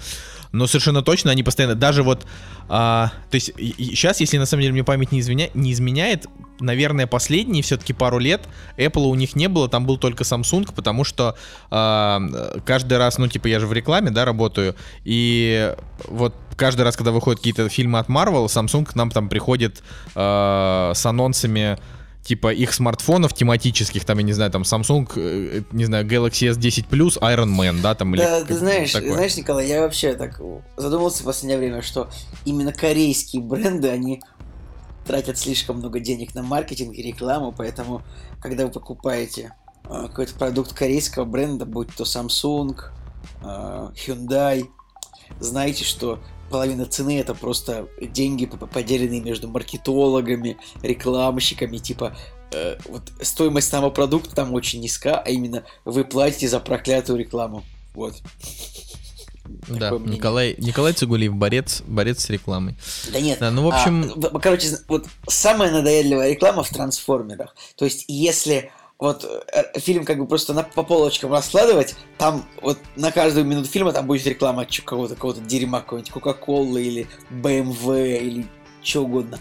Но 0.53 0.67
совершенно 0.67 1.03
точно 1.03 1.31
они 1.31 1.43
постоянно, 1.43 1.75
даже 1.75 2.03
вот, 2.03 2.27
а, 2.69 3.13
то 3.31 3.35
есть 3.35 3.53
сейчас, 3.57 4.21
если 4.21 4.39
на 4.39 4.47
самом 4.47 4.63
деле 4.63 4.73
мне 4.73 4.85
память 4.85 5.13
не, 5.13 5.21
извиня, 5.21 5.51
не 5.55 5.73
изменяет, 5.73 6.27
наверное, 6.61 7.07
последние 7.07 7.63
все-таки 7.63 7.93
пару 7.93 8.19
лет 8.19 8.43
Apple 8.77 9.07
у 9.07 9.15
них 9.15 9.37
не 9.37 9.49
было, 9.49 9.69
там 9.69 9.87
был 9.87 9.99
только 9.99 10.25
Samsung, 10.25 10.73
потому 10.75 11.05
что 11.05 11.37
а, 11.71 12.21
каждый 12.65 12.99
раз, 12.99 13.19
ну 13.19 13.29
типа 13.29 13.49
я 13.49 13.61
же 13.61 13.67
в 13.67 13.73
рекламе, 13.73 14.11
да, 14.11 14.25
работаю, 14.25 14.77
и 15.05 15.75
вот 16.07 16.35
каждый 16.57 16.83
раз, 16.83 16.97
когда 16.97 17.11
выходят 17.11 17.41
какие-то 17.41 17.69
фильмы 17.69 17.99
от 17.99 18.09
Marvel, 18.09 18.47
Samsung 18.47 18.85
к 18.85 18.95
нам 18.95 19.11
там 19.11 19.29
приходит 19.29 19.83
э, 20.15 20.93
с 20.95 21.07
анонсами 21.07 21.79
типа 22.25 22.53
их 22.53 22.73
смартфонов 22.73 23.35
тематических, 23.35 24.05
там, 24.05 24.19
я 24.19 24.25
не 24.25 24.33
знаю, 24.33 24.51
там 24.51 24.63
Samsung, 24.63 25.09
э, 25.17 25.63
не 25.73 25.85
знаю, 25.85 26.07
Galaxy 26.07 26.51
S10 26.51 26.89
Plus, 26.89 27.19
Iron 27.21 27.55
Man, 27.55 27.83
да, 27.83 27.95
там, 27.95 28.15
или 28.15 28.23
Да, 28.23 28.45
ты 28.45 28.57
знаешь, 28.57 28.93
такое. 28.93 29.13
знаешь, 29.13 29.37
Николай, 29.37 29.69
я 29.69 29.83
вообще 29.83 30.15
так 30.15 30.41
задумался 30.77 31.23
в 31.23 31.27
последнее 31.27 31.59
время, 31.59 31.83
что 31.83 32.09
именно 32.45 32.73
корейские 32.73 33.43
бренды, 33.43 33.89
они 33.89 34.23
тратят 35.07 35.39
слишком 35.39 35.77
много 35.77 36.01
денег 36.01 36.35
на 36.35 36.43
маркетинг 36.43 36.95
и 36.97 37.03
рекламу, 37.03 37.53
поэтому, 37.57 38.03
когда 38.41 38.65
вы 38.65 38.73
покупаете 38.73 39.55
э, 39.85 40.07
какой-то 40.09 40.35
продукт 40.35 40.73
корейского 40.73 41.27
бренда, 41.27 41.67
будь 41.67 41.95
то 41.95 42.05
Samsung, 42.05 42.81
э, 43.43 43.91
Hyundai, 44.07 44.65
знаете, 45.41 45.85
что 45.85 46.21
половина 46.51 46.87
цены 46.87 47.19
это 47.21 47.35
просто 47.35 47.89
деньги, 48.01 48.47
поделенные 48.47 49.21
между 49.21 49.49
маркетологами, 49.49 50.57
рекламщиками, 50.83 51.79
типа 51.79 52.17
э, 52.53 52.77
вот 52.89 53.03
стоимость 53.21 53.69
самого 53.69 53.91
продукта 53.91 54.35
там 54.35 54.53
очень 54.55 54.81
низка, 54.81 55.19
а 55.19 55.29
именно 55.31 55.65
вы 55.85 56.05
платите 56.05 56.49
за 56.49 56.61
проклятую 56.61 57.19
рекламу. 57.19 57.65
Вот. 57.95 58.15
Да. 59.69 59.91
Николай, 59.91 60.55
Николай 60.59 60.93
Цигулиев, 60.93 61.35
борец, 61.35 61.83
борец 61.87 62.25
с 62.25 62.31
рекламой. 62.31 62.77
Да 63.13 63.21
нет. 63.21 63.39
Да, 63.39 63.51
ну, 63.51 63.63
в 63.63 63.75
общем- 63.75 64.13
а, 64.33 64.39
короче, 64.41 64.69
вот 64.89 65.07
самая 65.29 65.71
надоедливая 65.71 66.31
реклама 66.31 66.63
в 66.63 66.69
трансформерах. 66.71 67.55
То 67.77 67.85
есть, 67.85 68.05
если 68.09 68.73
вот 68.99 69.25
э, 69.25 69.79
фильм 69.81 70.05
как 70.05 70.19
бы 70.19 70.27
просто 70.27 70.55
на, 70.55 70.63
по 70.63 70.83
полочкам 70.83 71.33
раскладывать, 71.33 71.95
там 72.19 72.45
вот 72.63 72.79
на 72.97 73.11
каждую 73.11 73.45
минуту 73.45 73.69
фильма 73.69 73.93
там 73.93 74.07
будет 74.07 74.27
реклама 74.27 74.65
какого-то 74.65 75.15
какого-то 75.15 75.41
дерьма, 75.41 75.81
какой-нибудь 75.81 76.13
Кока-Колы 76.13 76.83
или 76.83 77.07
BMW 77.31 78.19
или 78.19 78.47
что 78.83 79.05
угодно. 79.05 79.39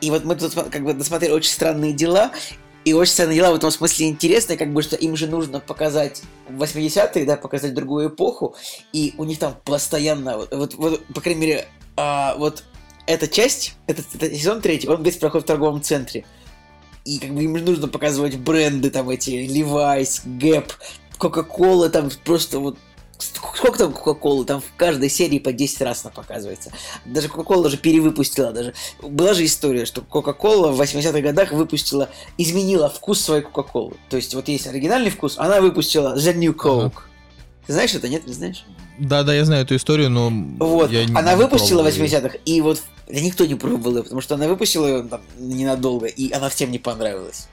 И 0.00 0.10
вот 0.10 0.24
мы 0.24 0.36
тут 0.36 0.54
как 0.54 0.84
бы 0.84 0.92
досмотрели 0.92 1.32
очень 1.32 1.50
странные 1.50 1.92
дела, 1.92 2.32
и 2.84 2.92
очень 2.92 3.12
странные 3.12 3.36
дела 3.36 3.52
в 3.52 3.56
этом 3.56 3.70
смысле 3.70 4.08
интересные, 4.08 4.58
как 4.58 4.72
бы, 4.72 4.82
что 4.82 4.96
им 4.96 5.16
же 5.16 5.26
нужно 5.26 5.60
показать 5.60 6.22
80-е, 6.50 7.24
да, 7.24 7.36
показать 7.36 7.72
другую 7.72 8.10
эпоху, 8.10 8.54
и 8.92 9.14
у 9.16 9.24
них 9.24 9.38
там 9.38 9.56
постоянно, 9.64 10.36
вот, 10.36 10.54
вот, 10.54 10.74
вот, 10.74 11.06
по 11.06 11.20
крайней 11.22 11.40
мере, 11.40 11.68
а, 11.96 12.34
вот 12.36 12.64
эта 13.06 13.28
часть, 13.28 13.76
этот, 13.86 14.06
этот 14.14 14.34
сезон 14.34 14.60
третий, 14.60 14.88
он 14.88 15.02
весь 15.02 15.16
проходит 15.16 15.46
в 15.46 15.48
торговом 15.48 15.82
центре. 15.82 16.24
И 17.04 17.18
как 17.18 17.30
бы 17.34 17.44
им 17.44 17.52
нужно 17.52 17.88
показывать 17.88 18.36
бренды, 18.36 18.90
там 18.90 19.10
эти 19.10 19.30
Levi's, 19.30 20.22
Gap, 20.24 20.70
Coca-Cola, 21.18 21.88
там 21.90 22.10
просто 22.24 22.58
вот 22.58 22.78
Сколько 23.16 23.78
там 23.78 23.92
Кока-Колы? 23.92 24.44
Там 24.44 24.60
в 24.60 24.76
каждой 24.76 25.08
серии 25.08 25.38
по 25.38 25.52
10 25.52 25.80
раз 25.82 26.04
она 26.04 26.12
показывается. 26.12 26.72
Даже 27.04 27.28
Кока-Кола 27.28 27.70
же 27.70 27.76
перевыпустила 27.76 28.50
даже. 28.52 28.74
Была 29.00 29.34
же 29.34 29.44
история, 29.44 29.86
что 29.86 30.02
Кока-Кола 30.02 30.72
в 30.72 30.80
80-х 30.80 31.20
годах 31.20 31.52
выпустила, 31.52 32.10
изменила 32.38 32.90
вкус 32.90 33.20
своей 33.20 33.42
Кока-Колы. 33.42 33.94
То 34.10 34.16
есть 34.16 34.34
вот 34.34 34.48
есть 34.48 34.66
оригинальный 34.66 35.10
вкус, 35.10 35.36
она 35.38 35.60
выпустила 35.60 36.16
The 36.16 36.34
New 36.34 36.52
Coke. 36.52 36.86
Ага. 36.86 37.02
Ты 37.66 37.72
знаешь 37.72 37.94
это, 37.94 38.08
нет? 38.08 38.26
Не 38.26 38.32
знаешь? 38.34 38.64
Да, 38.98 39.22
да, 39.22 39.32
я 39.32 39.44
знаю 39.44 39.62
эту 39.62 39.76
историю, 39.76 40.10
но 40.10 40.30
Вот, 40.58 40.90
я 40.90 41.04
не- 41.04 41.14
она 41.14 41.34
не 41.34 41.36
выпустила 41.38 41.82
в 41.82 41.84
пробовал 41.84 42.04
её. 42.04 42.18
80-х, 42.18 42.38
и 42.44 42.60
вот 42.60 42.82
да 43.06 43.20
никто 43.20 43.44
не 43.44 43.54
пробовал 43.54 43.98
ее, 43.98 44.02
потому 44.02 44.20
что 44.20 44.34
она 44.34 44.48
выпустила 44.48 44.86
ее 44.86 45.02
там, 45.02 45.20
ненадолго, 45.38 46.06
и 46.06 46.32
она 46.32 46.48
всем 46.48 46.70
не 46.70 46.78
понравилась. 46.78 47.48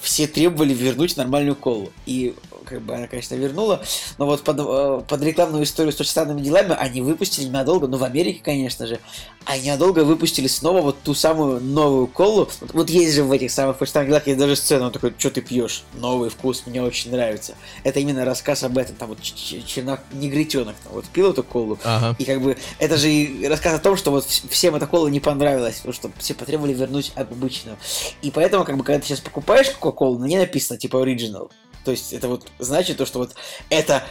Все 0.00 0.26
требовали 0.26 0.74
вернуть 0.74 1.16
нормальную 1.16 1.56
колу. 1.56 1.90
И 2.06 2.34
как 2.66 2.82
бы 2.82 2.94
она, 2.94 3.06
конечно, 3.06 3.34
вернула, 3.34 3.82
но 4.18 4.26
вот 4.26 4.42
под, 4.42 4.58
э, 4.60 5.02
под 5.08 5.22
рекламную 5.22 5.64
историю 5.64 5.92
с 5.92 5.96
странными 6.08 6.40
делами 6.40 6.74
они 6.78 7.00
выпустили 7.00 7.46
ненадолго, 7.46 7.86
ну 7.86 7.96
в 7.96 8.04
Америке, 8.04 8.40
конечно 8.42 8.86
же, 8.86 8.98
а 9.44 9.56
ненадолго 9.56 10.04
выпустили 10.04 10.48
снова 10.48 10.80
вот 10.82 10.96
ту 11.02 11.14
самую 11.14 11.60
новую 11.60 12.06
колу. 12.08 12.48
Вот, 12.60 12.70
вот 12.72 12.90
есть 12.90 13.14
же 13.14 13.22
в 13.22 13.30
этих 13.32 13.50
самых 13.50 13.76
странных 13.88 14.08
делах 14.10 14.26
есть 14.26 14.38
даже 14.38 14.56
сцена, 14.56 14.86
он 14.86 14.92
такой, 14.92 15.14
что 15.16 15.30
ты 15.30 15.40
пьешь? 15.40 15.84
Новый 15.94 16.30
вкус, 16.30 16.64
мне 16.66 16.82
очень 16.82 17.10
нравится. 17.12 17.54
Это 17.84 18.00
именно 18.00 18.24
рассказ 18.24 18.62
об 18.64 18.76
этом, 18.76 18.96
там 18.96 19.08
вот 19.10 19.22
чернок, 19.22 20.00
негритенок 20.12 20.74
там 20.82 20.92
вот 20.92 21.04
пил 21.06 21.30
эту 21.30 21.42
колу, 21.44 21.78
Ага. 21.84 22.16
и 22.18 22.24
как 22.24 22.42
бы 22.42 22.56
это 22.78 22.96
же 22.96 23.08
и 23.10 23.46
рассказ 23.46 23.74
о 23.74 23.78
том, 23.78 23.96
что 23.96 24.10
вот 24.10 24.24
вс- 24.26 24.48
всем 24.48 24.74
эта 24.74 24.86
кола 24.86 25.08
не 25.08 25.20
понравилась, 25.20 25.76
потому 25.76 25.92
что 25.94 26.10
все 26.18 26.34
потребовали 26.34 26.72
вернуть 26.74 27.12
обычную. 27.14 27.76
И 28.22 28.30
поэтому, 28.30 28.64
как 28.64 28.76
бы, 28.76 28.82
когда 28.84 29.00
ты 29.00 29.06
сейчас 29.06 29.20
покупаешь 29.20 29.70
Кока-Колу, 29.70 30.18
на 30.18 30.24
ней 30.24 30.38
написано 30.38 30.78
типа 30.78 30.96
Original. 30.96 31.50
То 31.86 31.92
есть 31.92 32.12
это 32.12 32.26
вот 32.26 32.48
значит 32.58 32.96
то, 32.96 33.06
что 33.06 33.20
вот 33.20 33.36
это 33.70 34.02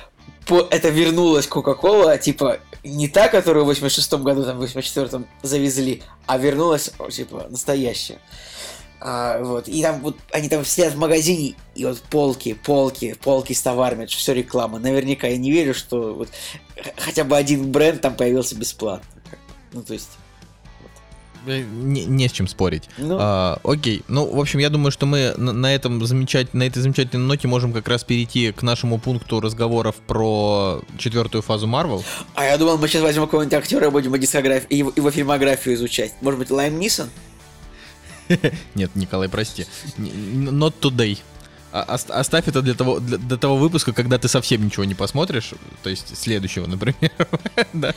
по- 0.47 0.65
это 0.71 0.87
вернулась 0.87 1.45
Кока-Кола, 1.45 2.17
типа, 2.17 2.59
не 2.85 3.09
та, 3.09 3.27
которую 3.27 3.65
в 3.65 3.67
86 3.67 4.13
году, 4.23 4.45
там, 4.45 4.57
в 4.57 4.63
84-м 4.63 5.27
завезли, 5.43 6.01
а 6.25 6.37
вернулась, 6.37 6.91
типа, 7.11 7.47
настоящая. 7.49 8.19
А, 9.01 9.43
вот, 9.43 9.67
и 9.67 9.81
там 9.81 9.99
вот 9.99 10.15
они 10.31 10.47
там 10.47 10.63
сидят 10.63 10.93
в 10.93 10.97
магазине, 10.97 11.55
и 11.75 11.83
вот 11.83 11.99
полки, 12.03 12.53
полки, 12.53 13.13
полки 13.21 13.51
с 13.51 13.61
товарами, 13.61 14.05
это 14.05 14.13
все 14.13 14.33
реклама. 14.33 14.79
Наверняка 14.79 15.27
я 15.27 15.35
не 15.35 15.51
верю, 15.51 15.73
что 15.73 16.13
вот 16.13 16.29
хотя 16.95 17.25
бы 17.25 17.35
один 17.35 17.73
бренд 17.73 17.99
там 17.99 18.15
появился 18.15 18.55
бесплатно. 18.55 19.21
Ну, 19.73 19.83
то 19.83 19.91
есть, 19.91 20.11
Не, 21.45 22.05
не 22.05 22.27
с 22.27 22.31
чем 22.31 22.47
спорить. 22.47 22.89
ну, 22.97 23.17
А, 23.19 23.59
окей, 23.63 24.03
ну, 24.07 24.25
в 24.33 24.39
общем, 24.39 24.59
я 24.59 24.69
думаю, 24.69 24.91
что 24.91 25.05
мы 25.05 25.33
на, 25.37 25.53
на 25.53 25.73
этом 25.73 26.05
замечать, 26.05 26.53
на 26.53 26.63
этой 26.63 26.81
замечательной 26.81 27.25
ноте 27.25 27.47
можем 27.47 27.73
как 27.73 27.87
раз 27.87 28.03
перейти 28.03 28.51
к 28.51 28.63
нашему 28.63 28.99
пункту 28.99 29.39
разговоров 29.39 29.95
про 30.07 30.81
четвертую 30.97 31.41
фазу 31.41 31.67
Marvel. 31.67 32.03
а 32.33 32.45
я 32.45 32.57
думал, 32.57 32.77
мы 32.77 32.87
сейчас 32.87 33.01
возьмем 33.01 33.25
какого-нибудь 33.25 33.53
актера 33.53 33.87
и 33.87 33.89
будем 33.89 34.07
его 34.07 34.17
дискографию, 34.17 34.77
его, 34.77 34.93
его 34.95 35.11
фильмографию 35.11 35.75
изучать. 35.75 36.13
Может 36.21 36.39
быть, 36.39 36.51
Лайм 36.51 36.79
Нисон? 36.79 37.09
Нет, 38.75 38.91
Николай, 38.95 39.29
прости. 39.29 39.65
Not 39.97 40.73
today. 40.81 41.19
А- 41.81 41.93
ост- 41.95 42.09
оставь 42.11 42.47
это 42.47 42.61
для 42.61 42.73
того, 42.73 42.99
для, 42.99 43.17
до 43.17 43.37
того 43.37 43.57
выпуска, 43.57 43.91
когда 43.93 44.17
ты 44.17 44.27
совсем 44.27 44.63
ничего 44.65 44.85
не 44.85 44.95
посмотришь, 44.95 45.51
то 45.83 45.89
есть 45.89 46.17
следующего, 46.17 46.67
например. 46.67 47.11
Да. 47.73 47.93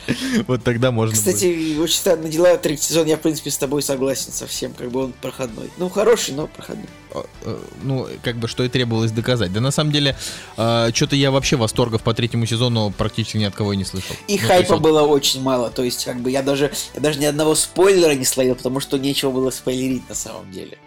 Вот 0.47 0.63
тогда 0.63 0.91
можно 0.91 1.15
будет. 1.15 1.25
Кстати, 1.35 1.77
очень 1.79 1.95
странные 1.95 2.29
дела. 2.31 2.57
Третий 2.57 2.83
сезон, 2.83 3.07
я, 3.07 3.15
в 3.15 3.21
принципе, 3.21 3.49
с 3.49 3.57
тобой 3.57 3.81
согласен 3.81 4.31
совсем. 4.33 4.73
Как 4.73 4.91
бы 4.91 5.05
он 5.05 5.13
проходной. 5.13 5.69
Ну, 5.77 5.87
хороший, 5.89 6.33
но 6.35 6.47
проходной. 6.47 6.87
Э, 7.13 7.21
э, 7.43 7.57
Ну, 7.83 8.07
как 8.23 8.35
бы, 8.37 8.47
что 8.49 8.63
и 8.63 8.69
требовалось 8.69 9.11
доказать. 9.11 9.53
Да 9.53 9.61
на 9.61 9.71
самом 9.71 9.91
деле, 9.93 10.17
что-то 10.55 11.15
я 11.15 11.31
вообще 11.31 11.55
восторгов 11.55 12.03
по 12.03 12.13
третьему 12.13 12.45
сезону 12.45 12.91
практически 12.97 13.37
ни 13.37 13.45
от 13.45 13.55
кого 13.55 13.71
и 13.73 13.77
не 13.77 13.85
слышал. 13.85 14.15
И 14.27 14.37
Ну, 14.41 14.47
хайпа 14.47 14.73
вот- 14.73 14.81
было 14.83 15.01
очень 15.03 15.41
мало. 15.41 15.69
То 15.69 15.83
есть, 15.83 16.03
как 16.03 16.19
бы 16.19 16.29
я 16.29 16.43
даже, 16.43 16.71
я 16.95 17.01
даже 17.01 17.19
ни 17.19 17.25
одного 17.25 17.55
спойлера 17.55 18.11
не 18.15 18.25
словил, 18.25 18.55
потому 18.55 18.79
что 18.81 18.97
нечего 18.97 19.31
было 19.31 19.49
спойлерить 19.51 20.07
на 20.09 20.15
самом 20.15 20.51
деле. 20.51 20.77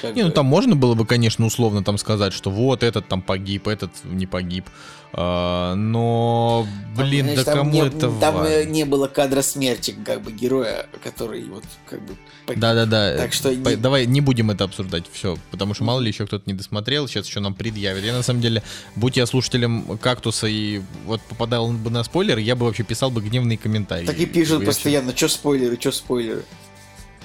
Как 0.00 0.14
Не, 0.16 0.22
ну 0.22 0.28
бы. 0.28 0.34
там 0.34 0.46
можно 0.46 0.76
было 0.76 0.94
бы, 0.94 1.04
конечно, 1.06 1.44
условно 1.46 1.84
там 1.84 1.98
сказать, 1.98 2.32
что 2.32 2.50
вот 2.50 2.82
этот 2.82 3.08
там 3.08 3.22
погиб, 3.22 3.68
этот 3.68 3.90
не 4.04 4.26
погиб. 4.26 4.64
А, 5.12 5.74
но, 5.74 6.64
Там, 6.96 7.04
блин, 7.04 7.22
знаешь, 7.24 7.38
да 7.40 7.44
там 7.44 7.58
кому 7.58 7.70
не, 7.72 7.80
это 7.80 8.10
Там 8.20 8.36
э, 8.36 8.38
важно? 8.58 8.64
не 8.70 8.84
было 8.84 9.08
кадра 9.08 9.42
смерти, 9.42 9.92
как 10.04 10.22
бы, 10.22 10.30
героя, 10.30 10.86
который 11.02 11.42
вот, 11.46 11.64
как 11.88 12.00
бы, 12.00 12.14
погиб. 12.46 12.60
Да-да-да. 12.60 13.16
Так 13.16 13.32
что 13.32 13.48
По- 13.50 13.70
не- 13.70 13.76
Давай 13.76 14.06
не 14.06 14.20
будем 14.20 14.52
это 14.52 14.62
обсуждать, 14.64 15.04
все, 15.12 15.36
потому 15.50 15.74
что 15.74 15.82
мало 15.82 15.98
ли 15.98 16.08
еще 16.08 16.26
кто-то 16.26 16.44
не 16.46 16.54
досмотрел, 16.54 17.08
сейчас 17.08 17.26
еще 17.26 17.40
нам 17.40 17.54
предъявят. 17.54 18.04
Я 18.04 18.12
на 18.12 18.22
самом 18.22 18.40
деле, 18.40 18.62
будь 18.94 19.16
я 19.16 19.26
слушателем 19.26 19.98
кактуса 19.98 20.46
и 20.46 20.80
вот 21.06 21.20
попадал 21.22 21.72
бы 21.72 21.90
на 21.90 22.04
спойлер, 22.04 22.38
я 22.38 22.54
бы 22.54 22.66
вообще 22.66 22.84
писал 22.84 23.10
бы 23.10 23.20
гневные 23.20 23.58
комментарии. 23.58 24.06
Так 24.06 24.18
и 24.18 24.26
пишут 24.26 24.64
постоянно, 24.64 25.14
что 25.16 25.26
спойлеры, 25.28 25.76
что 25.80 25.90
спойлеры. 25.90 26.44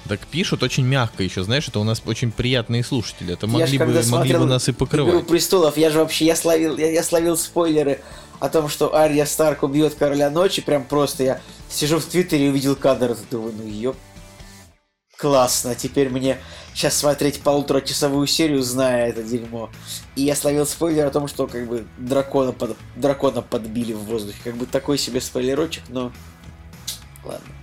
Так 0.06 0.20
пишут 0.26 0.62
очень 0.62 0.84
мягко 0.84 1.22
еще, 1.22 1.42
знаешь, 1.42 1.68
это 1.68 1.80
у 1.80 1.84
нас 1.84 2.02
очень 2.06 2.30
приятные 2.30 2.84
слушатели. 2.84 3.32
Это 3.32 3.46
могли 3.46 3.78
бы, 3.78 3.84
когда 3.84 4.02
могли 4.08 4.34
бы 4.34 4.46
нас 4.46 4.68
и 4.68 4.72
«Игру 4.72 4.86
покрывать. 4.86 5.26
престолов, 5.26 5.76
я 5.76 5.90
же 5.90 5.98
вообще, 5.98 6.26
я 6.26 6.36
словил, 6.36 6.76
я, 6.76 6.90
я 6.90 7.02
словил 7.02 7.36
спойлеры 7.36 8.00
о 8.38 8.48
том, 8.48 8.68
что 8.68 8.94
Ария 8.94 9.24
Старк 9.24 9.62
убьет 9.62 9.94
короля 9.94 10.30
ночи, 10.30 10.62
прям 10.62 10.84
просто 10.84 11.22
я 11.22 11.40
сижу 11.70 11.98
в 11.98 12.04
Твиттере 12.04 12.46
и 12.46 12.48
увидел 12.50 12.76
кадр, 12.76 13.16
думаю, 13.30 13.54
ну 13.56 13.66
ёп, 13.66 13.96
классно, 15.16 15.74
теперь 15.74 16.10
мне 16.10 16.38
сейчас 16.74 16.96
смотреть 16.96 17.40
полуторачасовую 17.40 18.26
серию, 18.26 18.62
зная 18.62 19.08
это 19.08 19.22
дерьмо. 19.22 19.70
И 20.14 20.22
я 20.22 20.36
словил 20.36 20.66
спойлер 20.66 21.06
о 21.06 21.10
том, 21.10 21.26
что 21.28 21.46
как 21.46 21.66
бы 21.66 21.86
дракона, 21.98 22.52
под, 22.52 22.76
дракона 22.96 23.42
подбили 23.42 23.92
в 23.92 24.04
воздухе, 24.04 24.38
как 24.44 24.56
бы 24.56 24.66
такой 24.66 24.98
себе 24.98 25.20
спойлерочек, 25.20 25.84
но 25.88 26.12
ладно. 27.24 27.55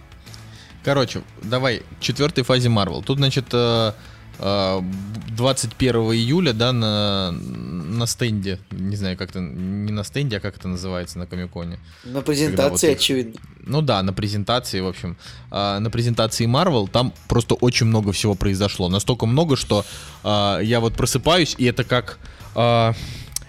Короче, 0.84 1.22
давай, 1.42 1.80
к 1.80 2.02
четвертой 2.02 2.44
фазе 2.44 2.70
Marvel. 2.70 3.04
Тут, 3.04 3.18
значит, 3.18 3.46
э, 3.54 3.92
э, 4.40 4.82
21 5.30 5.96
июля, 6.14 6.54
да, 6.54 6.74
на, 6.74 7.32
на 7.32 8.06
стенде, 8.06 8.60
не 8.72 8.96
знаю, 8.96 9.18
как 9.18 9.30
это, 9.30 9.40
не 9.40 9.92
на 9.92 10.04
стенде, 10.04 10.38
а 10.38 10.40
как 10.40 10.58
это 10.58 10.68
называется 10.68 11.20
на 11.20 11.26
Комиконе. 11.26 11.80
На 12.04 12.22
презентации, 12.22 12.88
вот 12.88 12.94
их- 12.94 12.98
очевидно. 12.98 13.40
Ну 13.66 13.82
да, 13.82 14.04
на 14.04 14.12
презентации, 14.12 14.82
в 14.82 14.88
общем. 14.88 15.16
А, 15.50 15.80
на 15.80 15.90
презентации 15.90 16.46
Marvel 16.48 16.90
там 16.90 17.14
просто 17.30 17.56
очень 17.56 17.86
много 17.86 18.12
всего 18.12 18.36
произошло. 18.36 18.90
Настолько 18.90 19.26
много, 19.26 19.56
что 19.56 19.86
а, 20.24 20.60
я 20.60 20.80
вот 20.82 20.94
просыпаюсь, 20.96 21.56
и 21.58 21.64
это 21.66 21.84
как... 21.86 22.20
а, 22.56 22.94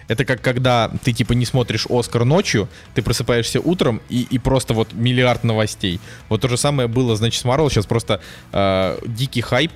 это 0.07 0.25
как 0.25 0.41
когда 0.41 0.91
ты 1.03 1.13
типа 1.13 1.33
не 1.33 1.45
смотришь 1.45 1.87
Оскар 1.89 2.25
ночью, 2.25 2.67
ты 2.93 3.01
просыпаешься 3.01 3.59
утром 3.59 4.01
и, 4.09 4.27
и 4.29 4.37
просто 4.37 4.73
вот 4.73 4.93
миллиард 4.93 5.43
новостей. 5.43 5.99
Вот 6.29 6.41
то 6.41 6.47
же 6.47 6.57
самое 6.57 6.87
было, 6.87 7.15
значит, 7.15 7.41
с 7.41 7.45
Marvel. 7.45 7.69
Сейчас 7.69 7.85
просто 7.85 8.21
а, 8.51 8.99
дикий 9.05 9.41
хайп. 9.41 9.71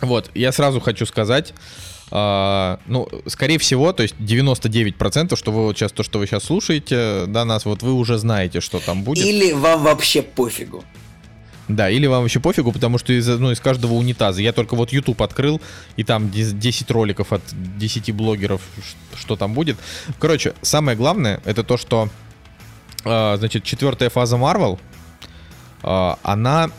Вот, 0.00 0.30
я 0.34 0.52
сразу 0.52 0.80
хочу 0.80 1.06
сказать, 1.06 1.54
а, 2.10 2.78
ну, 2.86 3.08
скорее 3.26 3.58
всего, 3.58 3.92
то 3.92 4.02
есть 4.02 4.14
99%, 4.16 5.36
что 5.36 5.52
вы 5.52 5.64
вот 5.64 5.76
сейчас, 5.76 5.92
то, 5.92 6.02
что 6.02 6.18
вы 6.18 6.26
сейчас 6.26 6.44
слушаете, 6.44 7.24
да, 7.26 7.44
нас, 7.44 7.64
вот 7.64 7.82
вы 7.82 7.92
уже 7.92 8.18
знаете, 8.18 8.60
что 8.60 8.78
там 8.78 9.02
будет. 9.02 9.24
Или 9.24 9.52
вам 9.52 9.82
вообще 9.82 10.22
пофигу. 10.22 10.84
Да, 11.68 11.90
или 11.90 12.06
вам 12.06 12.22
вообще 12.22 12.38
пофигу, 12.38 12.70
потому 12.72 12.96
что 12.98 13.12
из, 13.12 13.26
ну, 13.26 13.50
из 13.50 13.58
каждого 13.60 13.94
унитаза. 13.94 14.40
Я 14.40 14.52
только 14.52 14.76
вот 14.76 14.92
YouTube 14.92 15.20
открыл, 15.22 15.60
и 15.96 16.04
там 16.04 16.30
дес- 16.30 16.52
10 16.52 16.90
роликов 16.92 17.32
от 17.32 17.42
10 17.78 18.12
блогеров, 18.12 18.62
что 19.16 19.34
там 19.36 19.52
будет. 19.52 19.76
Короче, 20.20 20.54
самое 20.62 20.96
главное, 20.96 21.40
это 21.44 21.64
то, 21.64 21.76
что, 21.76 22.08
э, 23.04 23.36
значит, 23.38 23.64
четвертая 23.64 24.10
фаза 24.10 24.36
Marvel, 24.36 24.78
э, 25.82 26.14
она, 26.22 26.70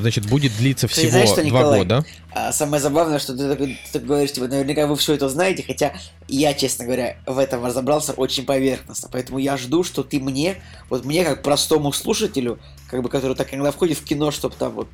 значит, 0.00 0.26
будет 0.26 0.56
длиться 0.56 0.86
Ты 0.88 0.92
всего 0.94 1.10
знаешь 1.10 1.28
что, 1.28 1.36
два 1.42 1.44
Николай? 1.60 1.78
года. 1.80 2.04
А 2.32 2.52
самое 2.52 2.82
забавное, 2.82 3.18
что 3.18 3.36
ты, 3.36 3.48
такой- 3.48 3.78
ты 3.92 3.98
говоришь, 3.98 4.32
типа, 4.32 4.46
наверняка 4.48 4.86
вы 4.86 4.96
все 4.96 5.14
это 5.14 5.28
знаете, 5.28 5.62
хотя 5.66 5.94
я, 6.28 6.54
честно 6.54 6.84
говоря, 6.84 7.16
в 7.26 7.38
этом 7.38 7.64
разобрался 7.64 8.12
очень 8.12 8.44
поверхностно. 8.44 9.08
Поэтому 9.10 9.38
я 9.38 9.56
жду, 9.56 9.82
что 9.84 10.02
ты 10.02 10.20
мне, 10.20 10.56
вот 10.90 11.04
мне, 11.04 11.24
как 11.24 11.42
простому 11.42 11.92
слушателю, 11.92 12.58
как 12.90 13.02
бы, 13.02 13.08
который 13.08 13.36
так 13.36 13.52
иногда 13.52 13.72
входит 13.72 13.98
в 13.98 14.04
кино, 14.04 14.30
чтобы 14.30 14.54
там 14.56 14.72
вот 14.72 14.88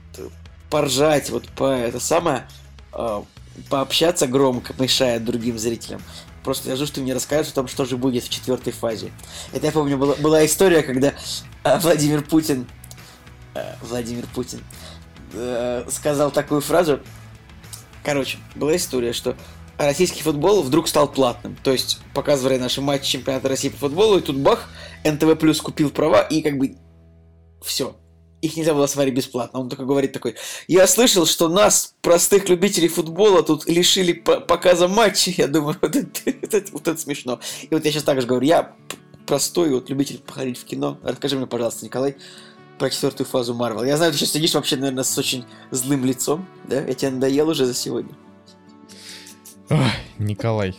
поржать, 0.71 1.31
вот 1.31 1.49
по 1.49 1.65
это 1.73 2.01
самое, 2.01 2.47
э, 2.93 3.23
пообщаться 3.69 4.27
громко, 4.27 4.75
мешая 4.79 5.21
другим 5.21 5.59
зрителям. 5.59 6.03
Просто 6.45 6.71
я 6.71 6.77
жду, 6.77 6.87
что 6.87 6.97
ты 6.97 7.01
мне 7.03 7.15
расскажешь 7.15 7.53
о 7.53 7.55
том, 7.57 7.69
что 7.69 7.85
же 7.85 7.97
будет 7.97 8.25
в 8.25 8.29
четвертой 8.29 8.73
фазе. 8.73 9.13
Это 9.53 9.67
я 9.67 9.73
помню, 9.73 9.97
была, 9.99 10.15
была 10.17 10.45
история, 10.45 10.83
когда 10.83 11.13
э, 11.65 11.79
Владимир 11.81 12.23
Путин, 12.23 12.67
Владимир 13.83 14.25
Путин, 14.35 14.61
э, 15.33 15.85
сказал 15.91 16.31
такую 16.31 16.61
фразу, 16.61 17.01
Короче, 18.05 18.39
была 18.57 18.75
история, 18.77 19.13
что 19.13 19.37
российский 19.79 20.23
футбол 20.23 20.63
вдруг 20.63 20.89
стал 20.89 21.11
платным. 21.11 21.57
То 21.63 21.71
есть, 21.71 22.01
показывали 22.15 22.59
наши 22.59 22.81
матчи 22.81 23.13
чемпионата 23.13 23.49
России 23.49 23.69
по 23.69 23.77
футболу, 23.77 24.19
и 24.19 24.23
тут 24.23 24.37
бах, 24.39 24.69
НТВ 25.05 25.39
Плюс 25.39 25.61
купил 25.61 25.91
права, 25.91 26.21
и 26.23 26.43
как 26.43 26.59
бы 26.59 26.77
все. 27.65 27.97
Их 28.41 28.57
нельзя 28.57 28.75
было 28.75 28.89
смотреть 28.89 29.15
бесплатно. 29.15 29.61
Он 29.61 29.69
такой 29.69 29.87
говорит 29.87 30.13
такой, 30.13 30.35
я 30.67 30.89
слышал, 30.89 31.27
что 31.27 31.49
нас, 31.49 31.95
простых 32.03 32.49
любителей 32.49 32.89
футбола, 32.89 33.45
тут 33.45 33.69
лишили 33.69 34.13
по- 34.15 34.41
показа 34.41 34.89
матчей. 34.89 35.33
Я 35.39 35.47
думаю, 35.47 35.77
вот 35.81 35.95
это, 35.95 36.09
вот 36.43 36.55
это- 36.55 36.73
вот 36.73 36.89
это 36.89 37.01
смешно. 37.01 37.39
И 37.63 37.69
вот 37.73 37.85
я 37.85 37.93
сейчас 37.93 38.03
так 38.03 38.21
же 38.21 38.27
говорю, 38.27 38.45
я 38.45 38.75
простой 39.27 39.71
вот 39.71 39.89
любитель 39.91 40.19
походить 40.19 40.59
в 40.59 40.65
кино. 40.65 40.99
Расскажи 41.05 41.37
мне, 41.37 41.47
пожалуйста, 41.47 41.85
Николай, 41.85 42.17
про 42.79 42.91
четвертую 42.91 43.27
фазу 43.27 43.55
Марвел. 43.55 43.85
Я 43.85 43.97
знаю, 43.97 44.13
ты 44.13 44.19
сейчас 44.19 44.33
сидишь 44.33 44.55
вообще, 44.55 44.77
наверное, 44.77 45.05
с 45.05 45.17
очень 45.19 45.45
злым 45.71 46.05
лицом, 46.05 46.47
да? 46.65 46.81
Я 46.81 46.95
тебе 46.95 47.11
надоел 47.11 47.49
уже 47.49 47.67
за 47.67 47.75
сегодня. 47.75 48.13
Ой, 49.71 49.79
Николай. 50.19 50.79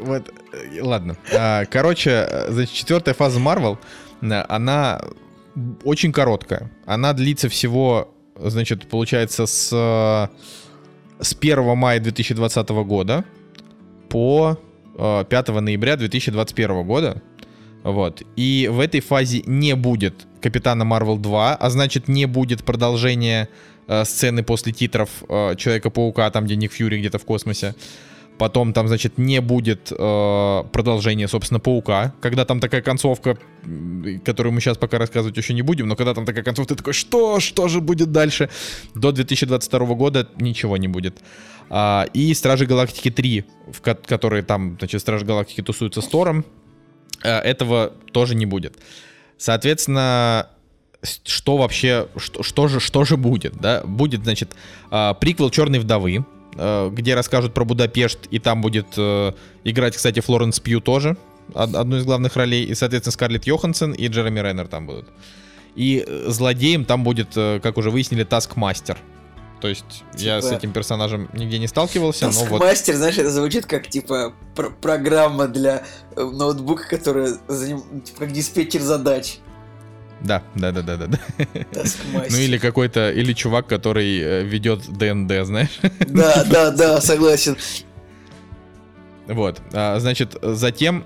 Вот, 0.00 0.30
э, 0.52 0.82
ладно. 0.82 1.16
А, 1.34 1.64
Короче, 1.66 2.10
э, 2.10 2.50
значит, 2.50 2.74
четвертая 2.74 3.14
фаза 3.14 3.38
Marvel, 3.38 3.78
э, 4.22 4.44
она 4.48 5.00
очень 5.84 6.12
короткая. 6.12 6.70
Она 6.86 7.12
длится 7.12 7.48
всего, 7.48 8.14
значит, 8.36 8.88
получается, 8.88 9.46
с, 9.46 9.68
с 11.20 11.34
1 11.40 11.76
мая 11.76 12.00
2020 12.00 12.68
года 12.68 13.24
по 14.08 14.58
э, 14.96 15.24
5 15.28 15.48
ноября 15.48 15.96
2021 15.96 16.86
года. 16.86 17.22
Вот. 17.82 18.22
И 18.36 18.68
в 18.70 18.80
этой 18.80 19.00
фазе 19.00 19.42
не 19.46 19.74
будет 19.74 20.26
Капитана 20.40 20.84
Марвел 20.84 21.16
2, 21.16 21.54
а 21.54 21.70
значит 21.70 22.08
не 22.08 22.26
будет 22.26 22.64
продолжения 22.64 23.48
э, 23.86 24.04
сцены 24.04 24.42
после 24.42 24.72
титров 24.72 25.10
э, 25.28 25.54
Человека-паука, 25.56 26.30
там, 26.30 26.44
где 26.44 26.56
Ник 26.56 26.72
Фьюри 26.72 26.98
где-то 26.98 27.18
в 27.18 27.24
космосе. 27.24 27.74
Потом 28.38 28.72
там, 28.72 28.86
значит, 28.86 29.18
не 29.18 29.40
будет 29.40 29.90
э, 29.90 30.64
продолжения, 30.72 31.26
собственно, 31.26 31.58
Паука. 31.58 32.14
Когда 32.20 32.44
там 32.44 32.60
такая 32.60 32.82
концовка, 32.82 33.36
которую 34.24 34.52
мы 34.52 34.60
сейчас 34.60 34.78
пока 34.78 34.98
рассказывать 34.98 35.36
еще 35.36 35.54
не 35.54 35.62
будем, 35.62 35.88
но 35.88 35.96
когда 35.96 36.14
там 36.14 36.24
такая 36.24 36.44
концовка, 36.44 36.74
ты 36.74 36.78
такой, 36.78 36.92
что? 36.92 37.40
Что 37.40 37.66
же 37.66 37.80
будет 37.80 38.12
дальше? 38.12 38.48
До 38.94 39.10
2022 39.10 39.86
года 39.94 40.28
ничего 40.36 40.76
не 40.76 40.86
будет. 40.86 41.18
А, 41.68 42.06
и 42.14 42.32
Стражи 42.32 42.66
Галактики 42.66 43.10
3, 43.10 43.44
в 43.72 43.80
ко- 43.80 43.94
которые 43.96 44.44
там, 44.44 44.76
значит, 44.78 45.00
Стражи 45.00 45.24
Галактики 45.24 45.60
тусуются 45.60 46.00
с 46.00 46.06
Тором, 46.06 46.44
этого 47.26 47.92
тоже 48.12 48.34
не 48.34 48.46
будет. 48.46 48.76
Соответственно, 49.36 50.48
что 51.24 51.56
вообще, 51.56 52.08
что, 52.16 52.42
что 52.42 52.68
же, 52.68 52.80
что 52.80 53.04
же 53.04 53.16
будет, 53.16 53.54
да? 53.56 53.82
Будет, 53.84 54.24
значит, 54.24 54.52
а, 54.90 55.14
приквел 55.14 55.50
Черной 55.50 55.78
вдовы, 55.78 56.24
э, 56.56 56.90
где 56.92 57.14
расскажут 57.14 57.54
про 57.54 57.64
Будапешт, 57.64 58.18
и 58.30 58.38
там 58.38 58.60
будет 58.60 58.86
э, 58.96 59.32
играть, 59.64 59.96
кстати, 59.96 60.20
Флоренс 60.20 60.58
Пью 60.58 60.80
тоже, 60.80 61.16
од- 61.54 61.74
одну 61.74 61.98
из 61.98 62.04
главных 62.04 62.34
ролей, 62.36 62.64
и, 62.64 62.74
соответственно, 62.74 63.12
Скарлетт 63.12 63.46
Йоханссон 63.46 63.92
и 63.92 64.08
Джереми 64.08 64.40
Реннер 64.40 64.66
там 64.66 64.86
будут. 64.86 65.06
И 65.76 66.04
э, 66.04 66.24
злодеем 66.28 66.84
там 66.84 67.04
будет, 67.04 67.28
э, 67.36 67.60
как 67.62 67.78
уже 67.78 67.90
выяснили, 67.90 68.24
Таскмастер. 68.24 68.98
То 69.60 69.68
есть 69.68 70.04
я 70.14 70.40
с 70.40 70.44
Типа- 70.44 70.56
этим 70.56 70.72
персонажем 70.72 71.28
нигде 71.32 71.58
не 71.58 71.66
сталкивался, 71.66 72.26
но 72.26 72.44
вот... 72.44 72.60
Таскмастер, 72.60 72.94
знаешь, 72.96 73.18
это 73.18 73.30
звучит 73.30 73.66
как, 73.66 73.88
типа, 73.88 74.32
пр- 74.54 74.72
программа 74.80 75.48
для 75.48 75.84
э, 76.14 76.22
ноутбука, 76.22 76.88
которая 76.88 77.36
заним... 77.48 78.02
типа, 78.02 78.20
как 78.20 78.32
диспетчер 78.32 78.80
задач. 78.80 79.38
Да, 80.20 80.42
да, 80.54 80.72
да, 80.72 80.82
да, 80.82 80.96
да. 80.96 81.06
да. 81.06 81.18
Ну 82.30 82.36
или 82.36 82.58
какой-то, 82.58 83.10
или 83.10 83.32
чувак, 83.32 83.66
который 83.66 84.18
э, 84.20 84.42
ведет 84.42 84.88
ДНД, 84.88 85.46
знаешь. 85.46 85.80
Да, 86.08 86.44
да, 86.44 86.70
да, 86.70 87.00
согласен. 87.00 87.56
Вот, 89.26 89.60
а, 89.72 89.98
значит, 90.00 90.36
затем 90.40 91.04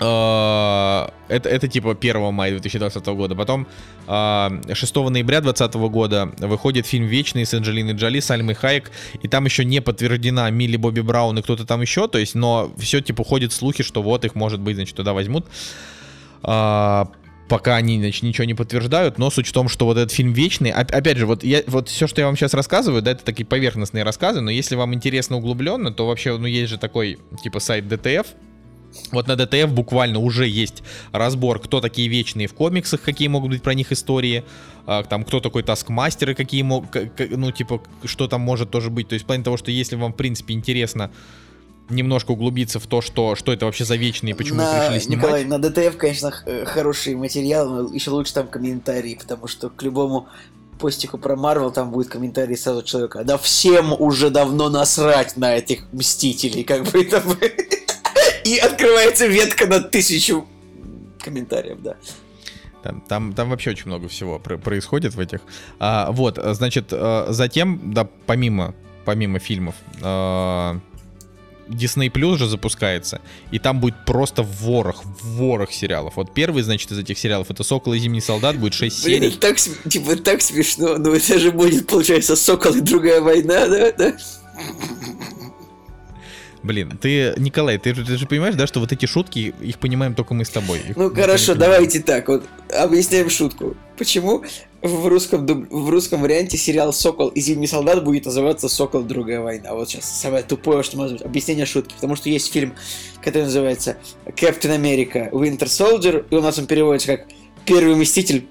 это, 0.00 1.48
это 1.48 1.68
типа 1.68 1.92
1 1.92 2.32
мая 2.32 2.52
2020 2.52 3.06
года. 3.06 3.34
Потом 3.34 3.66
а, 4.06 4.50
6 4.72 4.94
ноября 4.96 5.40
2020 5.40 5.74
года 5.90 6.32
выходит 6.38 6.86
фильм 6.86 7.06
«Вечный» 7.06 7.44
с 7.44 7.54
Анджелиной 7.54 7.94
Джоли, 7.94 8.20
Сальмой 8.20 8.54
Хайек. 8.54 8.90
И 9.22 9.28
там 9.28 9.44
еще 9.44 9.64
не 9.64 9.80
подтверждена 9.80 10.48
Милли 10.50 10.76
Бобби 10.76 11.00
Браун 11.00 11.38
и 11.38 11.42
кто-то 11.42 11.66
там 11.66 11.80
еще. 11.80 12.06
То 12.08 12.18
есть, 12.18 12.34
но 12.34 12.72
все 12.78 13.00
типа 13.00 13.24
ходят 13.24 13.52
слухи, 13.52 13.82
что 13.82 14.02
вот 14.02 14.24
их, 14.24 14.34
может 14.34 14.60
быть, 14.60 14.76
значит, 14.76 14.96
туда 14.96 15.12
возьмут. 15.12 15.46
А, 16.42 17.10
пока 17.48 17.76
они, 17.76 17.98
значит, 17.98 18.22
ничего 18.22 18.44
не 18.44 18.54
подтверждают, 18.54 19.18
но 19.18 19.30
суть 19.30 19.48
в 19.48 19.52
том, 19.52 19.68
что 19.68 19.86
вот 19.86 19.96
этот 19.96 20.12
фильм 20.12 20.32
вечный, 20.32 20.70
оп- 20.70 20.92
опять 20.92 21.16
же, 21.16 21.26
вот, 21.26 21.42
я, 21.42 21.62
вот 21.66 21.88
все, 21.88 22.06
что 22.06 22.20
я 22.20 22.26
вам 22.26 22.36
сейчас 22.36 22.54
рассказываю, 22.54 23.02
да, 23.02 23.12
это 23.12 23.24
такие 23.24 23.46
поверхностные 23.46 24.04
рассказы, 24.04 24.40
но 24.40 24.50
если 24.50 24.76
вам 24.76 24.94
интересно 24.94 25.36
углубленно, 25.36 25.92
то 25.92 26.06
вообще, 26.06 26.36
ну, 26.36 26.46
есть 26.46 26.70
же 26.70 26.78
такой, 26.78 27.18
типа, 27.42 27.58
сайт 27.58 27.86
DTF, 27.86 28.26
вот 29.12 29.26
на 29.26 29.32
DTF 29.32 29.68
буквально 29.68 30.18
уже 30.18 30.46
есть 30.46 30.82
разбор, 31.12 31.60
кто 31.60 31.80
такие 31.80 32.08
вечные 32.08 32.46
в 32.46 32.54
комиксах, 32.54 33.00
какие 33.00 33.28
могут 33.28 33.50
быть 33.50 33.62
про 33.62 33.74
них 33.74 33.92
истории, 33.92 34.44
а, 34.86 35.02
там, 35.02 35.24
кто 35.24 35.40
такой 35.40 35.62
таскмастер 35.62 36.30
и 36.30 36.34
какие 36.34 36.62
ну, 36.62 37.52
типа, 37.52 37.82
что 38.04 38.28
там 38.28 38.40
может 38.40 38.70
тоже 38.70 38.90
быть. 38.90 39.08
То 39.08 39.14
есть, 39.14 39.24
в 39.24 39.26
плане 39.26 39.44
того, 39.44 39.56
что 39.56 39.70
если 39.70 39.96
вам, 39.96 40.12
в 40.12 40.16
принципе, 40.16 40.54
интересно 40.54 41.10
немножко 41.90 42.32
углубиться 42.32 42.78
в 42.80 42.86
то, 42.86 43.00
что, 43.00 43.34
что 43.34 43.52
это 43.52 43.64
вообще 43.64 43.84
за 43.84 43.96
вечные 43.96 44.34
почему 44.34 44.58
на, 44.58 44.84
решили 44.84 44.98
снимать. 44.98 45.24
Николай, 45.24 45.44
на 45.44 45.58
ДТФ, 45.58 45.96
конечно, 45.96 46.32
э, 46.44 46.66
хороший 46.66 47.14
материал, 47.14 47.68
но 47.68 47.94
еще 47.94 48.10
лучше 48.10 48.34
там 48.34 48.46
комментарии, 48.46 49.18
потому 49.18 49.46
что 49.46 49.70
к 49.70 49.82
любому 49.82 50.28
постику 50.78 51.18
про 51.18 51.34
Марвел 51.34 51.70
там 51.70 51.90
будет 51.90 52.08
комментарий 52.08 52.56
сразу 52.56 52.82
человека. 52.82 53.24
Да 53.24 53.38
всем 53.38 53.92
уже 53.98 54.30
давно 54.30 54.68
насрать 54.68 55.36
на 55.36 55.56
этих 55.56 55.90
Мстителей, 55.92 56.62
как 56.62 56.84
бы 56.84 57.02
это 57.02 57.20
бы. 57.20 57.36
И 58.44 58.56
открывается 58.58 59.26
ветка 59.26 59.66
на 59.66 59.80
тысячу 59.80 60.46
комментариев, 61.20 61.78
да. 61.82 61.96
Там, 62.82 63.00
там, 63.00 63.32
там 63.34 63.50
вообще 63.50 63.70
очень 63.70 63.86
много 63.86 64.08
всего 64.08 64.38
про- 64.38 64.56
происходит 64.56 65.14
в 65.14 65.20
этих. 65.20 65.40
А, 65.80 66.10
вот, 66.12 66.38
значит, 66.42 66.88
а, 66.92 67.26
затем, 67.30 67.92
да, 67.92 68.08
помимо, 68.26 68.74
помимо 69.04 69.38
фильмов, 69.40 69.74
а, 70.00 70.78
Disney 71.68 72.10
Plus 72.10 72.36
же 72.38 72.46
запускается, 72.46 73.20
и 73.50 73.58
там 73.58 73.80
будет 73.80 74.04
просто 74.06 74.42
ворох, 74.42 75.02
ворох 75.22 75.70
сериалов. 75.72 76.16
Вот 76.16 76.32
первый, 76.32 76.62
значит, 76.62 76.90
из 76.92 76.98
этих 76.98 77.18
сериалов 77.18 77.50
это 77.50 77.62
«Сокол 77.62 77.92
и 77.92 77.98
Зимний 77.98 78.22
солдат», 78.22 78.56
будет 78.56 78.72
6 78.74 79.04
Блин, 79.04 79.22
серий. 79.22 79.36
так, 79.36 79.56
типа, 79.58 80.16
так 80.16 80.40
смешно, 80.40 80.96
но 80.96 81.10
это 81.14 81.38
же 81.38 81.50
будет, 81.50 81.86
получается, 81.86 82.36
Сокол 82.36 82.74
и 82.74 82.80
другая 82.80 83.20
война, 83.20 83.66
да? 83.66 83.92
да? 83.92 84.12
Блин, 86.62 86.98
ты, 87.00 87.34
Николай, 87.36 87.78
ты, 87.78 87.94
ты 87.94 88.16
же 88.16 88.26
понимаешь, 88.26 88.54
да, 88.54 88.66
что 88.66 88.80
вот 88.80 88.92
эти 88.92 89.06
шутки, 89.06 89.54
их 89.60 89.78
понимаем 89.78 90.14
только 90.14 90.34
мы 90.34 90.44
с 90.44 90.50
тобой. 90.50 90.80
Их 90.80 90.96
Ну 90.96 91.04
никто 91.04 91.16
не 91.16 91.22
хорошо, 91.22 91.54
давайте 91.54 92.00
так, 92.00 92.28
вот 92.28 92.44
объясняем 92.76 93.30
шутку. 93.30 93.76
Почему 93.96 94.44
в 94.82 95.06
русском, 95.08 95.44
дуб- 95.44 95.66
в 95.70 95.88
русском 95.90 96.22
варианте 96.22 96.56
сериал 96.56 96.92
«Сокол 96.92 97.28
и 97.28 97.40
Зимний 97.40 97.66
солдат» 97.66 98.04
будет 98.04 98.26
называться 98.26 98.68
«Сокол. 98.68 99.02
Другая 99.02 99.40
война»? 99.40 99.74
Вот 99.74 99.88
сейчас 99.88 100.20
самое 100.20 100.44
тупое, 100.44 100.82
что 100.82 100.96
может 100.96 101.14
быть. 101.14 101.22
Объяснение 101.22 101.66
шутки. 101.66 101.94
Потому 101.94 102.14
что 102.14 102.28
есть 102.28 102.52
фильм, 102.52 102.74
который 103.22 103.44
называется 103.44 103.96
«Captain 104.26 104.76
America 104.78 105.30
Winter 105.32 105.66
Soldier», 105.66 106.24
и 106.30 106.34
у 106.34 106.40
нас 106.40 106.58
он 106.58 106.66
переводится 106.66 107.16
как 107.16 107.26
«Первый 107.64 107.96
Мститель. 107.96 108.46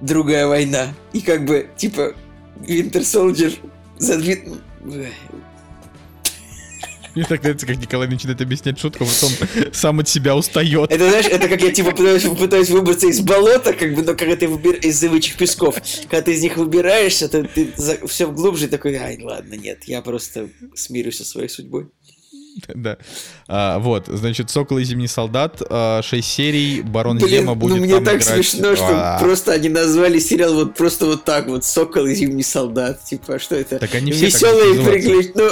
Другая 0.00 0.46
война». 0.46 0.94
И 1.12 1.20
как 1.20 1.44
бы, 1.44 1.68
типа, 1.76 2.14
Winter 2.60 3.00
Soldier 3.00 3.56
задвиг... 3.98 4.44
Мне 7.18 7.26
так 7.26 7.42
нравится, 7.42 7.66
как 7.66 7.78
Николай 7.78 8.06
начинает 8.06 8.40
объяснять 8.40 8.78
шутку, 8.78 9.02
а 9.02 9.06
потом 9.08 9.72
сам 9.72 9.98
от 9.98 10.08
себя 10.08 10.36
устает. 10.36 10.92
Это 10.92 11.08
знаешь, 11.08 11.26
это 11.26 11.48
как 11.48 11.60
я 11.60 11.72
типа 11.72 11.90
пытаюсь, 11.90 12.22
пытаюсь 12.22 12.70
выбраться 12.70 13.08
из 13.08 13.20
болота, 13.22 13.72
как 13.72 13.92
бы, 13.92 14.02
но 14.02 14.14
когда 14.14 14.36
ты 14.36 14.46
выбир... 14.46 14.76
из 14.76 15.00
зыбучих 15.00 15.36
песков, 15.36 15.74
когда 16.02 16.22
ты 16.22 16.34
из 16.34 16.42
них 16.42 16.56
выбираешься, 16.56 17.28
то 17.28 17.42
ты 17.42 17.72
все 18.06 18.30
глубже 18.30 18.68
такой, 18.68 18.94
ай, 18.94 19.18
ладно, 19.20 19.54
нет, 19.54 19.82
я 19.86 20.00
просто 20.00 20.48
смирюсь 20.76 21.16
со 21.16 21.24
своей 21.24 21.48
судьбой. 21.48 21.88
Да. 22.74 22.96
А, 23.48 23.78
вот, 23.78 24.06
значит, 24.06 24.50
Сокол 24.50 24.78
и 24.78 24.84
Зимний 24.84 25.08
солдат, 25.08 25.60
6 25.60 26.26
серий, 26.26 26.82
Барон 26.82 27.18
Блин, 27.18 27.28
Зема 27.28 27.54
ну 27.54 27.56
будет 27.56 27.78
мне 27.80 27.94
там 27.94 28.04
так 28.04 28.22
играть. 28.22 28.34
смешно, 28.34 28.76
что 28.76 28.88
А, 28.90 29.18
просто 29.18 29.52
они 29.52 29.68
назвали 29.68 30.18
сериал 30.18 30.54
вот 30.54 30.74
просто 30.74 31.06
вот 31.06 31.24
так 31.24 31.48
вот, 31.48 31.64
Сокол 31.64 32.06
и 32.06 32.14
Зимний 32.14 32.42
солдат, 32.42 33.04
типа, 33.04 33.38
что 33.38 33.56
это? 33.56 33.78
Так 33.78 33.94
они 33.94 34.12
все 34.12 34.26
Веселые 34.26 34.74
приключения. 34.84 35.32
Ну, 35.34 35.50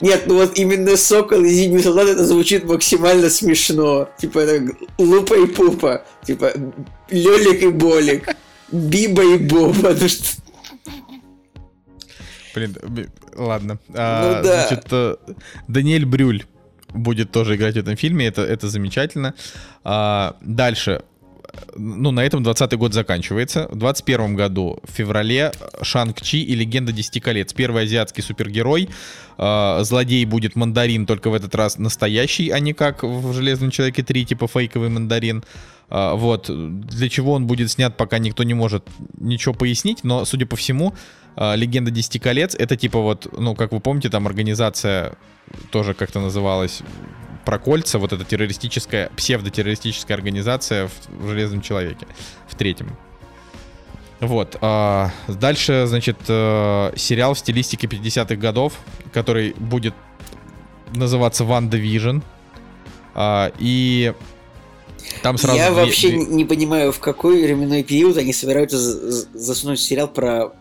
нет, 0.00 0.22
ну 0.26 0.34
вот 0.36 0.58
именно 0.58 0.96
Сокол 0.96 1.42
и 1.44 1.48
Зимний 1.48 1.82
солдат, 1.82 2.08
это 2.08 2.24
звучит 2.24 2.64
максимально 2.64 3.30
смешно. 3.30 4.08
Типа, 4.18 4.40
это 4.40 4.74
Лупа 4.98 5.34
и 5.34 5.46
Пупа, 5.46 6.04
типа, 6.24 6.52
Лёлик 7.10 7.62
и 7.62 7.68
Болик, 7.68 8.36
Биба 8.70 9.22
и 9.22 9.38
Боба, 9.38 9.96
ну 10.00 10.08
что... 10.08 10.24
Блин, 12.54 12.76
ладно. 13.36 13.78
А, 13.94 14.38
Ну 14.38 14.42
да. 14.42 14.66
Значит, 14.66 14.86
э, 14.90 15.16
Даниэль 15.68 16.06
Брюль 16.06 16.44
будет 16.94 17.30
тоже 17.30 17.56
играть 17.56 17.74
в 17.74 17.78
этом 17.78 17.96
фильме, 17.96 18.26
это, 18.26 18.42
это 18.42 18.68
замечательно. 18.68 19.34
А, 19.84 20.36
дальше. 20.40 21.02
Ну, 21.76 22.10
на 22.10 22.24
этом 22.24 22.42
20 22.42 22.72
год 22.74 22.94
заканчивается. 22.94 23.68
В 23.70 23.76
21 23.76 24.36
году, 24.36 24.78
в 24.84 24.92
феврале, 24.92 25.52
Шанг-Чи 25.82 26.42
и 26.42 26.54
Легенда 26.54 26.92
Десяти 26.92 27.20
колец. 27.20 27.52
Первый 27.52 27.84
азиатский 27.84 28.22
супергерой. 28.22 28.88
А, 29.36 29.82
злодей 29.82 30.24
будет 30.24 30.56
мандарин, 30.56 31.06
только 31.06 31.30
в 31.30 31.34
этот 31.34 31.54
раз 31.54 31.78
настоящий, 31.78 32.50
а 32.50 32.60
не 32.60 32.74
как 32.74 33.02
в 33.02 33.32
Железном 33.32 33.70
Человеке 33.70 34.02
3, 34.02 34.26
типа 34.26 34.46
фейковый 34.46 34.88
мандарин. 34.88 35.44
А, 35.90 36.14
вот. 36.14 36.46
Для 36.48 37.08
чего 37.08 37.32
он 37.32 37.46
будет 37.46 37.70
снят, 37.70 37.96
пока 37.96 38.18
никто 38.18 38.42
не 38.42 38.54
может 38.54 38.84
ничего 39.18 39.54
пояснить, 39.54 40.04
но, 40.04 40.24
судя 40.24 40.46
по 40.46 40.56
всему, 40.56 40.94
а, 41.36 41.54
Легенда 41.54 41.90
Десяти 41.90 42.18
колец 42.18 42.54
это 42.54 42.76
типа 42.76 43.00
вот, 43.00 43.28
ну, 43.38 43.54
как 43.54 43.72
вы 43.72 43.80
помните, 43.80 44.10
там 44.10 44.26
организация 44.26 45.14
тоже 45.70 45.94
как-то 45.94 46.20
называлась 46.20 46.82
про 47.44 47.58
кольца, 47.58 47.98
вот 47.98 48.12
эта 48.12 48.24
террористическая, 48.24 49.10
псевдотеррористическая 49.16 50.16
организация 50.16 50.88
в, 50.88 50.92
в 51.08 51.28
Железном 51.30 51.62
Человеке, 51.62 52.06
в 52.46 52.54
третьем. 52.54 52.90
Вот. 54.20 54.58
а, 54.60 55.10
дальше, 55.28 55.84
значит, 55.86 56.18
э, 56.26 56.92
сериал 56.96 57.34
в 57.34 57.38
стилистике 57.38 57.86
50-х 57.86 58.34
годов, 58.34 58.74
который 59.12 59.54
будет 59.56 59.94
называться 60.92 61.44
WandaVision. 61.44 62.18
и 63.58 64.12
там 65.22 65.38
сразу 65.38 65.58
Я 65.58 65.70
две- 65.70 65.84
вообще 65.84 66.08
две- 66.10 66.24
не 66.26 66.44
понимаю, 66.44 66.92
в 66.92 66.98
какой 67.00 67.42
временной 67.42 67.82
период 67.82 68.16
они 68.16 68.32
собираются 68.32 68.78
за- 68.78 69.10
за- 69.10 69.28
засунуть 69.34 69.80
сериал 69.80 70.08
про 70.08 70.52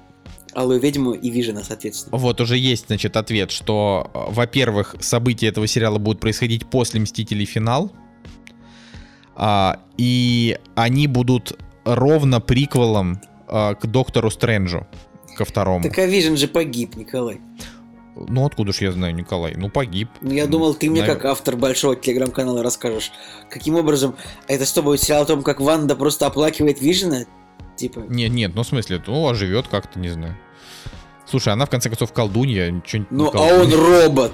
Алую 0.54 0.80
Ведьму 0.80 1.12
и 1.14 1.30
Вижена, 1.30 1.64
соответственно. 1.64 2.18
Вот 2.18 2.42
уже 2.42 2.58
есть, 2.58 2.88
значит, 2.88 3.16
ответ, 3.18 3.52
что, 3.52 4.10
э, 4.14 4.20
во-первых, 4.30 4.96
события 5.00 5.48
этого 5.48 5.68
сериала 5.68 6.00
будут 6.00 6.20
происходить 6.20 6.66
после 6.68 7.00
Мстителей 7.00 7.46
финал, 7.46 7.92
а, 9.36 9.80
и 9.98 10.58
они 10.76 11.08
будут 11.08 11.58
ровно 11.86 12.42
приквелом 12.42 13.22
а, 13.50 13.76
к 13.76 13.86
Доктору 13.86 14.30
Стрэнджу, 14.30 14.88
ко 15.38 15.46
второму. 15.46 15.84
Так 15.84 15.98
а 16.00 16.06
Вижен 16.06 16.36
же 16.36 16.48
погиб, 16.48 16.96
Николай. 16.98 17.40
Ну 18.28 18.46
откуда 18.46 18.72
ж 18.74 18.82
я 18.82 18.92
знаю, 18.92 19.14
Николай? 19.16 19.56
Ну 19.56 19.70
погиб. 19.70 20.10
Ну, 20.22 20.32
я 20.32 20.48
думал, 20.48 20.74
ты 20.74 20.90
мне 20.90 21.02
Навер- 21.02 21.16
как 21.16 21.26
автор 21.26 21.56
большого 21.56 21.96
телеграм-канала 21.96 22.64
расскажешь, 22.64 23.12
каким 23.50 23.76
образом 23.76 24.16
это 24.48 24.66
что 24.66 24.82
будет 24.82 25.02
сериал 25.02 25.24
о 25.24 25.26
том, 25.26 25.44
как 25.44 25.60
Ванда 25.60 25.96
просто 25.96 26.26
оплакивает 26.28 26.82
Вижена? 26.82 27.26
Типа, 27.76 28.00
Нет, 28.10 28.32
нет, 28.32 28.52
ну 28.56 28.64
в 28.64 28.68
смысле, 28.68 29.02
ну 29.06 29.28
оживет 29.28 29.68
как-то, 29.68 30.00
не 30.00 30.10
знаю. 30.10 30.36
Слушай, 31.30 31.54
она 31.54 31.66
в 31.66 31.70
конце 31.70 31.90
концов 31.90 32.14
колдунья, 32.14 32.72
не 32.72 33.06
ну 33.10 33.30
а 33.34 33.62
он 33.62 33.74
робот. 33.74 34.32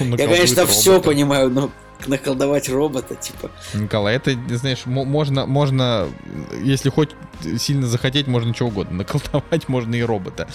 Он 0.00 0.14
Я, 0.16 0.26
конечно, 0.26 0.66
все 0.66 1.00
понимаю, 1.00 1.50
но 1.50 1.70
наколдовать 2.06 2.68
робота, 2.68 3.14
типа. 3.14 3.50
Николай, 3.74 4.16
это, 4.16 4.32
знаешь, 4.56 4.86
мо- 4.86 5.04
можно, 5.04 5.46
можно, 5.46 6.08
если 6.62 6.90
хоть 6.90 7.10
сильно 7.58 7.86
захотеть, 7.86 8.26
можно 8.26 8.54
чего 8.54 8.68
угодно. 8.68 8.98
Наколдовать 8.98 9.68
можно 9.68 9.94
и 9.94 10.02
робота. 10.02 10.48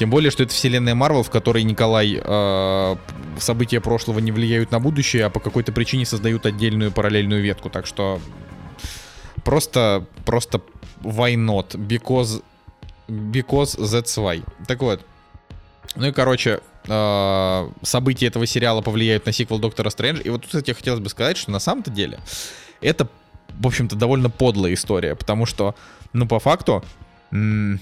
Тем 0.00 0.08
более, 0.08 0.30
что 0.30 0.42
это 0.42 0.54
вселенная 0.54 0.94
Марвел, 0.94 1.22
в 1.22 1.28
которой 1.28 1.62
Николай 1.62 2.18
э, 2.18 2.96
события 3.36 3.82
прошлого 3.82 4.18
не 4.18 4.32
влияют 4.32 4.70
на 4.70 4.80
будущее, 4.80 5.26
а 5.26 5.28
по 5.28 5.40
какой-то 5.40 5.72
причине 5.72 6.06
создают 6.06 6.46
отдельную 6.46 6.90
параллельную 6.90 7.42
ветку. 7.42 7.68
Так 7.68 7.86
что 7.86 8.18
просто, 9.44 10.06
просто 10.24 10.62
why 11.02 11.34
not? 11.34 11.76
Because, 11.76 12.42
because 13.08 13.76
that's 13.76 14.16
why. 14.16 14.42
Так 14.66 14.80
вот. 14.80 15.04
Ну 15.96 16.06
и, 16.06 16.12
короче, 16.12 16.60
э, 16.88 17.70
события 17.82 18.28
этого 18.28 18.46
сериала 18.46 18.80
повлияют 18.80 19.26
на 19.26 19.32
сиквел 19.32 19.58
Доктора 19.58 19.90
Стрэндж. 19.90 20.22
И 20.24 20.30
вот 20.30 20.40
тут, 20.40 20.46
кстати, 20.46 20.70
хотелось 20.70 21.00
бы 21.00 21.10
сказать, 21.10 21.36
что 21.36 21.50
на 21.50 21.60
самом-то 21.60 21.90
деле 21.90 22.20
это 22.80 23.06
в 23.58 23.66
общем-то, 23.66 23.96
довольно 23.96 24.30
подлая 24.30 24.72
история, 24.72 25.14
потому 25.14 25.44
что, 25.44 25.74
ну, 26.14 26.26
по 26.26 26.38
факту, 26.38 26.82
м, 27.32 27.80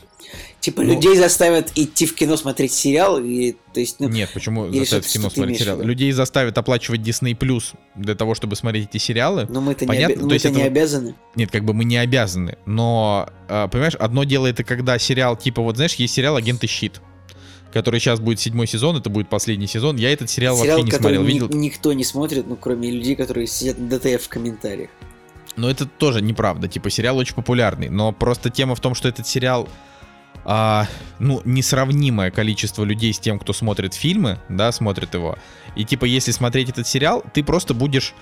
Типа 0.61 0.83
Ну- 0.83 0.93
людей 0.95 1.17
заставят 1.17 1.71
идти 1.77 2.05
в 2.05 2.15
кино 2.15 2.37
смотреть 2.37 2.73
сериал, 2.73 3.19
и 3.23 3.53
то 3.73 3.81
есть, 3.81 3.99
ну, 4.01 4.09
нет, 4.09 4.29
почему 4.35 4.67
или 4.67 4.81
заставят 4.81 5.07
в 5.07 5.13
кино 5.13 5.31
смотреть 5.31 5.61
виду? 5.61 5.83
Людей 5.83 6.13
заставят 6.13 6.59
оплачивать 6.59 7.01
Disney 7.01 7.35
Plus 7.39 7.75
для 7.95 8.15
того, 8.15 8.35
чтобы 8.35 8.57
смотреть 8.57 8.89
эти 8.91 8.99
сериалы. 8.99 9.47
ну 9.49 9.61
мы-то 9.63 9.85
не, 9.85 9.89
понятно, 9.89 10.13
обя- 10.15 10.17
то 10.19 10.23
мы-то 10.25 10.35
есть 10.35 10.45
не 10.47 10.51
это- 10.51 10.65
обязаны. 10.67 11.15
Нет, 11.37 11.51
как 11.51 11.65
бы 11.65 11.73
мы 11.73 11.85
не 11.85 11.97
обязаны. 11.97 12.59
Но, 12.67 13.31
э, 13.49 13.69
понимаешь, 13.71 13.95
одно 13.95 14.25
дело 14.25 14.47
это 14.49 14.65
когда 14.65 14.99
сериал, 14.99 15.37
типа, 15.37 15.63
вот 15.63 15.77
знаешь, 15.77 15.95
есть 15.95 16.13
сериал 16.13 16.37
«Агенты 16.37 16.67
Щит», 16.67 17.01
который 17.73 18.01
сейчас 18.01 18.19
будет 18.21 18.41
седьмой 18.41 18.67
сезон, 18.67 18.97
это 18.97 19.09
будет 19.09 19.31
последний 19.31 19.67
сезон. 19.69 19.97
Я 19.97 20.13
этот 20.13 20.29
сериал, 20.29 20.57
сериал, 20.59 20.79
вообще 20.79 20.85
не 20.85 20.91
который 20.91 21.15
смотрел. 21.17 21.23
ни- 21.23 21.45
Видел, 21.47 21.49
никто 21.59 21.93
не 21.95 22.05
смотрит, 22.05 22.47
ну 22.47 22.57
кроме 22.57 22.91
людей, 22.91 23.15
которые 23.17 23.47
сидят 23.47 23.79
на 23.79 23.89
ДТФ 23.89 24.23
в 24.25 24.29
комментариях. 24.29 24.91
Но 25.59 25.69
это 25.69 25.87
тоже 25.87 26.23
неправда. 26.23 26.69
Типа, 26.69 26.89
сериал 26.89 27.19
очень 27.19 27.35
популярный. 27.35 27.89
Но 27.89 28.13
просто 28.13 28.49
тема 28.49 28.75
в 28.75 28.81
том, 28.81 28.95
что 28.95 29.09
этот 29.09 29.27
сериал 29.27 29.69
а, 30.45 30.87
ну, 31.19 31.43
несравнимое 31.45 32.31
количество 32.31 32.85
людей 32.85 33.13
с 33.13 33.19
тем, 33.19 33.39
кто 33.39 33.53
смотрит 33.53 33.93
фильмы, 33.93 34.39
да, 34.49 34.71
смотрит 34.73 35.15
его. 35.15 35.37
И 35.75 35.85
типа, 35.85 36.05
если 36.05 36.31
смотреть 36.31 36.71
этот 36.71 36.87
сериал, 36.87 37.25
ты 37.35 37.43
просто 37.43 37.75
будешь. 37.75 38.15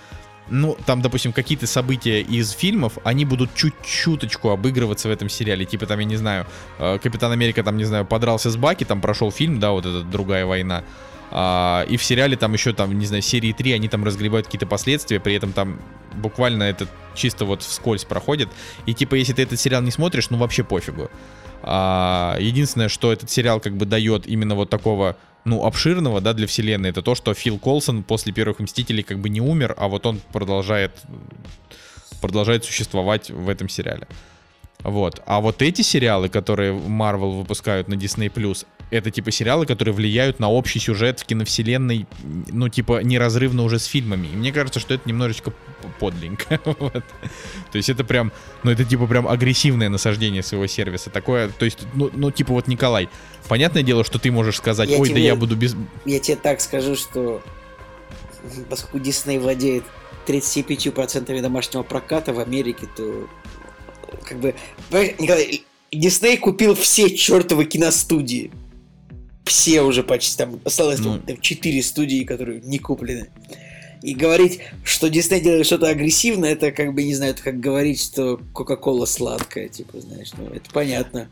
Ну, 0.48 0.76
там, 0.86 1.02
допустим, 1.02 1.32
какие-то 1.32 1.66
события 1.66 2.20
из 2.22 2.52
фильмов, 2.52 2.98
они 3.02 3.24
будут 3.24 3.54
чуть-чуточку 3.54 4.50
обыгрываться 4.50 5.08
в 5.08 5.10
этом 5.10 5.28
сериале. 5.28 5.64
Типа, 5.64 5.86
там, 5.86 5.98
я 5.98 6.04
не 6.04 6.16
знаю, 6.16 6.46
э, 6.78 6.98
Капитан 7.02 7.32
Америка, 7.32 7.64
там, 7.64 7.76
не 7.76 7.84
знаю, 7.84 8.06
подрался 8.06 8.50
с 8.50 8.56
Баки, 8.56 8.84
там 8.84 9.00
прошел 9.00 9.32
фильм, 9.32 9.58
да, 9.58 9.72
вот 9.72 9.84
эта 9.84 10.02
другая 10.02 10.46
война. 10.46 10.84
А, 11.30 11.84
и 11.88 11.96
в 11.96 12.04
сериале 12.04 12.36
там 12.36 12.52
еще, 12.52 12.72
там, 12.72 12.98
не 12.98 13.06
знаю, 13.06 13.22
серии 13.22 13.52
3, 13.52 13.72
они 13.72 13.88
там 13.88 14.04
разгребают 14.04 14.46
какие-то 14.46 14.66
последствия, 14.66 15.20
при 15.20 15.34
этом 15.34 15.52
там 15.52 15.80
буквально 16.14 16.64
это 16.64 16.86
чисто 17.14 17.44
вот 17.44 17.62
вскользь 17.62 18.04
проходит. 18.04 18.48
И 18.86 18.94
типа, 18.94 19.14
если 19.14 19.32
ты 19.32 19.42
этот 19.42 19.60
сериал 19.60 19.82
не 19.82 19.90
смотришь, 19.90 20.30
ну 20.30 20.38
вообще 20.38 20.64
пофигу. 20.64 21.10
А, 21.62 22.36
единственное, 22.38 22.88
что 22.88 23.12
этот 23.12 23.30
сериал 23.30 23.60
как 23.60 23.76
бы 23.76 23.86
дает 23.86 24.26
именно 24.26 24.54
вот 24.54 24.70
такого, 24.70 25.16
ну, 25.44 25.64
обширного, 25.64 26.20
да, 26.20 26.32
для 26.32 26.46
вселенной, 26.46 26.90
это 26.90 27.02
то, 27.02 27.14
что 27.14 27.34
Фил 27.34 27.58
Колсон 27.58 28.02
после 28.02 28.32
первых 28.32 28.60
Мстителей 28.60 29.02
как 29.02 29.18
бы 29.18 29.28
не 29.28 29.40
умер, 29.40 29.74
а 29.76 29.88
вот 29.88 30.06
он 30.06 30.20
продолжает, 30.32 30.92
продолжает 32.20 32.64
существовать 32.64 33.30
в 33.30 33.48
этом 33.48 33.68
сериале. 33.68 34.06
Вот. 34.82 35.22
А 35.26 35.40
вот 35.40 35.62
эти 35.62 35.82
сериалы, 35.82 36.28
которые 36.28 36.72
Marvel 36.72 37.38
выпускают 37.38 37.88
на 37.88 37.94
Disney+, 37.94 38.30
это 38.90 39.10
типа 39.10 39.30
сериалы, 39.30 39.66
которые 39.66 39.94
влияют 39.94 40.38
на 40.38 40.48
общий 40.48 40.78
сюжет 40.78 41.20
в 41.20 41.26
киновселенной, 41.26 42.06
ну, 42.22 42.68
типа, 42.68 43.02
неразрывно 43.02 43.64
уже 43.64 43.78
с 43.78 43.86
фильмами. 43.86 44.28
И 44.28 44.36
мне 44.36 44.52
кажется, 44.52 44.78
что 44.78 44.94
это 44.94 45.08
немножечко 45.08 45.50
п- 45.50 45.56
подленько. 45.98 46.60
вот. 46.78 47.04
То 47.72 47.76
есть 47.76 47.88
это 47.88 48.04
прям, 48.04 48.32
ну, 48.62 48.70
это 48.70 48.84
типа 48.84 49.06
прям 49.06 49.26
агрессивное 49.26 49.88
насаждение 49.88 50.42
своего 50.42 50.66
сервиса. 50.66 51.10
Такое, 51.10 51.48
то 51.48 51.64
есть, 51.64 51.80
ну, 51.94 52.10
ну 52.12 52.30
типа 52.30 52.52
вот, 52.52 52.68
Николай, 52.68 53.08
понятное 53.48 53.82
дело, 53.82 54.04
что 54.04 54.18
ты 54.18 54.30
можешь 54.30 54.56
сказать, 54.56 54.88
Я 54.88 54.98
ой, 54.98 55.08
да 55.08 55.14
тебе- 55.14 55.24
я 55.24 55.34
буду 55.34 55.56
без... 55.56 55.74
Я 56.04 56.20
тебе 56.20 56.36
так 56.36 56.60
скажу, 56.60 56.94
что 56.94 57.42
поскольку 58.70 59.00
Дисней 59.00 59.38
владеет 59.38 59.84
35% 60.26 61.40
домашнего 61.40 61.82
проката 61.82 62.32
в 62.32 62.38
Америке, 62.38 62.86
то 62.96 63.28
как 64.22 64.38
бы... 64.38 64.54
Николай, 64.90 65.64
Дисней 65.92 66.36
купил 66.36 66.76
все 66.76 67.16
чертовы 67.16 67.64
киностудии. 67.64 68.52
Все 69.46 69.82
уже 69.82 70.02
почти 70.02 70.36
там 70.36 70.60
осталось 70.64 70.98
Ну. 70.98 71.18
там 71.20 71.40
4 71.40 71.82
студии, 71.82 72.24
которые 72.24 72.60
не 72.60 72.78
куплены. 72.78 73.28
И 74.02 74.14
говорить, 74.14 74.60
что 74.84 75.08
Дисней 75.08 75.40
делает 75.40 75.66
что-то 75.66 75.88
агрессивное, 75.88 76.52
это 76.52 76.70
как 76.72 76.94
бы, 76.94 77.02
не 77.04 77.14
знаю, 77.14 77.32
это 77.32 77.42
как 77.42 77.60
говорить, 77.60 78.02
что 78.02 78.38
Кока-Кола 78.52 79.06
сладкая, 79.06 79.68
типа, 79.68 80.00
знаешь, 80.00 80.32
ну, 80.36 80.46
это 80.46 80.68
понятно. 80.72 81.28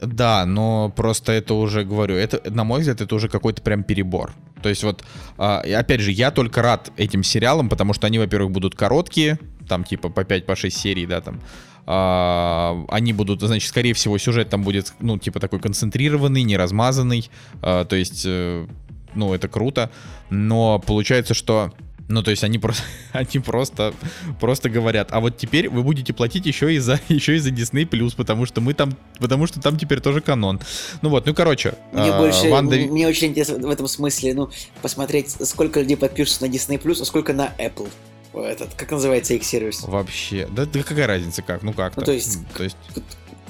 Да, 0.00 0.46
но 0.46 0.92
просто 0.96 1.32
это 1.32 1.54
уже, 1.54 1.84
говорю, 1.84 2.14
это, 2.14 2.40
на 2.50 2.64
мой 2.64 2.80
взгляд, 2.80 3.00
это 3.00 3.14
уже 3.14 3.28
какой-то 3.28 3.60
прям 3.62 3.84
перебор. 3.84 4.32
То 4.62 4.68
есть 4.68 4.82
вот, 4.82 5.04
а, 5.36 5.60
опять 5.60 6.00
же, 6.00 6.10
я 6.10 6.30
только 6.30 6.62
рад 6.62 6.90
этим 6.96 7.22
сериалам, 7.22 7.68
потому 7.68 7.92
что 7.92 8.06
они, 8.06 8.18
во-первых, 8.18 8.52
будут 8.52 8.74
короткие, 8.74 9.38
там 9.68 9.84
типа 9.84 10.08
по 10.08 10.20
5-6 10.20 10.70
серий, 10.70 11.06
да, 11.06 11.20
там. 11.20 11.40
А, 11.86 12.84
они 12.88 13.12
будут, 13.12 13.40
значит, 13.40 13.68
скорее 13.68 13.94
всего, 13.94 14.18
сюжет 14.18 14.48
там 14.48 14.62
будет, 14.62 14.92
ну, 15.00 15.18
типа 15.18 15.40
такой 15.40 15.60
концентрированный, 15.60 16.42
не 16.42 16.56
размазанный. 16.56 17.30
А, 17.62 17.84
то 17.84 17.96
есть, 17.96 18.22
э, 18.26 18.66
ну, 19.14 19.34
это 19.34 19.48
круто. 19.48 19.90
Но 20.30 20.78
получается, 20.78 21.34
что 21.34 21.72
ну, 22.10 22.24
то 22.24 22.32
есть 22.32 22.42
они 22.42 22.58
просто, 22.58 22.82
они 23.12 23.38
просто, 23.38 23.94
просто 24.40 24.68
говорят, 24.68 25.08
а 25.12 25.20
вот 25.20 25.36
теперь 25.36 25.68
вы 25.68 25.82
будете 25.82 26.12
платить 26.12 26.44
еще 26.44 26.74
и 26.74 26.78
за, 26.78 27.00
еще 27.08 27.36
и 27.36 27.38
за 27.38 27.50
Disney 27.50 27.88
Plus, 27.88 28.14
потому 28.16 28.46
что 28.46 28.60
мы 28.60 28.74
там, 28.74 28.96
потому 29.18 29.46
что 29.46 29.60
там 29.60 29.78
теперь 29.78 30.00
тоже 30.00 30.20
канон. 30.20 30.60
Ну 31.02 31.08
вот, 31.08 31.26
ну 31.26 31.34
короче, 31.34 31.74
Мне 31.92 32.10
а, 32.10 32.18
больше, 32.18 32.48
Ванда- 32.48 32.76
мне 32.76 33.06
очень 33.06 33.28
интересно 33.28 33.58
в 33.58 33.70
этом 33.70 33.86
смысле, 33.86 34.34
ну, 34.34 34.50
посмотреть, 34.82 35.36
сколько 35.46 35.80
людей 35.80 35.96
подпишутся 35.96 36.44
на 36.44 36.50
Disney 36.50 36.82
Plus, 36.82 37.00
а 37.00 37.04
сколько 37.04 37.32
на 37.32 37.52
Apple. 37.58 37.88
Этот, 38.34 38.74
как 38.74 38.90
называется 38.92 39.34
их 39.34 39.44
сервис? 39.44 39.82
вообще, 39.82 40.48
да, 40.50 40.64
да 40.64 40.82
какая 40.82 41.06
разница 41.06 41.42
как, 41.42 41.62
ну 41.62 41.72
как-то. 41.72 42.00
Ну, 42.00 42.06
то 42.06 42.12
есть- 42.12 42.38
то 42.56 42.62
есть, 42.62 42.76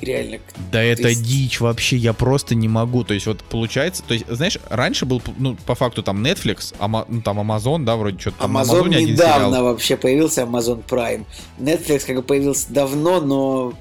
Реально. 0.00 0.38
да 0.72 0.82
это 0.82 1.08
есть- 1.08 1.22
дичь 1.22 1.60
вообще, 1.60 1.96
я 1.98 2.14
просто 2.14 2.54
не 2.54 2.68
могу. 2.68 3.04
То 3.04 3.12
есть 3.12 3.26
вот 3.26 3.42
получается, 3.44 4.02
то 4.06 4.14
есть 4.14 4.26
знаешь, 4.28 4.58
раньше 4.70 5.04
был, 5.04 5.20
ну 5.38 5.56
по 5.66 5.74
факту 5.74 6.02
там 6.02 6.24
Netflix, 6.24 6.74
Ама- 6.78 7.04
ну, 7.08 7.20
там 7.20 7.38
Amazon, 7.40 7.84
да, 7.84 7.96
вроде 7.96 8.18
что-то 8.18 8.38
там 8.38 8.56
Amazon 8.56 8.86
один 8.86 9.08
недавно 9.08 9.48
сериал. 9.50 9.64
вообще 9.64 9.96
появился, 9.98 10.42
Amazon 10.42 10.82
Prime. 10.88 11.26
Netflix 11.58 12.06
как 12.06 12.16
бы 12.16 12.22
появился 12.22 12.72
давно, 12.72 13.20
но 13.20 13.72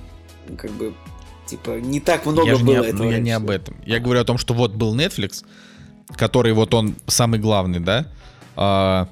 ну, 0.49 0.57
как 0.57 0.71
бы 0.71 0.93
типа 1.45 1.79
не 1.79 2.01
так 2.01 2.25
много 2.25 2.49
я 2.49 2.57
было 2.57 2.65
не, 2.65 2.75
об- 2.75 2.85
этого. 2.85 3.03
ну, 3.03 3.11
я 3.11 3.19
не 3.19 3.31
об 3.31 3.49
этом. 3.49 3.77
Я 3.85 3.99
говорю 3.99 4.19
о 4.19 4.25
том, 4.25 4.37
что 4.37 4.53
вот 4.53 4.73
был 4.73 4.93
Netflix, 4.95 5.45
который 6.17 6.51
вот 6.51 6.73
он 6.73 6.95
самый 7.07 7.39
главный, 7.39 7.79
да, 7.79 8.07
а, 8.57 9.07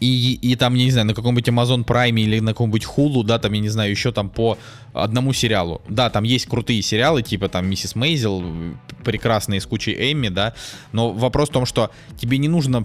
и, 0.00 0.34
и 0.34 0.56
там, 0.56 0.74
я 0.74 0.84
не 0.84 0.90
знаю, 0.90 1.06
на 1.06 1.14
каком-нибудь 1.14 1.48
Amazon 1.48 1.84
Prime 1.84 2.20
или 2.20 2.40
на 2.40 2.52
каком-нибудь 2.52 2.84
Hulu, 2.84 3.24
да, 3.24 3.38
там, 3.38 3.52
я 3.52 3.60
не 3.60 3.68
знаю, 3.68 3.90
еще 3.90 4.10
там 4.10 4.30
по 4.30 4.58
одному 4.92 5.32
сериалу. 5.32 5.80
Да, 5.88 6.10
там 6.10 6.24
есть 6.24 6.46
крутые 6.46 6.82
сериалы, 6.82 7.22
типа 7.22 7.48
там 7.48 7.68
Миссис 7.68 7.94
Мейзел, 7.94 8.42
прекрасные 9.04 9.60
с 9.60 9.66
кучей 9.66 10.12
Эмми, 10.12 10.28
да, 10.28 10.54
но 10.92 11.12
вопрос 11.12 11.50
в 11.50 11.52
том, 11.52 11.66
что 11.66 11.90
тебе 12.18 12.38
не 12.38 12.48
нужно 12.48 12.84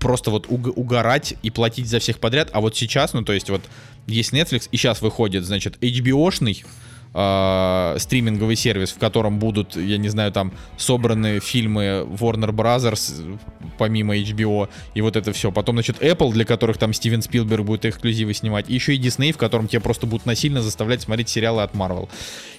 просто 0.00 0.30
вот 0.30 0.46
уг- 0.46 0.72
угорать 0.74 1.34
и 1.42 1.50
платить 1.50 1.88
за 1.88 1.98
всех 1.98 2.18
подряд, 2.18 2.50
а 2.52 2.60
вот 2.60 2.76
сейчас, 2.76 3.12
ну, 3.12 3.22
то 3.22 3.32
есть 3.32 3.50
вот 3.50 3.62
есть 4.06 4.32
Netflix, 4.32 4.68
и 4.70 4.76
сейчас 4.76 5.02
выходит, 5.02 5.44
значит, 5.44 5.76
HBO-шный, 5.82 6.64
э, 7.14 7.96
стриминговый 7.98 8.56
сервис, 8.56 8.90
в 8.90 8.98
котором 8.98 9.38
будут, 9.38 9.76
я 9.76 9.98
не 9.98 10.08
знаю, 10.08 10.32
там 10.32 10.52
собраны 10.76 11.38
фильмы 11.40 12.04
Warner 12.20 12.50
Brothers 12.50 13.38
помимо 13.78 14.16
HBO 14.16 14.68
и 14.94 15.00
вот 15.00 15.16
это 15.16 15.32
все. 15.32 15.50
Потом, 15.52 15.76
значит, 15.76 16.02
Apple, 16.02 16.32
для 16.32 16.44
которых 16.44 16.76
там 16.78 16.92
Стивен 16.92 17.22
Спилберг 17.22 17.64
будет 17.64 17.84
эксклюзивы 17.86 18.34
снимать. 18.34 18.68
И 18.68 18.74
еще 18.74 18.94
и 18.94 19.00
Disney, 19.00 19.32
в 19.32 19.38
котором 19.38 19.68
тебя 19.68 19.80
просто 19.80 20.06
будут 20.06 20.26
насильно 20.26 20.60
заставлять 20.62 21.02
смотреть 21.02 21.28
сериалы 21.28 21.62
от 21.62 21.72
Marvel. 21.74 22.08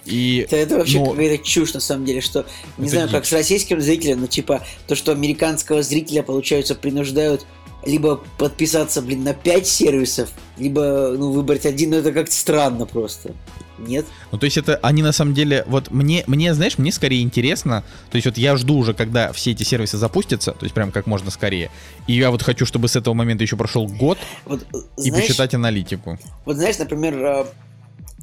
И 0.06 0.45
Это, 0.48 0.56
это 0.56 0.77
вообще 0.77 0.99
Но- 0.99 1.11
какая-то 1.11 1.44
чушь, 1.44 1.73
на 1.73 1.80
самом 1.80 2.06
деле, 2.06 2.22
что, 2.22 2.45
не 2.77 2.86
Это 2.86 2.91
знаю, 2.95 3.10
как 3.10 3.23
дичь. 3.23 3.30
с 3.30 3.34
российским 3.34 3.82
зрителем, 3.82 4.22
но 4.22 4.27
типа 4.27 4.61
то, 4.88 4.95
что 4.95 5.11
американского 5.11 5.82
зрителя, 5.84 6.23
получается, 6.23 6.76
принуждают 6.76 7.45
либо 7.86 8.19
подписаться, 8.38 9.02
блин, 9.02 9.23
на 9.23 9.34
5 9.34 9.68
сервисов, 9.68 10.32
либо, 10.57 11.14
ну, 11.18 11.32
выбрать 11.32 11.65
один, 11.68 11.91
но 11.91 11.98
это 11.98 12.11
как-то 12.11 12.34
странно 12.34 12.86
просто. 12.88 13.34
Нет? 13.77 14.06
Ну, 14.31 14.38
то 14.38 14.45
есть 14.45 14.57
это 14.57 14.77
они 14.77 15.03
на 15.03 15.11
самом 15.11 15.34
деле, 15.34 15.64
вот 15.68 15.91
мне, 15.91 16.23
мне, 16.27 16.53
знаешь, 16.53 16.77
мне 16.77 16.91
скорее 16.91 17.22
интересно, 17.22 17.84
то 18.10 18.15
есть 18.15 18.26
вот 18.26 18.38
я 18.38 18.56
жду 18.57 18.77
уже, 18.77 18.93
когда 18.93 19.34
все 19.34 19.52
эти 19.52 19.64
сервисы 19.64 19.97
запустятся, 19.97 20.52
то 20.52 20.64
есть 20.64 20.73
прям 20.73 20.91
как 20.91 21.07
можно 21.07 21.31
скорее, 21.31 21.72
и 22.07 22.14
я 22.14 22.31
вот 22.31 22.41
хочу, 22.41 22.65
чтобы 22.65 22.88
с 22.88 22.95
этого 22.95 23.14
момента 23.14 23.43
еще 23.43 23.57
прошел 23.57 23.88
год 23.88 24.18
Вот, 24.45 24.65
и 24.97 25.10
знаешь, 25.10 25.27
посчитать 25.27 25.53
аналитику. 25.53 26.18
Вот 26.45 26.56
знаешь, 26.56 26.77
например, 26.77 27.14
э, 27.15 27.45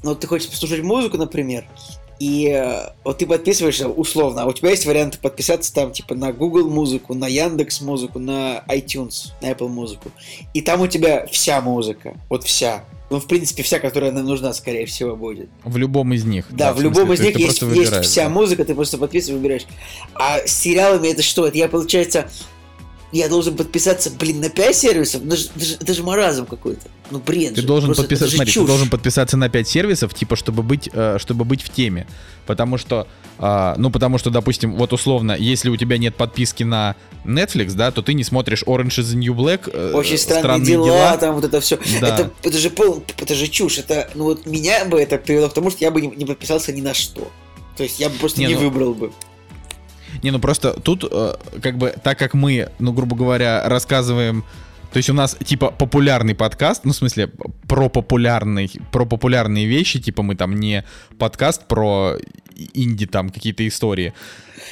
ну, 0.02 0.10
вот 0.10 0.20
ты 0.20 0.26
хочешь 0.26 0.48
послушать 0.48 0.82
музыку, 0.82 1.16
например, 1.16 1.64
и 2.22 2.52
э, 2.54 2.90
вот 3.02 3.18
ты 3.18 3.26
подписываешься 3.26 3.88
условно, 3.88 4.42
а 4.42 4.46
у 4.46 4.52
тебя 4.52 4.70
есть 4.70 4.86
варианты 4.86 5.18
подписаться 5.18 5.74
там 5.74 5.90
типа 5.90 6.14
на 6.14 6.32
Google 6.32 6.70
музыку, 6.70 7.14
на 7.14 7.26
Яндекс 7.26 7.80
музыку, 7.80 8.20
на 8.20 8.62
iTunes, 8.68 9.32
на 9.40 9.50
Apple 9.50 9.66
музыку. 9.66 10.12
И 10.54 10.60
там 10.60 10.82
у 10.82 10.86
тебя 10.86 11.26
вся 11.26 11.60
музыка, 11.60 12.14
вот 12.28 12.44
вся. 12.44 12.84
Ну, 13.10 13.18
в 13.18 13.26
принципе, 13.26 13.64
вся, 13.64 13.80
которая 13.80 14.12
нам 14.12 14.24
нужна, 14.24 14.52
скорее 14.52 14.86
всего, 14.86 15.16
будет. 15.16 15.50
В 15.64 15.76
любом 15.76 16.14
из 16.14 16.24
них. 16.24 16.46
Да, 16.50 16.72
в, 16.72 16.78
смысле, 16.78 17.00
любом 17.00 17.12
из 17.12 17.20
них 17.20 17.36
есть, 17.36 17.60
есть 17.60 18.00
вся 18.02 18.24
да. 18.24 18.28
музыка, 18.28 18.64
ты 18.64 18.76
просто 18.76 18.98
подписываешь, 18.98 19.40
выбираешь. 19.40 19.66
А 20.14 20.38
с 20.46 20.52
сериалами 20.52 21.08
это 21.08 21.22
что? 21.22 21.44
Это 21.48 21.58
я, 21.58 21.68
получается, 21.68 22.30
я 23.12 23.28
должен 23.28 23.56
подписаться, 23.56 24.10
блин, 24.10 24.40
на 24.40 24.48
5 24.48 24.76
сервисов? 24.76 25.22
Же, 25.22 25.48
это 25.54 25.64
же, 25.64 25.74
это 25.80 25.94
же 25.94 26.02
маразм 26.02 26.46
какой-то. 26.46 26.88
Ну, 27.10 27.18
бред 27.18 27.54
Ты 27.54 27.60
же. 27.60 27.66
должен 27.66 27.88
Просто 27.88 28.04
подписаться, 28.04 28.34
смотри, 28.36 28.50
ты 28.52 28.54
чушь. 28.58 28.66
должен 28.66 28.88
подписаться 28.88 29.36
на 29.36 29.50
5 29.50 29.68
сервисов, 29.68 30.14
типа, 30.14 30.34
чтобы 30.34 30.62
быть, 30.62 30.88
э, 30.92 31.18
чтобы 31.20 31.44
быть 31.44 31.62
в 31.62 31.68
теме. 31.68 32.06
Потому 32.46 32.78
что, 32.78 33.06
а, 33.38 33.74
ну, 33.76 33.90
потому 33.90 34.16
что, 34.18 34.30
допустим, 34.30 34.74
вот 34.76 34.92
условно, 34.94 35.36
если 35.38 35.68
у 35.68 35.76
тебя 35.76 35.98
нет 35.98 36.16
подписки 36.16 36.62
на 36.62 36.96
Netflix, 37.26 37.74
да, 37.74 37.90
то 37.90 38.00
ты 38.00 38.14
не 38.14 38.24
смотришь 38.24 38.62
Orange 38.64 38.98
is 39.00 39.14
the 39.14 39.16
New 39.16 39.34
Black, 39.34 39.70
э, 39.70 39.92
Очень 39.92 40.16
странные, 40.16 40.64
дела, 40.64 41.16
там 41.18 41.34
вот 41.34 41.44
это 41.44 41.60
все. 41.60 41.78
Да. 42.00 42.08
Это, 42.08 42.30
это 42.42 42.58
же 42.58 42.70
пол, 42.70 43.04
это 43.18 43.34
же 43.34 43.46
чушь. 43.48 43.78
Это, 43.78 44.08
ну 44.14 44.24
вот 44.24 44.46
меня 44.46 44.84
бы 44.86 44.98
это 45.00 45.18
привело 45.18 45.48
к 45.50 45.54
тому, 45.54 45.70
что 45.70 45.84
я 45.84 45.90
бы 45.90 46.00
не, 46.00 46.08
не 46.08 46.24
подписался 46.24 46.72
ни 46.72 46.80
на 46.80 46.94
что. 46.94 47.30
То 47.76 47.82
есть 47.84 48.00
я 48.00 48.08
бы 48.08 48.16
просто 48.16 48.40
Не, 48.40 48.46
не, 48.46 48.54
ну- 48.54 48.60
выбрал 48.60 48.94
бы. 48.94 49.12
Не, 50.22 50.30
ну 50.30 50.38
просто 50.38 50.72
тут, 50.72 51.04
э, 51.10 51.34
как 51.62 51.78
бы, 51.78 51.94
так 52.02 52.18
как 52.18 52.34
мы, 52.34 52.68
ну, 52.78 52.92
грубо 52.92 53.16
говоря, 53.16 53.68
рассказываем. 53.68 54.44
То 54.92 54.98
есть 54.98 55.08
у 55.08 55.14
нас 55.14 55.36
типа 55.42 55.70
популярный 55.70 56.34
подкаст, 56.34 56.84
ну 56.84 56.92
в 56.92 56.96
смысле 56.96 57.30
про 57.66 57.88
популярный, 57.88 58.70
про 58.90 59.06
популярные 59.06 59.64
вещи, 59.66 59.98
типа 59.98 60.22
мы 60.22 60.34
там 60.34 60.54
не 60.54 60.84
подкаст 61.18 61.66
про 61.66 62.16
инди 62.74 63.06
там 63.06 63.30
какие-то 63.30 63.66
истории, 63.66 64.12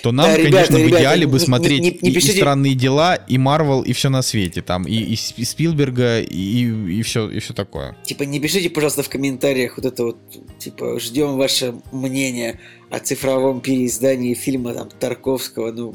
то 0.03 0.12
нам, 0.12 0.27
Да, 0.27 0.37
ребята, 0.37 0.53
конечно, 0.57 0.77
в 0.77 0.81
ребята, 0.81 0.99
идеале 1.03 1.27
бы 1.27 1.33
не- 1.33 1.39
не- 1.39 1.45
смотреть 1.45 1.81
не- 1.83 1.91
не 1.91 1.97
и- 2.09 2.11
и, 2.11 2.15
пишите- 2.15 2.37
странные 2.37 2.75
дела, 2.75 3.15
и 3.17 3.39
Марвел, 3.39 3.83
и 3.83 3.93
все 3.93 4.09
на 4.09 4.23
свете, 4.23 4.62
там 4.62 4.85
и, 4.85 4.95
и 4.95 5.19
и 5.37 5.45
Спилберга, 5.45 6.21
и, 6.21 6.65
и 6.99 7.03
все, 7.03 7.29
и 7.31 7.39
все 7.39 7.55
такое. 7.55 7.97
Типа, 8.05 8.23
не 8.25 8.41
пишите, 8.41 8.71
пожалуйста, 8.71 9.03
в 9.03 9.09
комментариях 9.09 9.77
вот 9.77 9.87
это 9.87 10.05
вот, 10.05 10.19
типа, 10.59 10.99
ждем 11.01 11.37
ваше 11.37 11.75
мнение 11.93 12.61
о 12.91 12.99
цифровом 12.99 13.61
переиздании 13.61 14.35
фильма 14.35 14.75
там 14.75 14.89
Тарковского, 14.99 15.71
ну, 15.73 15.95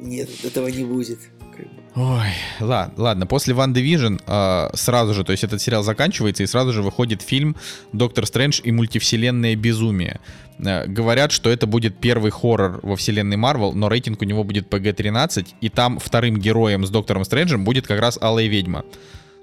нет, 0.00 0.28
этого 0.44 0.68
не 0.68 0.84
будет. 0.84 1.18
Как 1.56 1.66
бы. 1.66 1.70
Ой, 1.96 2.26
ладно, 2.60 2.94
ладно. 3.02 3.26
После 3.26 3.54
Ван 3.54 3.72
Division 3.72 4.20
э, 4.26 4.76
сразу 4.76 5.14
же, 5.14 5.22
то 5.24 5.30
есть 5.32 5.44
этот 5.44 5.62
сериал 5.62 5.82
заканчивается, 5.84 6.42
и 6.42 6.46
сразу 6.46 6.72
же 6.72 6.82
выходит 6.82 7.22
фильм 7.22 7.54
«Доктор 7.92 8.26
Стрэндж 8.26 8.60
и 8.64 8.72
мультивселенная 8.72 9.54
безумие». 9.54 10.20
Э, 10.58 10.86
говорят, 10.86 11.30
что 11.30 11.50
это 11.50 11.66
будет 11.68 11.96
первый 12.00 12.32
хоррор 12.32 12.80
во 12.82 12.96
вселенной 12.96 13.36
Марвел, 13.36 13.72
но 13.74 13.88
рейтинг 13.88 14.22
у 14.22 14.24
него 14.24 14.42
будет 14.42 14.68
PG-13, 14.72 15.46
и 15.60 15.68
там 15.68 16.00
вторым 16.00 16.36
героем 16.36 16.84
с 16.84 16.90
Доктором 16.90 17.24
Стрэнджем 17.24 17.64
будет 17.64 17.86
как 17.86 18.00
раз 18.00 18.18
Алая 18.20 18.46
Ведьма. 18.48 18.84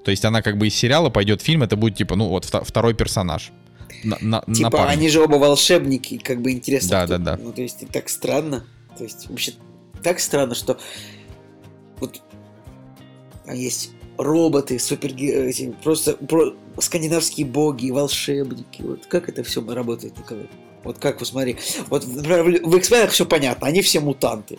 То 0.04 0.12
есть 0.12 0.26
она 0.26 0.42
как 0.42 0.58
бы 0.58 0.68
из 0.68 0.76
сериала 0.76 1.10
пойдет 1.10 1.42
в 1.42 1.46
фильм, 1.46 1.64
это 1.64 1.78
будет 1.78 1.96
типа, 1.96 2.16
ну 2.18 2.28
вот, 2.28 2.44
вто- 2.44 2.66
второй 2.66 2.94
персонаж. 2.96 3.52
На, 4.04 4.18
на- 4.20 4.42
Типа, 4.42 4.72
напарник. 4.72 4.90
они 4.98 5.10
же 5.10 5.22
оба 5.22 5.36
волшебники, 5.36 6.18
как 6.18 6.42
бы 6.42 6.52
интересно. 6.52 6.90
Да, 6.90 7.06
кто- 7.06 7.18
да, 7.18 7.36
да. 7.38 7.40
Ну, 7.42 7.54
то 7.54 7.62
есть, 7.62 7.88
так 7.92 8.10
странно. 8.10 8.66
То 8.98 9.04
есть, 9.06 9.30
вообще, 9.30 9.54
так 10.04 10.20
странно, 10.20 10.56
что 10.56 10.80
вот 12.02 12.22
там 13.46 13.56
есть 13.56 13.92
роботы, 14.18 14.78
супер 14.80 15.14
просто 15.84 16.14
про- 16.14 16.54
скандинавские 16.80 17.46
боги, 17.46 17.92
волшебники. 17.92 18.82
Вот 18.82 19.06
как 19.06 19.30
это 19.30 19.44
все 19.44 19.66
работает, 19.66 20.18
Николай? 20.18 20.50
Вот 20.84 20.98
как, 20.98 21.20
вот 21.20 21.28
смотри, 21.28 21.58
вот, 21.90 22.08
например, 22.08 22.44
в 22.44 22.70
в 22.70 22.76
X-Men 22.76 23.08
все 23.10 23.26
понятно, 23.26 23.68
они 23.68 23.82
все 23.82 24.00
мутанты. 24.00 24.58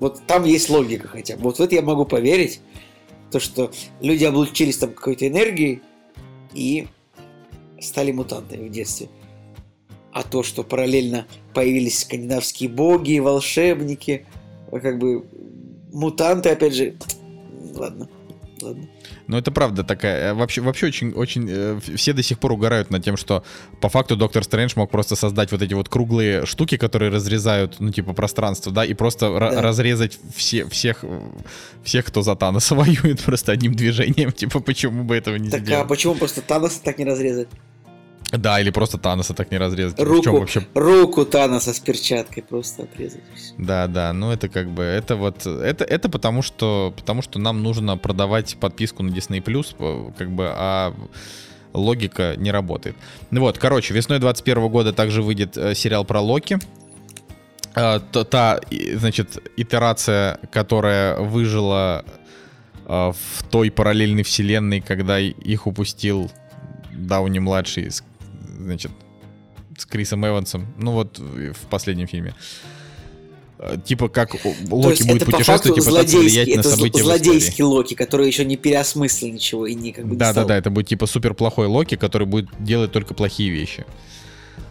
Вот 0.00 0.20
там 0.26 0.44
есть 0.44 0.68
логика 0.68 1.06
хотя 1.06 1.36
бы. 1.36 1.42
Вот 1.44 1.58
в 1.58 1.62
это 1.62 1.76
я 1.76 1.82
могу 1.82 2.04
поверить, 2.04 2.60
то, 3.30 3.38
что 3.40 3.70
люди 4.00 4.24
облучились 4.24 4.78
там 4.78 4.92
какой-то 4.92 5.26
энергией 5.26 5.80
и 6.54 6.88
стали 7.80 8.12
мутантами 8.12 8.68
в 8.68 8.72
детстве. 8.72 9.08
А 10.12 10.22
то, 10.22 10.42
что 10.42 10.62
параллельно 10.62 11.26
появились 11.54 12.00
скандинавские 12.00 12.68
боги, 12.68 13.18
волшебники, 13.18 14.26
как 14.70 14.98
бы 14.98 15.24
мутанты, 15.92 16.50
опять 16.50 16.74
же, 16.74 16.94
ладно, 17.74 18.08
ладно. 18.60 18.88
Ну, 19.28 19.36
это 19.38 19.50
правда 19.52 19.84
такая. 19.84 20.30
э, 20.30 20.34
Вообще, 20.34 20.60
вообще 20.60 20.86
очень, 20.86 21.12
очень 21.12 21.46
э, 21.48 21.80
все 21.96 22.12
до 22.12 22.22
сих 22.22 22.38
пор 22.38 22.52
угорают 22.52 22.90
над 22.90 23.04
тем, 23.04 23.16
что 23.16 23.44
по 23.80 23.88
факту 23.88 24.16
Доктор 24.16 24.42
Стрэндж 24.44 24.72
мог 24.76 24.90
просто 24.90 25.16
создать 25.16 25.52
вот 25.52 25.62
эти 25.62 25.74
вот 25.74 25.88
круглые 25.88 26.44
штуки, 26.44 26.76
которые 26.76 27.10
разрезают, 27.10 27.76
ну, 27.78 27.90
типа, 27.92 28.12
пространство, 28.14 28.72
да, 28.72 28.84
и 28.84 28.94
просто 28.94 29.30
Да. 29.30 29.62
разрезать 29.62 30.18
все, 30.34 30.68
всех, 30.68 31.04
всех, 31.84 32.04
кто 32.06 32.22
за 32.22 32.34
Таноса 32.36 32.74
воюет, 32.76 33.20
просто 33.22 33.52
одним 33.52 33.74
движением. 33.74 34.32
Типа, 34.32 34.60
почему 34.60 35.04
бы 35.04 35.16
этого 35.16 35.36
не 35.36 35.50
Так 35.50 35.62
а 35.62 35.64
сделать? 35.64 35.88
почему 35.88 36.14
просто 36.16 36.42
Таноса 36.42 36.82
так 36.82 36.98
не 36.98 37.04
разрезать? 37.04 37.48
Да, 38.32 38.58
или 38.60 38.70
просто 38.70 38.96
Таноса 38.98 39.34
так 39.34 39.50
не 39.50 39.58
разрезать. 39.58 40.00
Руку, 40.00 40.38
вообще 40.38 40.66
руку 40.74 41.24
Таноса 41.26 41.74
с 41.74 41.80
перчаткой 41.80 42.42
просто 42.42 42.84
отрезать. 42.84 43.20
Да, 43.58 43.86
да, 43.86 44.12
ну 44.14 44.30
это 44.32 44.48
как 44.48 44.70
бы, 44.70 44.82
это 44.82 45.16
вот, 45.16 45.46
это, 45.46 45.84
это 45.84 46.08
потому 46.08 46.40
что, 46.42 46.94
потому 46.96 47.20
что 47.22 47.38
нам 47.38 47.62
нужно 47.62 47.98
продавать 47.98 48.56
подписку 48.58 49.02
на 49.02 49.10
Disney+, 49.10 49.42
э, 49.78 50.12
как 50.16 50.30
бы, 50.30 50.48
а 50.50 50.94
логика 51.74 52.34
не 52.38 52.50
работает. 52.50 52.96
Ну 53.30 53.40
вот, 53.40 53.58
короче, 53.58 53.92
весной 53.92 54.18
21 54.18 54.68
года 54.68 54.92
также 54.94 55.22
выйдет 55.22 55.56
э, 55.58 55.74
сериал 55.74 56.04
про 56.06 56.20
Локи. 56.20 56.58
Э, 57.74 58.00
та, 58.12 58.24
та, 58.24 58.60
значит, 58.94 59.42
итерация, 59.58 60.38
которая 60.50 61.18
выжила 61.18 62.04
в 62.86 63.14
той 63.50 63.70
параллельной 63.70 64.22
вселенной, 64.24 64.80
когда 64.80 65.18
их 65.18 65.66
упустил 65.66 66.30
Дауни-младший, 66.92 67.90
с- 67.90 68.02
значит, 68.62 68.90
с 69.76 69.86
Крисом 69.86 70.26
Эвансом, 70.26 70.66
ну 70.78 70.92
вот 70.92 71.18
в 71.18 71.66
последнем 71.70 72.06
фильме. 72.06 72.34
Э, 73.58 73.76
Типа 73.84 74.08
как 74.08 74.34
Локи 74.34 75.02
будет 75.04 75.22
это 75.22 75.26
по 75.26 75.32
путешествовать 75.32 75.78
и 75.78 75.88
пытаться 75.88 76.18
влиять 76.18 76.48
на 76.48 76.60
это 76.60 76.68
зл- 76.68 76.76
события 76.76 77.02
злодейский. 77.02 77.64
Локи, 77.64 77.94
который 77.94 78.26
еще 78.26 78.44
не 78.44 78.56
переосмыслил 78.56 79.32
ничего 79.32 79.66
и 79.66 79.74
не 79.74 79.92
как 79.92 80.04
бы 80.04 80.12
не 80.12 80.16
Да, 80.16 80.32
да, 80.32 80.44
да, 80.44 80.56
это 80.56 80.70
будет 80.70 80.88
типа 80.88 81.06
супер 81.06 81.34
плохой 81.34 81.66
Локи, 81.66 81.96
который 81.96 82.26
будет 82.26 82.50
делать 82.58 82.92
только 82.92 83.14
плохие 83.14 83.50
вещи. 83.50 83.86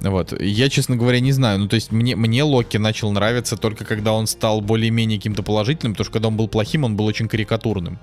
Вот. 0.02 0.40
Я, 0.42 0.70
честно 0.70 0.98
говоря, 0.98 1.20
не 1.20 1.32
знаю. 1.32 1.60
Ну, 1.60 1.68
то 1.68 1.76
есть 1.76 1.92
мне, 1.92 2.16
мне 2.16 2.44
Локи 2.44 2.78
начал 2.78 3.12
нравиться 3.12 3.56
только 3.56 3.86
когда 3.86 4.14
он 4.14 4.28
стал 4.28 4.60
более-менее 4.62 5.20
каким-то 5.20 5.44
положительным, 5.44 5.94
потому 5.94 6.06
что 6.06 6.14
когда 6.14 6.28
он 6.28 6.38
был 6.38 6.48
плохим, 6.48 6.84
он 6.84 6.96
был 6.96 7.06
очень 7.06 7.28
карикатурным. 7.28 8.00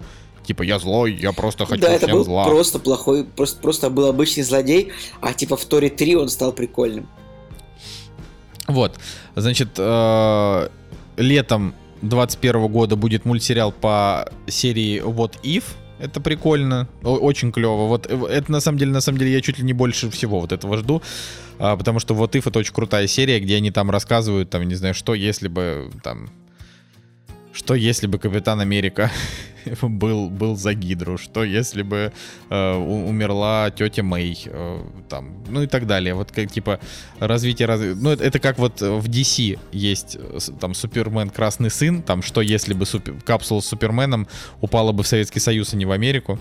Типа, 0.48 0.62
я 0.62 0.78
злой, 0.78 1.12
я 1.12 1.32
просто 1.32 1.66
хочу 1.66 1.82
да, 1.82 1.92
это 1.92 2.06
всем 2.06 2.16
был 2.16 2.24
зла. 2.24 2.46
просто 2.46 2.78
плохой, 2.78 3.24
просто, 3.24 3.60
просто 3.60 3.90
был 3.90 4.06
обычный 4.06 4.44
злодей, 4.44 4.92
а 5.20 5.34
типа 5.34 5.58
в 5.58 5.64
Торе 5.66 5.90
3 5.90 6.16
он 6.16 6.30
стал 6.30 6.52
прикольным. 6.52 7.06
Вот, 8.66 8.98
значит, 9.36 9.68
э, 9.76 10.68
летом 11.18 11.74
21 12.00 12.66
года 12.68 12.96
будет 12.96 13.26
мультсериал 13.26 13.72
по 13.72 14.32
серии 14.46 15.02
What 15.02 15.34
If. 15.42 15.64
Это 15.98 16.18
прикольно, 16.22 16.88
очень 17.02 17.52
клево. 17.52 17.86
Вот 17.86 18.06
э, 18.08 18.16
это 18.30 18.50
на 18.50 18.60
самом 18.60 18.78
деле, 18.78 18.92
на 18.92 19.02
самом 19.02 19.18
деле, 19.18 19.34
я 19.34 19.42
чуть 19.42 19.58
ли 19.58 19.64
не 19.64 19.74
больше 19.74 20.08
всего 20.08 20.40
вот 20.40 20.52
этого 20.52 20.78
жду, 20.78 21.02
а, 21.58 21.76
потому 21.76 22.00
что 22.00 22.14
What 22.14 22.30
If 22.30 22.48
это 22.48 22.58
очень 22.58 22.72
крутая 22.72 23.06
серия, 23.06 23.38
где 23.38 23.56
они 23.56 23.70
там 23.70 23.90
рассказывают, 23.90 24.48
там, 24.48 24.62
не 24.66 24.76
знаю, 24.76 24.94
что 24.94 25.12
если 25.12 25.48
бы 25.48 25.90
там, 26.02 26.30
что 27.58 27.74
если 27.74 28.06
бы 28.06 28.18
Капитан 28.20 28.60
Америка 28.60 29.10
был, 29.82 30.30
был 30.30 30.56
за 30.56 30.74
Гидру, 30.74 31.18
что 31.18 31.42
если 31.42 31.82
бы 31.82 32.12
э, 32.50 32.76
у- 32.76 33.08
умерла 33.08 33.70
тетя 33.70 34.04
Мэй, 34.04 34.40
э, 34.46 34.80
там, 35.08 35.42
ну 35.48 35.62
и 35.62 35.66
так 35.66 35.86
далее. 35.88 36.14
Вот 36.14 36.30
как 36.30 36.52
типа 36.52 36.78
развитие, 37.18 37.66
раз... 37.66 37.80
ну 37.80 38.10
это, 38.10 38.22
это 38.22 38.38
как 38.38 38.58
вот 38.58 38.80
в 38.80 39.08
DC 39.08 39.58
есть 39.72 40.16
э, 40.20 40.38
там 40.60 40.72
Супермен 40.72 41.30
Красный 41.30 41.70
Сын, 41.70 42.00
там 42.02 42.22
что 42.22 42.42
если 42.42 42.74
бы 42.74 42.86
супер... 42.86 43.14
капсула 43.24 43.60
с 43.60 43.66
Суперменом 43.66 44.28
упала 44.60 44.92
бы 44.92 45.02
в 45.02 45.08
Советский 45.08 45.40
Союз, 45.40 45.74
а 45.74 45.76
не 45.76 45.84
в 45.84 45.90
Америку. 45.90 46.38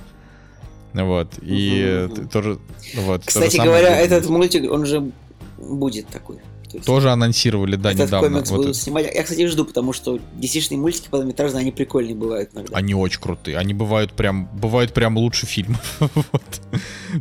Вот, 0.94 1.34
и 1.42 2.08
т- 2.16 2.26
тоже, 2.26 2.60
вот. 2.96 3.22
то 3.24 3.32
же 3.32 3.38
Кстати 3.50 3.58
самое 3.58 3.70
говоря, 3.72 3.96
будет. 3.98 4.12
этот 4.12 4.30
мультик, 4.30 4.72
он 4.72 4.86
же 4.86 5.12
будет 5.58 6.08
такой. 6.10 6.38
То 6.70 6.78
есть 6.78 6.86
Тоже 6.86 7.12
анонсировали, 7.12 7.78
да, 7.78 7.92
этот 7.92 8.08
недавно. 8.08 8.30
комикс 8.30 8.50
Вот 8.52 8.58
будут 8.58 8.72
это. 8.72 8.80
снимать. 8.80 9.14
Я, 9.14 9.24
кстати, 9.24 9.46
жду, 9.48 9.64
потому 9.64 9.94
что 9.94 10.20
DC-шные 10.36 10.78
мультики 10.78 11.08
полнометражные, 11.10 11.62
они 11.62 11.72
прикольные 11.72 12.16
бывают 12.16 12.50
иногда. 12.54 12.76
Они 12.78 12.94
очень 12.94 13.22
крутые. 13.22 13.58
Они 13.58 13.74
бывают 13.74 14.12
прям, 14.14 14.50
бывают 14.54 14.94
прям 14.94 15.18
лучше 15.18 15.46
фильмов. 15.46 16.00
Вот. 16.32 16.62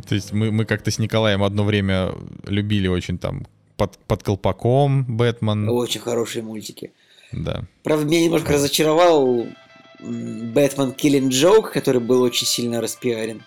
То 0.07 0.15
есть 0.15 0.33
мы, 0.33 0.51
мы 0.51 0.65
как-то 0.65 0.91
с 0.91 0.99
Николаем 0.99 1.43
одно 1.43 1.63
время 1.63 2.13
любили 2.45 2.87
очень 2.87 3.17
там 3.17 3.47
под, 3.77 3.97
под 3.99 4.23
колпаком 4.23 5.05
Бэтмен. 5.05 5.69
Очень 5.69 6.01
хорошие 6.01 6.43
мультики. 6.43 6.91
Да. 7.31 7.63
Правда, 7.83 8.05
меня 8.05 8.23
немножко 8.25 8.53
разочаровал 8.53 9.47
Бэтмен 9.99 10.91
Killing 10.91 11.29
Joke, 11.29 11.71
который 11.71 12.01
был 12.01 12.21
очень 12.21 12.47
сильно 12.47 12.81
распиарен. 12.81 13.43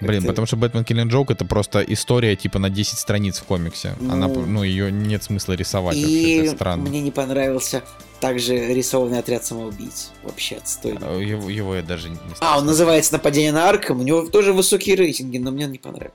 Блин, 0.00 0.24
потому 0.24 0.46
что 0.46 0.56
Бэтмен 0.56 0.82
Killing 0.82 1.10
Joke 1.10 1.32
это 1.32 1.44
просто 1.44 1.80
история 1.80 2.34
типа 2.36 2.58
на 2.58 2.70
10 2.70 2.98
страниц 2.98 3.38
в 3.38 3.44
комиксе. 3.44 3.94
Она, 4.00 4.28
Ну. 4.28 4.46
ну, 4.46 4.62
ее 4.62 4.90
нет 4.90 5.22
смысла 5.22 5.52
рисовать 5.54 5.96
вообще, 5.96 6.10
И 6.12 6.36
это 6.38 6.56
странно. 6.56 6.88
мне 6.88 7.00
не 7.00 7.10
понравился 7.10 7.82
также 8.20 8.74
рисованный 8.74 9.18
отряд 9.18 9.44
самоубийц. 9.44 10.10
Вообще 10.22 10.56
отстой. 10.56 10.98
А, 11.00 11.18
Его, 11.18 11.48
его 11.50 11.74
я 11.74 11.82
даже 11.82 12.08
не 12.08 12.16
А, 12.40 12.58
он 12.58 12.66
называется 12.66 13.12
«Нападение 13.14 13.52
на 13.52 13.68
Арком», 13.68 14.00
у 14.00 14.02
него 14.02 14.22
тоже 14.26 14.52
высокие 14.52 14.96
рейтинги, 14.96 15.38
но 15.38 15.50
мне 15.50 15.64
он 15.66 15.72
не 15.72 15.78
понравился. 15.78 16.14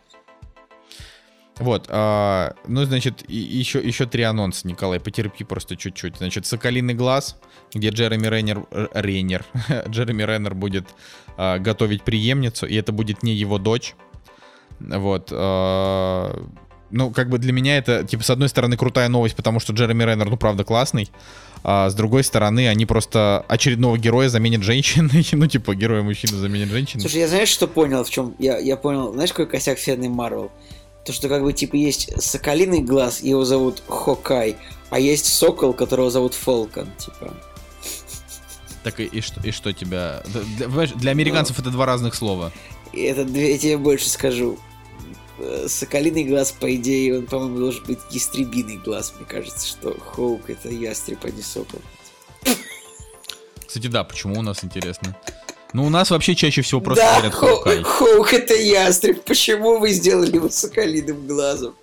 Вот, 1.57 1.85
а, 1.87 2.53
ну, 2.67 2.83
значит, 2.83 3.23
и, 3.29 3.37
еще, 3.37 3.79
еще 3.79 4.05
три 4.05 4.23
анонса, 4.23 4.67
Николай, 4.67 4.99
потерпи 4.99 5.45
просто 5.45 5.77
чуть-чуть. 5.77 6.17
Значит, 6.17 6.45
«Соколиный 6.45 6.93
глаз», 6.93 7.37
где 7.73 7.89
Джереми 7.89 8.27
Рейнер, 8.27 8.65
э, 8.71 8.87
Рейнер, 8.93 9.45
Джереми 9.87 10.23
Рейнер 10.23 10.53
будет 10.53 10.87
а, 11.37 11.57
готовить 11.59 12.03
преемницу, 12.03 12.65
и 12.65 12.75
это 12.75 12.91
будет 12.91 13.23
не 13.23 13.33
его 13.33 13.57
дочь. 13.57 13.95
Вот, 14.79 15.29
а, 15.31 16.45
ну, 16.91 17.11
как 17.11 17.29
бы 17.29 17.37
для 17.37 17.53
меня 17.53 17.77
это, 17.77 18.03
типа, 18.03 18.23
с 18.23 18.29
одной 18.29 18.49
стороны, 18.49 18.75
крутая 18.75 19.07
новость, 19.07 19.35
потому 19.35 19.61
что 19.61 19.71
Джереми 19.71 20.03
Рейнер, 20.03 20.29
ну, 20.29 20.35
правда, 20.35 20.65
классный, 20.65 21.09
а 21.63 21.89
с 21.89 21.95
другой 21.95 22.23
стороны, 22.23 22.67
они 22.67 22.85
просто 22.85 23.45
очередного 23.47 23.97
героя 23.97 24.27
заменят 24.27 24.61
женщиной, 24.61 25.25
ну, 25.31 25.47
типа, 25.47 25.73
героя 25.73 26.03
мужчины 26.03 26.37
заменят 26.37 26.69
женщиной. 26.69 27.01
Слушай, 27.01 27.21
я 27.21 27.27
знаешь, 27.29 27.49
что 27.49 27.67
понял, 27.67 28.03
в 28.03 28.09
чем? 28.09 28.35
Я, 28.39 28.57
я 28.57 28.75
понял, 28.75 29.13
знаешь, 29.13 29.31
какой 29.31 29.47
косяк 29.47 29.77
вселенной 29.77 30.09
Марвел? 30.09 30.51
То, 31.05 31.13
что 31.13 31.29
как 31.29 31.43
бы 31.43 31.53
типа 31.53 31.75
есть 31.75 32.09
соколиный 32.21 32.81
глаз, 32.81 33.21
его 33.21 33.45
зовут 33.45 33.83
Хокай, 33.87 34.57
а 34.89 34.99
есть 34.99 35.25
сокол, 35.25 35.73
которого 35.73 36.09
зовут 36.09 36.33
Фолкон, 36.33 36.89
типа. 36.97 37.33
Так 38.83 38.99
и, 38.99 39.05
и, 39.05 39.21
что, 39.21 39.39
и 39.41 39.51
что 39.51 39.71
тебя... 39.71 40.23
Для, 40.25 40.87
для 40.87 41.11
американцев 41.11 41.57
ну, 41.57 41.63
это 41.63 41.71
два 41.71 41.85
разных 41.85 42.15
слова. 42.15 42.51
Это, 42.93 43.21
я 43.21 43.57
тебе 43.57 43.77
больше 43.77 44.09
скажу. 44.09 44.57
Э, 45.37 45.67
соколиный 45.67 46.23
глаз, 46.23 46.51
по 46.51 46.73
идее, 46.75 47.19
он, 47.19 47.25
по-моему, 47.25 47.57
должен 47.57 47.83
быть 47.85 47.99
ястребиный 48.11 48.77
глаз. 48.77 49.13
Мне 49.17 49.25
кажется, 49.25 49.67
что 49.67 49.99
Хоук 49.99 50.49
это 50.49 50.69
ястреб, 50.69 51.19
а 51.23 51.29
не 51.29 51.41
сокол. 51.41 51.81
Кстати, 53.67 53.87
да, 53.87 54.03
почему 54.03 54.39
у 54.39 54.41
нас 54.41 54.63
интересно? 54.63 55.17
Ну, 55.73 55.85
у 55.85 55.89
нас 55.89 56.09
вообще 56.09 56.35
чаще 56.35 56.61
всего 56.61 56.79
просто 56.79 57.03
да, 57.03 57.13
говорят 57.15 57.33
Хоукай. 57.33 57.83
Хоук 57.83 58.33
это 58.33 58.53
ястреб. 58.53 59.23
Почему 59.23 59.79
вы 59.79 59.91
сделали 59.91 60.35
его 60.35 60.49
соколиным 60.49 61.27
глазом? 61.27 61.75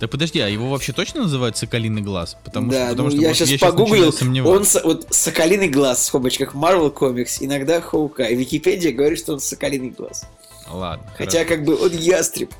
Да 0.00 0.06
подожди, 0.06 0.38
а 0.40 0.48
его 0.48 0.70
вообще 0.70 0.92
точно 0.92 1.22
называют 1.22 1.56
соколиный 1.56 2.02
глаз? 2.02 2.36
Потому 2.44 2.70
да, 2.70 2.86
что, 2.86 2.90
потому 2.90 3.08
ну, 3.08 3.14
что 3.14 3.22
я 3.22 3.28
вот 3.28 3.36
сейчас 3.36 3.48
я 3.48 3.58
погуглил, 3.58 4.14
он 4.46 4.64
вот 4.84 5.06
соколиный 5.10 5.68
глаз 5.68 5.98
в 5.98 6.04
скобочках 6.04 6.54
Marvel 6.54 6.94
Comics, 6.94 7.38
иногда 7.40 7.80
Хоукай. 7.80 8.34
Википедия 8.34 8.92
говорит, 8.92 9.18
что 9.18 9.32
он 9.32 9.40
соколиный 9.40 9.90
глаз. 9.90 10.24
Ладно. 10.70 11.10
Хотя 11.16 11.44
хорошо. 11.44 11.48
как 11.48 11.64
бы 11.64 11.80
он 11.80 11.92
ястреб, 11.92 12.52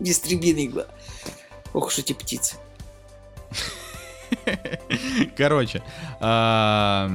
ястребиный 0.00 0.66
глаз. 0.66 0.86
Ох 1.72 1.86
уж 1.86 1.98
эти 1.98 2.12
птицы. 2.12 2.56
Короче, 5.36 5.82
а, 6.20 7.10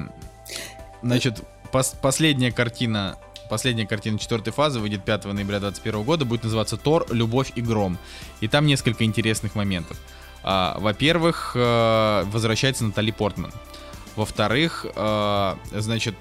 значит, 1.04 1.42
пос 1.72 1.96
последняя 2.02 2.52
картина 2.52 3.18
Последняя 3.50 3.88
картина 3.88 4.20
четвертой 4.20 4.54
фазы 4.54 4.80
выйдет 4.80 5.04
5 5.04 5.26
ноября 5.26 5.60
2021 5.60 6.04
года, 6.04 6.24
будет 6.24 6.44
называться 6.44 6.78
Тор, 6.78 7.08
Любовь 7.10 7.52
и 7.56 7.62
Гром. 7.62 7.98
И 8.42 8.48
там 8.48 8.68
несколько 8.68 9.04
интересных 9.04 9.56
моментов. 9.56 9.98
А, 10.44 10.78
во-первых, 10.80 11.54
э, 11.56 12.24
возвращается 12.28 12.86
Натали 12.86 13.10
Портман. 13.10 13.52
Во-вторых, 14.16 14.86
э, 14.96 15.56
значит, 15.72 16.16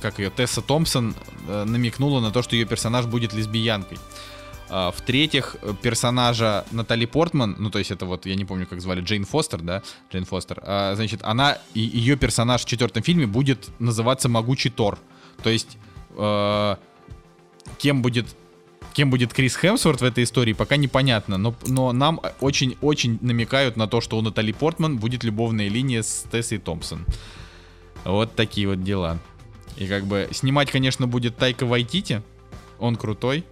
как 0.00 0.18
ее, 0.18 0.30
Тесса 0.30 0.60
Томпсон 0.60 1.14
э, 1.46 1.64
намекнула 1.64 2.20
на 2.20 2.32
то, 2.32 2.42
что 2.42 2.56
ее 2.56 2.64
персонаж 2.64 3.06
будет 3.06 3.32
лесбиянкой. 3.32 3.98
А, 4.68 4.90
в-третьих, 4.90 5.56
персонажа 5.82 6.64
Натали 6.72 7.06
Портман, 7.06 7.56
ну 7.58 7.70
то 7.70 7.78
есть 7.78 7.90
это 7.90 8.06
вот, 8.06 8.26
я 8.26 8.34
не 8.34 8.44
помню, 8.44 8.66
как 8.66 8.80
звали, 8.80 9.00
Джейн 9.00 9.24
Фостер, 9.24 9.60
да, 9.60 9.82
Джейн 10.12 10.24
Фостер, 10.24 10.60
а, 10.62 10.94
значит, 10.94 11.20
она, 11.22 11.58
ее 11.74 12.16
персонаж 12.16 12.62
в 12.62 12.64
четвертом 12.66 13.02
фильме 13.02 13.26
будет 13.26 13.68
называться 13.78 14.28
Могучий 14.28 14.70
Тор. 14.70 14.98
То 15.42 15.50
есть, 15.50 15.76
э, 16.16 16.76
кем 17.78 18.02
будет 18.02 18.26
кем 18.94 19.10
будет 19.10 19.34
Крис 19.34 19.56
Хемсворт 19.56 20.00
в 20.00 20.04
этой 20.04 20.24
истории, 20.24 20.54
пока 20.54 20.76
непонятно. 20.76 21.36
Но, 21.36 21.54
но 21.66 21.92
нам 21.92 22.18
очень-очень 22.40 23.18
намекают 23.20 23.76
на 23.76 23.86
то, 23.86 24.00
что 24.00 24.16
у 24.16 24.22
Натали 24.22 24.52
Портман 24.52 24.96
будет 24.96 25.22
любовная 25.22 25.68
линия 25.68 26.02
с 26.02 26.24
Тессой 26.32 26.56
Томпсон. 26.56 27.04
Вот 28.06 28.34
такие 28.34 28.66
вот 28.66 28.82
дела. 28.82 29.18
И 29.76 29.86
как 29.86 30.06
бы 30.06 30.30
снимать, 30.32 30.70
конечно, 30.70 31.06
будет 31.06 31.36
Тайка 31.36 31.66
Вайтити. 31.66 32.22
Он 32.78 32.96
крутой. 32.96 33.44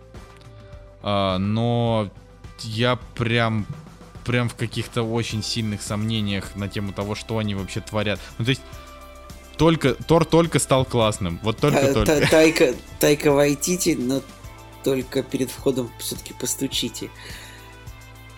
А, 1.07 1.37
но 1.39 2.11
я 2.63 2.99
прям 3.15 3.67
прям 4.25 4.49
в 4.49 4.55
каких-то 4.55 5.03
очень 5.03 5.43
сильных 5.43 5.83
сомнениях 5.83 6.57
на 6.57 6.67
тему 6.67 6.95
того, 6.95 7.15
что 7.15 7.37
они 7.37 7.55
вообще 7.55 7.81
творят. 7.81 8.19
Ну, 8.39 8.47
то 8.47 8.51
есть, 8.53 8.63
только, 9.59 9.93
Тор 9.93 10.25
только 10.25 10.59
стал 10.59 10.87
классным. 10.87 11.39
Вот 11.43 11.59
только-только. 11.59 12.27
Тайка, 12.27 12.75
Тайка 12.99 13.33
Вайтити, 13.33 13.97
но 14.01 14.23
только 14.83 15.23
перед 15.23 15.51
входом 15.51 15.91
все-таки 15.99 16.33
постучите. 16.33 17.11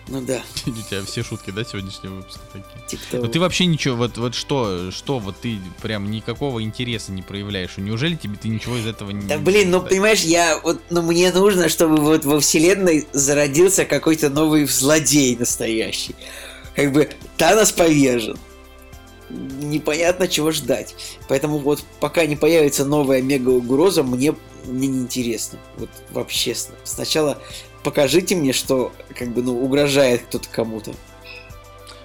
Ну 0.07 0.21
да. 0.21 0.41
У 0.65 0.71
тебя 0.71 1.03
все 1.03 1.23
шутки, 1.23 1.51
да, 1.51 1.63
сегодняшнего 1.63 2.15
выпуска 2.15 2.41
такие? 2.53 2.87
Типа 2.87 3.23
Но 3.23 3.27
ты 3.27 3.39
вообще 3.39 3.65
ничего, 3.65 3.95
вот, 3.95 4.17
вот 4.17 4.35
что, 4.35 4.91
что, 4.91 5.19
вот 5.19 5.37
ты 5.41 5.59
прям 5.81 6.09
никакого 6.09 6.63
интереса 6.63 7.11
не 7.11 7.21
проявляешь. 7.21 7.77
Неужели 7.77 8.15
тебе 8.15 8.37
ты 8.41 8.47
ничего 8.47 8.77
из 8.77 8.85
этого 8.85 9.11
не... 9.11 9.27
Да 9.27 9.37
блин, 9.37 9.71
ну 9.71 9.81
понимаешь, 9.81 10.21
я 10.21 10.59
вот, 10.63 10.81
ну 10.89 11.01
мне 11.01 11.31
нужно, 11.31 11.69
чтобы 11.69 11.97
вот 11.97 12.23
во 12.25 12.39
вселенной 12.39 13.07
зародился 13.11 13.85
какой-то 13.85 14.29
новый 14.29 14.65
злодей 14.65 15.35
настоящий. 15.35 16.15
Как 16.75 16.91
бы 16.93 17.09
Танос 17.37 17.71
повержен. 17.71 18.37
Непонятно, 19.29 20.27
чего 20.29 20.51
ждать. 20.51 20.95
Поэтому 21.27 21.57
вот 21.57 21.83
пока 21.99 22.25
не 22.25 22.37
появится 22.37 22.85
новая 22.85 23.21
мега-угроза, 23.21 24.03
мне, 24.03 24.33
мне 24.65 24.87
неинтересно. 24.87 25.59
Вот 25.75 25.89
вообще. 26.11 26.55
Сначала 26.85 27.41
покажите 27.87 28.35
мне, 28.35 28.51
что 28.51 28.91
как 29.17 29.29
бы, 29.29 29.41
ну, 29.41 29.63
угрожает 29.63 30.23
кто-то 30.23 30.49
кому-то. 30.49 30.93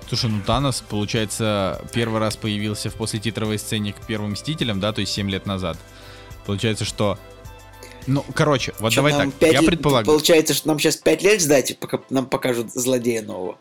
Слушай, 0.06 0.30
ну 0.30 0.40
Танос, 0.46 0.80
получается, 0.80 1.84
первый 1.92 2.20
раз 2.20 2.36
появился 2.36 2.88
в 2.88 2.94
после 2.94 3.18
титровой 3.18 3.58
сцене 3.58 3.92
к 3.92 4.06
первым 4.06 4.32
Мстителям, 4.32 4.78
да, 4.78 4.92
то 4.92 5.00
есть 5.00 5.12
7 5.12 5.28
лет 5.28 5.44
назад. 5.44 5.76
Получается, 6.46 6.84
что... 6.84 7.18
Ну, 8.06 8.24
короче, 8.32 8.74
вот 8.78 8.92
что, 8.92 9.02
давай 9.02 9.12
так, 9.12 9.34
5... 9.34 9.52
я 9.52 9.62
предполагаю... 9.62 10.06
Получается, 10.06 10.54
что 10.54 10.68
нам 10.68 10.78
сейчас 10.78 10.98
5 10.98 11.22
лет 11.24 11.40
ждать, 11.40 11.76
пока 11.80 11.98
нам 12.10 12.26
покажут 12.26 12.72
злодея 12.72 13.22
нового. 13.22 13.58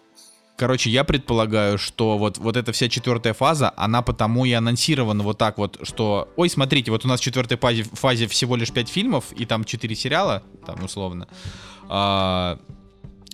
Короче, 0.57 0.89
я 0.89 1.03
предполагаю, 1.03 1.77
что 1.77 2.17
вот, 2.17 2.37
вот 2.37 2.55
эта 2.55 2.71
вся 2.71 2.87
четвертая 2.87 3.33
фаза, 3.33 3.73
она 3.77 4.01
потому 4.01 4.45
и 4.45 4.51
анонсирована 4.51 5.23
вот 5.23 5.37
так 5.37 5.57
вот, 5.57 5.79
что, 5.83 6.29
ой, 6.35 6.49
смотрите, 6.49 6.91
вот 6.91 7.03
у 7.03 7.07
нас 7.07 7.19
в 7.19 7.23
четвертой 7.23 7.57
фазе, 7.57 7.83
фазе 7.83 8.27
всего 8.27 8.55
лишь 8.55 8.71
5 8.71 8.89
фильмов 8.89 9.31
и 9.31 9.45
там 9.45 9.63
4 9.63 9.95
сериала, 9.95 10.43
там 10.65 10.83
условно. 10.83 11.27
А, 11.89 12.59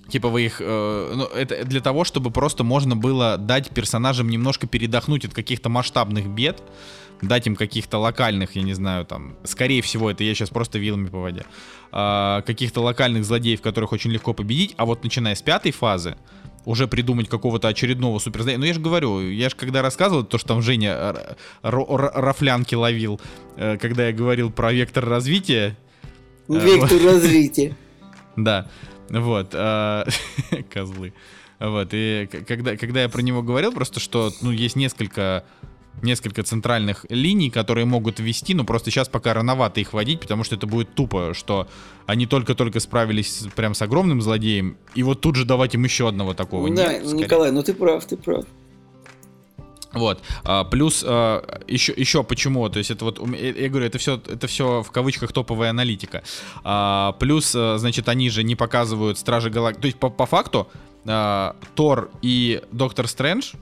типа 0.09 0.29
вы 0.29 0.45
их, 0.45 0.61
э, 0.61 1.13
ну, 1.15 1.25
это 1.25 1.65
для 1.65 1.81
того, 1.81 2.03
чтобы 2.03 2.31
просто 2.31 2.63
можно 2.63 2.95
было 2.95 3.37
дать 3.37 3.69
персонажам 3.69 4.29
немножко 4.29 4.67
передохнуть 4.67 5.25
от 5.25 5.33
каких-то 5.33 5.69
масштабных 5.69 6.27
бед, 6.27 6.63
дать 7.21 7.47
им 7.47 7.55
каких-то 7.55 7.97
локальных, 7.97 8.55
я 8.55 8.61
не 8.61 8.73
знаю, 8.73 9.05
там, 9.05 9.35
скорее 9.43 9.81
всего, 9.81 10.11
это 10.11 10.23
я 10.23 10.33
сейчас 10.33 10.49
просто 10.49 10.79
вилами 10.79 11.07
по 11.07 11.19
воде, 11.19 11.45
э, 11.91 12.41
каких-то 12.45 12.81
локальных 12.81 13.25
злодеев, 13.25 13.61
которых 13.61 13.91
очень 13.91 14.11
легко 14.11 14.33
победить, 14.33 14.75
а 14.77 14.85
вот 14.85 15.03
начиная 15.03 15.35
с 15.35 15.41
пятой 15.41 15.71
фазы, 15.71 16.15
уже 16.67 16.85
придумать 16.85 17.29
какого-то 17.29 17.69
очередного 17.69 18.19
суперзлодея. 18.19 18.57
Ну, 18.59 18.65
я 18.65 18.73
же 18.73 18.81
говорю, 18.81 19.21
я 19.21 19.49
же 19.49 19.55
когда 19.55 19.81
рассказывал 19.81 20.25
то, 20.25 20.37
что 20.37 20.49
там 20.49 20.61
Женя 20.61 21.15
рафлянки 21.61 22.75
ловил, 22.75 23.21
э, 23.55 23.77
когда 23.77 24.07
я 24.07 24.13
говорил 24.13 24.51
про 24.51 24.73
вектор 24.73 25.05
развития. 25.07 25.77
Э, 26.49 26.59
вектор 26.59 27.01
развития. 27.05 27.77
Да, 28.35 28.67
вот, 29.09 29.51
а, 29.53 30.05
козлы. 30.73 31.13
Вот, 31.59 31.87
и 31.93 32.27
когда, 32.45 32.75
когда 32.75 33.01
я 33.01 33.09
про 33.09 33.21
него 33.21 33.41
говорил, 33.41 33.71
просто 33.71 34.01
что, 34.01 34.33
ну, 34.41 34.51
есть 34.51 34.75
несколько 34.75 35.45
несколько 36.01 36.43
центральных 36.43 37.05
линий, 37.09 37.49
которые 37.49 37.85
могут 37.85 38.19
ввести, 38.19 38.53
но 38.53 38.63
просто 38.63 38.91
сейчас 38.91 39.09
пока 39.09 39.33
рановато 39.33 39.79
их 39.79 39.93
вводить, 39.93 40.19
потому 40.19 40.43
что 40.43 40.55
это 40.55 40.67
будет 40.67 40.93
тупо, 40.95 41.33
что 41.33 41.67
они 42.05 42.25
только-только 42.25 42.79
справились 42.79 43.45
прям 43.55 43.73
с 43.73 43.81
огромным 43.81 44.21
злодеем, 44.21 44.77
и 44.95 45.03
вот 45.03 45.21
тут 45.21 45.35
же 45.35 45.45
давать 45.45 45.75
им 45.75 45.83
еще 45.83 46.07
одного 46.07 46.33
такого. 46.33 46.69
Да, 46.69 46.93
Нет, 46.93 47.13
Николай, 47.13 47.51
ну 47.51 47.63
ты 47.63 47.73
прав, 47.73 48.05
ты 48.05 48.17
прав. 48.17 48.45
Вот. 49.93 50.21
А, 50.43 50.63
плюс 50.63 51.03
а, 51.05 51.61
еще, 51.67 51.93
еще 51.95 52.23
почему, 52.23 52.69
то 52.69 52.77
есть 52.77 52.91
это 52.91 53.05
вот, 53.05 53.19
я 53.19 53.69
говорю, 53.69 53.85
это 53.85 53.97
все, 53.97 54.15
это 54.15 54.47
все 54.47 54.83
в 54.83 54.91
кавычках 54.91 55.31
топовая 55.31 55.71
аналитика. 55.71 56.23
А, 56.63 57.13
плюс, 57.13 57.53
а, 57.55 57.77
значит, 57.77 58.09
они 58.09 58.29
же 58.29 58.43
не 58.43 58.55
показывают 58.55 59.17
Стражи 59.17 59.49
Галактики. 59.49 59.81
То 59.81 59.87
есть 59.87 59.97
по, 59.97 60.09
по 60.09 60.25
факту 60.25 60.67
а, 61.05 61.55
Тор 61.75 62.11
и 62.21 62.61
Доктор 62.71 63.07
Стрэндж 63.07 63.53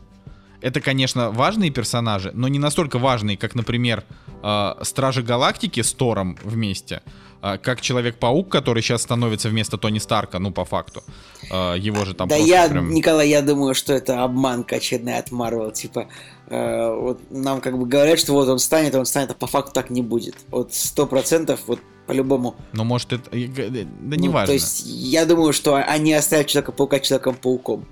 это, 0.62 0.82
конечно, 0.82 1.32
важные 1.32 1.72
персонажи, 1.72 2.32
но 2.34 2.48
не 2.48 2.60
настолько 2.60 3.00
важные, 3.00 3.38
как, 3.38 3.56
например, 3.56 4.04
э, 4.44 4.74
Стражи 4.82 5.22
Галактики 5.24 5.82
с 5.82 5.94
Тором 5.94 6.38
вместе, 6.44 7.02
э, 7.42 7.58
как 7.58 7.82
Человек-паук, 7.82 8.50
который 8.50 8.82
сейчас 8.82 9.02
становится 9.04 9.50
вместо 9.50 9.78
Тони 9.78 10.00
Старка, 10.00 10.40
ну, 10.40 10.52
по 10.52 10.66
факту. 10.66 11.04
Э, 11.52 11.76
его 11.78 12.06
же 12.06 12.14
там 12.14 12.28
Да 12.28 12.36
я, 12.36 12.68
прям- 12.70 12.92
Николай, 12.94 13.30
я 13.30 13.42
думаю, 13.42 13.76
что 13.76 13.94
это 13.94 14.24
обманка 14.24 14.78
очередная 14.78 15.20
от 15.20 15.32
Марвел. 15.32 15.72
Типа, 15.72 16.08
э, 16.48 16.96
вот 16.96 17.20
нам 17.32 17.62
как 17.62 17.78
бы 17.78 17.86
говорят, 17.86 18.20
что 18.20 18.34
вот 18.34 18.48
он 18.50 18.60
станет, 18.60 18.96
он 18.96 19.06
станет, 19.06 19.32
а 19.32 19.34
по 19.34 19.48
факту 19.48 19.72
так 19.74 19.90
не 19.90 20.02
будет. 20.02 20.36
Вот 20.50 20.74
сто 20.74 21.06
процентов, 21.06 21.62
вот 21.68 21.80
по-любому. 22.08 22.56
Ну, 22.74 22.84
может, 22.84 23.14
это... 23.14 23.30
э, 23.32 23.48
Да 23.48 23.86
Ну, 24.02 24.16
неважно. 24.16 24.48
То 24.48 24.54
есть, 24.54 24.84
я 24.86 25.26
думаю, 25.26 25.54
что 25.54 25.76
они 25.76 26.14
оставят 26.14 26.48
Человека-паука 26.48 27.00
Человеком-пауком. 27.00 27.86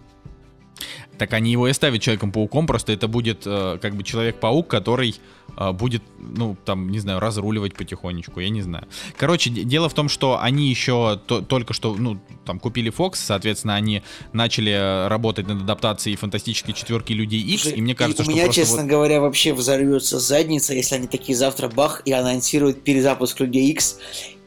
Так 1.24 1.32
они 1.32 1.54
его 1.54 1.70
и 1.70 1.72
оставят 1.72 2.02
Человеком-пауком, 2.02 2.68
просто 2.68 2.92
это 2.92 3.08
будет 3.08 3.44
э, 3.46 3.78
как 3.82 3.96
бы 3.96 4.04
Человек-паук, 4.04 4.68
который 4.68 5.16
э, 5.58 5.72
будет, 5.72 6.04
ну, 6.20 6.58
там, 6.66 6.90
не 6.90 7.00
знаю, 7.00 7.22
разруливать 7.22 7.76
потихонечку, 7.76 8.42
я 8.42 8.50
не 8.50 8.62
знаю. 8.62 8.88
Короче, 9.18 9.50
де- 9.50 9.64
дело 9.64 9.88
в 9.88 9.94
том, 9.94 10.10
что 10.10 10.42
они 10.42 10.70
еще 10.70 11.18
то- 11.26 11.40
только 11.42 11.74
что, 11.74 11.96
ну, 11.96 12.20
там, 12.46 12.60
купили 12.60 12.92
Fox, 12.92 13.12
соответственно, 13.16 13.76
они 13.76 14.04
начали 14.34 14.74
э, 14.74 15.08
работать 15.08 15.48
над 15.48 15.62
адаптацией 15.62 16.18
фантастической 16.18 16.74
четверки 16.74 17.14
Людей 17.14 17.40
X, 17.40 17.68
и 17.68 17.82
мне 17.82 17.96
кажется, 17.96 18.24
у 18.24 18.26
что 18.26 18.34
меня, 18.34 18.50
честно 18.50 18.82
вот- 18.82 18.88
говоря, 18.88 19.22
вообще 19.22 19.54
взорвется 19.54 20.20
задница, 20.20 20.74
если 20.74 20.96
они 20.96 21.08
такие 21.08 21.38
завтра 21.38 21.70
бах 21.70 22.02
и 22.04 22.12
анонсируют 22.12 22.84
перезапуск 22.84 23.40
Людей 23.40 23.70
X 23.72 23.98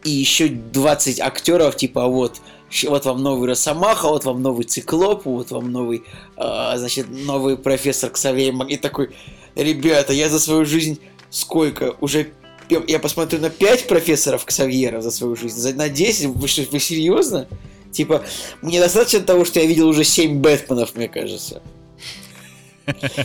и 0.04 0.10
еще 0.10 0.48
20 0.48 1.20
актеров, 1.20 1.74
типа 1.76 2.06
вот, 2.06 2.34
щ- 2.34 2.40
вот 2.88 3.04
вам 3.04 3.22
новый 3.22 3.48
Росомаха, 3.48 4.08
вот 4.08 4.24
вам 4.24 4.42
новый 4.42 4.64
Циклоп, 4.64 5.24
вот 5.24 5.50
вам 5.50 5.70
новый, 5.70 6.04
а, 6.36 6.76
значит, 6.76 7.06
новый 7.08 7.56
профессор 7.56 8.10
Ксавей 8.10 8.52
и 8.68 8.76
такой, 8.76 9.10
ребята, 9.54 10.12
я 10.12 10.28
за 10.28 10.40
свою 10.40 10.64
жизнь 10.64 10.98
сколько? 11.30 11.94
Уже 12.00 12.32
я, 12.68 12.98
посмотрю 12.98 13.40
на 13.40 13.50
5 13.50 13.86
профессоров 13.86 14.44
Ксавьера 14.44 15.00
за 15.00 15.10
свою 15.10 15.36
жизнь, 15.36 15.76
на 15.76 15.88
10? 15.88 16.26
Вы 16.26 16.48
что, 16.48 16.62
вы 16.70 16.80
серьезно? 16.80 17.46
Типа, 17.92 18.24
мне 18.60 18.80
достаточно 18.80 19.20
того, 19.20 19.44
что 19.44 19.60
я 19.60 19.66
видел 19.66 19.88
уже 19.88 20.04
7 20.04 20.40
Бэтменов, 20.40 20.94
мне 20.96 21.08
кажется. 21.08 21.62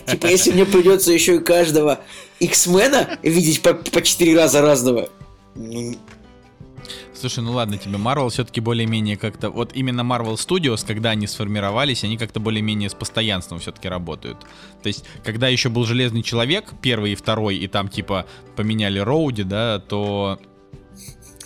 Типа, 0.08 0.28
если 0.28 0.52
мне 0.52 0.66
придется 0.66 1.12
еще 1.12 1.36
и 1.36 1.40
каждого 1.40 2.00
X-мена 2.40 3.20
видеть 3.22 3.62
по, 3.62 3.74
по 3.74 4.02
4 4.02 4.36
раза 4.36 4.62
разного. 4.62 5.10
Слушай, 7.22 7.44
ну 7.44 7.52
ладно 7.52 7.78
тебе, 7.78 8.00
Marvel 8.00 8.30
все-таки 8.30 8.62
более-менее 8.62 9.16
как-то... 9.16 9.52
Вот 9.52 9.76
именно 9.76 10.02
Marvel 10.02 10.34
Studios, 10.34 10.84
когда 10.84 11.12
они 11.12 11.28
сформировались, 11.28 12.04
они 12.04 12.18
как-то 12.18 12.40
более-менее 12.40 12.90
с 12.90 12.96
постоянством 12.96 13.60
все-таки 13.60 13.88
работают. 13.88 14.40
То 14.82 14.88
есть, 14.88 15.06
когда 15.24 15.48
еще 15.48 15.70
был 15.70 15.86
Железный 15.86 16.24
Человек, 16.24 16.74
первый 16.82 17.12
и 17.12 17.16
второй, 17.16 17.58
и 17.58 17.68
там 17.68 17.90
типа 17.90 18.26
поменяли 18.56 18.98
Роуди, 18.98 19.44
да, 19.44 19.78
то... 19.78 20.40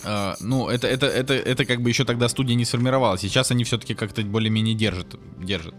э, 0.02 0.34
ну, 0.40 0.70
это, 0.70 0.86
это, 0.86 1.08
это, 1.08 1.34
это 1.34 1.66
как 1.66 1.82
бы 1.82 1.90
еще 1.90 2.06
тогда 2.06 2.30
студия 2.30 2.54
не 2.54 2.64
сформировалась. 2.64 3.20
Сейчас 3.20 3.50
они 3.50 3.64
все-таки 3.64 3.94
как-то 3.94 4.22
более-менее 4.22 4.74
держат, 4.74 5.16
держат. 5.36 5.74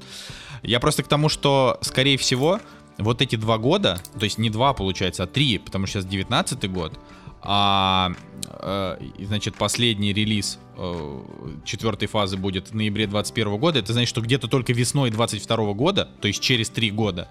Я 0.61 0.79
просто 0.79 1.01
к 1.01 1.07
тому, 1.07 1.27
что, 1.27 1.79
скорее 1.81 2.19
всего, 2.19 2.59
вот 2.99 3.23
эти 3.23 3.35
два 3.35 3.57
года, 3.57 3.99
то 4.19 4.25
есть 4.25 4.37
не 4.37 4.51
два, 4.51 4.73
получается, 4.73 5.23
а 5.23 5.27
три, 5.27 5.57
потому 5.57 5.87
что 5.87 6.01
сейчас 6.01 6.05
19 6.05 6.71
год, 6.71 6.93
а 7.41 8.11
э, 8.43 8.97
значит 9.19 9.55
последний 9.55 10.13
релиз 10.13 10.59
э, 10.75 11.23
четвертой 11.65 12.07
фазы 12.07 12.37
будет 12.37 12.69
в 12.69 12.75
ноябре 12.75 13.07
21 13.07 13.57
года. 13.57 13.79
Это 13.79 13.93
значит, 13.93 14.09
что 14.09 14.21
где-то 14.21 14.47
только 14.47 14.73
весной 14.73 15.11
22 15.11 15.73
года, 15.73 16.09
то 16.21 16.27
есть 16.27 16.41
через 16.41 16.69
три 16.69 16.91
года, 16.91 17.29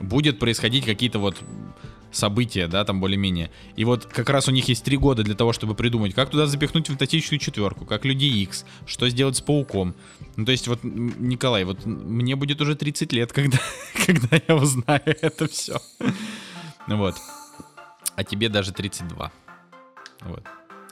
будет 0.00 0.38
происходить 0.38 0.84
какие-то 0.84 1.18
вот 1.18 1.36
события, 2.10 2.68
да, 2.68 2.84
там 2.84 3.00
более-менее. 3.00 3.50
И 3.76 3.84
вот 3.84 4.06
как 4.06 4.30
раз 4.30 4.48
у 4.48 4.50
них 4.50 4.68
есть 4.68 4.84
три 4.84 4.96
года 4.96 5.22
для 5.22 5.34
того, 5.34 5.52
чтобы 5.52 5.74
придумать, 5.74 6.14
как 6.14 6.30
туда 6.30 6.46
запихнуть 6.46 6.86
фантастическую 6.86 7.38
четверку, 7.38 7.84
как 7.84 8.04
Люди 8.04 8.24
X, 8.24 8.64
что 8.86 9.08
сделать 9.08 9.36
с 9.36 9.40
Пауком. 9.40 9.94
Ну, 10.36 10.44
то 10.44 10.52
есть 10.52 10.68
вот, 10.68 10.80
Николай, 10.82 11.64
вот 11.64 11.84
мне 11.84 12.36
будет 12.36 12.60
уже 12.60 12.76
30 12.76 13.12
лет, 13.12 13.32
когда, 13.32 13.58
когда 14.06 14.40
я 14.46 14.56
узнаю 14.56 15.02
это 15.04 15.48
все. 15.48 15.80
Вот. 16.86 17.16
А 18.18 18.24
тебе 18.24 18.48
даже 18.48 18.72
32. 18.72 19.30
Вот. 20.22 20.42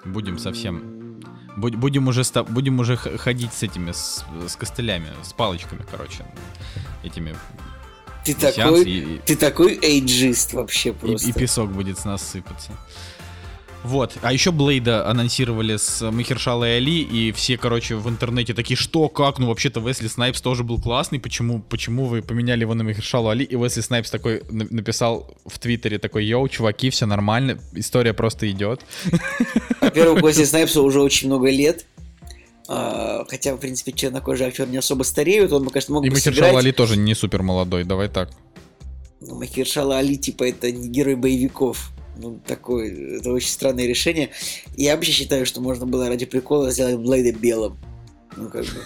Будем 0.05 0.39
совсем... 0.39 1.21
буд- 1.57 1.75
Будем 1.75 2.07
уже, 2.07 2.23
будем 2.49 2.79
уже 2.79 2.97
ходить 2.97 3.53
с 3.53 3.65
этими, 3.65 3.91
с, 3.91 4.25
с 4.47 4.55
костылями, 4.55 5.09
с 5.25 5.33
палочками, 5.33 5.85
короче. 5.91 6.25
Этими. 7.03 7.35
Ты 8.25 8.33
такой, 8.35 8.85
и- 8.85 9.19
ты 9.27 9.35
такой 9.35 9.77
эйджист 9.83 10.53
вообще 10.53 10.91
и, 10.91 10.93
просто. 10.93 11.29
и 11.29 11.33
песок 11.33 11.73
будет 11.73 11.99
с 11.99 12.05
нас 12.05 12.23
сыпаться. 12.23 12.71
Вот. 13.85 14.17
А 14.23 14.33
еще 14.33 14.51
Блейда 14.51 15.09
анонсировали 15.09 15.77
с 15.77 16.11
Махершалой 16.11 16.79
Али, 16.79 17.03
и 17.03 17.31
все, 17.33 17.57
короче, 17.57 17.95
в 17.95 18.09
интернете 18.09 18.53
такие, 18.53 18.77
что, 18.77 19.09
как? 19.09 19.39
Ну, 19.39 19.47
вообще-то 19.47 19.81
Весли 19.81 20.09
Снайпс 20.09 20.41
тоже 20.41 20.65
был 20.65 20.81
классный, 20.81 21.21
почему, 21.21 21.61
почему 21.61 22.07
вы 22.07 22.23
поменяли 22.23 22.63
его 22.63 22.75
на 22.75 22.83
Махершалу 22.83 23.29
Али? 23.29 23.45
И 23.45 23.57
Весли 23.57 23.83
Снайпс 23.83 24.11
такой 24.11 24.43
на- 24.51 24.67
написал 24.71 25.37
в 25.47 25.59
Твиттере 25.59 25.99
такой, 25.99 26.25
йоу, 26.25 26.49
чуваки, 26.49 26.91
все 26.91 27.07
нормально, 27.07 27.61
история 27.75 28.13
просто 28.13 28.51
идет. 28.51 28.81
Во-первых, 29.81 30.23
Уэсли 30.25 30.45
Снайпсу 30.45 30.83
уже 30.83 31.01
очень 31.01 31.29
много 31.29 31.51
лет. 31.51 31.87
А, 32.69 33.25
хотя, 33.29 33.55
в 33.55 33.59
принципе, 33.59 33.93
чернокожие 33.93 34.49
актеры 34.49 34.69
не 34.71 34.79
особо 34.79 35.05
стареют, 35.05 35.53
он, 35.53 35.69
кажется, 35.69 35.93
мог 35.93 36.05
И 36.05 36.11
бы 36.11 36.17
сыграть. 36.17 36.55
Али 36.57 36.73
тоже 36.73 36.97
не 36.97 37.15
супер 37.15 37.43
молодой, 37.43 37.85
давай 37.85 38.09
так. 38.09 38.31
Ну, 39.21 39.39
Махершала 39.39 39.99
Али, 39.99 40.17
типа, 40.17 40.45
это 40.45 40.73
не 40.73 40.89
герой 40.89 41.15
боевиков. 41.15 41.93
Ну, 42.17 42.41
такое, 42.47 43.19
это 43.19 43.31
очень 43.33 43.49
странное 43.49 43.87
решение. 43.87 44.31
Я 44.77 44.95
вообще 44.95 45.13
считаю, 45.13 45.47
что 45.47 45.61
можно 45.61 45.87
было 45.87 46.09
ради 46.09 46.27
прикола 46.27 46.71
сделать 46.71 46.97
Блейда 46.97 47.37
белым. 47.39 47.79
Ну, 48.37 48.49
как 48.49 48.65
бы. 48.65 48.83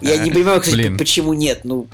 Я 0.00 0.16
не 0.18 0.30
понимаю, 0.30 0.60
кстати, 0.60 0.76
Блин. 0.76 0.98
почему 0.98 1.32
нет. 1.34 1.60
Ну, 1.64 1.88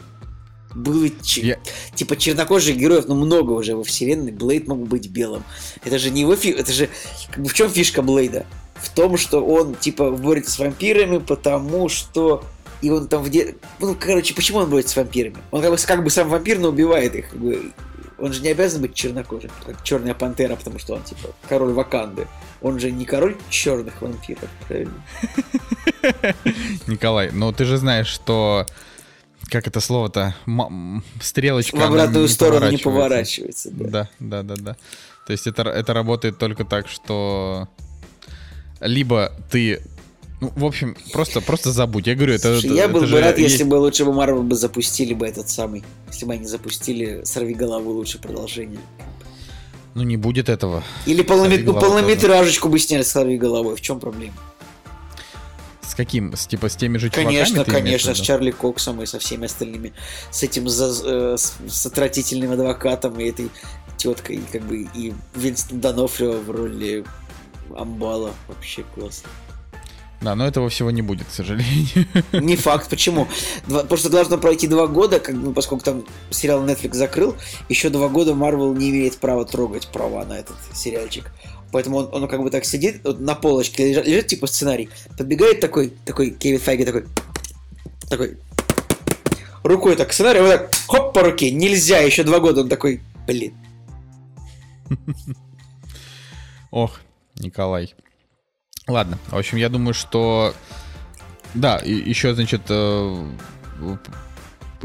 было 0.74 1.08
че- 1.22 1.42
Я- 1.42 1.58
типа 1.94 2.16
чернокожих 2.16 2.76
героев, 2.76 3.04
ну 3.08 3.14
много 3.14 3.52
уже 3.52 3.76
во 3.76 3.84
вселенной. 3.84 4.32
Блейд 4.32 4.68
мог 4.68 4.78
быть 4.86 5.08
белым. 5.08 5.44
Это 5.84 5.98
же 5.98 6.10
не 6.10 6.22
его 6.22 6.36
фи... 6.36 6.50
Это 6.50 6.72
же 6.72 6.88
как 7.30 7.42
бы 7.42 7.48
в 7.48 7.54
чем 7.54 7.68
фишка 7.68 8.02
Блейда? 8.02 8.46
В 8.76 8.88
том, 8.90 9.16
что 9.16 9.44
он 9.44 9.74
типа 9.74 10.10
борется 10.10 10.50
с 10.52 10.58
вампирами, 10.58 11.18
потому 11.18 11.88
что 11.88 12.44
и 12.80 12.90
он 12.90 13.06
там 13.08 13.22
в 13.22 13.30
де... 13.30 13.54
Ну, 13.78 13.96
короче, 13.98 14.34
почему 14.34 14.58
он 14.58 14.70
борется 14.70 14.94
с 14.94 14.96
вампирами? 14.96 15.36
Он 15.50 15.62
как 15.62 15.70
бы, 15.70 15.76
как 15.76 16.04
бы 16.04 16.10
сам 16.10 16.28
вампир, 16.28 16.58
но 16.58 16.68
убивает 16.68 17.14
их. 17.14 17.30
Как 17.30 17.38
бы. 17.38 17.72
Он 18.22 18.32
же 18.32 18.40
не 18.40 18.50
обязан 18.50 18.80
быть 18.82 18.94
чернокожим, 18.94 19.50
как 19.66 19.82
черная 19.82 20.14
пантера, 20.14 20.54
потому 20.54 20.78
что 20.78 20.94
он 20.94 21.02
типа 21.02 21.30
король 21.48 21.72
Ваканды. 21.72 22.28
Он 22.60 22.78
же 22.78 22.92
не 22.92 23.04
король 23.04 23.36
черных 23.50 24.00
вампиров, 24.00 24.48
правильно? 24.68 24.94
Николай, 26.86 27.30
ну 27.32 27.52
ты 27.52 27.64
же 27.64 27.78
знаешь, 27.78 28.06
что... 28.06 28.64
Как 29.50 29.66
это 29.66 29.80
слово-то? 29.80 30.36
М- 30.46 31.02
стрелочка... 31.20 31.74
В 31.74 31.82
обратную 31.82 32.22
не 32.22 32.28
сторону 32.28 32.70
не 32.70 32.76
поворачивается. 32.76 33.70
поворачивается. 33.70 34.08
Да. 34.20 34.42
Да, 34.42 34.42
да, 34.44 34.54
да, 34.54 34.62
да. 34.62 34.76
То 35.26 35.32
есть 35.32 35.48
это, 35.48 35.62
это 35.62 35.92
работает 35.92 36.38
только 36.38 36.64
так, 36.64 36.86
что 36.86 37.68
либо 38.80 39.32
ты, 39.50 39.82
ну, 40.42 40.52
в 40.56 40.64
общем, 40.64 40.96
просто, 41.12 41.40
просто 41.40 41.70
забудь. 41.72 42.06
Я 42.08 42.14
говорю, 42.16 42.34
это, 42.34 42.52
Слушай, 42.54 42.66
это- 42.66 42.74
я 42.76 42.84
это 42.84 42.92
был 42.92 43.06
же 43.06 43.14
бы 43.14 43.20
рад, 43.20 43.38
есть- 43.38 43.52
если 43.52 43.64
бы 43.64 43.76
лучше 43.76 44.04
бы 44.04 44.12
Марвел 44.12 44.42
бы 44.42 44.56
запустили 44.56 45.14
бы 45.14 45.24
этот 45.26 45.48
самый. 45.48 45.84
Если 46.08 46.26
бы 46.26 46.32
они 46.34 46.46
запустили 46.46 47.22
«Сорви 47.24 47.54
голову» 47.54 47.92
лучше 47.92 48.18
продолжение. 48.18 48.80
Ну 49.94 50.02
не 50.02 50.16
будет 50.16 50.48
этого. 50.48 50.82
Или 51.06 51.22
полноме- 51.22 51.50
«Сорви 51.50 51.62
голову» 51.62 51.80
полнометражечку 51.80 52.68
бы 52.68 52.78
сняли 52.80 53.02
«Сорви 53.04 53.38
головой». 53.38 53.76
В 53.76 53.80
чем 53.80 54.00
проблема? 54.00 54.34
С 55.82 55.94
каким? 55.94 56.34
С, 56.34 56.46
типа 56.46 56.68
с 56.68 56.76
теми 56.76 56.98
же 56.98 57.08
чуваками? 57.10 57.34
Конечно, 57.36 57.54
имеешь 57.56 57.66
в 57.66 57.72
конечно, 57.72 58.14
с? 58.14 58.20
Чарли 58.20 58.50
Коксом 58.50 59.02
и 59.02 59.06
со 59.06 59.18
всеми 59.18 59.44
остальными. 59.44 59.92
С 60.30 60.42
этим 60.42 60.68
за- 60.68 61.34
э, 61.34 61.36
с, 61.36 61.54
с 61.68 61.86
отвратительным 61.86 62.52
адвокатом 62.52 63.20
и 63.20 63.28
этой 63.28 63.50
теткой, 63.98 64.36
и 64.36 64.42
как 64.50 64.62
бы 64.62 64.88
и 64.94 65.12
Винстон 65.36 65.80
Донофрио 65.80 66.32
в 66.40 66.50
роли 66.50 67.04
Амбала. 67.76 68.32
Вообще 68.48 68.84
классно. 68.94 69.28
Да, 70.22 70.36
но 70.36 70.46
этого 70.46 70.68
всего 70.68 70.92
не 70.92 71.02
будет, 71.02 71.26
к 71.26 71.30
сожалению. 71.32 72.06
Не 72.32 72.54
факт, 72.54 72.88
почему? 72.88 73.26
Два- 73.66 73.82
потому 73.82 73.98
что 73.98 74.08
должно 74.08 74.38
пройти 74.38 74.68
два 74.68 74.86
года, 74.86 75.18
как, 75.18 75.34
ну, 75.34 75.52
поскольку 75.52 75.84
там 75.84 76.04
сериал 76.30 76.64
Netflix 76.64 76.94
закрыл, 76.94 77.34
еще 77.68 77.88
два 77.88 78.08
года 78.08 78.30
Marvel 78.30 78.76
не 78.76 78.90
имеет 78.90 79.16
права 79.18 79.44
трогать 79.44 79.88
права 79.88 80.24
на 80.24 80.34
этот 80.34 80.56
сериальчик. 80.74 81.32
Поэтому 81.72 81.98
он, 81.98 82.08
он 82.12 82.28
как 82.28 82.40
бы 82.40 82.50
так 82.50 82.64
сидит, 82.64 83.00
вот 83.02 83.18
на 83.18 83.34
полочке 83.34 83.88
лежит, 83.88 84.06
лежит 84.06 84.26
типа 84.28 84.46
сценарий, 84.46 84.90
подбегает 85.18 85.60
такой, 85.60 85.92
такой 86.04 86.30
Кевин 86.30 86.60
Файги 86.60 86.84
такой, 86.84 87.06
такой, 88.08 88.38
рукой 89.64 89.96
так 89.96 90.12
сценарий, 90.12 90.40
вот 90.40 90.50
так, 90.50 90.70
хоп, 90.86 91.14
по 91.14 91.22
руке, 91.22 91.50
нельзя, 91.50 91.98
еще 91.98 92.22
два 92.22 92.38
года, 92.38 92.60
он 92.60 92.68
такой, 92.68 93.00
блин. 93.26 93.54
Ох, 96.70 97.00
Николай. 97.36 97.94
Ладно, 98.88 99.18
в 99.28 99.36
общем, 99.36 99.58
я 99.58 99.68
думаю, 99.68 99.94
что... 99.94 100.54
Да, 101.54 101.76
и 101.76 101.92
еще, 101.92 102.34
значит, 102.34 102.62
э, 102.68 103.26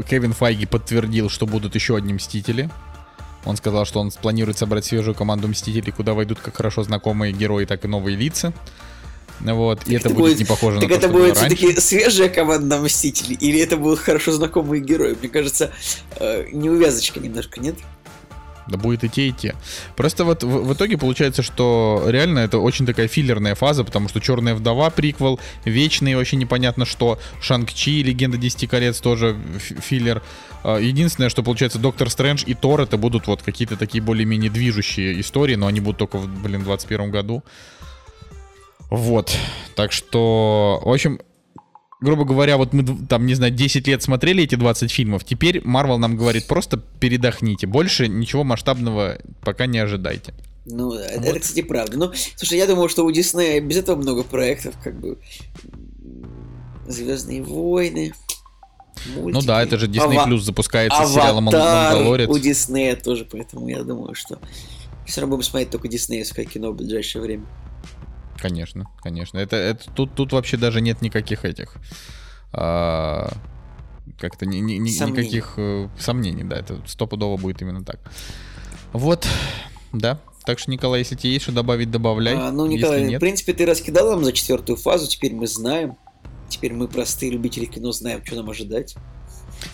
Кевин 0.08 0.32
Файги 0.32 0.66
подтвердил, 0.66 1.30
что 1.30 1.46
будут 1.46 1.74
еще 1.74 1.96
одни 1.96 2.12
Мстители. 2.12 2.70
Он 3.44 3.56
сказал, 3.56 3.86
что 3.86 4.00
он 4.00 4.10
планирует 4.10 4.58
собрать 4.58 4.84
свежую 4.84 5.14
команду 5.14 5.48
Мстителей, 5.48 5.92
куда 5.92 6.14
войдут 6.14 6.38
как 6.40 6.56
хорошо 6.56 6.82
знакомые 6.82 7.32
герои, 7.32 7.64
так 7.64 7.84
и 7.84 7.88
новые 7.88 8.16
лица. 8.16 8.52
Вот, 9.40 9.86
и 9.86 9.94
это, 9.94 10.10
будет, 10.10 10.38
не 10.38 10.44
похоже 10.44 10.80
так 10.80 10.90
на 10.90 10.94
это 10.94 11.06
то, 11.06 11.12
будет 11.12 11.36
все-таки 11.36 11.80
свежая 11.80 12.28
команда 12.28 12.78
Мстителей, 12.78 13.36
или 13.36 13.60
это 13.60 13.76
будут 13.76 14.00
хорошо 14.00 14.32
знакомые 14.32 14.82
герои? 14.82 15.16
Мне 15.18 15.28
кажется, 15.28 15.72
э, 16.16 16.48
неувязочка 16.52 17.20
немножко, 17.20 17.60
нет? 17.60 17.76
Да 18.68 18.78
будет 18.78 19.04
и 19.04 19.08
те, 19.08 19.28
и 19.28 19.32
те. 19.32 19.54
Просто 19.96 20.24
вот 20.24 20.42
в, 20.42 20.64
в 20.64 20.72
итоге 20.74 20.98
получается, 20.98 21.42
что 21.42 22.04
реально 22.06 22.40
это 22.40 22.58
очень 22.58 22.86
такая 22.86 23.08
филлерная 23.08 23.54
фаза, 23.54 23.84
потому 23.84 24.08
что 24.08 24.20
Черная 24.20 24.54
вдова 24.54 24.90
приквел, 24.90 25.40
Вечный 25.64 26.14
вообще 26.14 26.36
непонятно 26.36 26.84
что, 26.84 27.18
Шанг-Чи, 27.40 28.02
Легенда 28.02 28.36
Десяти 28.36 28.66
колец 28.66 29.00
тоже 29.00 29.36
филлер. 29.58 30.22
А, 30.62 30.78
Единственное, 30.78 31.30
что 31.30 31.42
получается 31.42 31.78
Доктор 31.78 32.10
Стрэндж 32.10 32.44
и 32.46 32.54
Тор 32.54 32.80
это 32.80 32.96
будут 32.96 33.26
вот 33.26 33.42
какие-то 33.42 33.76
такие 33.76 34.02
более-менее 34.02 34.50
движущие 34.50 35.20
истории, 35.20 35.54
но 35.54 35.66
они 35.66 35.80
будут 35.80 35.98
только 35.98 36.18
в, 36.18 36.28
блин, 36.42 36.62
21 36.62 37.10
году. 37.10 37.42
Вот. 38.90 39.36
Так 39.74 39.92
что, 39.92 40.80
в 40.84 40.92
общем, 40.92 41.20
грубо 42.00 42.24
говоря, 42.24 42.56
вот 42.56 42.72
мы 42.72 42.84
там, 43.08 43.26
не 43.26 43.34
знаю, 43.34 43.52
10 43.52 43.86
лет 43.88 44.02
смотрели 44.02 44.44
эти 44.44 44.54
20 44.54 44.90
фильмов, 44.90 45.24
теперь 45.24 45.60
Марвел 45.64 45.98
нам 45.98 46.16
говорит, 46.16 46.46
просто 46.46 46.76
передохните, 47.00 47.66
больше 47.66 48.08
ничего 48.08 48.44
масштабного 48.44 49.18
пока 49.42 49.66
не 49.66 49.78
ожидайте. 49.78 50.34
Ну, 50.66 50.92
это, 50.92 51.18
Вот. 51.20 51.26
это, 51.28 51.40
кстати, 51.40 51.62
правда. 51.62 51.96
Ну, 51.98 52.12
слушай, 52.36 52.58
я 52.58 52.66
думаю, 52.66 52.88
что 52.88 53.04
у 53.04 53.10
Диснея 53.10 53.60
без 53.60 53.76
этого 53.78 53.96
много 53.96 54.22
проектов, 54.22 54.74
как 54.82 55.00
бы 55.00 55.18
Звездные 56.86 57.42
войны. 57.42 58.12
Ну 59.14 59.22
мультики. 59.22 59.46
да, 59.46 59.62
это 59.62 59.78
же 59.78 59.86
Disney 59.86 60.16
Ава- 60.16 60.26
Plus 60.28 60.38
запускается 60.38 61.06
с 61.06 61.12
сериалом 61.12 61.44
«Мон- 61.44 61.54
Аватар 61.54 61.94
Мандалорец. 61.96 62.28
у 62.28 62.38
Диснея 62.38 62.96
тоже, 62.96 63.24
поэтому 63.30 63.68
я 63.68 63.82
думаю, 63.82 64.14
что 64.14 64.38
все 65.06 65.20
равно 65.20 65.36
будем 65.36 65.48
смотреть 65.48 65.70
только 65.70 65.86
диснеевское 65.88 66.44
кино 66.46 66.72
в 66.72 66.76
ближайшее 66.76 67.22
время. 67.22 67.44
Конечно, 68.40 68.86
конечно. 69.02 69.38
Это, 69.38 69.56
это 69.56 69.90
тут, 69.92 70.14
тут 70.14 70.32
вообще 70.32 70.56
даже 70.56 70.80
нет 70.80 71.02
никаких 71.02 71.44
этих. 71.44 71.74
а, 72.52 73.30
как-то 74.18 74.46
ни- 74.46 74.58
ни- 74.58 74.74
ни- 74.78 74.88
Сомнений. 74.90 75.20
никаких 75.22 75.54
э, 75.58 75.88
сомнений, 75.98 76.44
да. 76.44 76.56
Это 76.56 76.80
стопудово 76.86 77.36
будет 77.36 77.60
именно 77.60 77.84
так. 77.84 78.00
Вот, 78.92 79.26
да. 79.92 80.18
Так 80.46 80.58
что, 80.58 80.70
Николай, 80.70 81.00
если 81.00 81.14
тебе 81.14 81.34
есть 81.34 81.42
что 81.42 81.52
добавить, 81.52 81.90
добавляй. 81.90 82.34
А, 82.34 82.50
ну, 82.50 82.66
Николай, 82.66 83.04
в 83.04 83.06
нет, 83.08 83.20
принципе, 83.20 83.52
ты 83.52 83.66
раскидал 83.66 84.10
нам 84.12 84.24
за 84.24 84.32
четвертую 84.32 84.76
фазу, 84.76 85.06
теперь 85.08 85.34
мы 85.34 85.46
знаем. 85.46 85.96
Теперь 86.48 86.72
мы, 86.72 86.88
простые 86.88 87.30
любители 87.32 87.66
кино, 87.66 87.92
знаем, 87.92 88.24
что 88.24 88.36
нам 88.36 88.48
ожидать. 88.48 88.96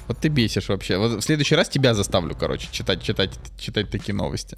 Вот 0.09 0.19
ты 0.19 0.29
бесишь 0.29 0.69
вообще. 0.69 0.99
Вот 0.99 1.13
в 1.13 1.23
следующий 1.23 1.55
раз 1.55 1.69
тебя 1.69 1.95
заставлю, 1.95 2.37
короче, 2.39 2.69
читать, 2.71 3.03
читать, 3.03 3.31
читать 3.59 3.91
такие 3.91 4.15
новости. 4.15 4.57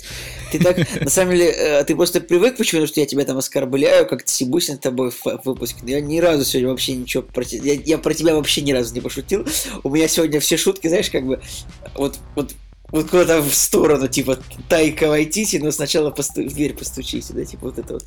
Ты 0.53 0.59
так, 0.59 0.77
на 1.01 1.11
самом 1.11 1.33
деле, 1.33 1.51
э, 1.51 1.85
ты 1.85 1.95
просто 1.95 2.21
привык 2.21 2.57
почему-то, 2.57 2.87
что 2.87 3.01
я 3.01 3.07
тебя 3.07 3.25
там 3.25 3.39
оскорбляю, 3.39 4.07
как 4.07 4.29
сибусь 4.29 4.69
над 4.69 4.81
тобой 4.81 5.11
в 5.11 5.41
выпуске. 5.45 5.81
Но 5.83 5.91
я 5.91 6.01
ни 6.01 6.19
разу 6.19 6.45
сегодня 6.45 6.71
вообще 6.71 6.95
ничего 6.95 7.23
про 7.23 7.45
тебя... 7.45 7.73
Я, 7.73 7.81
я 7.85 7.99
про 7.99 8.15
тебя 8.15 8.35
вообще 8.35 8.63
ни 8.63 8.73
разу 8.73 8.95
не 8.95 9.01
пошутил. 9.01 9.47
У 9.83 9.91
меня 9.91 10.09
сегодня 10.09 10.41
все 10.41 10.57
шутки, 10.57 10.89
знаешь, 10.89 11.11
как 11.11 11.27
бы... 11.27 11.41
Вот, 11.95 12.19
вот, 12.35 12.55
вот 12.91 13.11
куда-то 13.11 13.43
в 13.43 13.55
сторону, 13.55 14.09
типа, 14.09 14.39
Тайка 14.69 15.09
Вайтити, 15.09 15.57
но 15.57 15.71
сначала 15.71 16.11
посту- 16.11 16.49
в 16.49 16.55
дверь 16.55 16.75
постучите, 16.75 17.33
да, 17.33 17.45
типа 17.45 17.67
вот 17.67 17.79
это 17.79 17.95
вот. 17.95 18.05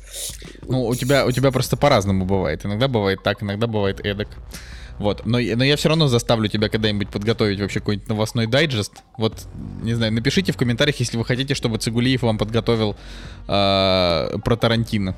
Ну, 0.66 0.86
у 0.86 0.94
тебя, 0.94 1.26
у 1.26 1.32
тебя 1.32 1.50
просто 1.50 1.76
по-разному 1.76 2.24
бывает. 2.24 2.64
Иногда 2.64 2.88
бывает 2.88 3.22
так, 3.22 3.42
иногда 3.42 3.66
бывает 3.66 4.00
эдак. 4.04 4.28
Вот, 5.00 5.24
но, 5.24 5.38
но 5.38 5.64
я 5.64 5.76
все 5.76 5.88
равно 5.88 6.08
заставлю 6.08 6.46
тебя 6.50 6.68
когда-нибудь 6.68 7.08
подготовить 7.08 7.58
вообще 7.58 7.80
какой-нибудь 7.80 8.06
новостной 8.10 8.46
дайджест. 8.46 8.92
Вот, 9.16 9.46
не 9.80 9.94
знаю, 9.94 10.12
напишите 10.12 10.52
в 10.52 10.58
комментариях, 10.58 11.00
если 11.00 11.16
вы 11.16 11.24
хотите, 11.24 11.54
чтобы 11.54 11.78
Цигулиев 11.78 12.20
вам 12.20 12.36
подготовил 12.36 12.96
э, 13.48 14.38
про 14.44 14.56
Тарантино. 14.56 15.16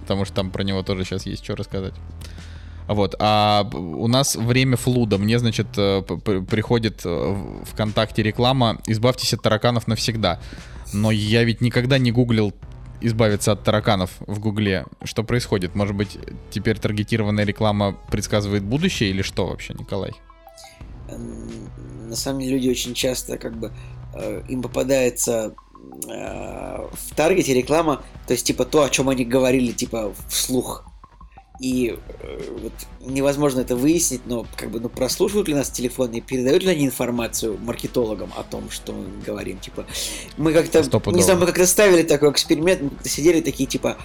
Потому 0.00 0.24
что 0.24 0.34
там 0.34 0.50
про 0.50 0.64
него 0.64 0.82
тоже 0.82 1.04
сейчас 1.04 1.24
есть 1.24 1.44
что 1.44 1.54
рассказать. 1.54 1.94
Вот, 2.88 3.14
а 3.20 3.70
у 3.72 4.08
нас 4.08 4.34
время 4.34 4.76
флуда. 4.76 5.18
Мне, 5.18 5.38
значит, 5.38 5.68
э, 5.76 6.02
приходит 6.02 7.02
э, 7.04 7.08
в 7.08 7.64
ВКонтакте 7.66 8.24
реклама 8.24 8.80
«Избавьтесь 8.88 9.34
от 9.34 9.42
тараканов 9.42 9.86
навсегда». 9.86 10.40
Но 10.92 11.12
я 11.12 11.44
ведь 11.44 11.60
никогда 11.60 11.96
не 11.96 12.10
гуглил 12.10 12.52
избавиться 13.06 13.52
от 13.52 13.64
тараканов 13.64 14.10
в 14.20 14.38
Гугле. 14.38 14.86
Что 15.04 15.22
происходит? 15.24 15.74
Может 15.74 15.96
быть, 15.96 16.18
теперь 16.50 16.78
таргетированная 16.78 17.44
реклама 17.44 17.96
предсказывает 18.10 18.62
будущее 18.62 19.10
или 19.10 19.22
что 19.22 19.46
вообще, 19.46 19.74
Николай? 19.74 20.12
М, 21.08 22.08
На 22.08 22.16
самом 22.16 22.40
деле 22.40 22.56
люди 22.56 22.68
очень 22.70 22.94
часто 22.94 23.38
как 23.38 23.56
бы 23.58 23.72
э, 24.14 24.42
им 24.48 24.62
попадается 24.62 25.54
э, 26.08 26.88
в 26.92 27.14
таргете 27.14 27.54
реклама, 27.54 28.02
то 28.26 28.32
есть 28.34 28.46
типа 28.46 28.64
то, 28.64 28.82
о 28.82 28.90
чем 28.90 29.08
они 29.08 29.24
говорили 29.24 29.72
типа 29.72 30.12
вслух. 30.28 30.84
И 31.62 31.96
э, 32.20 32.40
вот 32.60 32.72
невозможно 33.00 33.60
это 33.60 33.76
выяснить, 33.76 34.22
но 34.26 34.44
как 34.56 34.70
бы 34.70 34.80
ну 34.80 34.88
прослушивают 34.88 35.46
ли 35.46 35.54
нас 35.54 35.70
телефоны 35.70 36.16
и 36.16 36.20
передают 36.20 36.64
ли 36.64 36.70
они 36.70 36.86
информацию 36.86 37.56
маркетологам 37.56 38.32
о 38.36 38.42
том, 38.42 38.68
что 38.68 38.92
мы 38.92 39.06
говорим. 39.24 39.58
Типа 39.58 39.86
мы 40.36 40.52
как-то 40.52 40.82
Стопудово. 40.82 41.16
не 41.16 41.22
знаю, 41.22 41.38
мы 41.38 41.46
как-то 41.46 41.66
ставили 41.66 42.02
такой 42.02 42.32
эксперимент, 42.32 42.82
мы 42.82 42.90
как-то 42.90 43.08
сидели 43.08 43.40
такие 43.40 43.68
типа 43.68 43.96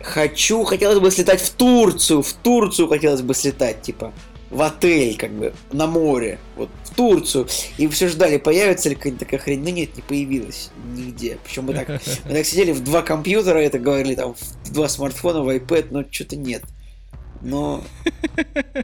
хочу, 0.00 0.64
хотелось 0.64 0.98
бы 0.98 1.10
слетать 1.10 1.42
в 1.42 1.50
Турцию, 1.50 2.22
в 2.22 2.32
Турцию 2.32 2.88
хотелось 2.88 3.20
бы 3.20 3.34
слетать, 3.34 3.82
типа 3.82 4.14
в 4.50 4.62
отель, 4.62 5.16
как 5.16 5.32
бы, 5.32 5.52
на 5.72 5.86
море, 5.86 6.38
вот, 6.56 6.70
в 6.84 6.94
Турцию. 6.94 7.48
И 7.76 7.88
все 7.88 8.08
ждали, 8.08 8.36
появится 8.38 8.88
ли 8.88 8.94
какая-нибудь 8.94 9.20
такая 9.20 9.40
хрень. 9.40 9.62
Но 9.64 9.70
нет, 9.70 9.96
не 9.96 10.02
появилась 10.02 10.70
нигде. 10.94 11.38
Причем 11.44 11.64
мы 11.64 11.74
так, 11.74 11.88
мы 12.24 12.32
так 12.32 12.46
сидели 12.46 12.70
в 12.70 12.82
два 12.84 13.02
компьютера, 13.02 13.58
это 13.58 13.80
говорили, 13.80 14.14
там, 14.14 14.34
в 14.62 14.72
два 14.72 14.88
смартфона, 14.88 15.42
в 15.42 15.48
iPad, 15.48 15.88
но 15.90 16.04
что-то 16.08 16.36
нет. 16.36 16.62
Но, 17.44 17.84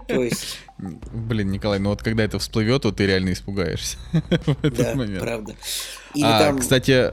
то 0.07 0.23
есть, 0.23 0.59
Блин, 0.79 1.51
Николай, 1.51 1.79
ну 1.79 1.91
вот 1.91 2.03
когда 2.03 2.23
это 2.25 2.39
всплывет, 2.39 2.83
то 2.83 2.93
ты 2.93 3.07
реально 3.07 3.33
испугаешься 3.33 3.97
в 4.13 4.65
этот 4.65 4.77
да, 4.77 4.95
момент. 4.95 5.21
правда. 5.21 5.55
Или 6.15 6.25
А, 6.25 6.39
там, 6.41 6.59
Кстати, 6.59 7.13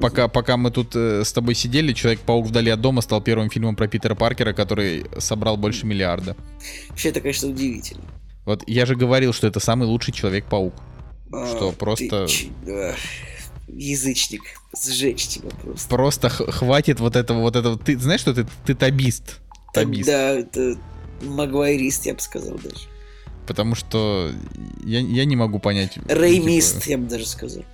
пока, 0.00 0.28
пока 0.28 0.56
мы 0.56 0.70
тут 0.70 0.94
э, 0.94 1.22
с 1.24 1.32
тобой 1.32 1.54
сидели, 1.54 1.92
Человек-паук 1.92 2.46
вдали 2.46 2.70
от 2.70 2.80
дома 2.80 3.00
стал 3.02 3.20
первым 3.22 3.50
фильмом 3.50 3.76
про 3.76 3.88
Питера 3.88 4.14
Паркера, 4.14 4.52
который 4.52 5.06
собрал 5.18 5.56
больше 5.56 5.86
миллиарда. 5.86 6.36
вообще 6.90 7.08
это, 7.10 7.20
конечно, 7.20 7.48
удивительно. 7.48 8.02
Вот 8.44 8.62
я 8.66 8.84
же 8.86 8.94
говорил, 8.94 9.32
что 9.32 9.46
это 9.46 9.60
самый 9.60 9.86
лучший 9.86 10.12
Человек-паук. 10.12 10.74
А, 11.32 11.46
Что, 11.46 11.70
ты 11.70 11.76
просто- 11.76 12.26
ах, 12.68 12.96
Язычник, 13.68 14.42
сжечь 14.78 15.26
тебя 15.26 15.48
просто. 15.62 15.88
Просто 15.88 16.28
хватит 16.28 17.00
вот 17.00 17.16
этого, 17.16 17.40
вот 17.40 17.56
этого. 17.56 17.78
Ты 17.78 17.98
знаешь, 17.98 18.20
что 18.20 18.34
ты, 18.34 18.46
ты 18.66 18.74
табист? 18.74 19.40
Табист. 19.74 20.06
Да, 20.08 20.30
это 20.30 20.76
магуайрист, 21.22 22.06
я 22.06 22.14
бы 22.14 22.20
сказал 22.20 22.58
даже. 22.58 22.86
Потому 23.46 23.74
что 23.74 24.30
я, 24.84 25.00
я 25.00 25.24
не 25.24 25.36
могу 25.36 25.58
понять. 25.58 25.96
ну, 25.96 26.02
Реймист, 26.08 26.80
типа, 26.82 26.90
я 26.90 26.98
бы 26.98 27.06
даже 27.06 27.26
сказал. 27.26 27.64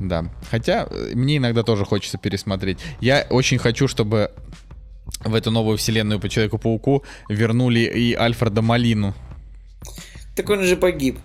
Да. 0.00 0.30
Хотя 0.50 0.86
э, 0.90 1.12
мне 1.14 1.36
иногда 1.38 1.62
тоже 1.62 1.84
хочется 1.84 2.18
пересмотреть. 2.18 2.78
Я 3.00 3.26
очень 3.30 3.58
хочу, 3.58 3.88
чтобы 3.88 4.30
в 5.20 5.34
эту 5.34 5.50
новую 5.50 5.76
вселенную 5.76 6.20
по 6.20 6.28
Человеку-пауку 6.28 7.04
вернули 7.28 7.80
и 7.80 8.14
Альфреда 8.14 8.62
Малину. 8.62 9.14
Так 10.36 10.48
он 10.50 10.62
же 10.62 10.76
погиб. 10.76 11.18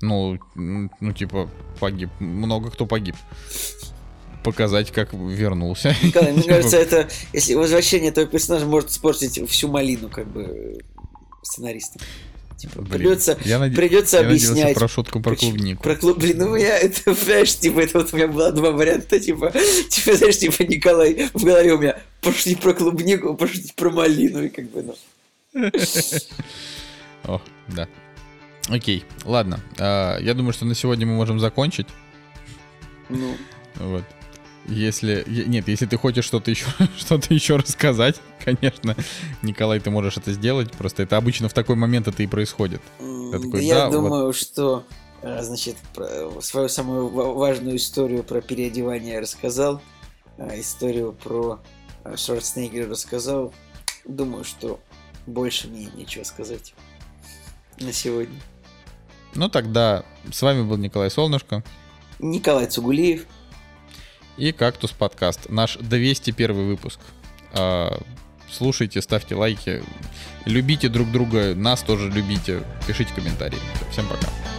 Ну, 0.00 0.38
ну, 0.54 1.12
типа, 1.12 1.50
погиб. 1.80 2.10
Много 2.20 2.70
кто 2.70 2.86
погиб. 2.86 3.16
Показать, 4.44 4.90
как 4.92 5.12
вернулся. 5.12 5.94
Николай, 6.02 6.32
мне 6.32 6.42
кажется, 6.48 6.76
это 6.76 7.08
если 7.32 7.54
возвращение 7.54 8.10
этого 8.10 8.26
персонажа 8.26 8.66
может 8.66 8.90
испортить 8.90 9.40
всю 9.50 9.68
малину, 9.68 10.08
как 10.08 10.26
бы 10.28 10.78
сценаристам. 11.42 12.00
Типа, 12.56 12.82
блин, 12.82 12.90
придется, 12.90 13.38
я 13.44 13.58
наде- 13.58 13.76
придется 13.76 14.16
я 14.18 14.26
объяснять. 14.26 14.74
про 14.74 14.88
шутку 14.88 15.20
про 15.20 15.30
Почему- 15.34 15.52
клубнику. 15.52 15.82
Про 15.82 15.94
клуб, 15.94 16.18
блин, 16.18 16.38
ну 16.38 16.56
я, 16.56 16.76
это, 16.76 17.02
понимаешь, 17.14 17.54
типа, 17.56 17.80
это 17.80 17.98
вот 18.00 18.12
у 18.12 18.16
меня 18.16 18.26
было 18.26 18.50
два 18.50 18.72
варианта, 18.72 19.20
типа, 19.20 19.52
типа, 19.90 20.16
знаешь, 20.16 20.38
типа, 20.38 20.62
Николай, 20.64 21.28
в 21.34 21.44
голове 21.44 21.72
у 21.74 21.78
меня 21.78 22.00
пошутить 22.20 22.60
про 22.60 22.74
клубнику, 22.74 23.34
пошутить 23.36 23.74
про 23.74 23.90
малину, 23.90 24.42
и 24.44 24.48
как 24.48 24.68
бы, 24.70 24.82
ну. 24.82 25.70
О, 27.24 27.40
да. 27.68 27.88
Окей, 28.68 29.04
ладно. 29.24 29.60
А, 29.78 30.18
я 30.18 30.34
думаю, 30.34 30.52
что 30.52 30.64
на 30.64 30.74
сегодня 30.74 31.06
мы 31.06 31.14
можем 31.14 31.38
закончить. 31.40 31.86
Ну, 33.08 33.36
Вот. 33.76 34.04
Если... 34.68 35.24
Нет, 35.26 35.66
если 35.68 35.86
ты 35.86 35.96
хочешь 35.96 36.24
что-то 36.24 36.50
еще, 36.50 36.66
что-то 36.98 37.32
еще 37.32 37.56
рассказать, 37.56 38.20
конечно, 38.44 38.96
Николай, 39.42 39.80
ты 39.80 39.90
можешь 39.90 40.16
это 40.16 40.32
сделать. 40.32 40.72
Просто 40.72 41.02
это 41.02 41.16
обычно 41.16 41.48
в 41.48 41.54
такой 41.54 41.76
момент 41.76 42.08
это 42.08 42.22
и 42.22 42.26
происходит. 42.26 42.80
Я 43.00 43.38
такой, 43.38 43.64
я 43.64 43.74
да, 43.74 43.86
вот. 43.86 43.92
думаю, 43.92 44.32
что, 44.32 44.84
э, 45.22 45.42
значит, 45.42 45.76
про 45.94 46.40
свою 46.40 46.68
самую 46.68 47.08
ва- 47.08 47.32
важную 47.32 47.76
историю 47.76 48.22
про 48.22 48.40
переодевание 48.40 49.20
рассказал, 49.20 49.80
а 50.36 50.58
историю 50.58 51.12
про 51.12 51.60
э, 52.04 52.16
Шварценеггера 52.16 52.88
рассказал. 52.88 53.52
Думаю, 54.04 54.44
что 54.44 54.80
больше 55.26 55.68
мне 55.68 55.88
нечего 55.94 56.24
сказать 56.24 56.74
на 57.80 57.92
сегодня. 57.92 58.40
Ну 59.34 59.48
тогда 59.48 60.04
с 60.32 60.40
вами 60.40 60.62
был 60.62 60.78
Николай 60.78 61.10
Солнышко 61.10 61.62
Николай 62.18 62.66
Цугулиев. 62.66 63.26
И 64.38 64.52
«Кактус 64.52 64.92
подкаст», 64.92 65.48
наш 65.48 65.76
201 65.76 66.52
выпуск. 66.54 67.00
А, 67.52 68.00
Слушайте, 68.50 69.02
ставьте 69.02 69.34
лайки, 69.34 69.82
любите 70.46 70.88
друг 70.88 71.10
друга, 71.10 71.54
нас 71.54 71.82
тоже 71.82 72.10
любите, 72.10 72.62
пишите 72.86 73.12
комментарии. 73.14 73.58
Всем 73.90 74.06
пока. 74.06 74.57